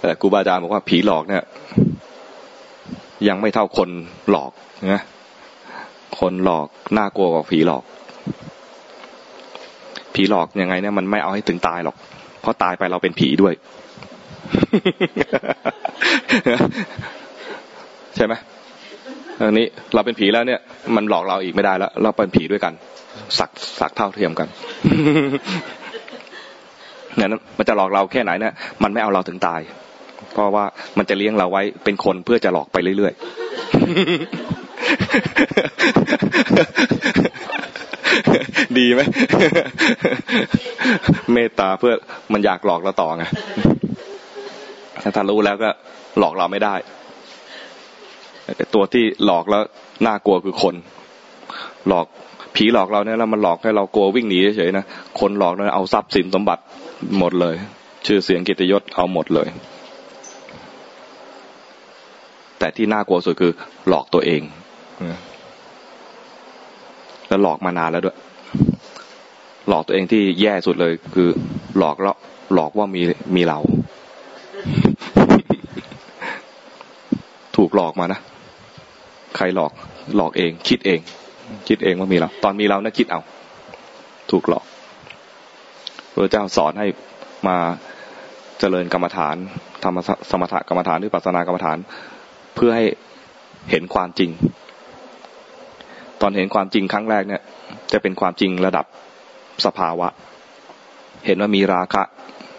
[0.00, 1.44] แต่ครูบาอาจารย์บอกว่าผีหลอกเนี่ย
[3.28, 3.88] ยังไม่เท่าคน
[4.30, 4.52] หลอก
[4.94, 5.02] นะ
[6.18, 6.66] คนหลอก
[6.98, 7.82] น่ากลัวกว่าผีหลอก
[10.14, 11.96] ผีหลอกยังไงเนี่ยมันไม่เอาให้ถึงตายหรอก
[12.40, 13.54] เพราะตายไปเราเป็นผีด้วย
[18.16, 18.34] ใช่ไหม
[19.38, 20.60] อันนี้เราเป็นผีแล้วเนี่ย
[20.96, 22.72] มันหลอกเราอีกไม่ได้แล้ว เราเป็นผีด้วยกัน
[23.38, 24.48] สักสักเท่าเทียมกัน
[27.18, 29.60] นั้นมันจะหลอกเราแค่ไหนเนี่ยมันไม่เอาเราถึงตาย
[30.32, 30.64] เพราะว่า
[30.98, 34.65] มันจะเลี้ยงเราไว้เป็นคนเพื่อจะหลอกไปเรื่อยๆ
[38.78, 39.00] ดีไหม
[41.32, 41.94] เมตตาเพื่อ
[42.32, 43.24] มันอยากหลอกเราต่อไง
[45.02, 45.70] ถ้าท่านรู้แล้วก็
[46.18, 46.74] หลอกเราไม่ได้
[48.74, 49.62] ตัวที่หลอกแล้ว
[50.06, 50.74] น่ากลัวคือคน
[51.88, 52.06] หลอก
[52.56, 54.84] ผีหลอกเราเนี่ยแล้วมันหลอกให้เรากลัววิ่งหนีเฉยๆนะ
[55.20, 56.62] คนหลอกเนี่ยเอาทรัพย์สินสมบัติ
[57.18, 57.54] หมดเลย
[58.06, 59.48] ชื่อเสียงกิตยศเอาหมดเลย
[62.58, 63.52] แต่ที่น่ากลัวสุดคือ
[63.88, 64.42] หลอกตัวเอง
[67.28, 68.16] แล้วหลอกมานานแล้วด้วย
[69.68, 71.28] หลอกตัวเองที่แย่สุดเลย คือ
[71.78, 72.16] หลอกแล้ว
[72.54, 73.02] หลอกว่ามี
[73.36, 73.58] มีเรา
[77.56, 78.20] ถูกหลอกมานะ
[79.36, 79.72] ใครหลอก
[80.16, 81.00] หลอกเอง คิดเอง
[81.68, 83.20] คิดเองว่ามีเรา ตอนมีเรานะคิดเอา
[84.30, 84.64] ถูกหลอก
[86.12, 86.86] พระเจ้าสอนให้
[87.48, 87.56] มา
[88.58, 89.36] เจริญกรรมฐาน
[89.82, 91.78] ทำสมถกรรมฐานหรือปัสนากรรมฐาน
[92.54, 92.84] เพื่อให้
[93.70, 94.30] เห็นความจริง
[96.20, 97.42] ตอนเห็นความจริงครั้งแรกเนี่ย
[97.92, 98.86] จะเป็นความจริงระดับ
[99.66, 100.08] สภาวะ
[101.26, 102.02] เห็นว่ามีราคะ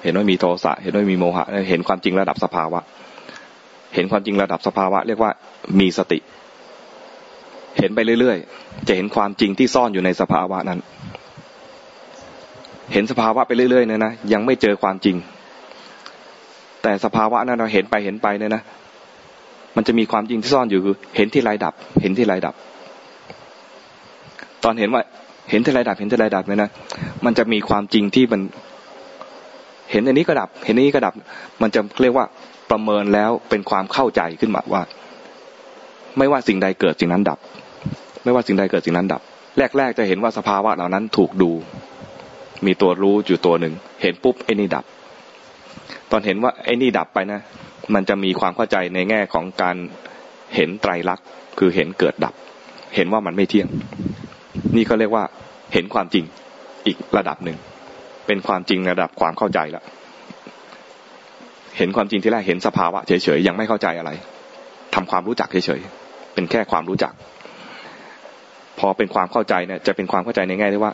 [0.03, 2.79] เห็นว่ามีโทสะ เห็นว่ามีโมหะ เห็นความจริงระดับสภาวะ
[3.95, 5.31] เห็นความจริงระดับสภาวะ เรียกว่า
[5.79, 6.19] มีสติ
[7.79, 10.79] เห็นไปเรื่อยๆ จะเห็นความจริงที่ซ่อนอยู่ในสภาวะนั้น
[12.93, 15.15] เห็นสภาวะไปเรื่อยๆเนี่ยนะ ยังไม่เจอความจริง
[16.84, 18.61] แต่สภาวะนั้นเราเห็นไปเห็นไปเนี่ยนะ
[19.75, 22.55] มันจะมีความจริงที่ซ่อนอยู่คือเห็นที่ไรดับ เห็นที่ไรดับ
[24.63, 25.01] ตอนเห็นว่า
[25.49, 26.69] เห็นที่ไรดับ เห็นที่ไรดับเนี่ยนะ
[27.25, 28.41] มันจะมีความจริงที่มัน
[29.91, 31.13] เห็นอันนี้ก็ดับ เห็นอันนี้ก็ดับ
[31.61, 32.25] มันจะเรียกว่า
[32.71, 34.81] ประเมินแล้วเป็นความเข้าใจขึ้นมาว่า
[36.17, 37.39] ไม่ว่าสิ่งใดเกิดสิ่งนั้นดับ
[38.23, 39.21] ไม่ว่าสิ่งใดเกิดสิ่งนั้นดับ
[39.77, 41.51] แรก ๆ จะเห็นว่าสภาวะเหล่านั้นถูกดู
[42.65, 44.85] มีตัวรู้อยู่ตัวหนึ่ง เห็นปุ๊บไอ้นี่ดับ
[46.11, 47.41] ตอนเห็นว่าไอ้นี่ดับไปนะ
[47.93, 49.75] มันจะมีความเข้าใจในแง่ของการ
[50.55, 51.25] เห็นไตรลักษณ์
[51.59, 52.34] คือเห็นเกิดดับ
[52.95, 53.67] เห็นว่ามันไม่เที่ยง
[54.75, 55.23] นี่ก็เรียกว่า
[55.73, 56.25] เห็นความจริง
[56.85, 57.57] อีกระดับหนึ่ง
[58.27, 59.84] เป็นความจริงระดับความเข้าใจแล้ว
[61.77, 64.11] เห็นความจริงที่แรกเห็นสภาวะเฉยๆยังไม่เข้าใจอะไร
[64.95, 67.13] ทำความรู้จักเฉยๆเป็นแค่ความรู้จัก
[68.79, 70.93] พอเป็นความเข้าใจเนี่ยจะเป็นความเข้าใจในแง่ที่ว่า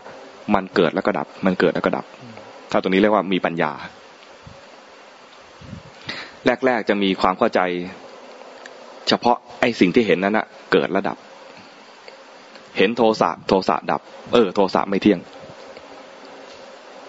[0.56, 2.06] มันเกิดแล้วก็ดับ มันเกิดแล้วก็ดับ
[2.72, 3.72] ถ้าตรงนี้เรียกว่ามีปัญญา
[6.66, 7.60] แรกๆจะมีความเข้าใจ
[9.08, 11.18] เฉพาะไอ้สิ่งที่เห็นนั้นนะเกิดแล้วดับ
[12.78, 14.02] เห็นโทสะโทสะดับ
[14.34, 15.20] เออ โทสะไม่เที่ยง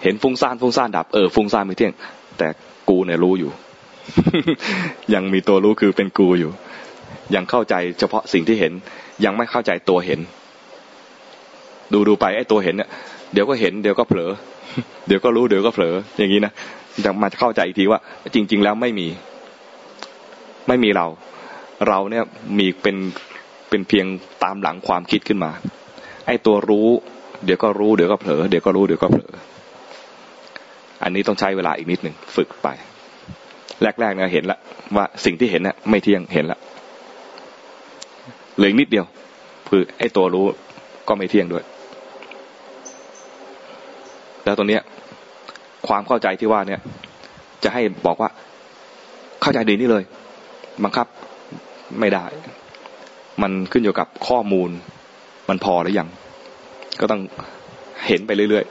[0.03, 1.93] เห็นฟุ้งซ่านฟุ้งซ่านดับ เออ ฟุ้งซ่านไม่เที่ยง
[2.37, 2.47] แต่
[2.89, 3.51] กูเนี่ยรู้อยู่
[5.13, 6.51] ยังมีตัวรู้คือเป็นกูอยู่
[7.35, 8.73] ยังเข้าใจเฉพาะสิ่งที่เห็น
[9.25, 10.19] ยังไม่เข้าใจตัวเห็น
[11.93, 12.89] ดูดูไปไอ้ตัวเห็นเนี่ย
[13.33, 14.31] เดี๋ยวก็เห็นเดี๋ยวก็เผลอ
[15.07, 16.53] เดี๋ยวก็รู้เดี๋ยวก็เผลอ อย่างนี้นะ
[17.05, 17.99] จะมาเข้าใจอีกทีว่า
[18.33, 19.07] จริง ๆ แล้วไม่มี
[20.67, 21.07] ไม่มีเรา
[21.87, 22.23] เราเนี่ย
[22.57, 22.95] มีเป็น
[23.75, 24.07] เป็นเพียง
[24.43, 25.51] ตามหลังความคิดขึ้นมา
[26.27, 26.87] ไอ้ตัวรู้
[27.45, 29.31] เดี๋ยวก็รู้เดี๋ยวก็เผลอเดี๋ยวก็รู้เดี๋ยวก็เผลอ
[31.03, 32.67] อันนี้ต้องใช้เวลาอีกนิดหนึ่งฝึกไป
[33.81, 34.59] แรกๆเนี่ยเห็นละ
[34.95, 36.59] ว่าสิ่งที่เห็นเนี่ยไม่เที่ยงเห็นละ
[38.55, 39.05] เหลืออีกนิดเดียว
[39.69, 40.45] คือไอ้ตัวรู้
[41.07, 41.63] ก็ไม่เที่ยงด้วย
[44.45, 44.81] แล้วตัวเนี้ย
[45.87, 46.79] ความเข้าใจที่ว่าเนี่ย
[47.63, 48.29] จะให้บอกว่า
[49.41, 50.03] เข้าใจดีนี่เลย
[50.83, 51.07] บังคับ
[51.99, 52.25] ไม่ได้
[53.41, 54.69] มันขึ้นอยู่กับข้อมูล
[55.49, 56.07] มันพอหรือยัง
[56.99, 57.21] ก็ต้อง
[58.07, 58.65] เห็นไปเรื่อย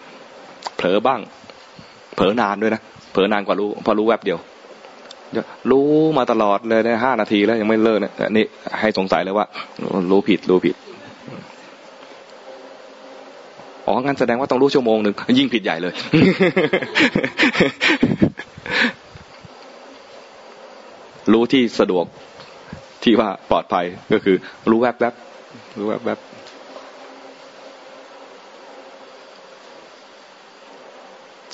[0.00, 1.20] ๆเผลอบ้าง
[2.14, 2.82] เผลอนานด้วยนะ
[3.12, 4.38] เผลอนานกว่ารู้ พอรู้แวบเดียว
[5.70, 8.44] รู้มาตลอดเลยในห้านาทีแล้วยังไม่เลิกเนี่ยนี่
[8.80, 9.46] ให้สงสัยเลยว่า
[10.10, 10.76] รู้ผิดรู้ผิด
[13.86, 15.94] อ๋องั้นแสดงว่าต้องรู้ชั่วโมงหนึ่งยิ่งผิดใหญ่เลย
[21.32, 22.04] รู้ที่สะดวก
[23.08, 24.36] ที่ว่าปลอดภัยก็คือ
[24.70, 25.14] รู้แวบแวบ
[25.78, 26.18] รู้แวบแวบ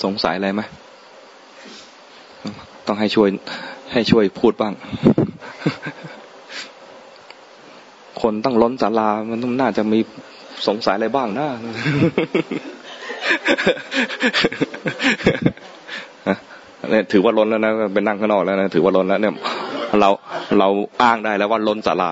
[0.03, 0.61] สงสัยอะไรไหม
[2.87, 3.29] ต้องให้ช่วย
[3.93, 4.73] ให้ช่วยพูดบ้าง
[8.21, 9.99] คนตั้งล้นศาลา มันต้องน่าจะมี
[10.67, 11.47] สงสัยอะไรบ้างนะ
[16.91, 19.33] เนี่ยถือว่าล้นแล้วนะเป็นนั่งข้างนอกแล้วนะถือว่าล้นแล้ว เนี่ย
[19.99, 20.09] เรา
[20.59, 20.67] เรา
[21.01, 22.11] อ้างได้แล้วว่าล้นศาลา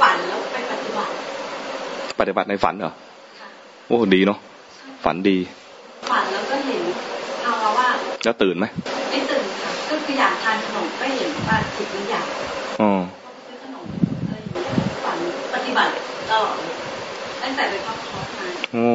[0.00, 1.12] ฝันแล้วไปปฏิบัติ
[2.20, 2.92] ปฏิบัติในฝันเหรอ
[3.88, 4.38] โอ้ดีเนาะ
[5.04, 5.38] ฝันดี
[6.10, 6.82] ฝันแล้วก็เห็น
[7.42, 7.88] เอาแล้วว่า
[8.24, 8.66] แล้วตื่นไหม
[9.10, 12.26] ไม่ตื่นค่ะก็คืออยากทานขนมก็เห็นว่าจิตมันอยาก
[12.80, 12.90] อ๋อ
[13.46, 13.84] ซื้อขนม
[14.26, 14.66] อะไรอย่างเงี้ย
[15.04, 15.18] ฝัน
[15.54, 15.90] ปฏิบัติ
[16.30, 16.58] ตลอด
[17.42, 18.88] ตั้งแต่ไปเข้าคอร์สมาโอ้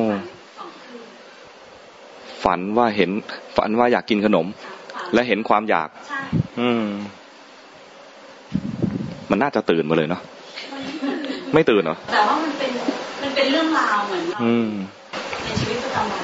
[2.44, 3.12] ฝันว่าเห็น
[3.58, 4.48] ฝันว่าอยากกินขนม
[5.14, 6.20] และเห็นความอยากใช่
[6.60, 6.86] อืม
[9.30, 10.22] มันน่าจะตื่นมาเลยเนาะ
[11.54, 12.72] ไม่ตื่นเหรอแต่ว่ามันเป็น
[13.22, 14.40] มันเป็นเรื่องราวเหมือนเรา
[15.44, 16.24] ในชีวิตประจำวัน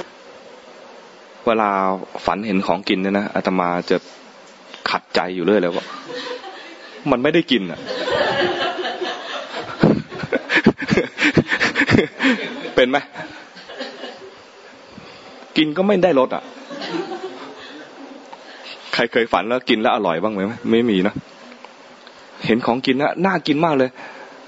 [1.48, 1.70] เวลา
[2.26, 3.98] ฝันเห็นของกินเนี่ยนะอาตมาจะ
[4.90, 5.86] ขัดใจอยู่เรื่อยเลยว่า
[7.12, 7.80] มันไม่ได้กินอะ
[12.82, 13.00] เป็นไหม
[15.58, 16.44] กินก็ไม่ได้รสอะ
[18.94, 21.14] ใครเคยฝันแล้วกินแล้วอร่อยบ้างไหมไม่มีนะ
[22.46, 23.90] เห็นของกินนะน่ากินมากเลย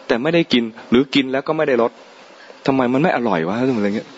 [0.08, 1.92] แต่ไม่ได้กิน หรือกินแล้วก็ไม่ได้ลด
[2.66, 4.10] ทำไมมันไม่อร่อยวะอะไรเงี้ย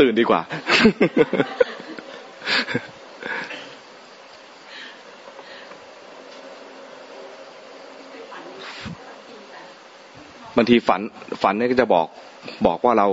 [0.00, 0.40] ตื่นดีกว่า
[10.56, 11.00] บางทีฝัน
[11.42, 12.06] ฝันเนี่ยก็จะบอก
[12.66, 13.08] บอกว่าเรา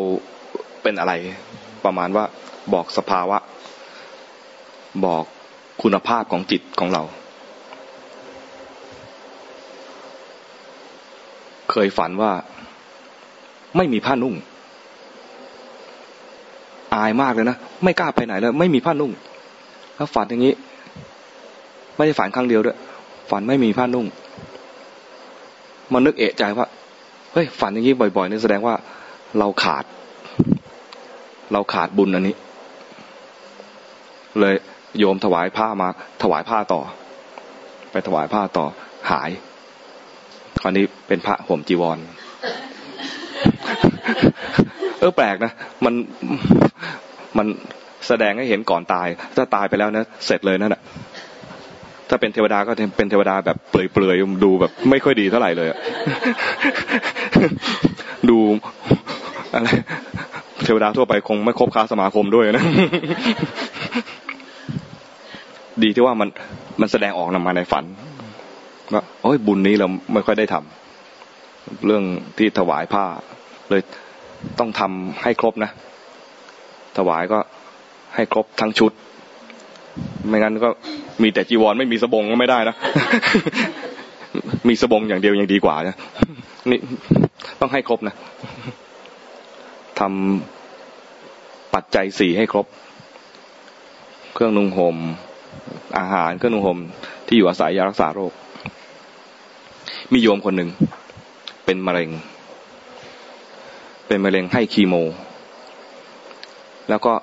[0.84, 1.14] เป็นอะไร
[1.86, 2.26] ประมาณว่า
[2.74, 3.38] บอกสภาวะ
[5.06, 5.24] บอก
[5.82, 7.04] คุณภาพของจิตของเรา
[11.72, 12.32] เคยฝันว่า
[13.78, 14.36] ไม่มีผ้านุ่ง
[16.96, 19.12] อายมากเลยนะ ไม่กล้าไปไหนแล้วไม่มีผ้านุ่ง
[19.96, 20.54] แล้วฝันอย่างนี้
[21.96, 22.78] ไม่ใช่ฝันครั้งเดียวด้วย
[23.32, 24.06] ฝันไม่มีผ้านุ่ง
[25.94, 26.68] มานึกเอะใจว่า
[27.34, 28.76] เฮ้ยฝันอย่างนี้บ่อยๆนี่แสดงว่า
[29.40, 29.84] เราขาด
[31.54, 32.36] เราขาดบุญอันนี้
[34.40, 34.56] เลย
[35.00, 35.90] โยมถวายผ้ามา
[36.24, 36.82] ถวายผ้าต่อ
[37.92, 38.66] ไปถวายผ้าต่อ
[39.12, 39.30] หาย
[40.62, 41.98] คราวนี้เป็นพระห่มจีวร
[45.00, 45.52] เออแปลกนะ
[45.86, 45.94] มัน
[47.38, 47.48] มัน
[48.08, 50.82] แสดงให้เห็นก่อนตาย ถ้าตายไปแล้วนะเสร็จเลยนั่นแหละ
[52.10, 55.68] ถ้าเป็นเทวดาก็เป็นเทวดาแบบเปลือยๆดูแบบไม่ค่อยดีเท่าไหร่เลย
[58.30, 58.38] ดู
[59.54, 59.70] อะไร
[60.64, 62.66] เทวดาทั่วไปคงไม่ครบค้าสมาคมด้วยนะ
[65.84, 66.30] ดีที่ว่ามัน
[66.82, 67.86] มันแสดงออกนำมาในฝัน
[68.94, 72.04] ว่าโอ้ยบุญนี้เราไม่ค่อยได้ทำเรื่อง
[72.38, 73.06] ที่ถวายผ้า
[73.70, 73.82] เลย
[74.60, 75.72] ต้องทำให้ครบนะ
[76.98, 77.40] ถวายก็
[78.16, 78.92] ให้ครบทั้งชุด
[80.28, 80.70] ไม่งั้นก็
[81.24, 82.76] มีแต่จีวรไม่มีสบงก็ไม่ได้นะ
[84.68, 85.96] มีสบงอย่างเดียวยังดีกว่านะ
[86.70, 86.80] นี่
[87.60, 88.16] ต้องให้ครบนะ
[90.00, 92.66] ทำปัจจัยสี่ให้ครบ
[94.34, 94.98] เครื่องนุ่งหม่ม
[95.98, 96.78] อาหารเครื่องนุ่งห่ม
[97.28, 98.34] ที่อยู่อาศัยยารักษาโรค
[100.14, 100.70] มีโยมคนหนึ่ง
[101.66, 102.10] เป็นมะเร็ง
[104.08, 104.96] เป็นมะเร็งให้คีโม
[106.90, 107.14] แล้วก็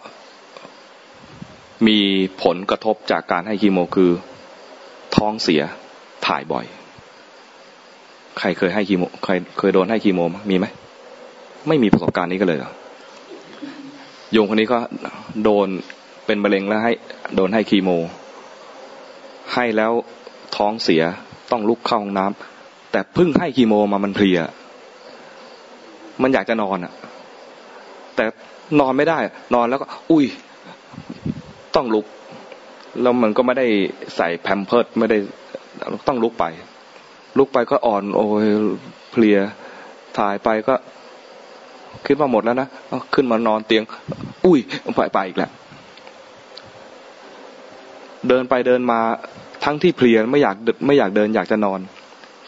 [1.86, 1.98] มี
[2.42, 4.10] ผลกระทบจากการให้คีโมคือ
[5.16, 5.62] ท้องเสีย
[6.26, 6.64] ถ่ายบ่อย
[8.38, 10.20] ใครเคยให้คีโมใครเคยโดนให้คีโม
[10.50, 10.66] มีไหม
[11.68, 12.72] ไม่มีประสบการณ์นี้ก็เลยเหรอ
[14.32, 14.78] โยงคนนี้ก็
[15.44, 15.68] โดน
[16.26, 16.92] เป็นมะเร็งแล้วให้
[17.36, 17.90] โดนให้คีโม
[19.54, 19.92] ให้แล้ว
[20.56, 21.02] ท้องเสีย
[21.50, 24.38] ต้องลุกเข้าห้องน้ำแต่เพิ่งให้คีโมมามันเพลีย
[26.22, 26.92] มันอยากจะนอนอะ
[28.16, 28.24] แต่
[28.80, 29.18] นอนไม่ได้
[29.54, 30.24] นอนแล้วก็ อุ้ย
[31.76, 32.06] ต้องลุก
[33.02, 33.66] แล้วมันก็ไม่ได้
[34.16, 35.18] ใส่แพมเพิร์ดไม่ได้
[36.06, 36.44] ต้องลุกไป
[37.38, 38.46] ลุกไปก็อ่อน โอ้ย
[39.10, 39.38] เพลีย
[40.18, 40.74] ถ่ายไปก็
[42.06, 42.68] คิดว่าหมดแล้วนะ
[43.14, 43.82] ขึ้นมานอนเตียง
[44.46, 44.60] อุ้ย
[44.96, 45.50] ไปไปอีกแล้ว
[48.28, 49.00] เดินไปเดินมา
[49.64, 51.80] ทั้งที่เพลียไม่อยากไม่อยากเดินอยากจะนอน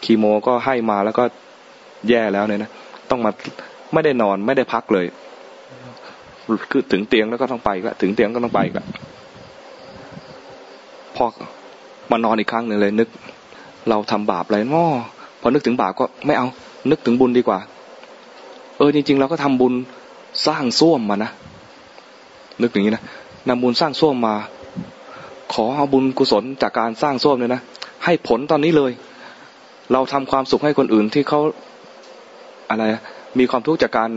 [0.03, 1.23] คีโมก็ให้มาแล้วก็
[2.09, 2.71] แย่แล้วเนี่ยนะ
[3.09, 3.31] ต้องมา
[3.93, 5.05] ไม่ได้นอนไม่ได้พักเลย
[6.71, 8.85] คือถึงเตียงแล้วก็ต้องไปละถึงเตียงก็ต้องไปละ
[11.17, 11.27] พอ
[12.11, 13.09] มานอนอีกครั้งหนึ่งเลยนึก
[13.89, 14.87] เราทำบาปอะไรง้อ
[15.41, 16.47] พอนึกถึงบาปก็ไม่เอา
[16.89, 17.59] นึกถึงบุญดีกว่า
[18.77, 19.73] เออจริง ๆ เราก็ทำบุญ
[20.47, 21.31] สร้างส้วมมานะ
[22.61, 23.03] นึกอย่างนี้นะ
[23.47, 24.35] นำบุญสร้างส้วมมา
[25.53, 27.61] ขอเอาบุญกุศลจากการสร้างส้วมเลยนะ
[28.05, 28.91] ให้ผลตอนนี้เลย
[29.93, 31.39] เราทำความสุขให้คนอื่นที่เขา
[32.69, 32.83] อะไร
[33.39, 34.09] มีความทุกข์จากการ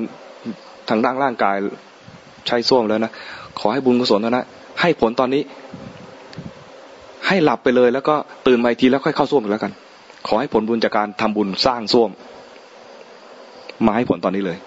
[0.88, 1.56] ทางด้านร่างกาย
[2.46, 3.12] ใช้ส้วมแล้วนะ
[3.58, 4.44] ขอให้บุญกุศลนะ
[4.80, 5.42] ให้ผลตอนนี้
[7.30, 8.14] ให้หลับไปเลย แล้วก็
[8.46, 9.72] ตื่นมาอีกทีแล้วค่อยเข้าส้วมแล้วกัน
[10.26, 12.10] ขอให้ผลบุญจากการทำบุญสร้างส้วม
[13.86, 14.58] มาให้ผลตอนนี้เลย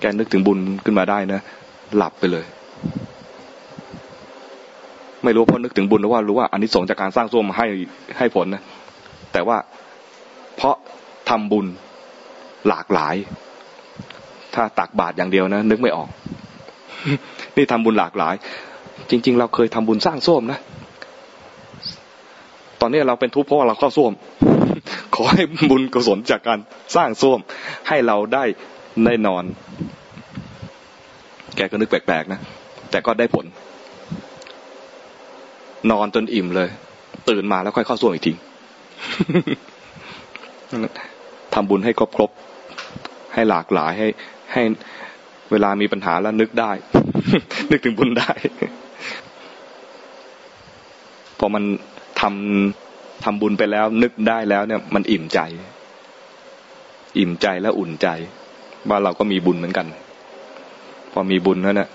[0.00, 1.40] แกนึกถึงบุญขึ้นมาได้นะ
[1.96, 2.44] หลับไปเลย
[5.24, 7.66] ไม่รู้เพราะนึกถึงบุญหรือว่ารู้ว่าอันนี้สงจากการสร้างส้วมมาให้
[8.18, 8.62] ให้ผลนะ
[9.32, 9.56] แต่ว่า
[10.56, 10.76] เพราะ
[11.28, 11.66] ทำบุญ
[12.68, 13.14] หลากหลาย
[14.54, 16.08] ถ้าตักบาตรอย่างเดียวนะนึกไม่ออก
[17.56, 18.34] นี่ทำบุญหลากหลาย
[19.10, 20.58] จริง ๆ เราเคยทำบุญสร้างส้วมนะ
[22.80, 24.12] ตอนนี้เราเป็นทุกข์เพราะว่าเราเข้าส้วม
[25.14, 26.58] ขอให้บุญกุศลจากการ
[26.96, 27.38] สร้างส้วม
[27.88, 28.44] ให้เราได้
[29.04, 29.44] ได้นอน
[31.56, 32.40] แกก็นึกแปลกๆนะ
[32.90, 33.46] แต่ก็ได้ผล
[35.90, 36.68] นอนจนอิ่มเลย
[37.28, 38.32] ตื่นมาแล้วค่อยเข้าส่วงอีกที
[41.54, 42.30] ทำบุญให้ครบครบ
[43.34, 44.08] ให้หลากหลายให้
[44.52, 44.62] ให้
[45.50, 46.70] เวลามีปัญหาแล้วนึกได้
[47.70, 48.32] นึกถึงบุญได้
[51.40, 51.64] พอมัน
[52.20, 55.40] ทำทำบุญไปแล้ว นึกได้แล้วเนี่ย มันอิ่มใจ
[57.18, 58.08] อิ่มใจและอุ่นใจ
[58.88, 59.86] ว่าเราก็มีบุญเหมือนกัน
[61.12, 61.88] พอมีบุญแล้วเนี่ย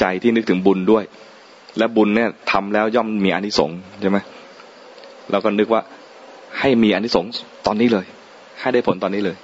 [0.00, 1.04] ใจที่นึกถึงบุญด้วย
[1.78, 4.18] และบุญเนี่ยทำแล้วย่อมมีอนิสงส์ใช่ไหม
[5.30, 5.82] เราก็นึกว่า
[6.60, 8.06] ให้มีอนิสงส์ตอนนี้เลย
[8.60, 9.36] ให้ได้ผลตอนนี้เลย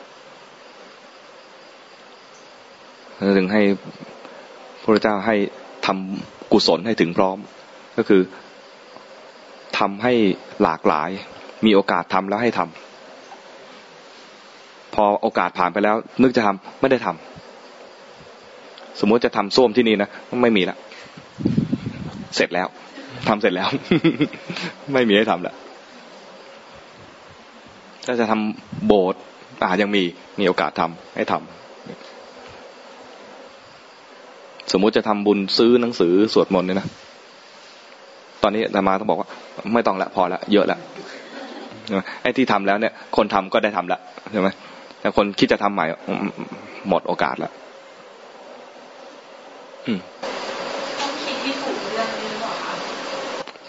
[3.38, 3.62] ถึงให้
[4.82, 5.36] พระเจ้าให้
[5.86, 7.38] ทำกุศลให้ถึงพร้อม
[7.96, 8.22] ก็คือ
[9.80, 10.12] ทำให้
[10.62, 11.10] หลากหลาย
[11.66, 20.08] มีโอกาสทำแล้วให้ทำพอโอกาสผ่านไปแล้ว นึกจะทำไม่ได้ทำสมมติจะทำส้วมที่นี่นะ
[20.42, 20.76] ไม่มีละ
[22.36, 22.68] เสร็จแล้ว
[23.28, 23.68] ทำเสร็จแล้ว
[24.92, 25.54] ไม่มีให้ทำแล้ว
[28.06, 29.20] ถ้าจะทำโบสถ์
[29.62, 30.02] อ่ายังมี
[30.40, 36.88] มีโอกาสทำให้ทำสมมุติจะทำบุญซื้อหนังสือสวดมนต์เนี่ยนะ
[38.42, 39.28] ตอนนี้ธรรมาต้องบอกว่า
[39.74, 40.78] ไม่ต้องละพอละเยอะละ
[42.22, 43.98] ไอ้ที่ทำแล้วเนี่ย คนทำก็ได้ทำละ
[44.32, 44.48] ใช่ไหม
[45.00, 45.86] แต่คนคิดจะทำใหม่
[46.88, 47.52] หมดโอกาสแล้ว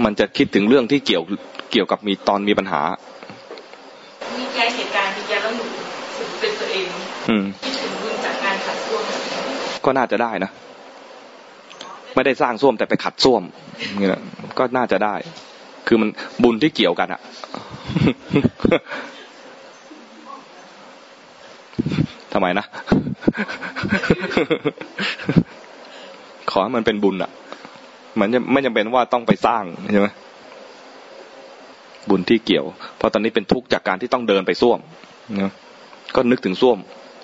[0.03, 1.23] มันจะคิดถึงเรื่องที่เกี่ยว
[1.71, 2.81] เกี่ยวกับมีตอนมีปัญหา
[4.37, 5.65] มีแก้เหตุการณ์ที่แกแล้วหนู
[6.39, 6.87] เป็นตัวเอง
[7.63, 9.03] คิดถึงบุญจากการขัดส้วม
[9.85, 10.51] ก็น่าจะได้นะ
[12.15, 13.41] ไม่ได้สร้างส้วมแต่ไปขัดส้วม
[13.99, 14.21] นี่แหละ
[14.61, 15.15] ก็น่าจะได้
[15.87, 16.09] คือมัน
[16.43, 17.21] บุญที่เกี่ยวกันอะ
[22.33, 22.65] ทำไมนะ
[26.51, 27.31] ขอให้มันเป็นบุญอะ
[28.19, 30.07] มันไม่จำเป็นว่าต้องไปสร้างใช่ไหม
[32.09, 32.65] บุญที่เกี่ยว
[32.97, 34.79] เพราะตอนนี้เป็นทุกข์จากการที่ต้องเดินไปส้วม
[35.41, 35.51] นะ
[36.15, 36.77] ก็นึกถึงส้วม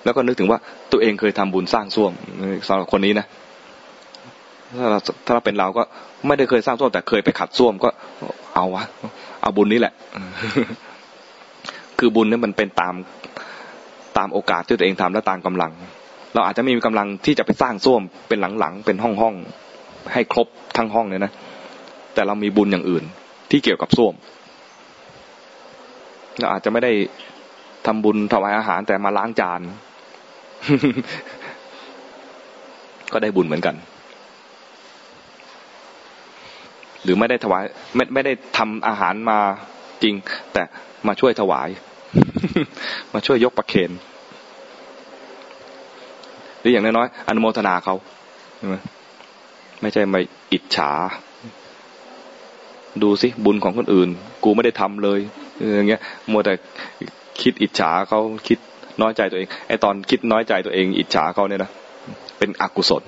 [0.05, 0.59] แล้วก็นึกถึงว่า
[0.91, 2.11] ตัวเองเคยทำบุญสร้างส้วม
[2.67, 3.25] สำหรับคนนี้นะ
[4.75, 5.83] ถ้าเราถ้าเราเป็นเราก็
[6.27, 7.89] ไม่ได้เคยสร้างส้วมแต่เคยไปขัดส้วมก็
[8.55, 8.83] เอาวะ
[9.41, 9.93] เอาบุญนี้แหละ
[11.99, 12.95] คือบุญนี่มันเป็นตาม
[14.17, 15.71] ตามโอกาสที่ตัวเองทำและตามกำลัง
[16.33, 20.47] เราอาจจะไม่มีกำลังที่จะไปสร้างส้วมเป็นหลังๆเป็นห้องๆให้ครบ
[20.77, 21.31] ทั้งห้องเลยนะ
[22.13, 23.03] แต่เรามีบุญอย่างอื่น
[23.51, 24.13] ที่เกี่ยวกับส้วม
[26.39, 26.91] เราอาจจะไม่ได้
[27.85, 29.61] ทำบุญถวายอาหารแต่มาล้างจาน
[33.13, 33.75] ก็ได้บุญเหมือนกัน
[37.03, 37.63] หรือไม่ได้ถวาย
[37.95, 39.39] ไม่ไม่ได้ทำอาหารมา
[40.03, 40.15] จริง
[40.53, 40.63] แต่
[41.07, 41.69] มาช่วยถวาย
[43.13, 43.91] มาช่วยยกประเคน
[46.59, 47.95] หรืออย่างน้อยๆอนุโมทนาเขา
[48.57, 48.75] ใช่ไหม
[49.81, 50.19] ไม่ใช่มา
[50.53, 50.91] อิจฉา
[53.03, 54.09] ดูสิบุญของคนอื่น
[54.43, 55.19] กูไม่ได้ทำเลย
[55.75, 56.01] อย่างเงี้ย
[56.31, 56.53] มัวแต่
[57.41, 58.59] คิดอิจฉาเขาคิด
[59.01, 61.71] น้อยใจตัวเองไอตอนคิดน้อยใจตัวเอง อิจฉาเขาเนี่ยนะ
[62.37, 63.03] เป็นอกุศล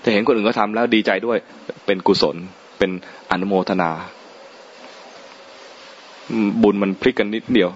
[0.00, 1.38] แต่เห็นคนอื่นเขาทาแล้วดีใจด้วย
[1.86, 2.36] เป็นกุศล
[2.78, 2.90] เป็น
[3.30, 3.90] อนุโมทนา
[6.62, 7.70] บุญมันพลิกกันนิดเดียว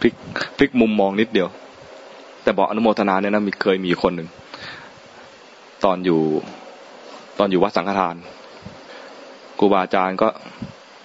[0.00, 0.14] พลิก
[0.56, 1.48] พลิกมุมมองนิดเดียว
[2.42, 4.28] แต่บอกอนุโมทนาเนี่ยนะมีเคยมีคนหนึ่ง
[5.84, 6.20] ตอนอยู่
[7.38, 8.16] ตอนอยู่วัดสังฆทาน
[9.58, 10.28] ครูบาอาจารย์ก็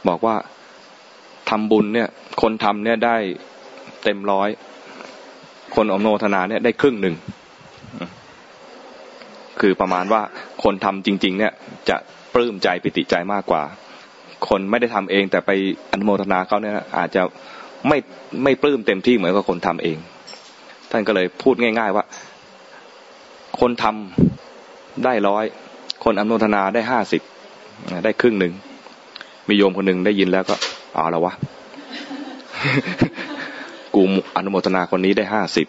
[0.08, 0.36] บอกว่า
[1.50, 2.08] ทำบุญเนี่ย
[2.42, 3.16] คนทำเนี่ยได้
[4.04, 4.50] เต็มร้อย
[5.76, 7.16] คนอนุโมทนาเนี่ยได้ครึ่งหนึ่ง
[9.60, 10.22] คือประมาณว่า
[10.64, 11.54] คนทำจริง ๆ เนี่ย
[11.90, 11.98] จะ
[12.34, 13.64] ปลื้มใจปิติใจมากกว่า
[14.48, 15.52] คนไม่ได้ทำเอง แต่ไป
[15.92, 17.22] อนุโมทนาเขาเนี่ยอาจจะ
[17.88, 17.98] ไม่
[18.44, 19.98] ไม่ปลื้มเต็มที่เหมือนกับคนทำเอง
[20.92, 22.06] ท่านก็เลยพูดง่าย ๆ ว่า
[23.60, 25.46] คนทำได้ร้อย
[26.04, 27.22] คนอนุโมทนาได้ห้าสิบ
[28.04, 28.54] ได้ครึ่งหนึ่ง
[29.48, 30.56] มีโยมคนหนึ่งได้ยินแล้วก็
[30.94, 31.34] เอาละวะ
[33.96, 34.04] กู
[34.36, 35.68] อนุโมทนาคนนี้ได้ห้าสิบ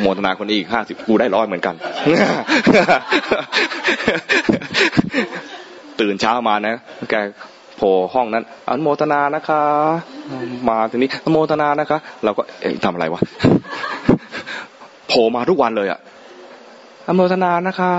[0.00, 1.74] โมทนาคนนี้อีกห้าสิบกูได้ร้อยเหมือนกัน
[6.00, 6.76] ตื่นเช้ามานะ
[7.10, 7.14] แก
[7.76, 9.60] โผล่ห้องนั้นอนโมทนานะคะ
[10.68, 13.20] มาทีนี้อนโมทนานะคะ เราก็เอ๊ะทำอะไรวะ
[15.08, 16.00] โผล่มาทุกวันเลยอะ
[17.06, 17.92] อนโมทนานะคะ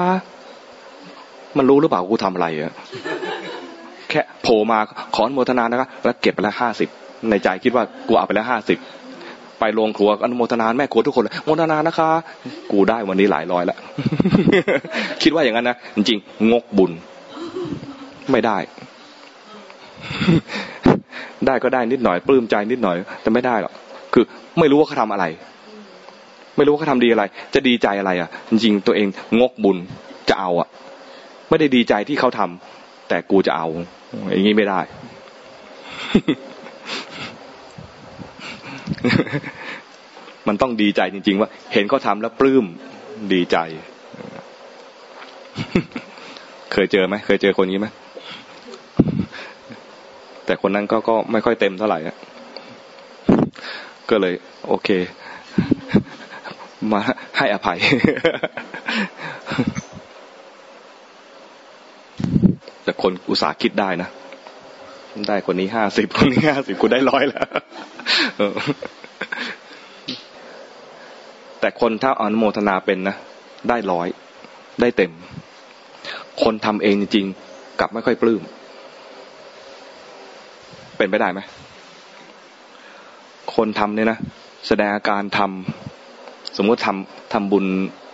[1.58, 2.74] มันรู้หรือเปล่ากูทำอะไรอะ
[4.10, 4.80] แค่โผล่มา
[5.16, 6.90] ขออนุโมทนานะคะ แล้วเก็บไปแล้วห้าสิบ
[7.30, 8.80] ในใจคิดว่ากูเอาไปแล้วห้าสิบ
[9.60, 12.10] ไปโรงครัวอนุโมทนาแม่ครัวทุกคนเลยโมทนานะคะ
[12.72, 13.78] กูได้วันนี้หลายร้อยแล้ว
[15.24, 16.92] คิดว่าอย่างนั้นนะจริงๆงกบุญ
[18.32, 18.58] ไม่ได้
[21.48, 23.74] ได้ก็ได้นิดหน่อย ปลื้มใจนิดหน่อย แต่ไม่ได้หรอก
[24.14, 24.24] คือ
[24.60, 25.26] ไม่รู้ว่าเขาทาอะไร
[26.58, 29.08] ไม่รู้ว่าเขาทาดีอะไร จะดีใจอะไร อะ จริงๆตัวเอง
[29.40, 29.77] งกบุญ
[30.30, 30.68] จะเอาอะ
[31.50, 33.68] ไม่ได้ดีใจที่เขาทำแต่กูจะเอา
[34.32, 34.80] อย่างนี้ไม่ได้
[40.48, 42.66] มันต้องดีใจจริง ๆ ว่า เห็นเขาทาแล้วปลื้ม
[43.34, 43.58] ดีใจ
[46.78, 47.88] เคยเจอไหมเคยเจอคนนี้ไหม
[50.45, 52.00] แต่คนนั้นก็ก็ไม่ค่อยเต็มเท่าไหร่
[54.10, 54.34] ก็เลย
[54.68, 54.90] โอเค
[56.92, 57.00] มา
[57.38, 57.78] ให้อภัย
[62.84, 64.10] แต่คนอุตสาห์คิดได้นะ
[65.28, 67.48] ได้คนนี้ห้าสิบคนนี้ห้าสิบกูได้ร้อยแล้ว
[71.60, 73.16] แต่คนถ้าอนุโมทนาเป็นนะ
[73.70, 74.08] ได้ร้อย
[74.82, 75.14] ได้เต็ม
[76.44, 78.42] คนทำเองจริงๆกลับไม่ค่อยปลื้ม
[80.98, 81.40] เป็นไปได้ไหม
[83.56, 84.18] คนทำเนี่ยนะ
[84.68, 87.66] แสดงอาการทำสมมติทำทำบุญ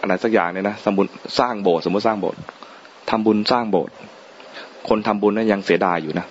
[0.02, 1.08] อะไรสักอย่างเนี่ยนะสมบุญ
[1.40, 2.40] สร้างโบสถ์สมมติสร้างโบสถ์
[3.10, 3.94] ทำบุญสร้างโบสถ์
[4.90, 6.26] คนทำบุญนะั้นยังเสียดายอยู่นะ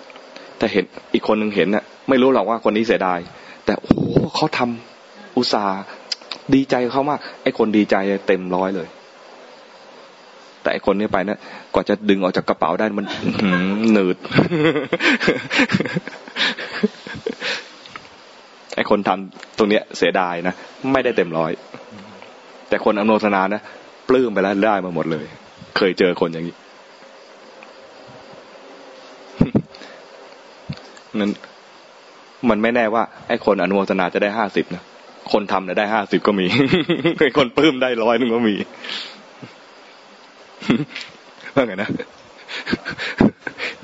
[0.59, 3.19] แต่เห็นอีกคนหนึ่งเห็นเนี่ยไม่รู้หรอกว่าคนนี้เสียดาย
[3.65, 3.91] แต่โอ้
[4.35, 5.81] เขาทำอุตสาห์
[6.55, 7.97] ดีใจเขามากไอ้คนดีใจ
[8.27, 8.89] เต็มร้อยเลย
[10.63, 11.39] แต่ไอ้คนนี้ไปเนะ
[11.75, 13.07] กว่าจะดึงออกจากกระเป๋าได้มัน
[13.93, 14.17] หนืด
[18.77, 20.55] ไอ้คนทำตรงเนี้ย เสียดายนะ
[20.93, 21.53] ไม่ได้เต็มร้อย
[22.69, 23.61] แต่คนอนุโมทนานะ
[24.09, 25.25] ปลื้มไปแล้วได้มาหมดเลย
[25.77, 26.57] เคยเจอคนอย่างนี้
[31.21, 31.31] นั้น
[32.49, 34.83] มันไม่แน่ว่าไอ้คนอนุโมทนาจะได้ห้าสิบนะ
[35.33, 36.47] คนทำเนี่ยได้ห้าสิบก็มี
[37.19, 38.57] ไอ้คนปลื้มได้ร้อยนึงก็มี
[41.55, 41.89] ว่าไงนะ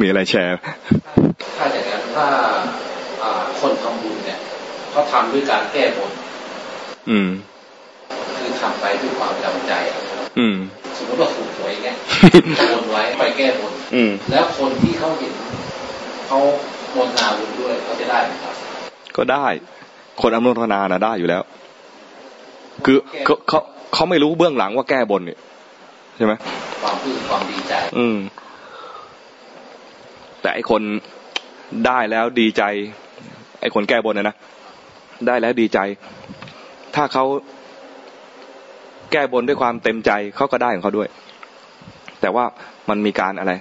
[0.00, 0.56] มีอะไรแชร์
[1.56, 2.26] ถ้าอย่างนั้นถ้า
[3.60, 4.38] คนทำบุญเนี่ย
[4.90, 6.10] เขาทาด้วยการแก้บน
[7.10, 7.28] อืม
[8.38, 9.72] คือทำไปด้วยความจำใจ
[10.38, 10.56] อืม
[10.96, 11.96] สมมติว่าถูกหวยเงี้ย
[12.72, 13.72] บนไว้ไปแก้บน
[14.30, 15.32] แล้วคนที่เขาเห็น
[16.26, 16.38] เขา
[16.92, 18.54] โมทนาบุญด้วยเขาจะได้ไหมครับ
[19.16, 19.46] ก็ได้
[20.20, 21.42] คนอนุโมทนานะได้อยู่แล้ว
[22.84, 23.60] คือเขาเขา
[23.94, 25.38] เขาไม่รู้เบื้องหลังว่าแก้บนเนี่ย
[26.16, 26.32] ใช่ไหม
[26.82, 28.16] ความพื้นความดีใจ อืม
[30.40, 30.82] แต่ไอคน
[31.86, 32.62] ได้แล้วดีใจ
[33.60, 34.36] ไอคนแก้บนนะนะ
[35.26, 35.78] ได้แล้วดีใจ
[36.94, 37.24] ถ้าเขา
[39.12, 41.08] แก้บนด้วยความเต็มใจเขาก็ได้ของเขาด้วย
[42.20, 42.44] แต่ว่า
[42.88, 43.52] มันมีการอะไร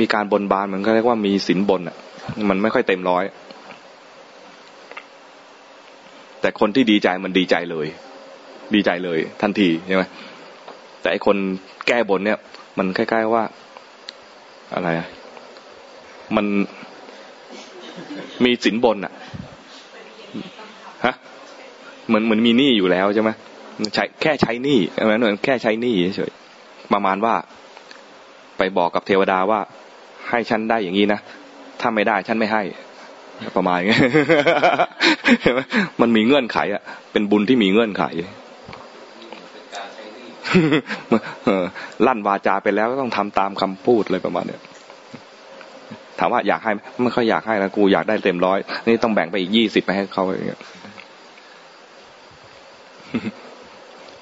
[0.00, 1.96] มีการบนบานเหมือนก็เรียกว่ามีสินบนอะ
[2.50, 3.24] มันไม่ค่อยเต็มร้อย
[6.40, 7.86] แต่คนที่ดีใจมันดีใจเลย
[8.74, 10.02] ดีใจเลย ทันทีใช่ไหม
[11.08, 11.38] แต่ไอคน
[11.88, 12.38] แก้บนเนี่ย
[12.78, 13.44] มันคล้ๆว่า
[14.74, 14.88] อะไร
[16.36, 16.46] มัน
[18.44, 19.12] มีสินบนอะ
[21.04, 21.14] ฮะ
[22.06, 23.30] เหมือนเหมือนมีหนี้อยู่แล้วใช่ไหม
[23.94, 26.32] ใช้แค่ใช้หนี้เหมือนแค่ใช้หนี้เฉย
[26.92, 27.34] ประมาณว่า
[28.58, 29.60] ไปบอกกับเทวดาว่า
[30.30, 31.20] ให้ฉันได้อย่างนี้นะ
[31.80, 32.62] ถ้าไม่ได้ฉันไม่ให้
[33.56, 33.98] ประมาณนี้
[36.00, 38.04] มันมีเงื่อนไขอะ เป็นบุญที่มีเงื่อนไข
[42.06, 44.62] ลั่นวาจาไปแล้วก็ต้องทำตามคำพูดเลยประมาณเนี้ย
[46.18, 50.60] ถามว่าอยากให้ไม่ค่อยอยากให้แล้วกูอยากได้เต็มร้อยนี่ต้องแบ่งไปอีกยี่สิบไปให้เขาอย่างเงี้ย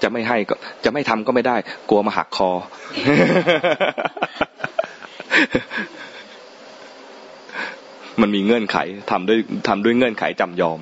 [0.03, 1.57] จะไม่ให้ก็ จะไม่ทำก็ไม่ได้
[1.89, 2.51] กลัวมาหักคอ
[8.21, 8.77] มันมีเงื่อนไข
[9.11, 9.39] ทำด้วย
[9.69, 10.81] ทำด้วยเงื่อนไขจำยอม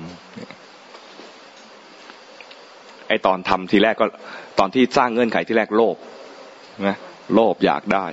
[3.07, 4.05] ไอตอนทำทีแรกก็
[4.59, 5.95] ตอนที่สร้างเงื่อนไขที่แรกโลภ
[6.87, 6.97] นะ
[7.33, 8.05] โลภอยากได้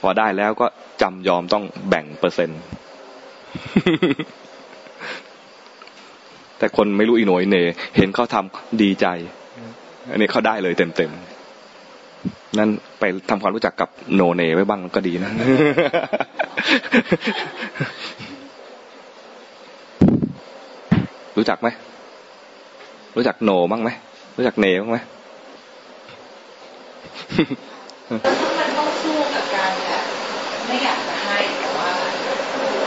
[0.00, 0.66] พอได้แล้วก็
[1.02, 2.60] จำยอมต้องแบ่งเปอร์เซ็นต์
[6.58, 7.56] แต่คนไม่รู้อีโหนยเน
[7.96, 9.06] เห็นเขาทำดีใจ
[10.10, 11.10] อันนี้เขาได้เลยเต็มเต็ม
[12.58, 15.30] นั่นไปทำความรู้จักกับโนเนไว้บ้างก็ดีนะ
[21.36, 21.68] รู้จักไหม
[23.18, 23.90] รู้จักโนบ้างไหม
[24.36, 24.98] รู้จักเนบ้างไหม
[28.58, 30.04] มันต้องสู้กับการแบบ
[30.66, 31.90] ไม่อยากจะให้แต่ว่า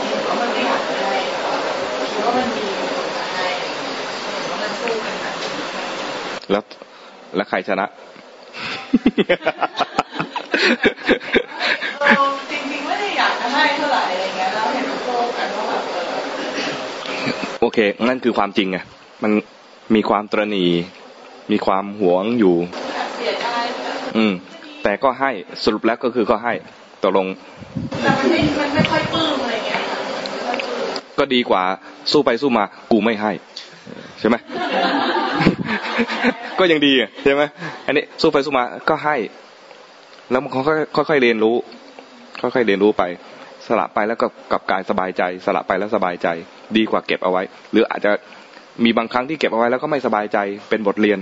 [0.04, 1.16] เห็นว่ามันไม่อยากจะให้
[2.08, 3.46] คิดว่ามันมีคนจะให้
[4.32, 5.34] เห็นว่ามันสู้กันแบบ
[6.50, 6.62] แล้ว
[7.36, 7.86] แล้วใครชนะ
[12.50, 15.84] จริงๆไม่ได้อยากจะให้เท่าไหร่อะไรเงี้ยแล้วเห็นโลกกันว่าแบบ
[17.60, 17.78] โอเค
[18.08, 18.78] นั่นคือความจริงไง
[19.22, 19.32] มัน
[19.94, 20.66] มีความตรณี
[21.52, 22.56] มีความหวงอยู่
[23.16, 23.46] เสียใจ
[24.16, 24.32] อืม
[24.82, 25.30] แต่ก็ให้
[25.64, 26.52] สรุปแล้วก็คือก็ให้
[27.02, 27.26] ตกลง
[28.02, 29.80] แต่มันไม่มันไม่ค่อยปลื้มอะไรเงี้ย
[31.18, 31.62] ก็ดีกว่า
[32.12, 33.32] สู้ไปสู้มากูไม่ให้
[34.20, 34.36] ใช่ไหม
[36.58, 36.92] ก็ยังดี
[37.24, 37.42] ใช่ไหม
[37.86, 39.16] อันนี้สู้ไปสู้มาก็ให้
[40.30, 40.50] แล้วมัน
[40.96, 41.56] ค่อยๆเรียนรู้
[42.42, 43.02] ค่อยๆเรียนรู้ไป
[43.66, 46.28] สละไปแล้วก็กับกายสบายใจ สละไปแล้วสบายใจ
[46.76, 48.12] ดีกว่าเก็บเอาไว้ หรืออาจจะ
[48.84, 51.18] มีบางครั้งที่เก็บเอาไว้แล้วก็ไม่สบายใจเป็นบทเรียน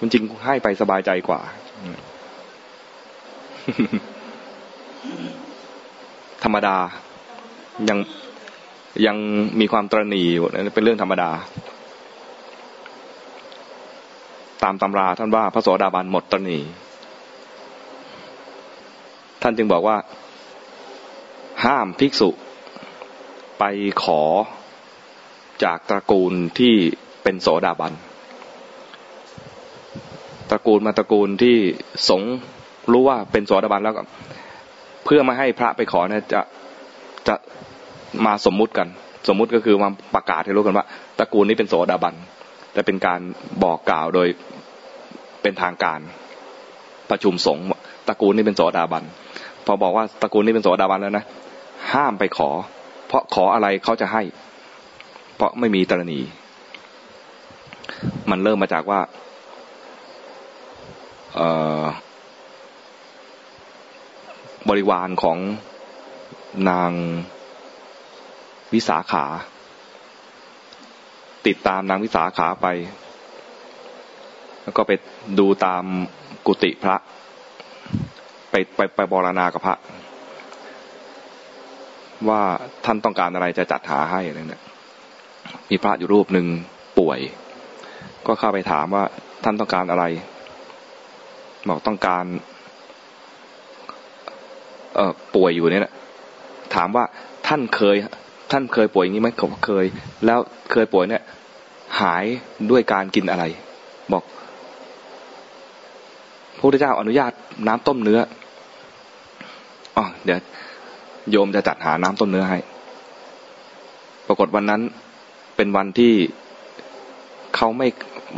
[0.00, 1.40] มันจริงให้ไปสบายใจกว่า
[6.44, 6.76] ธรรมดา
[7.88, 7.98] ยัง
[9.06, 9.16] ยัง
[9.60, 11.30] มีความตรณีอยู่เป็นเรื่องธรรมดา
[14.64, 16.58] ตามตำราท่านว่าพระโสดาบันหมดตนี
[19.42, 19.96] ท่านจึงบอกว่า
[21.64, 22.30] ห้ามภิกษุ
[23.58, 23.64] ไป
[24.02, 24.20] ขอ
[25.62, 26.74] จากตระกูลที่
[27.22, 27.92] เป็นโสดาบัน
[30.50, 31.56] ตระกูลมาตระกูลที่
[32.08, 32.22] สง
[32.92, 34.02] รู้ว่าเป็นโสดาบันแล้วก็
[35.04, 36.40] เพื่อมาให้พระไปขอเนี่ยจะ
[37.28, 37.34] จะ
[38.24, 38.88] มาสมมุติกัน
[39.28, 40.86] สมมุติก็คือมาประกาศให้รู้กันว่า
[41.18, 42.14] ตระกูลนี้เป็นโสดาบัน
[42.72, 43.20] แต่เป็นการ
[43.62, 44.28] บอกกล่าวโดย
[45.42, 46.00] เป็นทางการ
[47.10, 47.64] ประชุมสงฆ์
[48.08, 49.04] ตระกูลนี้เป็นโสดาบัน
[49.66, 51.24] พอบอกว่าตระกูลนี้เป็นโสดาบันแล้วนะ
[51.92, 52.50] ห้ามไปขอ
[53.08, 54.22] เพราะขออะไรเขาจะให้
[55.36, 56.20] เพราะไม่มีตรณี
[58.30, 59.00] มันเริ่มมาจากว่า
[64.68, 65.38] บริวารของ
[66.70, 66.90] นาง
[68.72, 69.24] วิสาขา
[71.46, 72.66] ติดตามนางวิสาขาไป
[74.62, 74.92] แล้วก็ไป
[75.38, 75.84] ดูตาม
[76.46, 76.96] กุฏิพระ
[78.50, 79.76] ไปไปไปบรณากับพระ
[82.28, 82.42] ว่า
[82.84, 84.62] ท่านต้องการอะไรจะจัดหาให้อะไรเนี่ย
[85.70, 86.46] มีพระอยู่รูปหนึ่ง
[86.98, 87.18] ป่วย
[88.26, 89.04] ก็เข้าไปถามว่า
[89.44, 90.04] ท่านต้องการอะไร
[91.68, 92.24] บอกต้องการ
[94.94, 95.94] เอ่อป่วยอยู่เนี่ย
[96.74, 97.04] ถามว่า
[97.46, 97.96] ท่านเคย
[98.50, 99.86] ท่านเคยป่วยอย่างนี้ไหมเขาเคย
[100.26, 100.38] แล้ว
[100.72, 101.22] เคยป่วยเนี่ย
[102.00, 102.24] หาย
[102.70, 103.44] ด้วยการกินอะไร
[104.12, 104.22] บอก
[106.58, 107.32] พุทธเจ้าอนุญาต
[107.66, 108.20] น้ำต้มเนื้อ
[109.96, 110.38] อ๋อเดี๋ยว
[111.30, 112.58] โยมจะจัดหาน้ำต้มเนื้อให้
[114.26, 114.82] ปรากฏวันนั้น
[115.56, 116.12] เป็นวันที่
[117.56, 117.88] เขาไม่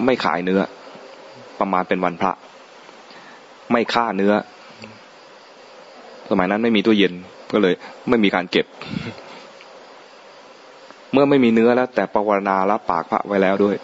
[0.05, 0.61] ไม่ขายเนื้อ
[1.61, 2.33] ประมาณเป็นวันพระ
[3.73, 4.33] ไม่ฆ่าเนื้อ
[6.31, 7.13] สมัยนั้นไม่มีตู้เย็น
[7.53, 7.75] ก็เลย
[8.09, 8.67] ไม่มีการเก็บ
[11.13, 13.77] เมื่อไม่มีเนื้อแล้ว แต่ปวารณารับปากพระไว้แล้วด้วย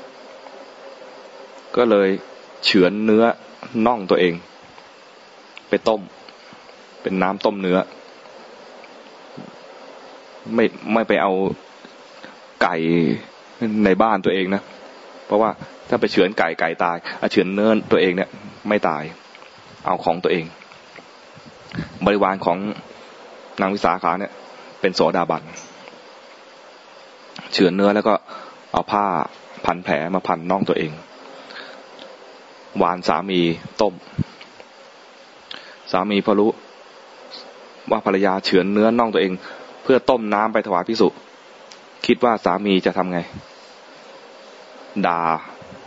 [1.76, 2.08] ก็เลย
[2.64, 3.24] เฉือนเนื้อ
[3.86, 4.34] น่องตัวเอง
[5.68, 6.00] ไปต้ม
[7.02, 7.78] เป็นน้ำต้มเนื้อ
[10.54, 11.32] ไม่ไม่ไปเอา
[12.62, 12.74] ไก่
[13.84, 14.62] ในบ้านตัวเองนะ
[15.26, 15.50] เพราะว่า
[15.88, 18.30] ถ้าไปเฉือนไก่ไก่ตายอาเฉือนเนื้อตัวเองเนี่ย
[18.68, 19.02] ไม่ตาย
[19.86, 20.44] เอาของตัวเอง
[22.06, 22.58] บริวารของ
[23.60, 24.32] นางวิสาขาเนี่ย
[24.80, 25.42] เป็นโสดาบัน
[27.52, 28.14] เฉือนเนื้อแล้วก็
[28.72, 29.04] เอาผ้า
[29.64, 30.92] พันแผลมาพันน่องตัวเอง
[32.78, 33.40] หวานสามี
[33.80, 33.94] ต้ม
[35.92, 36.50] สามีพอรู้
[37.90, 39.32] ว่าภรรยาเฉือนเนื้อน่องตัวเอง
[39.82, 41.08] เพื่อต้มน้ำไปถวายพิสุ
[42.06, 43.18] คิดว่าสามีจะทำไง
[45.06, 45.20] ด่า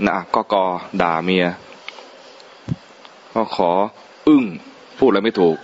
[0.08, 0.66] นะก็กอ
[1.02, 1.45] ด่าเมีย
[3.35, 3.69] ก็ขอ
[4.27, 4.44] อึ้ง
[4.98, 5.58] พูดอะไรไม่ถูก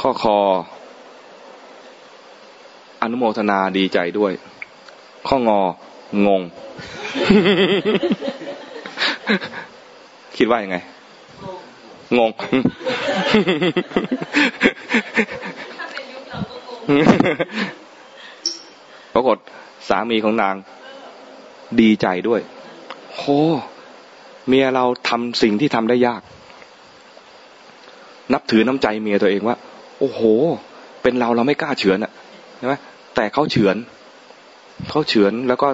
[0.00, 0.38] ข้อคอ
[3.02, 4.32] อนุโมทนาดีใจด้วย
[5.28, 5.60] ข้องอ
[6.26, 6.42] งง
[10.36, 10.76] คิดว่ายังไง
[12.18, 12.30] งง
[19.14, 19.36] ปรากฏ
[19.88, 20.54] สามีของนาง
[21.80, 22.40] ดีใจด้วย
[23.14, 23.22] โห
[24.48, 26.22] เมียเราทำสิ่งที่ทำได้ยาก
[28.32, 29.56] นับถือน้ำใจเมียตัวเองว่า
[29.98, 30.20] โอ้โห
[31.02, 32.12] เป็นเราเราไม่กล้าเฉือนอะ
[32.58, 32.74] ใช่ไหม
[33.14, 33.76] แต่เขาเฉือน
[34.90, 35.68] เขาเฉือนแล้วก็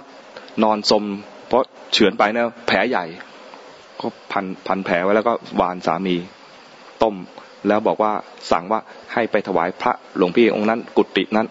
[0.65, 1.05] นอนสม
[1.49, 3.05] เพราะเฉือนไปนะแผลใหญ่
[4.01, 6.17] ก็พันพันแผลไว้แล้วก็วานสามี
[7.03, 7.17] ต้ม
[7.69, 8.13] แล้วบอกว่า
[8.51, 8.81] สั่งว่า
[9.13, 11.47] ให้ไปถวายพระหลวงพี่องค์นั้น กุฏินั้น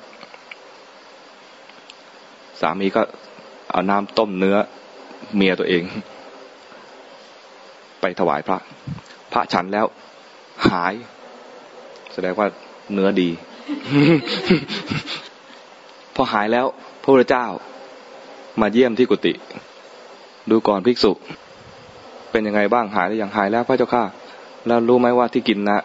[2.61, 3.01] สามีก็
[3.71, 4.57] เอาน้ำต้มเนื้อ
[5.35, 5.83] เมียตัวเอง
[8.01, 8.59] ไปถวายพระ
[9.31, 9.85] พระฉันแล้ว
[10.69, 10.93] หาย
[12.13, 12.47] แสดงว่า
[12.93, 13.29] เนื้อดี
[16.15, 16.65] พอหายแล้ว
[17.01, 17.45] พระพุทธเจ้า
[18.61, 19.33] มาเยี่ยมที่กุฏิ
[20.49, 21.11] ดูก่อนภิกษุ
[22.31, 24.03] เป็นยังไงบ้างหายหรือยังหายแล้วพระเจ้าข้า
[24.67, 25.77] แล้วรู้ไหมว่าที่กินนะ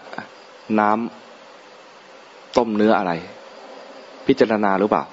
[0.81, 3.13] น้ำต้มเนื้ออะไร
[4.27, 5.05] พิจารณาหรือเปล่า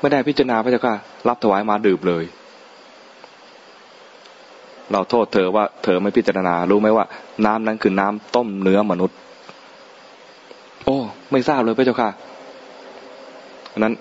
[0.00, 0.94] ไม่ได้พิจารณาพระเจ้าค่ะ
[1.28, 2.24] รับถวายมาดื่มเลย
[4.92, 7.04] เราโทษเธอว่าเธอไม่พิจารณา รู้ไหมว่า
[7.46, 9.16] น้ำนั้นคือน้ำต้มเนื้อมนุษย์
[10.84, 10.96] โอ้
[11.30, 12.10] ไม่ทราบเลยพระเจ้าค่ะ
[13.78, 13.94] นั้น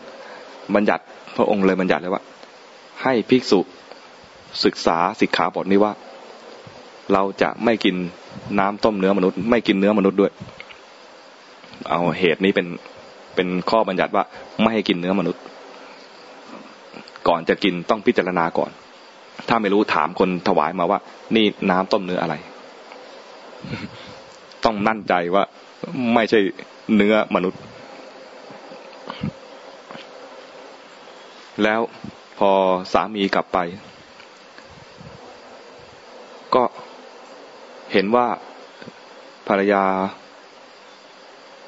[0.75, 1.03] บัญญัติ
[1.37, 2.23] พระองค์เลยบัญญัติเลยว่า
[3.03, 3.59] ให้ภิกษุ
[4.63, 5.91] ศึกษาสิกขาบทนี้ว่า
[7.13, 7.95] เราจะไม่กิน
[8.59, 10.31] น้ำต้มเนื้อมนุษย์ ไม่กินเนื้อมนุษย์ด้วย
[11.89, 12.67] เอาเหตุนี้เป็น
[13.35, 14.23] เป็นข้อบัญญัติว่า
[14.61, 15.41] ไม่ให้กินเนื้อมนุษย์
[17.27, 18.71] ก่อนจะกินต้องพิจารณาก่อน
[19.49, 20.99] ถ้าไม่รู้ถามคนถวายมาว่า
[21.35, 22.35] นี่น้ำต้มเนื้ออะไร
[24.63, 25.43] ต้องมั่นใจว่า
[26.13, 26.39] ไม่ใช่
[26.95, 27.61] เนื้อมนุษย์
[31.63, 31.81] แล้ว
[32.39, 32.51] พอ
[32.93, 33.57] สามีกลับไป
[36.55, 36.63] ก็
[37.93, 38.27] เห็นว่า
[39.47, 39.83] ภรรยา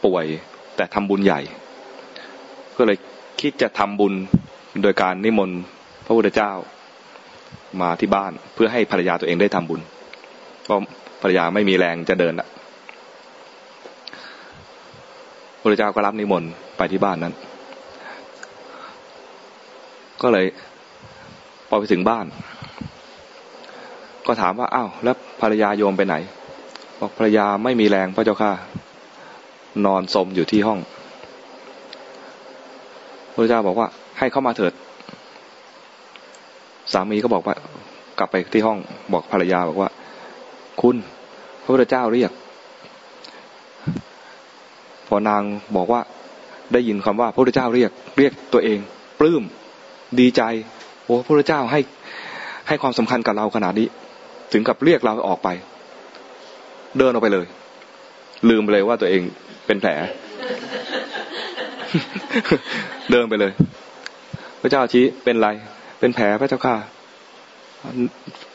[0.05, 0.25] ป่วย
[0.75, 1.41] แต่ทำบุญใหญ่
[2.77, 2.97] ก็เลย
[3.41, 4.13] คิดจะทำบุญ
[4.81, 5.59] โดยการนิมนต์
[6.05, 6.51] พระพุทธเจ้า
[7.81, 9.81] มาที่บ้านเพื่อให้ภรรยาตัวเองได้ทำบุญ
[10.63, 10.79] เพราะ
[11.21, 12.47] ภรรยาไม่มีแรงจะเดินอะ
[15.61, 17.33] พระเจ้าก็รับนิมนต์ไปที่บ้านนั้น
[20.21, 20.45] ก็เลย
[21.67, 22.25] พอไปถึงบ้าน
[24.27, 26.15] ก็ถามว่าอ้าวแล้วภรรยาโยมไปไหน
[26.99, 28.51] บอกภรรยาไม่มีแรงพระเจ้าค่ะ
[29.85, 30.79] นอนสมอยู่ที่ห้อง
[33.33, 33.87] พระเจ้าบอกว่า
[34.19, 34.73] ให้เข้ามาเถิด
[36.93, 37.55] สามีก็บอกว่า
[38.19, 38.77] กลับไปที่ห้อง
[39.13, 39.89] บอกภรรยาบอกว่า
[40.81, 40.95] คุณ
[41.63, 42.31] พระพุทธเจ้าเรียก
[45.07, 45.41] พอนาง
[45.75, 46.01] บอกว่า
[46.73, 48.79] ได้ยินคำว่าพระพุทธเจ้าเรียก เรียกตัวเอง
[49.19, 49.43] ปลื้ม
[50.19, 50.41] ดีใจ
[51.05, 51.79] โอ้พระพุทธเจ้าให้
[52.67, 53.87] ให้ความสำคัญกับเราขนาดนี้
[54.51, 55.49] ถึงกับเรียกเราออกไป
[56.97, 57.45] เดินออกไปเลย
[58.49, 59.21] ลืมไปเลยว่าตัวเอง
[59.65, 59.91] เป็นแผล
[63.11, 63.51] เดินไปเลย
[64.61, 65.49] พระเจ้าชี้เป็นไร
[65.99, 66.75] เป็นแผลพระเจ้าค่ะ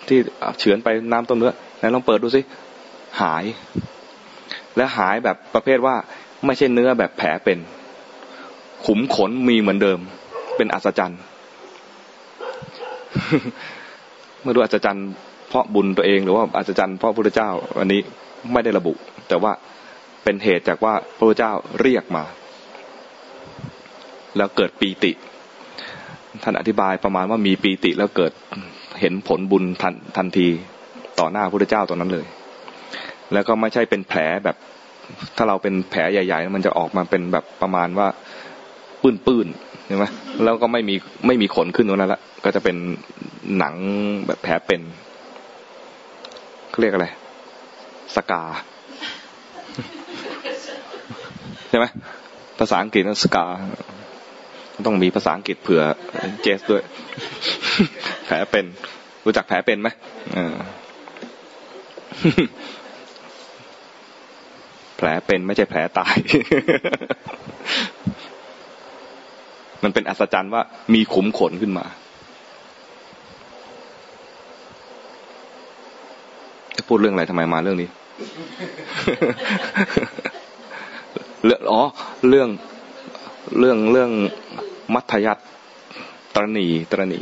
[0.08, 0.18] ที่
[0.58, 2.40] เฉือนไปน้ำต้มเนื้อไหนลองเปิดดูสิ
[3.20, 3.44] หาย
[4.76, 5.96] และหายแบบประเภทว่า
[6.46, 7.58] ไม่ใช่เนื้อแบบแผลเป็น
[8.86, 9.98] ขุมขนมีเหมือนเดิม
[10.56, 11.20] เป็นอัศจรรย์
[14.42, 15.06] เมื่อดูอัศจรรย์
[15.48, 18.00] เพราะบุญตัวเองหรือว่าอัศจรรย์เพราะพระเจ้าวันนี้
[18.52, 18.92] ไม่ได้ระบุ
[19.28, 19.52] แต่ว่า
[20.24, 22.24] เป็นเหตุจากว่าพระเจ้าเรียกมา
[24.36, 25.12] แล้วเกิดปีติ
[26.42, 28.32] ท่านอธิบายประมาณว่ามีปีติแล้วเกิด
[29.00, 30.48] เห็นผลบุญทันทันที
[31.18, 32.26] ต่อหน้าพระเจ้าตอนนั้นเลย
[33.32, 34.56] แล้วก็ไม่ใช่เป็นแผลแบบ
[35.36, 38.06] ถ้าเราเป็นแผลใหญ่ ๆ มันจะออกมาเป็นแบบประมาณว่า
[39.02, 40.04] ปื้นๆใช่ไหม
[40.44, 40.94] แล้วก็ไม่มี
[41.26, 42.76] ไม่มีขนขึ้นตรงนั้นละก็จะเป็น
[43.58, 43.74] หนัง
[44.26, 44.80] แบบแผลเป็น
[46.70, 47.06] เขาเรียกอะไร
[48.16, 48.42] สกา
[51.68, 51.86] ใช่ไหม
[52.58, 53.46] ภาษาอังกฤษนั่นสกา
[54.86, 55.82] ต้องมีภาษาอังกฤษเผื่อ
[56.42, 56.82] เจสด้วย
[58.26, 58.64] แผลเป็น
[59.24, 59.88] รู้จักแผลเป็นไหม
[64.96, 66.16] แผลเป็นไม่ใช่แผลตาย
[69.82, 70.62] มันเป็นอัศจรรย์ว่า
[70.94, 71.84] มีขุมขนขึ้นมา
[76.76, 77.88] จะพูดเรื่องอะไรทำไมมาเรื่องนี้
[81.44, 81.82] เรื่องอ๋อ
[82.28, 82.48] เรื่อง
[83.58, 84.10] เรื่องเรื่อง
[84.94, 85.38] มัธยัต
[86.34, 87.20] ตรณีตรณี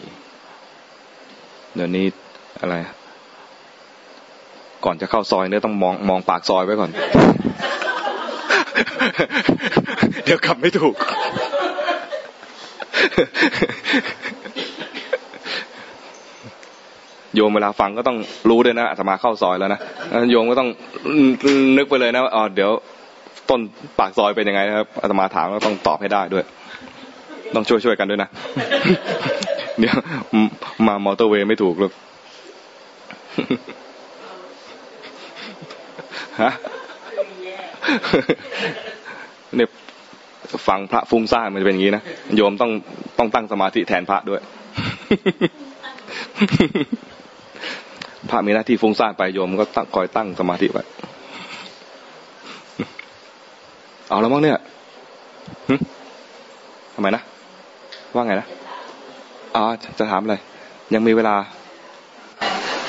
[1.74, 2.06] เดี๋ยวนี้
[2.60, 2.74] อะไร
[4.84, 6.90] ก่อนจะเข้าซอยเนี่ยต้องมองมองปากซอยไว้ก่อน
[10.24, 10.94] เดี๋ยวกลับไม่ถูก
[17.34, 18.18] โยมเวลาฟังก็ต้อง
[18.48, 19.80] รู้ด้วยนะอาตมาเข้าซอยแล้วนะ
[20.30, 20.68] โยมก็ต้อง
[21.76, 22.70] นึกไปเลยนะอ๋อเดี๋ยว
[23.50, 23.60] ต้น
[23.98, 26.44] ปากซอยเป็นยังไงนะครับอาตมาถามแล้วต้องตอบให้ได้ด้วย
[27.54, 28.28] ต้องช่วยช่วยกันด้วยนะ
[29.78, 29.94] เดี๋ยว
[30.86, 31.92] มามอเตอร์เวย์ไม่ถูกหรอก
[36.42, 36.52] ฮะ
[39.56, 39.68] เนี่ย
[40.68, 42.02] ฟังพระฟุ้งซ่านมันจะเป็นอย่างนี้นะ
[42.36, 42.70] โยมต้อง
[43.18, 44.40] ต้องตั้งสมาธิแทนพระด้วย
[48.30, 50.84] พระมีหน้าที่ฟุ้งซ่านไปโยมก็ตั้งคอยตั้งสมาธิไว้
[54.12, 54.58] เอาแล้วมั้งเนี่ย
[56.94, 57.22] ทำไมนะ
[58.14, 58.46] ว่าไงนะ
[59.56, 59.62] อ๋อ
[59.98, 60.36] จะถามอะไร
[60.94, 61.36] ยังมีเวลา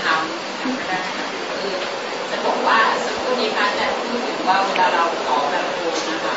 [0.03, 0.23] ถาม
[0.87, 0.99] ได้
[1.59, 1.73] คือ
[2.31, 6.35] จะบอกว่าสักครู่นี้พระอาจารย์พูดถึงว่าเวลาเราขอแบบโอนนะคะ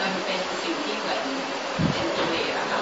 [0.00, 1.20] มันเป็นสิ่งที่เหมือน
[1.92, 2.80] เป็นตัวเองอะค่ะ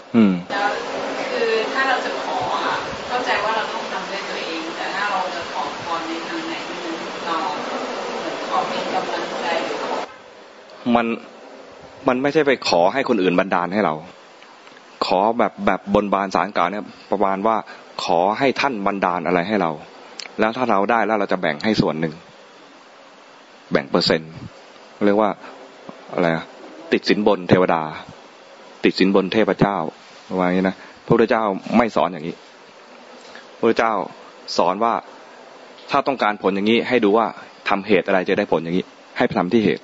[10.96, 11.06] มัน
[12.08, 13.94] มันไม่ใช่ไปขอให้คนอื่นบันดาลให้เรา
[15.06, 17.56] ขอแบบแบบบนบานสารกล่าวเนี่ยประมาณว่า
[18.04, 19.70] ขอให้ท่านบันดาลอะไรให้เรา
[20.40, 22.14] แล้วถ้าเราได้แล้วเราจะแบ่งให้ส่วนหนึ่ง
[23.72, 24.32] แบ่งเปอร์เซ็นต์
[25.06, 25.30] เรียกว่า
[26.14, 26.44] อะไรอะ
[26.92, 27.82] ติดสินบนเทวดา
[28.84, 29.76] ติดสินบนเทพเจ้า
[30.30, 31.42] ประมาณนี้นะพระพุทธเจ้า
[31.76, 32.36] ไม่สอนอย่างนี้
[33.56, 33.92] พระพุทธเจ้า
[34.56, 34.94] สอนว่า
[35.90, 37.26] ถ้าต้องการผลอย่างนี้ให้ดูว่า
[37.68, 38.84] ทำเหตุอะไรจะได้ผลอย่างนี้
[39.16, 39.82] ให้ทำที่เหตุ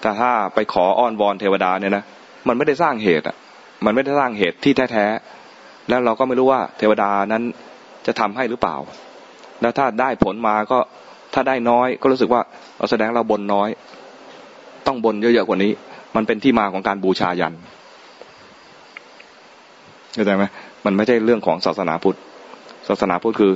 [0.00, 2.04] แต่ถ้าไปขออ้อนวอนเทวดาเนี่ยนะ
[2.48, 3.36] มันไม่ได้สร้างเหตุอะ
[3.84, 7.42] มันไม่ได้สร้างเหตุที่แท้ๆแล้วเราก็ไม่รู้ว่าเทวดานั้น
[8.06, 8.76] จะทำให้หรือเปล่า
[9.60, 10.78] แล้วถ้าได้ผลมาก็
[11.34, 12.42] ถ้าได้น้อยก็รู้สึกว่า
[12.78, 13.68] เราแสดงเราบนน้อย
[14.86, 15.72] ต้องบนเยอะๆกว่านี้
[16.16, 17.54] มันเป็นที่มาของการบูชายัน
[20.14, 20.44] เข้าใจไหม
[20.84, 22.18] มันไม่ใช่เรื่องของศาสนาพุทธ
[22.88, 23.52] ศาสนาพุทธคือ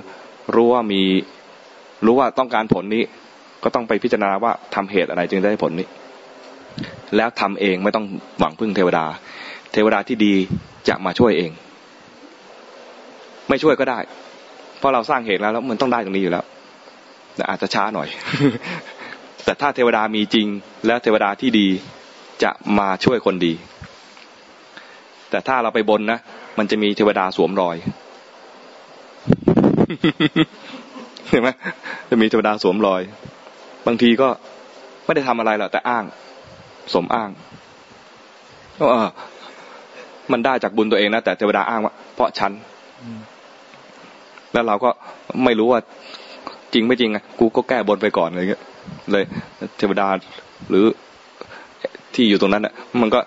[0.54, 1.02] รู้ว่ามี
[2.06, 3.02] รู้ว่าต้องการผลนี้
[3.62, 5.86] ก็ต้องไปพิจารณาว่าทำเหตุอะไรจึงได้ผลนี้
[7.16, 8.04] แล้วทำเองไม่ต้อง
[8.38, 9.04] หวังพึ่งเทวดา
[9.72, 10.34] เทวดาที่ดี
[10.88, 11.50] จะมาช่วยเอง
[13.48, 13.98] ไม่ช่วยก็ได้
[14.78, 16.44] เพราะเราสร้างเหตุแล้วแล้วมันต้องได้ตรงนี้อยู่แล้ว
[17.36, 18.08] แต่อาจจะช้าหน่อย
[19.44, 20.46] แต่ถ้าเทวดามีจริง
[20.86, 21.68] แล้วเทวดาที่ดี
[22.42, 23.52] จะมาช่วยคนดี
[25.30, 26.18] แต่ถ้าเราไปบนนะ
[26.58, 27.76] มันจะมีเทวดาสวมรอย
[31.28, 31.48] เห็นไหม
[32.10, 33.02] จะมีเทวดาสวมรอย
[33.86, 34.28] บางทีก็
[35.04, 36.04] ไม่ได้ทำอะไรหรอกแต่อ้าง
[36.94, 37.30] สมอ้าง
[38.78, 39.08] ก็เออ
[40.32, 42.52] มันได้จากบุญตัวเองนะแต่เทวดาอ้างว่า เพราะฉัน
[44.52, 44.90] แล้วเราก็
[45.44, 45.80] ไม่รู้ว่า
[46.72, 48.62] จริงไม่จริงอะกูก็แก้บนไปก่อนอะไรเงี้ย
[49.12, 49.24] เลย
[49.78, 50.08] เทวดา
[50.70, 50.84] หรือ
[52.14, 53.20] ที่อยู่ตรงนั้นอะ มันก็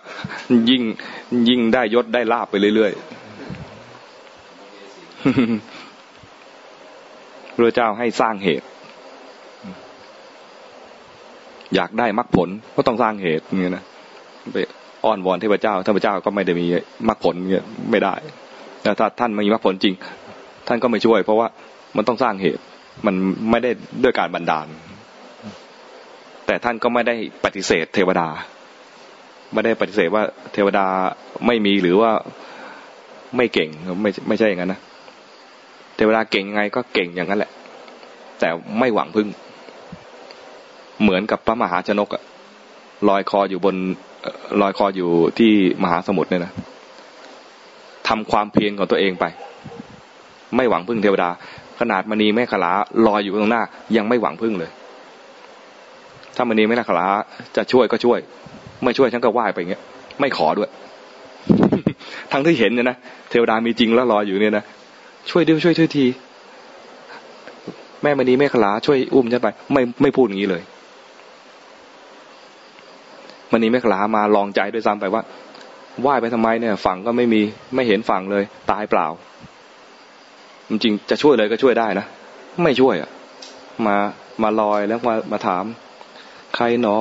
[0.70, 0.84] ยิ่ง
[1.50, 3.04] ยิ่งได้ยศได้ลาบไปเรื่อยๆ
[7.56, 8.66] พระเจ้าให้สร้างเหตุ
[11.76, 13.84] อยากได้มรรคผลก็ต้องสร้างเหตุเงี้ยนะ
[14.54, 14.58] ไป
[15.06, 16.66] อ้อนวอนเทพเจ้าเทพเจ้าก็ไม่ได้มี
[17.08, 18.16] มรรคผลเงี้ยไม่ได้
[18.84, 19.96] แต่ถ้าท่านไม่มีมรรคผลจริง
[20.68, 21.48] ท่านก็ไม่ช่วย เพราะว่า
[21.98, 22.62] มันต้องสร้างเหตุ
[23.06, 23.16] มัน
[23.52, 23.72] ไม่ได้
[24.04, 24.68] ด้วยการบันดาล
[26.46, 28.28] แต่ท่านก็ไม่ได้ปฏิเสธ เทวดา
[29.54, 30.86] ไม่ได้ปฏิเสธว่าเทวดา
[31.48, 32.12] ไม่มีหรือว่า
[33.38, 33.70] ไม่เก่ง
[34.02, 34.80] ไม่ไม่ใช่อย่างนั้นนะ
[35.96, 37.52] เทวดาเก่งยังไงก็เก่งอย่างนั้นแหละ
[38.40, 39.28] แต่ไม่หวังพึ่ง
[41.02, 42.24] เหมือนกับพระมหาชนกอะ
[43.10, 43.76] ลอยคออยู่บน
[44.62, 45.52] ลอยคออยู่ที่
[45.84, 46.52] มหาสมุทรเนี่ยนะ
[48.08, 49.26] ทำความเพียรของตัวเองไป
[50.56, 51.30] ไม่หวังพึ่งเทวดา
[51.80, 52.72] ขนาดมณีแม่ขลา
[53.08, 53.64] ลอยอยู่ตรงหน้า
[53.98, 54.70] ยังไม่หวังพึ่งเลย
[56.36, 57.06] ถ้ามณีแม่ขลา
[57.56, 58.20] จะช่วยก็ช่วย
[58.84, 59.82] ไม่ช่วยฉันก็ไหว้ไปอย่างเงี้ย
[60.20, 60.70] ไม่ขอด้วย
[62.32, 62.98] ทั้งที่เห็นเนี่ยนะ
[63.30, 64.64] เทวดามีจริงแล้วลอยอยู่เนี่ยนะ
[65.30, 66.06] ช่วยด้วยช่วยช่วยที
[68.04, 70.62] แม่มณีแม่ขลาช่วยอุ้มฉันไป ไม่ไม่พูดอย่างนี้เลย
[73.54, 75.22] มันนี้ไม่ขลามาลองใจด้วยซ้ำไปว่า
[76.06, 77.42] ว่ายไปทำไมเนี่ย ฝั่งก็ไม่มี
[77.76, 79.08] ไม่เห็นฝั่งเลย ตายเปล่า
[80.70, 82.06] จริงจะช่วยเลยก็ช่วยได้นะ
[82.64, 83.10] ไม่ช่วยอะ
[83.86, 83.96] มา
[84.44, 85.66] มาลอยแล้วมามาถาม
[86.56, 86.98] ใครหนอ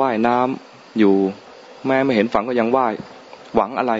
[0.00, 1.14] ว่ายน้ำอยู่
[1.86, 2.94] แม่ไม่เห็นฝั่งก็ยังว่าย
[3.54, 3.92] หวังอะไร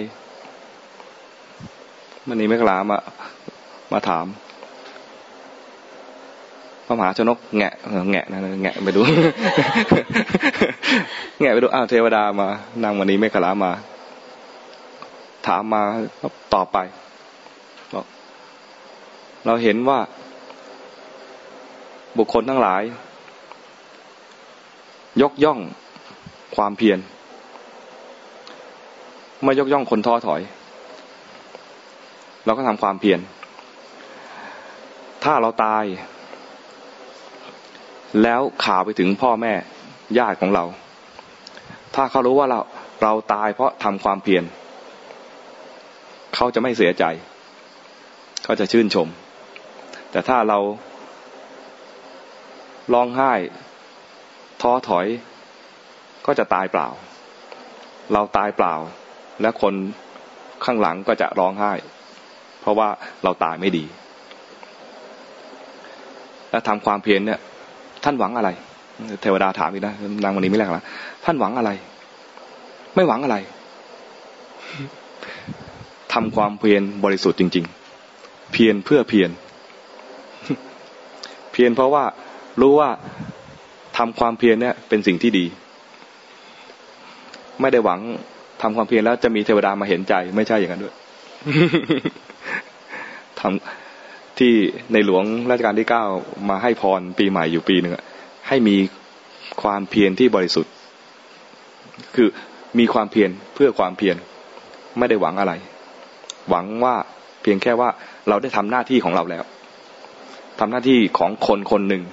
[2.27, 2.97] มันนี่ไม่กล้ามา
[3.93, 4.25] มาถาม
[6.91, 7.73] ระมหาชนกแงะ
[8.11, 9.01] แงะนะแงะไปดู
[11.41, 12.47] แงะไปดูอ้าวเทวดามา
[12.83, 13.71] นางวันนี้ไม่กล้ามา
[15.47, 15.81] ถามมา
[16.53, 16.77] ต่อไป
[17.93, 18.05] บอก
[19.45, 19.99] เราเห็นว่า
[22.17, 22.81] บุคคลทั้งหลาย
[25.21, 25.59] ยกย่อง
[26.55, 26.99] ความเพียร
[29.43, 30.41] ไม่ยกย่องคนท้อถอย
[32.45, 33.19] เราก็ทำความเพียร
[35.23, 35.83] ถ้าเราตาย
[38.23, 39.53] แล้วข่าวไปถึงพ่อแม่
[40.17, 40.63] ญาติของเรา
[41.95, 42.59] ถ้าเขารู้ว่าเรา
[43.03, 44.43] เราตายเพราะทำความเพียร
[46.35, 47.03] เขาจะไม่เสียใจ
[48.43, 49.07] เขาจะชื่นชม
[50.11, 50.59] แต่ถ้าเรา
[52.93, 53.31] ร้องไห้
[54.61, 55.07] ท้อถอย
[56.25, 56.89] ก็จะตายเปล่า
[58.13, 58.75] เราตายเปล่า
[59.41, 59.73] และคน
[60.65, 61.73] ข้างหลังก็จะร้องไห้
[62.61, 62.89] เพราะว่า
[63.23, 63.85] เราตายไม่ดี
[66.51, 67.39] และทำความเพียรเนี่ย
[68.03, 68.49] ท่านหวังอะไร
[69.21, 70.83] เทวดาถามอีกนะนางวันนี้ไม่แรกละ
[71.25, 71.71] ท่านหวังอะไร
[72.95, 73.37] ไม่หวังอะไร
[76.13, 77.65] ทำความเพียรบริสุทธิ์จริง
[78.07, 79.29] ๆ เพียรเพื่อเพียร
[81.51, 82.03] เพียรเพราะว่า
[82.61, 82.89] รู้ว่า
[83.97, 85.45] ทำความเพียรเนี่ย เป็นสิ่งที่ดี
[87.61, 87.99] ไม่ได้หวัง
[88.61, 90.95] ทำความเพียรแล้วจะมีเทวดามาเห็นใจ ไม่ใช่อย่างนั้นด้วย
[93.39, 93.90] ทำ
[94.41, 94.53] ที่
[94.93, 96.05] ในหลวงรัชกาลที่เก้า
[96.49, 97.93] มาให้พรปีใหม่อยู่ปีหนึ่ง
[98.47, 98.77] ให้มี
[99.63, 100.73] ความเพียรที่บริสุทธิ์
[102.15, 102.27] คือ
[102.79, 104.15] มีความเพียรเพื่อความเพียร
[104.97, 105.53] ไม่ได้หวังอะไร
[106.49, 106.95] หวังว่า
[107.41, 107.89] เพียงแค่ว่า
[108.29, 109.43] เราได้ทำหน้าที่ของเราแล้ว
[110.59, 112.03] ทำหน้าที่ของคนคนหนึ่ง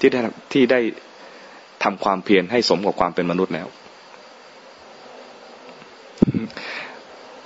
[0.00, 0.20] ที่ได้
[0.52, 0.80] ที่ได้
[1.84, 3.68] ทำความเพียรให้สมกับความเป็นมนุษย์แล้ว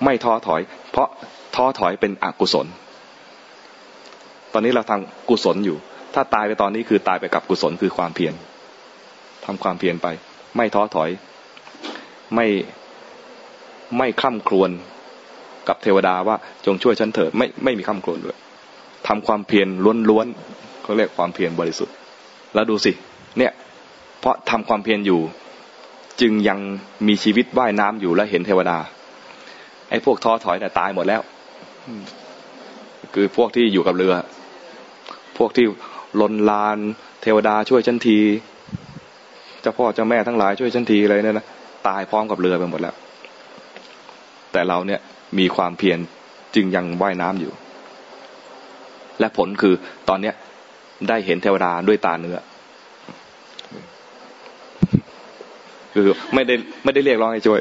[0.04, 1.08] ไม่ท้อถอย เพราะ
[1.54, 2.66] ท้อถอยเป็นอกุศล
[4.52, 5.76] ตอนนี้เราทำกุศลอยู่
[6.14, 8.34] ถ้าตายไปตอนนี้คือตายไปกับกุศลคือความเพียร
[9.44, 10.06] ทำความเพียรไป
[10.56, 11.10] ไม่ท้อถอย
[12.34, 12.46] ไม่
[13.98, 14.70] ไม่ข้ามครวน
[15.68, 18.36] กับเทวดาว่าจงช่วยฉันเถิดไม่ไม่มีข้ามครวนด้วย
[19.08, 19.68] ทำความเพียร
[20.10, 21.94] ล้วนๆเขาเรียกความเพียรบริสุทธิ์
[22.54, 22.92] แล้วดูสิ
[23.38, 23.52] เนี่ย
[24.20, 25.20] เพราะทำความเพียรอยู่
[26.20, 26.58] จึงยัง
[27.06, 28.78] มีชีวิตว่ายน้ำอยู่และเห็นเทวดา
[29.90, 31.20] ไอ้พวกท้อถอยแต่ตายหมดแล้ว
[33.14, 34.14] คือพวกที่อยู่กับเรือ
[35.38, 35.66] พวกที่
[36.20, 36.78] ลนลาน
[37.22, 38.18] เทวดาช่วยฉันที
[39.60, 41.46] เจ้าพ่อเจ้าแม่ทั้งหลายช่วยฉันทีอะไรเนี่ยนะ
[41.88, 42.94] ตายพร้อมกับเรือไปหมดแล้ว
[44.52, 45.00] แต่เราเนี่ย
[45.38, 45.98] มีความเพียร
[46.54, 47.52] จึงยังว่ายน้ำอยู่
[49.20, 49.74] และผลคือ
[50.08, 50.34] ตอนเนี้ย
[51.08, 52.38] ได้เห็นเทวดาด้วยตาเนื้อ
[55.94, 56.54] คือไม่ได้
[56.84, 57.60] ไม่ได้เรียกร้องให้ช่วย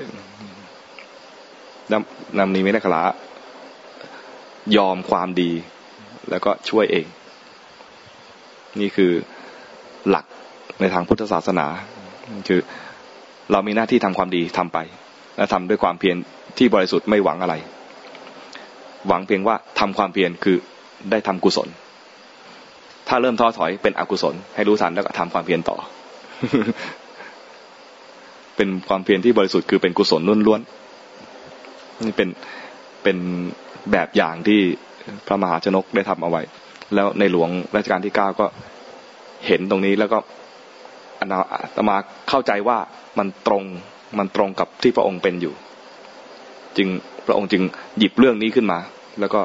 [1.91, 3.03] นำนำนี้ไม่ได้ขลา
[4.77, 5.51] ยอมความดี
[6.29, 7.05] แล้วก็ช่วยเอง
[8.79, 9.11] นี่คือ
[10.09, 10.25] หลัก
[10.79, 11.67] ในทางพุทธศาสนา
[12.47, 12.59] คือ
[13.51, 14.77] เรามีหน้าที่ทำความดีทำไป
[15.37, 16.17] และทำด้วยความเพียร
[16.57, 17.55] ที่บริสุทธิ์ไม่หวังอะไร
[19.07, 20.57] หวังเพียงว่าทำความเพียรคือ
[21.11, 21.67] ได้ทำกุศล
[23.07, 25.77] ถ้าเริ่มท้อถอยเป็นอกุศล ให้รู้ทันแล้วก็ทำความเพียรต่อ
[28.55, 32.29] เป็นความเพียรที่บริสุทธิ์คือเป็นกุศลล้วนๆนี่เป็น
[33.03, 33.17] เป็น
[33.91, 34.59] แบบอย่างที่
[35.27, 36.41] พระมหาชนกได้ทำเอาไว้
[36.95, 38.45] แล้วในหลวงรัชกาลที่เก้าก็
[39.47, 40.19] เห็นตรงนี้แล้วก็
[41.19, 41.39] อนา
[41.75, 41.97] ตมา
[42.29, 42.77] เข้าใจว่า
[43.17, 43.63] มันตรง
[44.17, 45.53] มันตรงกับที่พระองค์เป็นอยู่
[46.77, 46.87] จึง
[47.25, 47.63] พระองค์จึง
[47.97, 48.79] หยิบเรื่องนี้ขึ้นมา
[49.19, 49.41] แล้วก็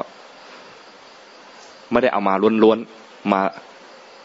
[1.91, 3.41] ไม่ได้เอามาล้วนๆมา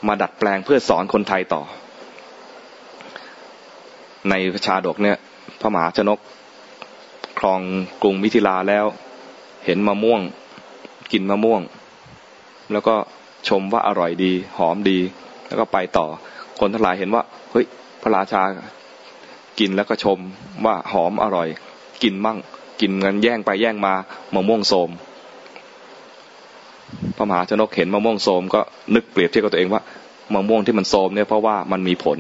[0.09, 1.63] มาดัดแปลงเพื่อสอนคนไทยต่อ
[4.31, 4.35] ใน
[4.67, 5.17] ชาดกเนี่ย
[5.61, 6.19] พระมหาชนก
[7.39, 7.61] ครอง
[8.03, 8.85] กรุงมิถิลาแล้ว
[9.67, 10.21] เห็นมะม่วง
[11.13, 11.61] กินมะม่วง
[12.73, 12.95] แล้วก็
[13.49, 14.99] ชมว่าอร่อยดีหอมดี
[15.49, 16.07] แล้วก็ไปต่อ
[16.61, 17.67] คนทั้งหลายเห็นว่าเฮ้ย
[18.03, 18.43] พระราชา
[19.61, 20.19] กินแล้วก็ชม
[20.67, 21.49] ว่าหอมอร่อย
[22.03, 22.39] กินมั่ง
[22.81, 23.95] กินเงินแย่งไปแย่งมา
[24.35, 24.91] มะม่วงโสม
[27.17, 28.61] พระมหาชนกเห็นมะม่วงโสมก็
[28.95, 29.83] นึกเปรียบเทียบกับตัวเองว่า
[30.35, 32.19] มะม่วงที่มันโสมเนี่ยเพราะว่ามันมีผล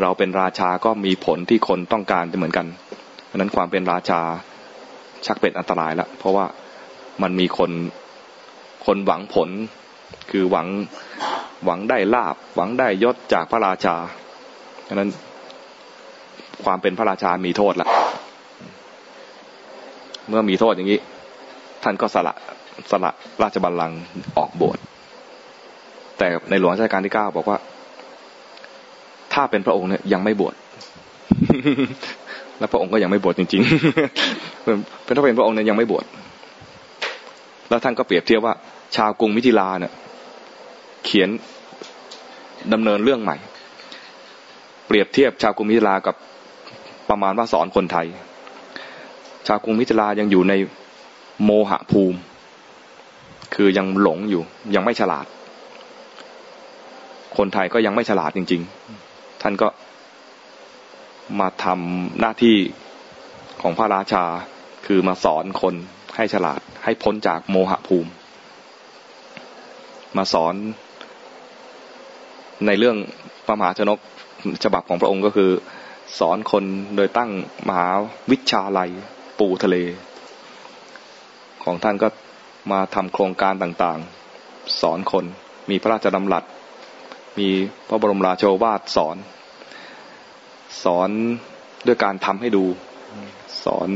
[0.00, 2.66] เราเป็นราชาก็มีผลที่คนต้องการเหมือนกัน
[3.26, 4.20] เพราะนั้นความเป็นราชา
[5.26, 6.46] ชักเป็นอันตรายแล้วเพราะว่า
[7.22, 7.70] มันมีคน
[8.84, 9.48] คนหวังผล
[10.30, 10.66] คือหวัง
[11.64, 13.94] หวังได้ลาบ หวังได้ยศจากพระราชา
[14.88, 15.08] ฉะนั้น
[16.64, 17.88] ความเป็นพระราชามีโทษละ
[20.28, 21.00] เมื่อมีโทษอย่างนี้
[21.82, 22.34] ท่านก็สละ
[22.90, 23.10] สละ
[23.42, 24.00] ราชบัลลังก์
[24.38, 24.78] ออกบวช
[26.18, 27.58] แต่ในหลวงราชการที่เก้าบอกว่า
[29.34, 30.54] ถ้าเป็นพระองค์เนี่ยยังไม่บวช
[32.58, 36.04] แล้วพระองค์ก็ยังไม่บวชจริงๆเป็นถ้าเป็นพระองค์เนี่ยยังไม่บวช
[37.68, 38.54] แล้วท่านก็เปรียบเทียบว่า
[38.96, 39.92] ชาวกรุงมิถิลาเนี่ย
[41.04, 41.28] เขียน
[42.72, 43.36] ดำเนินเรื่องใหม่
[44.86, 46.16] เปรียบเทียบชาวกรุงมิถิลากับ
[47.10, 48.06] ประมาณว่าสอนคนไทย
[49.46, 50.54] ชาวกรุงมิถิลายังอยู่ใน
[51.44, 52.18] โมหะภูมิ
[53.54, 54.42] คือยังหลงอยู่
[54.74, 55.26] ยังไม่ฉลาด
[57.36, 58.62] คนไทยก็ยังไม่ฉลาดจริง
[59.02, 59.68] ๆ ท่านก็
[61.40, 62.56] มาทำหน้าที่
[63.62, 64.24] ของพระราชา
[64.86, 65.74] คือมาสอนคน
[66.16, 68.10] ให้ฉลาดให้พ้นจากโมหะภูมิ
[70.16, 70.54] มาสอน
[72.66, 72.96] ในเรื่อง
[73.46, 73.98] พระมหาชนก
[74.64, 75.50] ฉบับของพระองค์ก็คือ
[76.18, 76.64] สอนคน
[76.96, 77.30] โดยตั้ง
[77.68, 77.88] มหา
[78.30, 78.90] วิชาลัย
[79.38, 79.76] ปูทะเล
[81.64, 82.08] ของท่านก็
[82.72, 85.24] มาทำโครงการต่างๆ สอนคน
[85.70, 86.44] มีพระราชดำรัส
[87.38, 87.48] มี
[87.88, 89.16] พระบรมราโชวาทสอน
[90.84, 91.10] สอน
[91.86, 92.64] ด้วยการทำให้ดู
[93.64, 93.88] สอน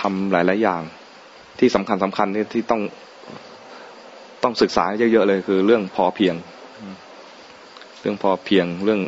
[0.00, 0.82] ทำหลาย ๆ อย่าง
[1.58, 2.82] ที่สำคัญสำคัญนี่ที่ต้อง
[4.44, 6.34] ต้องศึกษาเยอะๆเลย คือเรื่องพอเพียง
[8.00, 9.00] เรื่องพอเพียงเรื่อง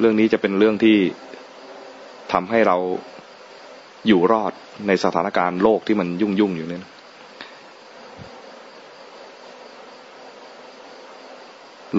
[0.00, 0.96] เรื่องนี้จะเป็นเรื่องที่
[2.32, 2.76] ทำให้เรา
[4.06, 4.52] อยู่รอด
[4.86, 6.84] ในสถานการณ์โลกที่มันยุ่งยุ่งอยู่เนี่ย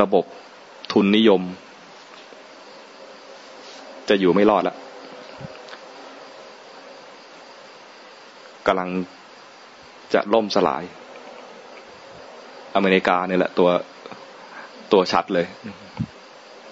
[0.02, 0.26] ระบบ
[0.92, 1.42] ทุนนิยม
[4.10, 4.78] จะอยู่ไม่รอดแล้ว
[8.68, 8.90] กำลัง
[10.14, 10.84] จะล่มสลาย
[12.76, 13.70] อเมริกาเนี่ยแหละ ตัว
[14.92, 15.46] ตัวชัดเลย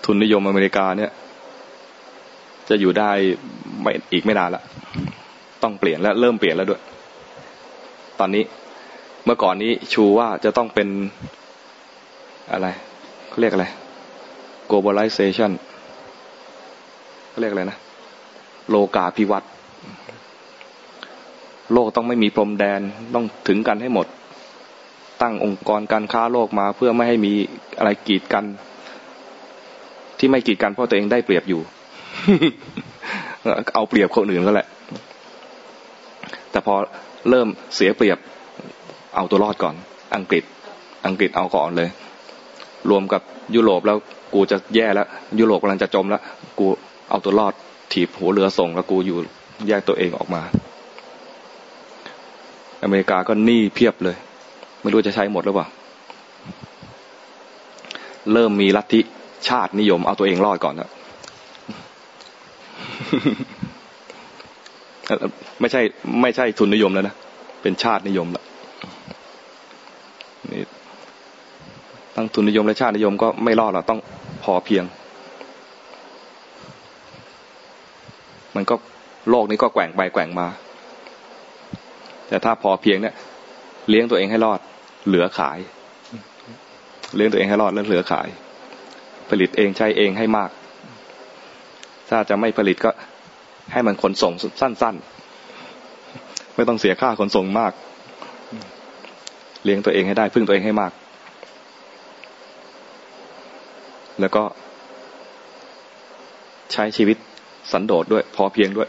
[0.05, 1.11] ทุนนิยมอเมริกาเนี่ย
[2.69, 3.11] จะอยู่ได้
[3.81, 4.63] ไม่อีกไม่นานละ
[5.63, 6.81] ต้องเปลี่ยนและเริ่มเปลี่ยนแล้วด้วย
[8.19, 8.43] ตอนนี้
[9.25, 10.87] เมื่อก่อนนี้ชูว่าจะต้องเป็น
[12.51, 12.67] อะไร
[13.29, 13.65] เขาเรียกอะไร
[14.69, 15.51] globalization
[17.29, 17.77] เขาเรียกอะไรนะ
[18.69, 19.51] โลกาภิวัตน์
[21.73, 22.81] โลกต้องไม่มีพรมแดน
[23.15, 24.07] ต้องถึงกันให้หมด
[25.21, 27.33] ตั้งองค์กรการค้าโลกมา เพื่อไม่ให้มี
[27.77, 28.45] อะไรกีดกัน
[30.17, 31.61] ที่ไม่กีดกันเพราะตัวเองได้เปรียบอยู่
[33.75, 34.67] เอาเปรียบคนอื่นก็แหละ
[36.51, 36.75] แต่พอ
[37.29, 38.17] เริ่มเสียเปรียบ
[39.15, 39.75] เอาตัวรอดก่อน
[40.15, 40.43] อังกฤษ
[41.05, 41.89] อังกฤษเอาก่อนเลย
[42.89, 43.21] รวมกับ
[43.55, 43.97] ยุโรปแล้ว
[44.33, 45.07] กูจะแย่แล้ว
[45.39, 46.21] ยุโรปกำลังจะจมแล้ว
[46.59, 46.67] กู
[47.09, 47.53] เอาตัวรอด
[47.93, 49.17] ถีบหัวเรือส่ง แล้วกูอยู่
[49.67, 50.41] แยกตัวเองออกมา
[52.83, 54.17] อเมริกาก็หนี้เพียบเลย
[54.83, 55.67] ไม่รู้จะใช้หมดหรือเปล่า
[58.33, 58.99] เริ่มมีลัทธิ
[59.49, 60.89] ชาตินิยมเอาตัวเองรอดก่อนนะ
[65.59, 65.81] ไม่ใช่
[66.21, 67.15] ไม่ใช่ทุนนิยมแล้วนะ
[67.61, 68.43] เป็นชาตินิยมละ
[70.51, 70.61] นี่
[72.15, 73.99] ตั้งทุนนิยมและชาตินิยมก็ไม่รอดหรอกต้อง
[74.43, 74.83] พอเพียง
[78.55, 78.75] มันก็
[79.29, 80.47] โลกนี้ก็แกว่งไปแกว่งมา
[82.27, 83.15] แต่ถ้าพอเพียงเนี่ย
[83.89, 84.59] เลี้ยงตัวเองให้รอด
[85.07, 85.59] เหลือขาย
[87.15, 88.27] เลี้ยงตัวเองให้รอดแล้วเหลือขาย
[89.29, 90.49] ผลิตเองใช้เองให้มาก
[92.09, 92.91] ถ้าจะไม่ผลิตก็
[93.73, 94.95] ให้มันขนส่งสั้น
[95.75, 97.73] ๆ ไม่ต้องเสียค่าขนส่งมาก
[99.63, 100.91] เลี้ยงตัวเองให้ได้ พึ่งตัวเองให้มาก
[104.19, 104.43] แล้วก็
[106.73, 107.17] ใช้ชีวิต
[107.71, 108.87] สันโดษด้วย พอเพียงด้วย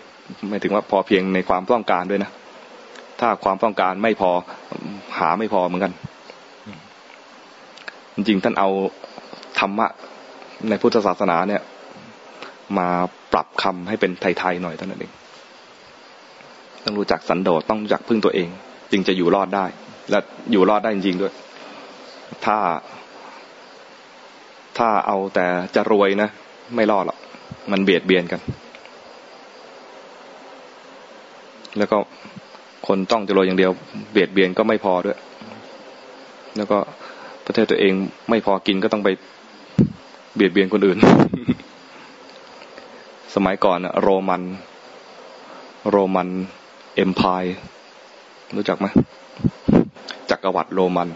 [0.48, 2.30] ไม่ถึงว่าพอเพียงในความต้องการด้วยนะ
[3.26, 4.30] ถ้าความต้องการไม่พอ
[5.18, 5.92] หาไม่พอเหมือนกัน
[8.14, 8.68] จริงท่านเอา
[9.58, 9.86] ธรรมะ
[10.68, 11.62] ในพุทธศาสนาเนี่ย
[12.78, 12.88] มา
[13.32, 15.12] ปรับคำให้เป็นไทยๆหน่อยเท่านั้นเอง
[16.84, 18.48] ต้องรู้จักสันโดษต้องรู้จักพึ่งตัวเอง
[18.92, 19.66] จึงจะอยู่รอดได้
[20.10, 20.18] และ
[20.52, 21.32] อยู่รอดได้จริงๆด้วย
[22.44, 22.56] ถ้า
[24.78, 26.28] ถ้าเอาแต่จะรวยนะ
[26.76, 27.18] ไม่รอดหรอก
[27.72, 28.40] มันเบียดเบียนกัน
[31.78, 31.98] แล้วก็
[32.86, 33.72] คนต้องจะรวยอย่างเดียว
[34.12, 35.18] เบียดเบียนก็ไม่พอด้วย
[36.56, 36.78] แล้วก็
[37.46, 37.92] ประเทศตัวเอง
[38.30, 39.08] ไม่พอกินก็ต้องไป
[40.34, 40.98] เบียดเบียนคนอื่น
[43.34, 44.42] สมัยก่อนโรมัน
[45.90, 46.28] โรมัน
[46.94, 47.44] เอ็มพาย
[48.56, 48.86] รู้จักไหม
[50.30, 51.08] จักรวรรดิโรมัน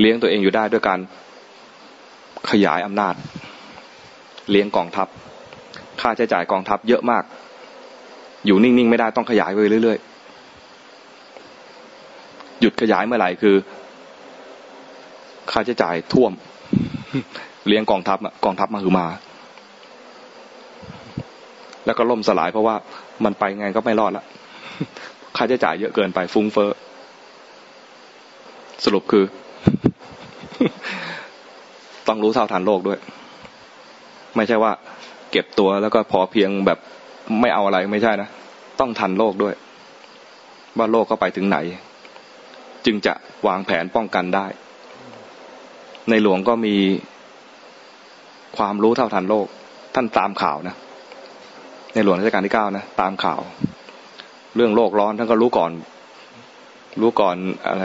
[0.00, 0.98] เลี้ยงตัวเองอยู่ได้ด้วยการ
[2.50, 3.14] ขยายอำนาจ
[4.50, 5.08] เลี้ยงกองทัพ
[6.00, 7.24] ค่าใช้จ่ายกองทัพเยอะมาก
[8.46, 10.15] อยู่นิ่งๆ ไม่ได้ต้องขยายไปเรื่อยๆ
[12.60, 13.56] หยุดขยายเมื่อไหร่คือ
[15.50, 16.32] ค่าใช้จ่ายท่วม
[17.66, 19.06] เลี้ยงกองทัพกองทัพมาคือมา
[21.86, 22.76] แล้วก็ล่มสลายเพราะว่า
[23.24, 24.24] มันไปไงก็ไม่รอดละ
[25.36, 26.70] ค่าใช้จ่ายเยอะเกินไปฟุ้งเฟ้อ
[28.84, 29.24] สรุปคือ
[32.08, 32.98] ต้องรู้เท่าทันโลกด้วย
[34.36, 34.72] ไม่ใช่ว่า
[35.30, 36.78] เก็บตัวแล้วก็พอเพียงแบบ
[37.40, 38.28] ไม่เอาอะไรไม่ใช่นะ
[38.80, 39.54] ต้องทันโลกด้วย
[40.78, 41.58] ว่าโลกก็ไปถึงไหน
[42.86, 43.14] จึงจะ
[43.46, 44.46] วางแผนป้องกันได้
[46.10, 46.76] ในหลวงก็มี
[48.56, 49.46] ความรู้เท่าทันโลก
[49.94, 50.76] ท่านตามข่าวนะ
[51.94, 53.40] ในหลวงรัชกาลที่เก้านะตามข่าว
[54.54, 55.72] เรื่องโลกร้อนท่านก็รู้ก่อน
[57.00, 57.36] รู้ก่อน
[57.68, 57.84] อะไร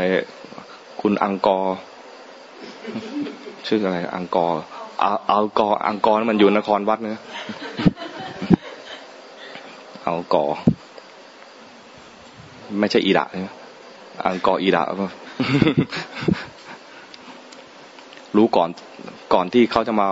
[1.02, 1.76] คุณอังกอร์
[3.68, 4.62] ชื่ออะไร อังกอร์
[5.02, 7.22] อาอัลกอร์อังกอร์มันอยู่นครวัดเนะ
[10.08, 10.58] อัลกอร์
[12.80, 13.48] ไม่ใช่อีดะใช่ไหม
[14.26, 14.84] อังกอร์อีดะ
[18.38, 18.70] รู้ก่อน
[19.34, 20.08] ก่อนที่เขาจะมา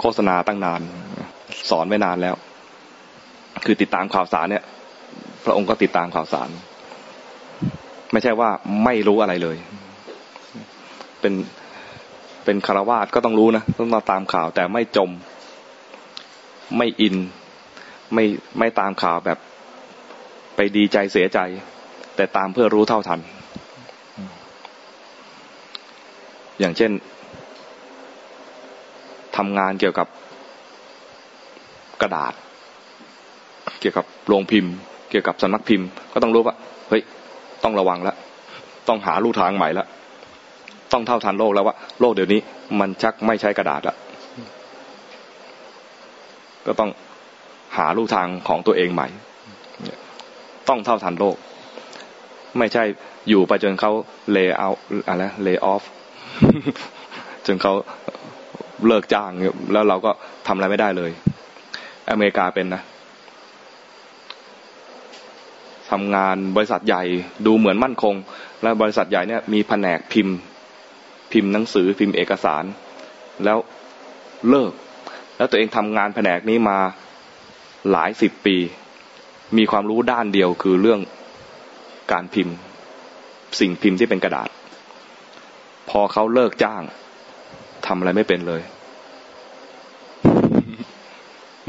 [0.00, 0.80] โฆษณาตั้งนาน
[1.70, 2.34] สอนไม่นานแล้ว
[3.64, 4.64] คือติดตามข่าวสารเนี่ย
[5.44, 6.48] พระองค์ก็ติดตามข่าวสาร
[8.12, 8.50] ไม่ใช่ว่า
[8.84, 9.56] ไม่รู้อะไรเลย
[11.20, 11.34] เป็น
[12.44, 15.10] เป็นคารวาสก็ต้องรู้นะต้องมาตามข่าว แต่ไม่จม
[16.76, 17.16] ไม่อิน
[18.14, 18.24] ไม่
[18.58, 19.38] ไม่ตามข่าวแบบ
[20.56, 21.38] ไปดีใจเสียใจ
[22.16, 23.20] แต่ตามเพื่อรู้เท่าทัน
[26.60, 26.90] อย่างเช่น
[29.36, 30.06] ทำงานเกี่ยวกับ
[32.02, 32.32] กระดาษ
[33.80, 34.72] เกี่ยวกับโรงพิมพ์
[35.10, 36.54] เกี่ยวกับสำนักพิมพ์ ก็ต้องรู้ว่า
[36.88, 37.02] เฮ้ย
[37.64, 38.16] ต้องระวังแล้ว
[38.88, 39.86] ต้องหาลู่ทางใหม่แล้ว
[40.92, 42.40] ต้องเท่าทันโลกแล้วว่าโลกเดี๋ยวนี้
[42.80, 43.96] มันชักไม่ใช้กระดาษและ
[46.66, 46.90] ก็ต้อง
[47.76, 49.08] หาลู่ทางของตัวเองใหม่
[50.68, 51.36] ต้องเท่าทันโลก
[52.58, 52.84] ไม่ใช่
[53.28, 53.92] อยู่ไปจนเขา
[54.32, 54.70] เลเอา
[55.08, 55.82] อะไรเลออฟ
[57.46, 57.72] จนเขา
[58.86, 59.30] เลิกจ้าง
[59.72, 60.10] แล้วเราก็
[60.46, 61.10] ทำอะไรไม่ได้เลย
[62.10, 62.82] อเมริกาเป็นนะ
[65.90, 67.02] ทำงานบริษัทใหญ่
[67.46, 68.14] ดูเหมือนมั่นคง
[68.62, 70.36] แล้วบริษัทใหญ่เนี่ยมีแผนกพิมพ์
[71.32, 72.64] พิมพ์หนังสือพิมพ์เอกสาร
[73.44, 73.58] แล้ว
[74.48, 74.72] เลิก
[75.36, 76.78] แล้วตัวเองทำงานแผนกนี้มา
[77.90, 78.56] หลายสิบปี
[79.56, 81.00] มีความรู้ด้านเดียวคือเรื่อง
[82.12, 82.54] การพิมพ์
[83.60, 84.48] สิ่งพิมพ์ที่เป็นกระดาษ
[85.90, 86.82] พอเขาเลิกจ้าง
[87.86, 88.62] ทำอะไรไม่เป็นเลย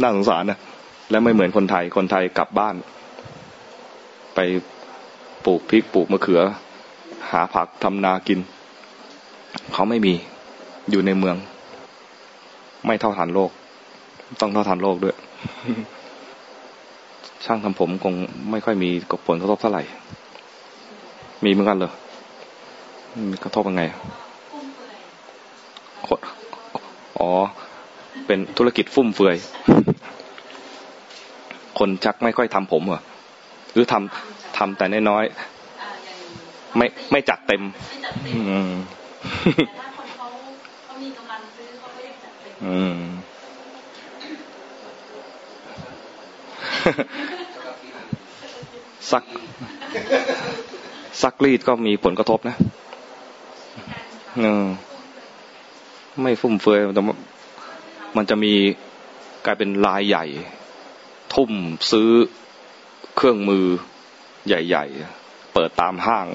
[0.01, 0.59] น่าสงสารนะ
[1.09, 2.75] และไม่เหมือนคนไทย คนไทยกลับบ้าน
[4.35, 4.39] ไป
[5.45, 6.41] ปลูกพริกปลูกมะเขือ
[7.31, 8.39] หาผักทำนากิน
[9.73, 10.13] เขาไม่มี
[10.91, 11.35] อยู่ในเมือง
[12.85, 13.51] ไม่เท่าทันโลก
[14.39, 15.15] ต้องเท่าทันโลกด้วย
[17.45, 18.13] ช่างทำผมคง
[18.51, 19.83] ไม่ค่อยมีกผลกระทบเท่าไหร่
[21.43, 21.91] มีเหมือนกันเลย
[23.31, 23.83] มีกระทบยังไง
[27.19, 27.31] อ๋อ
[28.25, 29.35] เป็นธุรกิจฟุ่มเฟือย
[31.79, 33.01] คนชักไม่ค่อยทำผมเหรอ
[33.73, 37.61] หรือทำทำแต่น้อยๆ ไม่ไม่จัดเต็ม
[38.35, 38.71] อืม
[42.65, 42.97] อืม
[49.11, 49.23] ซัก
[51.21, 52.55] ซักรีดก็มีผลกระทบนะ
[54.39, 54.65] อืม
[56.21, 57.01] ไม่ฟุ่มเฟือยแต่
[58.17, 58.53] มันจะมี
[59.45, 60.25] กลายเป็นลายใหญ่
[61.33, 61.51] ทุ่ม
[61.91, 62.09] ซื้อ
[63.15, 63.65] เครื่องมือ
[64.47, 64.85] ใหญ่
[65.19, 66.27] ๆ เปิดตามห้าง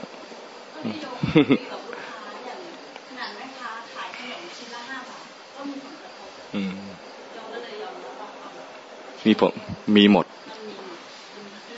[9.26, 9.55] มีผม
[9.97, 10.26] มีหมด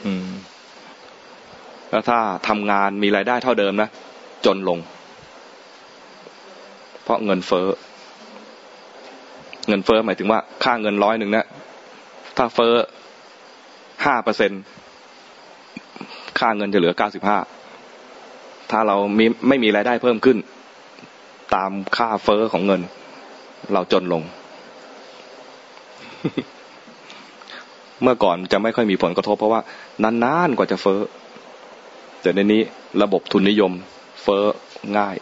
[0.06, 0.39] อืม
[1.90, 3.88] แล้วถ้าทำงานมีรายได้เท่าเดิมนะ
[4.46, 4.78] จนลง
[7.02, 7.66] เพราะเงินเฟ้อ
[9.68, 11.46] เงินเฟ้อหมายถึงว่าค่าเงินร้อยหนึ่งนะ
[12.36, 12.74] ถ้าเฟ้อ
[14.04, 14.52] ห้าเปอร์เซ็น
[16.38, 17.38] ค่าเงินจะเหลือเก้าสิบห้า
[18.70, 20.38] ถ้าเรามีไม่มีรายได้เพิ่มขึ้น
[21.54, 22.80] ตามค่าเฟ้อของเงิน
[23.72, 24.22] เราจนลง
[28.02, 29.60] เมื่อก่อนจะไม่ค่อยมีผลกระทบเพราะว่า
[30.24, 31.00] นานๆกว่าจะเฟ้อ
[32.22, 32.62] แต่ในนี้
[33.02, 33.72] ระบบทุนนิยม
[34.22, 34.44] เฟ้อ
[34.98, 35.16] ง่าย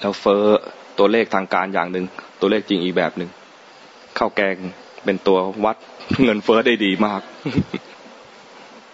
[0.00, 0.44] แล้วเฟ้อ
[0.98, 2.04] ตัวเลขทางการอย่างหนึ่ง
[2.40, 3.30] ตัวเลขจริงอีกแบบหนึ่ง
[4.18, 4.56] ข้าวแกง
[5.04, 5.76] เป็นตัววัด
[6.24, 7.20] เงินเฟ้อได้ดีมาก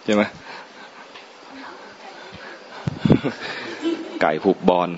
[0.05, 0.23] ใช่ไหม
[4.21, 4.89] ไก่หุบบอล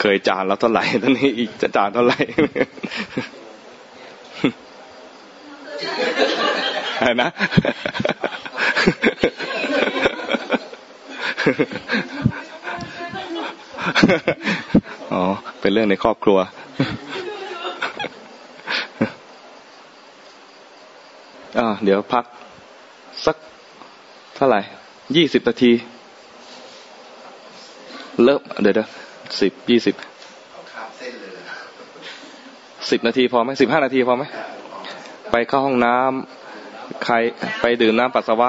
[0.00, 2.18] เคยจานแล้วเท่าไหร่ตอนนี้อีกจะจานเท่าไหร่
[7.22, 7.30] นะ
[15.12, 15.22] อ๋อ
[15.60, 16.38] เป็นเรื่องในครอบครัว
[21.58, 22.24] อ่า เดี๋ยวพัก
[23.26, 23.36] สัก
[24.36, 24.60] เท่าไหร่
[25.16, 25.72] ยี่สิบนาที
[28.24, 28.88] เริ่ม เดี๋ยวเดี๋ยว
[29.40, 29.94] สิบยี่สิบ
[32.90, 34.24] สิบนาทีพอไหมสิบห้านาทีพอไหม
[35.32, 37.14] ไปเข้าห้องน้ำใคร
[37.60, 38.48] ไปดื่มน้ำปัสสาวะ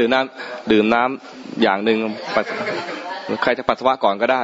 [0.00, 1.98] ดื่มน้ำดื่มน้ำอย่างหนึ่ง
[3.42, 4.42] ใครจะปัสสาวะก่อนก็ได้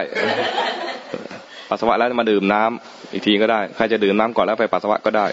[1.71, 5.27] ปัสสาวะแล้วมาดื่มน้ำอีกทีก็ได้ ใครจะดื่มน้ำก่อนแล้วไปปัสสาวะก็ได้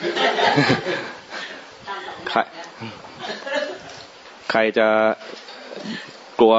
[2.29, 2.39] ใคร
[4.51, 4.87] ใครจะ
[6.39, 6.55] กลัว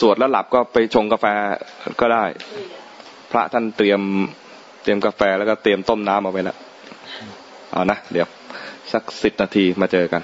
[0.00, 1.26] สวดแล้วหลับก็ไปชงกาแฟ
[2.00, 2.24] ก็ได้
[3.30, 4.00] พระท่านเตรียม
[4.82, 6.56] เตรียมกาแฟแล้วก็เตรียมต้มน้ำเอาไว้แล้ว
[7.72, 8.26] เอานะเดี๋ยว
[8.92, 10.22] สักสิบนาทีมาเจอกัน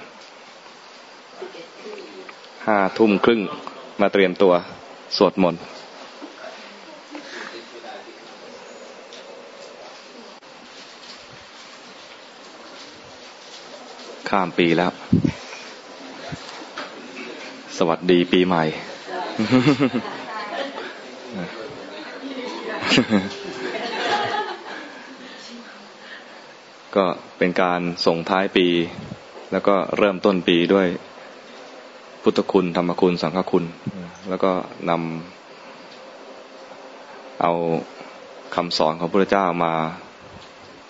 [2.71, 3.41] ห้าทุ่มครึ่ง
[4.01, 4.55] มาเตรียมตัว
[5.17, 5.63] สวดมนต์
[14.29, 14.93] ข้ามปีแล้ว
[17.79, 18.65] สวัสดีปีใหม่
[26.97, 27.05] ก็
[27.39, 28.67] เป็นการส่งท้ายปี
[29.53, 30.89] แล้วก็เริ่มต้นปีด้วย
[32.29, 33.65] พุทธคุณ ธรรมคุณ สังฆคุณ
[34.29, 34.51] แล้วก็
[34.91, 37.53] นำเอา
[38.55, 39.73] คำสอนของพระเจ้ามา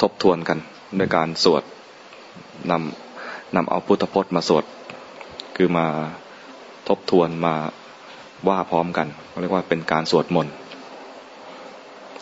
[0.00, 0.58] ทบทวนกัน
[0.98, 1.62] ด้วยการสวด
[2.70, 4.65] นำนำเอาพุทธพจน์มาสวด
[5.56, 5.86] คือมา
[6.89, 7.55] ทบทวนมา
[8.48, 9.06] ว่าพร้อมกัน
[9.40, 10.55] เรียกว่าเป็นการสวดมนต์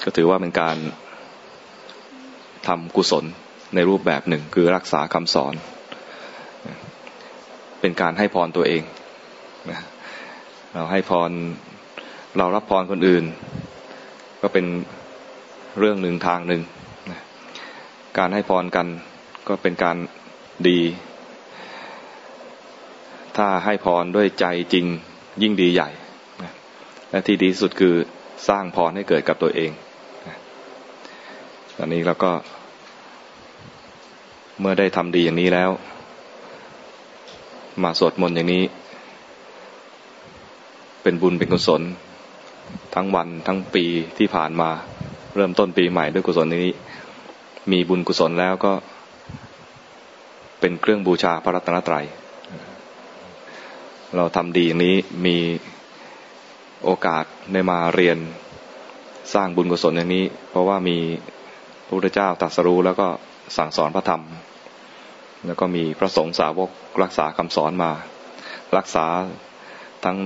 [0.05, 0.77] ก็ถือว่าเป็นการ
[2.67, 3.25] ทำกุศล
[3.75, 5.55] ในรูปแบบหนึ่ง คือรักษาคำสอน
[7.81, 8.85] เป็นการให้พรตัวเอง
[10.75, 11.31] เราให้พร
[12.39, 13.25] เรารับพรคนอื่น
[14.41, 14.67] ก็เป็น
[15.79, 16.63] เรื่องหนึ่งทางหนึ่ง
[18.19, 18.87] การให้พรกัน
[19.49, 19.97] ก็เป็นการ
[20.69, 20.81] ดี
[23.37, 24.87] ถ้าให้พรด้วยใจจริง
[25.43, 25.91] ยิ่งดีใหญ่
[27.11, 27.95] และที่ดีสุดคือ
[28.49, 29.71] สร้างพรให้เกิดกับตัวเอง
[31.77, 32.33] ตอนนี้เราก็
[34.61, 35.71] เมื่อได้ทำดีอย่างนี้แล้ว
[37.83, 38.65] มาสวดมนต์อย่างนี้
[41.05, 41.83] เป็นบุญเป็นกุศล
[42.95, 43.85] ทั้งวันทั้งปี
[44.19, 44.71] ที่ผ่านมา
[45.35, 46.75] เริ่มต้นปีใหม่ด้วยกุศลนี้
[47.73, 48.73] มีบุญกุศลแล้วก็
[50.61, 52.07] เป็นเครื่องบูชาพระรัตนตรัย
[54.17, 55.37] เราทำดีอย่างนี้มี
[56.85, 58.19] โอกาสได้มาเรียน
[59.35, 60.99] สร้างบุญกุศลอย่างนี้ เพราะว่ามี
[61.87, 63.09] พระพุทธเจ้าตรัสรู้แล้วก็
[63.57, 64.23] สั่งสอนพระธรรม
[65.47, 66.71] แล้วก็มีพระสงฆ์สาวก
[67.03, 67.91] รักษาคำสอนมา
[68.77, 69.07] รักษา
[70.05, 70.19] ทั้ง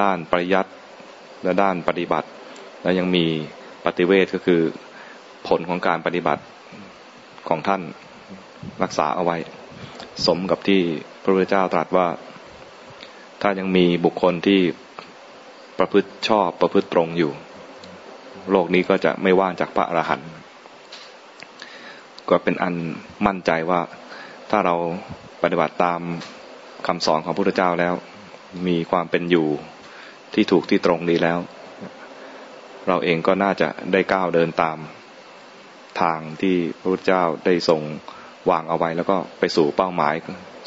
[0.00, 0.70] ด้านปริยัติ
[1.44, 2.28] และด้านปฏิบัติ
[2.82, 3.24] แล้วยังมี
[3.84, 4.60] ปฏิเวทก็คือ
[5.48, 6.42] ผลของการปฏิบัติ
[7.48, 7.82] ของท่าน
[8.82, 9.36] รักษาเอาไว้
[10.26, 10.80] สมกับที่
[11.22, 12.08] พระพุทธเจ้าตรัสว่า
[13.42, 14.60] ถ้ายังมีบุคคลที่
[15.78, 17.32] ประพฤติชอบประพฤติตรงอยู่
[18.50, 20.30] โลกนี้ก็จะไม่ว่างจากพระอรหันต์
[22.28, 22.74] ก็เป็นอัน
[23.26, 23.80] มั่นใจว่า
[24.50, 24.74] ถ้าเรา
[25.42, 26.00] ปฏิบัติตาม
[26.86, 27.94] คำสอนของพระพุทธเจ้าแล้ว
[28.66, 29.48] มีความเป็นอยู่
[30.34, 31.38] ที่ถูกที่ตรงดีแล้ว
[32.88, 34.78] เราเองก็น่าจะได้ก้าวเดินตาม
[36.00, 37.80] ทางที่พระพุทธเจ้าได้ทรง
[38.50, 40.14] วางเอาไว้ แล้วก็ไปสู่เป้าหมาย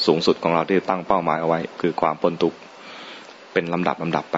[0.05, 2.57] สูงสุดของเราที่ตั้งเป้าหมายเอาไว้ คือความพ้นทุกข์
[3.53, 4.37] เป็นลำดับลำดับไป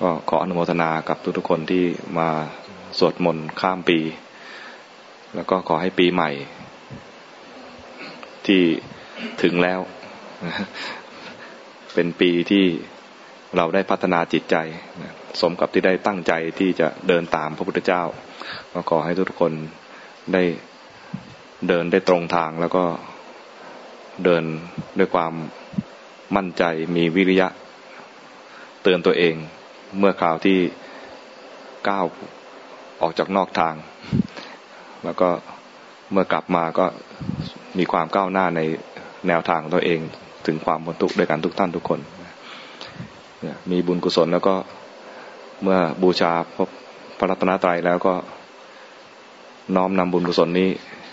[0.00, 1.84] ก็ขออนุโมทนากับทุกๆคนที่
[2.18, 2.28] มา
[2.98, 3.98] สวดมนต์ข้ามปี
[5.34, 6.30] แล้วก็ขอให้ปีใหม่
[8.46, 8.62] ที่
[9.42, 9.80] ถึงแล้ว
[11.94, 12.64] เป็นปีที่
[13.56, 14.56] เราได้พัฒนาจิตใจ
[15.40, 18.02] สมกับที่ได้ตั้งใจที่จะเดินตามพระพุทธเจ้า
[18.72, 19.52] ก็ขอให้ทุกคน
[20.32, 20.42] ได้
[21.68, 22.84] เดินได้ตรงทางแล้วก็
[24.24, 24.44] เดิน
[24.98, 25.32] ด้วยความ
[26.36, 26.64] มั่นใจ
[26.96, 27.48] มีวิริยะ
[28.82, 29.34] เตือนตัวเอง
[29.98, 30.58] เมื่อคราวที่
[31.88, 32.04] ก้าว
[33.02, 33.74] ออกจากนอกทาง
[35.04, 35.28] แล้วก็
[36.12, 36.86] เมื่อกลับมาก็
[37.78, 38.60] มีความก้าวหน้าใน
[39.28, 40.00] แนวทางของตัวเอง
[40.46, 42.00] ถึงความบรรทุกด้วยกันทุกท่านทุกคน
[43.70, 44.54] มีบุญกุศลแล้วก็
[45.62, 46.66] เมื่อบูชาพระ
[47.18, 48.14] พระรัตนตรัยแล้วก็
[49.76, 50.68] น้อมนำบุญกุศลนี้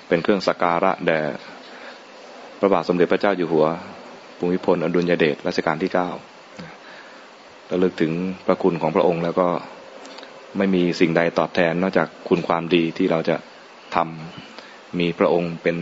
[0.08, 1.20] เป็นเครื่องสักการะแด่
[2.60, 3.66] พระบาทสมเด็จพระเจ้าอยู่หัว
[4.38, 6.10] ภูมิพลอดุลยเดชรัชกาลที่เก้า
[7.72, 8.12] ระลึกถึง
[8.46, 9.48] พระคุณของพระองค์แล้วก็
[10.58, 13.36] ไม่มีสิ่งใดตอบแทน นอกจากคุณความดีที่เราจะ
[13.96, 15.78] ทำมีพระองค์เป็น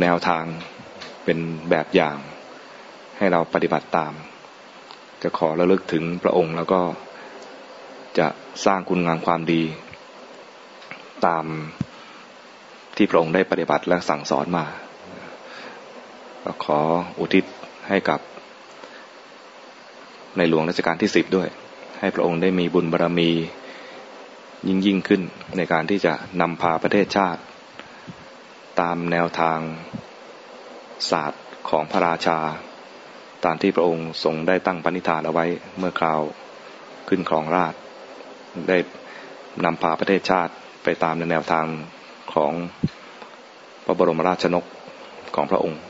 [0.00, 0.44] แนวทาง
[1.24, 1.38] เป็น
[1.70, 2.16] แบบอย่าง
[3.18, 4.12] ให้เราปฏิบัติตาม
[5.22, 6.80] จะขอระลึกถึงพระองค์แล้วก็
[8.18, 8.26] จะ
[8.64, 9.62] สร้างคุณงามความดี
[11.26, 11.44] ตาม
[12.96, 14.64] ที่พระองค์ได้ปฏิบัติและสั่งสอนมา
[16.44, 16.80] ก็ขอ
[17.18, 17.44] อุทิศ
[17.88, 18.20] ให้กับ
[20.36, 21.48] ในหลวงรัชกาลที่สิบด้วย
[22.00, 23.30] ให้พระองค์ได้มีบุญบารรมี
[24.68, 25.22] ยิ่งยิ่งขึ้น
[25.56, 27.40] ในการที่จะนำพาประเทศชาติ
[28.80, 29.58] ตามแนวทาง
[31.10, 32.38] ศาสตร์ของพระราชา
[33.46, 35.46] ตามที่พระองค์ทรงได้ตั้งปณิธานเอาไว้
[35.78, 36.20] เมื่อคราว
[37.08, 37.74] ขึ้นครองราช
[38.68, 38.78] ได้
[39.64, 40.52] นำพาประเทศชาติ
[40.84, 41.66] ไปตามในแนวทาง
[42.34, 42.52] ของ
[43.84, 44.64] พระบรมราชนก
[45.34, 45.80] ของพระองค์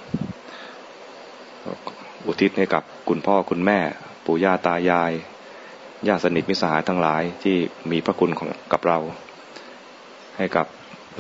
[2.27, 3.79] อุทิศให้กับคุณพ่อคุณแม่
[4.25, 5.13] ปู่ย่าตายาย
[6.09, 7.57] ญาติสนิทมิสหายทั้งหลายที่
[7.91, 8.99] มีพระคุณของกับเรา
[10.37, 10.67] ให้กับ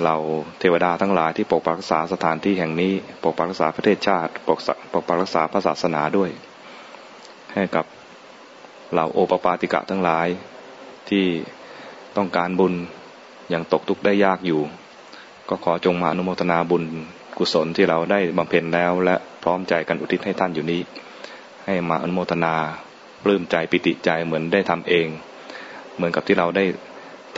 [0.05, 0.16] เรา
[0.58, 2.92] เทวดาทั้งหลายที่ปกปักรักษาสถานที่แห่งนี้
[3.23, 4.58] ปกปักรักษาประเทศชาติ ปก
[4.92, 6.31] ปกปักรักษาพระศาสนาด้วย
[7.55, 7.84] ให้กับ
[8.92, 10.28] เหล่าโอปปาติกะทั้งหลาย
[11.08, 11.25] ที่
[12.16, 12.75] ต้องการบุญ
[13.50, 14.60] อย่างตกทุกข์ได้ยากอยู่
[15.49, 16.84] ก็ขอจงมาอนุโมทนาบุญ
[17.39, 20.81] กุศลที่เราได้บำเพ็ญแล้ว และพร้อมใจกันอุทิศให้ท่านอยู่นี้
[21.66, 22.55] ให้มาอนุโมทนา
[23.25, 25.07] ปลื้มใจปิติใจเหมือนได้ทำเอง
[25.97, 26.65] เหมือนกับที่เราได้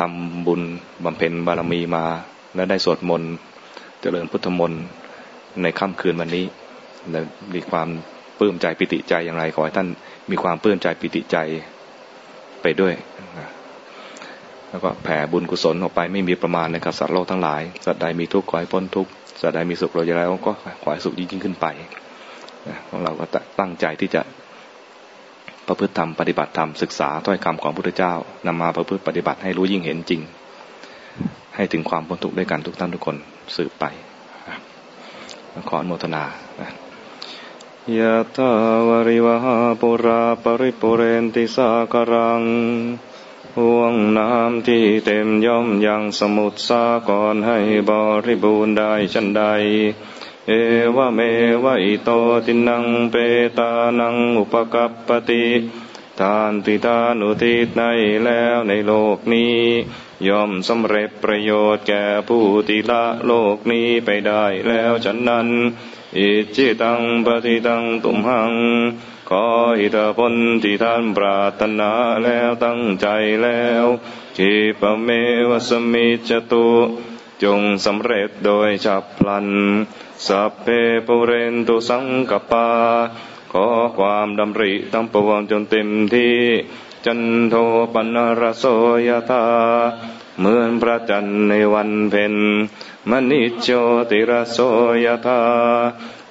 [0.00, 0.60] ทำบุญ
[1.04, 2.04] บำเพ็ญบารมีมา
[2.58, 3.32] และได้สวดมนต์
[4.00, 4.82] เจริญพุทธมนต์
[5.62, 6.44] ในค่ำคืนวันนี้
[7.10, 7.20] และ
[7.54, 7.88] มีความ
[8.38, 9.88] ปลื้มใจปิติใจอย่างไรขอให้ท่าน
[10.30, 11.36] มีความปลื้มใจปิติใจ
[12.62, 12.94] ไปด้วย
[14.70, 21.66] แล้วก็แผ่บุญกุศลออกไปไม่มีประมาณนะครับสัตว์โลกทั้งหลายสัตว์ใดมีทุกข์ขอให้พ้นทุกข์สัตว์ใดมีสุขเราจะแล้วก็ขอให้สุขยิ่งขึ้นไป
[22.88, 23.24] ของเราก็
[23.58, 24.22] ตั้งใจที่จะ
[25.66, 28.14] ประพฤติธรรมปฏิบัติธรรมศึกษาถ้อยคำของพระพุทธเจ้า
[28.46, 30.22] นำมาประพฤติปฏิบัติให้รู้ยิ่งเห็นจริง
[31.58, 33.16] ให้ถึงความพ้นทุกข์ด้วยกันทุกท่านทุกคน
[33.56, 33.84] สืบไป
[35.68, 36.24] ขออนุโมทนา
[37.98, 38.50] ยะทา
[38.88, 42.42] วริวหาปุราปริปุเรนติสากรัง
[43.58, 47.58] ห่วงน้ำที่เต็มย่อมยังสมุทรสาก่อนให้
[47.90, 47.92] บ
[48.26, 49.42] ริบูรณ์ได้ชันใด
[50.48, 50.52] เอ
[50.96, 51.20] วเม
[51.64, 52.10] วะอิโต
[52.46, 53.14] ตินังเป
[53.58, 53.70] ตา
[54.00, 55.44] นังอุปกัปปติ
[56.20, 57.82] ทานติทานุทิศใน
[58.24, 59.58] แล้วในโลกนี้
[60.26, 65.48] ย่อมสำเร็จประโยชน์แก่ผู้ที่ละโลกนี้ไปได้แล้วฉันนั้น
[66.16, 68.52] อิจิตังปฏิตังตุมหัง
[69.30, 69.44] ขอ
[69.80, 71.90] อิทธผลที่ท่านปรารถนา
[72.24, 73.08] แล้วตั้งใจ
[73.42, 73.84] แล้ว
[74.36, 75.08] ขีปเม
[75.48, 76.68] วสมิจตุ
[77.42, 79.48] จงสำเร็จโดยฉับพลัน
[80.26, 80.66] สัพเพ
[81.06, 82.68] ปุเรนตุสังกปา
[83.52, 83.66] ขอ
[83.98, 86.38] ความดำริตั้งปวงจนเต็มที่
[87.04, 87.20] จัน
[87.50, 87.54] โท
[87.92, 88.64] ปนรโส
[89.08, 89.44] ยธา
[90.38, 92.34] เหมือนพระจันทร์ในวันเพ็ญ
[93.10, 93.68] มณิโช
[94.10, 94.58] ติรโส
[95.04, 95.42] ยธา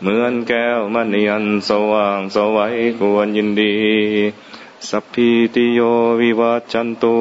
[0.01, 3.75] เหมือนแก้วมณีอันสว่างสวัยควรยินดี
[4.89, 5.79] สัพพิติโย
[6.21, 7.17] วิวัตจันตุ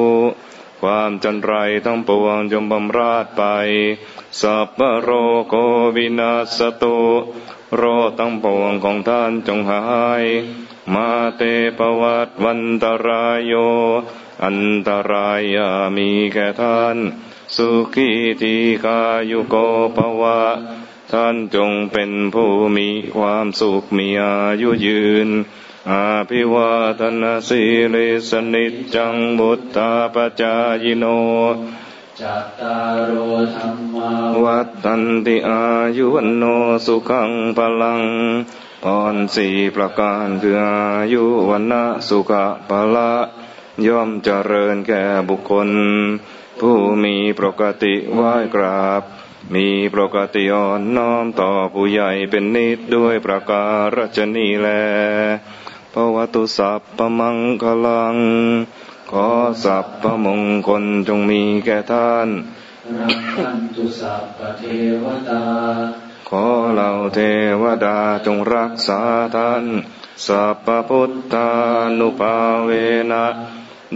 [0.81, 1.53] ความจันไร
[1.85, 3.41] ทั้งปวงจงบำราดไป
[4.41, 5.09] สัพโร
[5.49, 5.55] โก
[5.95, 6.97] วินาสตุ
[7.75, 7.83] โร
[8.19, 9.81] ตั้งปวงของท่านจงหา
[10.23, 10.25] ย
[10.93, 11.41] มาเต
[11.77, 13.53] ปวัตวันตรายโย
[14.45, 16.97] อันตรายามีแก่ท่าน
[17.55, 18.09] สุขี
[18.41, 19.01] ทีกา
[19.31, 19.55] ยุโก
[19.95, 20.41] ภวะ
[21.11, 25.29] ท่านจงเป็นผู้มีความสุขมีอายุยืน
[25.91, 27.61] อาภิวาทนาสิ
[27.93, 31.05] ริสนิจังบุตตาปจายโน
[32.21, 32.77] จัตตา
[33.09, 33.11] ร
[33.55, 34.11] ธรรมา
[34.43, 35.63] วัตันติอา
[35.97, 36.43] ยุวันโน
[36.85, 38.01] สุขังพลัง
[38.83, 40.75] พรสี่ประการคืออา
[41.13, 43.11] ยุวันนะสุขะพละ
[43.87, 45.69] ย่อมเจริญแก่บุคคล
[46.59, 49.01] ผู้มีปกติไหว้กราบ
[49.55, 53.65] มีปกติอ่อนน้อมต่อผู้ใหญ่เป็นนิดด้วยประกา
[53.95, 54.67] รฉนีแล
[55.93, 58.17] พระวัตุสัพพมังคลัง
[59.11, 59.27] ขอ
[59.63, 62.29] สัพพมงคลจงมีแก่ท่าน
[63.41, 64.63] รันตุสัพพเท
[65.03, 65.43] วตา
[66.29, 67.19] ขอเหล่าเท
[67.61, 68.99] วดาจงรักษา
[69.35, 69.65] ท่าน
[70.25, 71.49] สัพพพุทธา
[71.99, 72.69] นุภาเว
[73.11, 73.25] นะ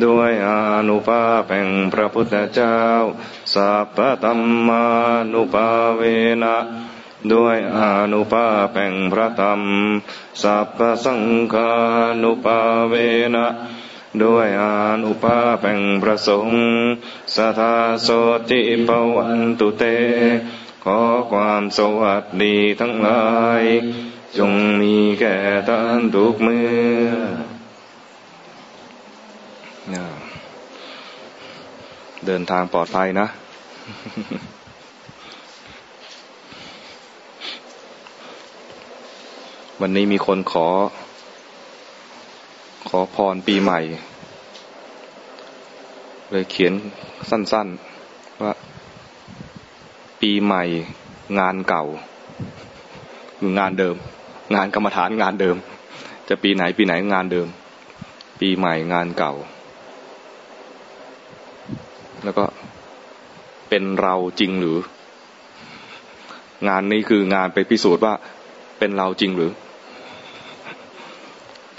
[0.04, 0.50] ด้วยอ
[0.90, 2.78] นุภาพแห่งพระพุทธเจ้า
[3.54, 4.86] สัพพธรรมา
[5.34, 6.02] นุภาเว
[6.44, 6.56] นะ
[7.34, 7.80] ด้วยอ
[8.14, 9.62] นุภาพแห่งพระธรรม
[10.42, 11.22] สัพพสัง
[11.54, 11.72] ฆา
[12.24, 12.96] นุภาเว
[13.36, 13.48] นะ
[14.24, 14.64] ด้วยอ
[15.04, 16.62] นุภาพแห่งพระสงฆ์
[17.36, 18.10] สัทธาโส
[18.50, 19.84] ติปวันตุเต
[20.86, 21.00] ขอ
[21.32, 23.24] ความสวัสดีทั้งหลา
[23.62, 23.64] ย
[24.38, 24.52] จง
[24.82, 25.36] มีแก่
[25.70, 26.64] ท่านทุกเมื่
[27.06, 27.12] อ
[32.26, 33.28] เดินทางปลอดภัยนะ
[39.82, 40.68] วันนี้มีคนขอ
[42.90, 43.80] ขอพรปีใหม่
[46.32, 46.74] เลยเขียน
[47.30, 47.68] สั้น
[48.06, 48.54] ๆ ว่า
[50.22, 50.64] ปีใหม่
[51.40, 51.84] งานเก่า
[53.60, 53.96] งานเดิม
[54.56, 55.58] งานกรรมฐานงานเดิม
[56.30, 57.48] จะปีไหนปีไหนงานเดิม
[58.40, 59.34] ปีใหม่งานเก่า
[62.24, 62.46] แล้วก็
[63.70, 64.78] เป็นเราจริงหรือ
[66.68, 68.14] งานนี้คืองานไปพิสูจน์ว่า
[68.80, 69.52] เป็นเราจริงหรือ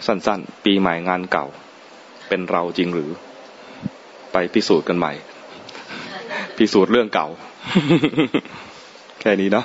[0.06, 1.46] สั้นๆ ปีใหม่งานเก่า
[2.28, 3.10] เป็นเราจริงหรือ
[4.32, 5.12] ไปพิสูจน์กันใหม่
[6.56, 7.28] พิสูจน์เรื่องเก่า
[9.20, 9.64] แค่นี้เนาะ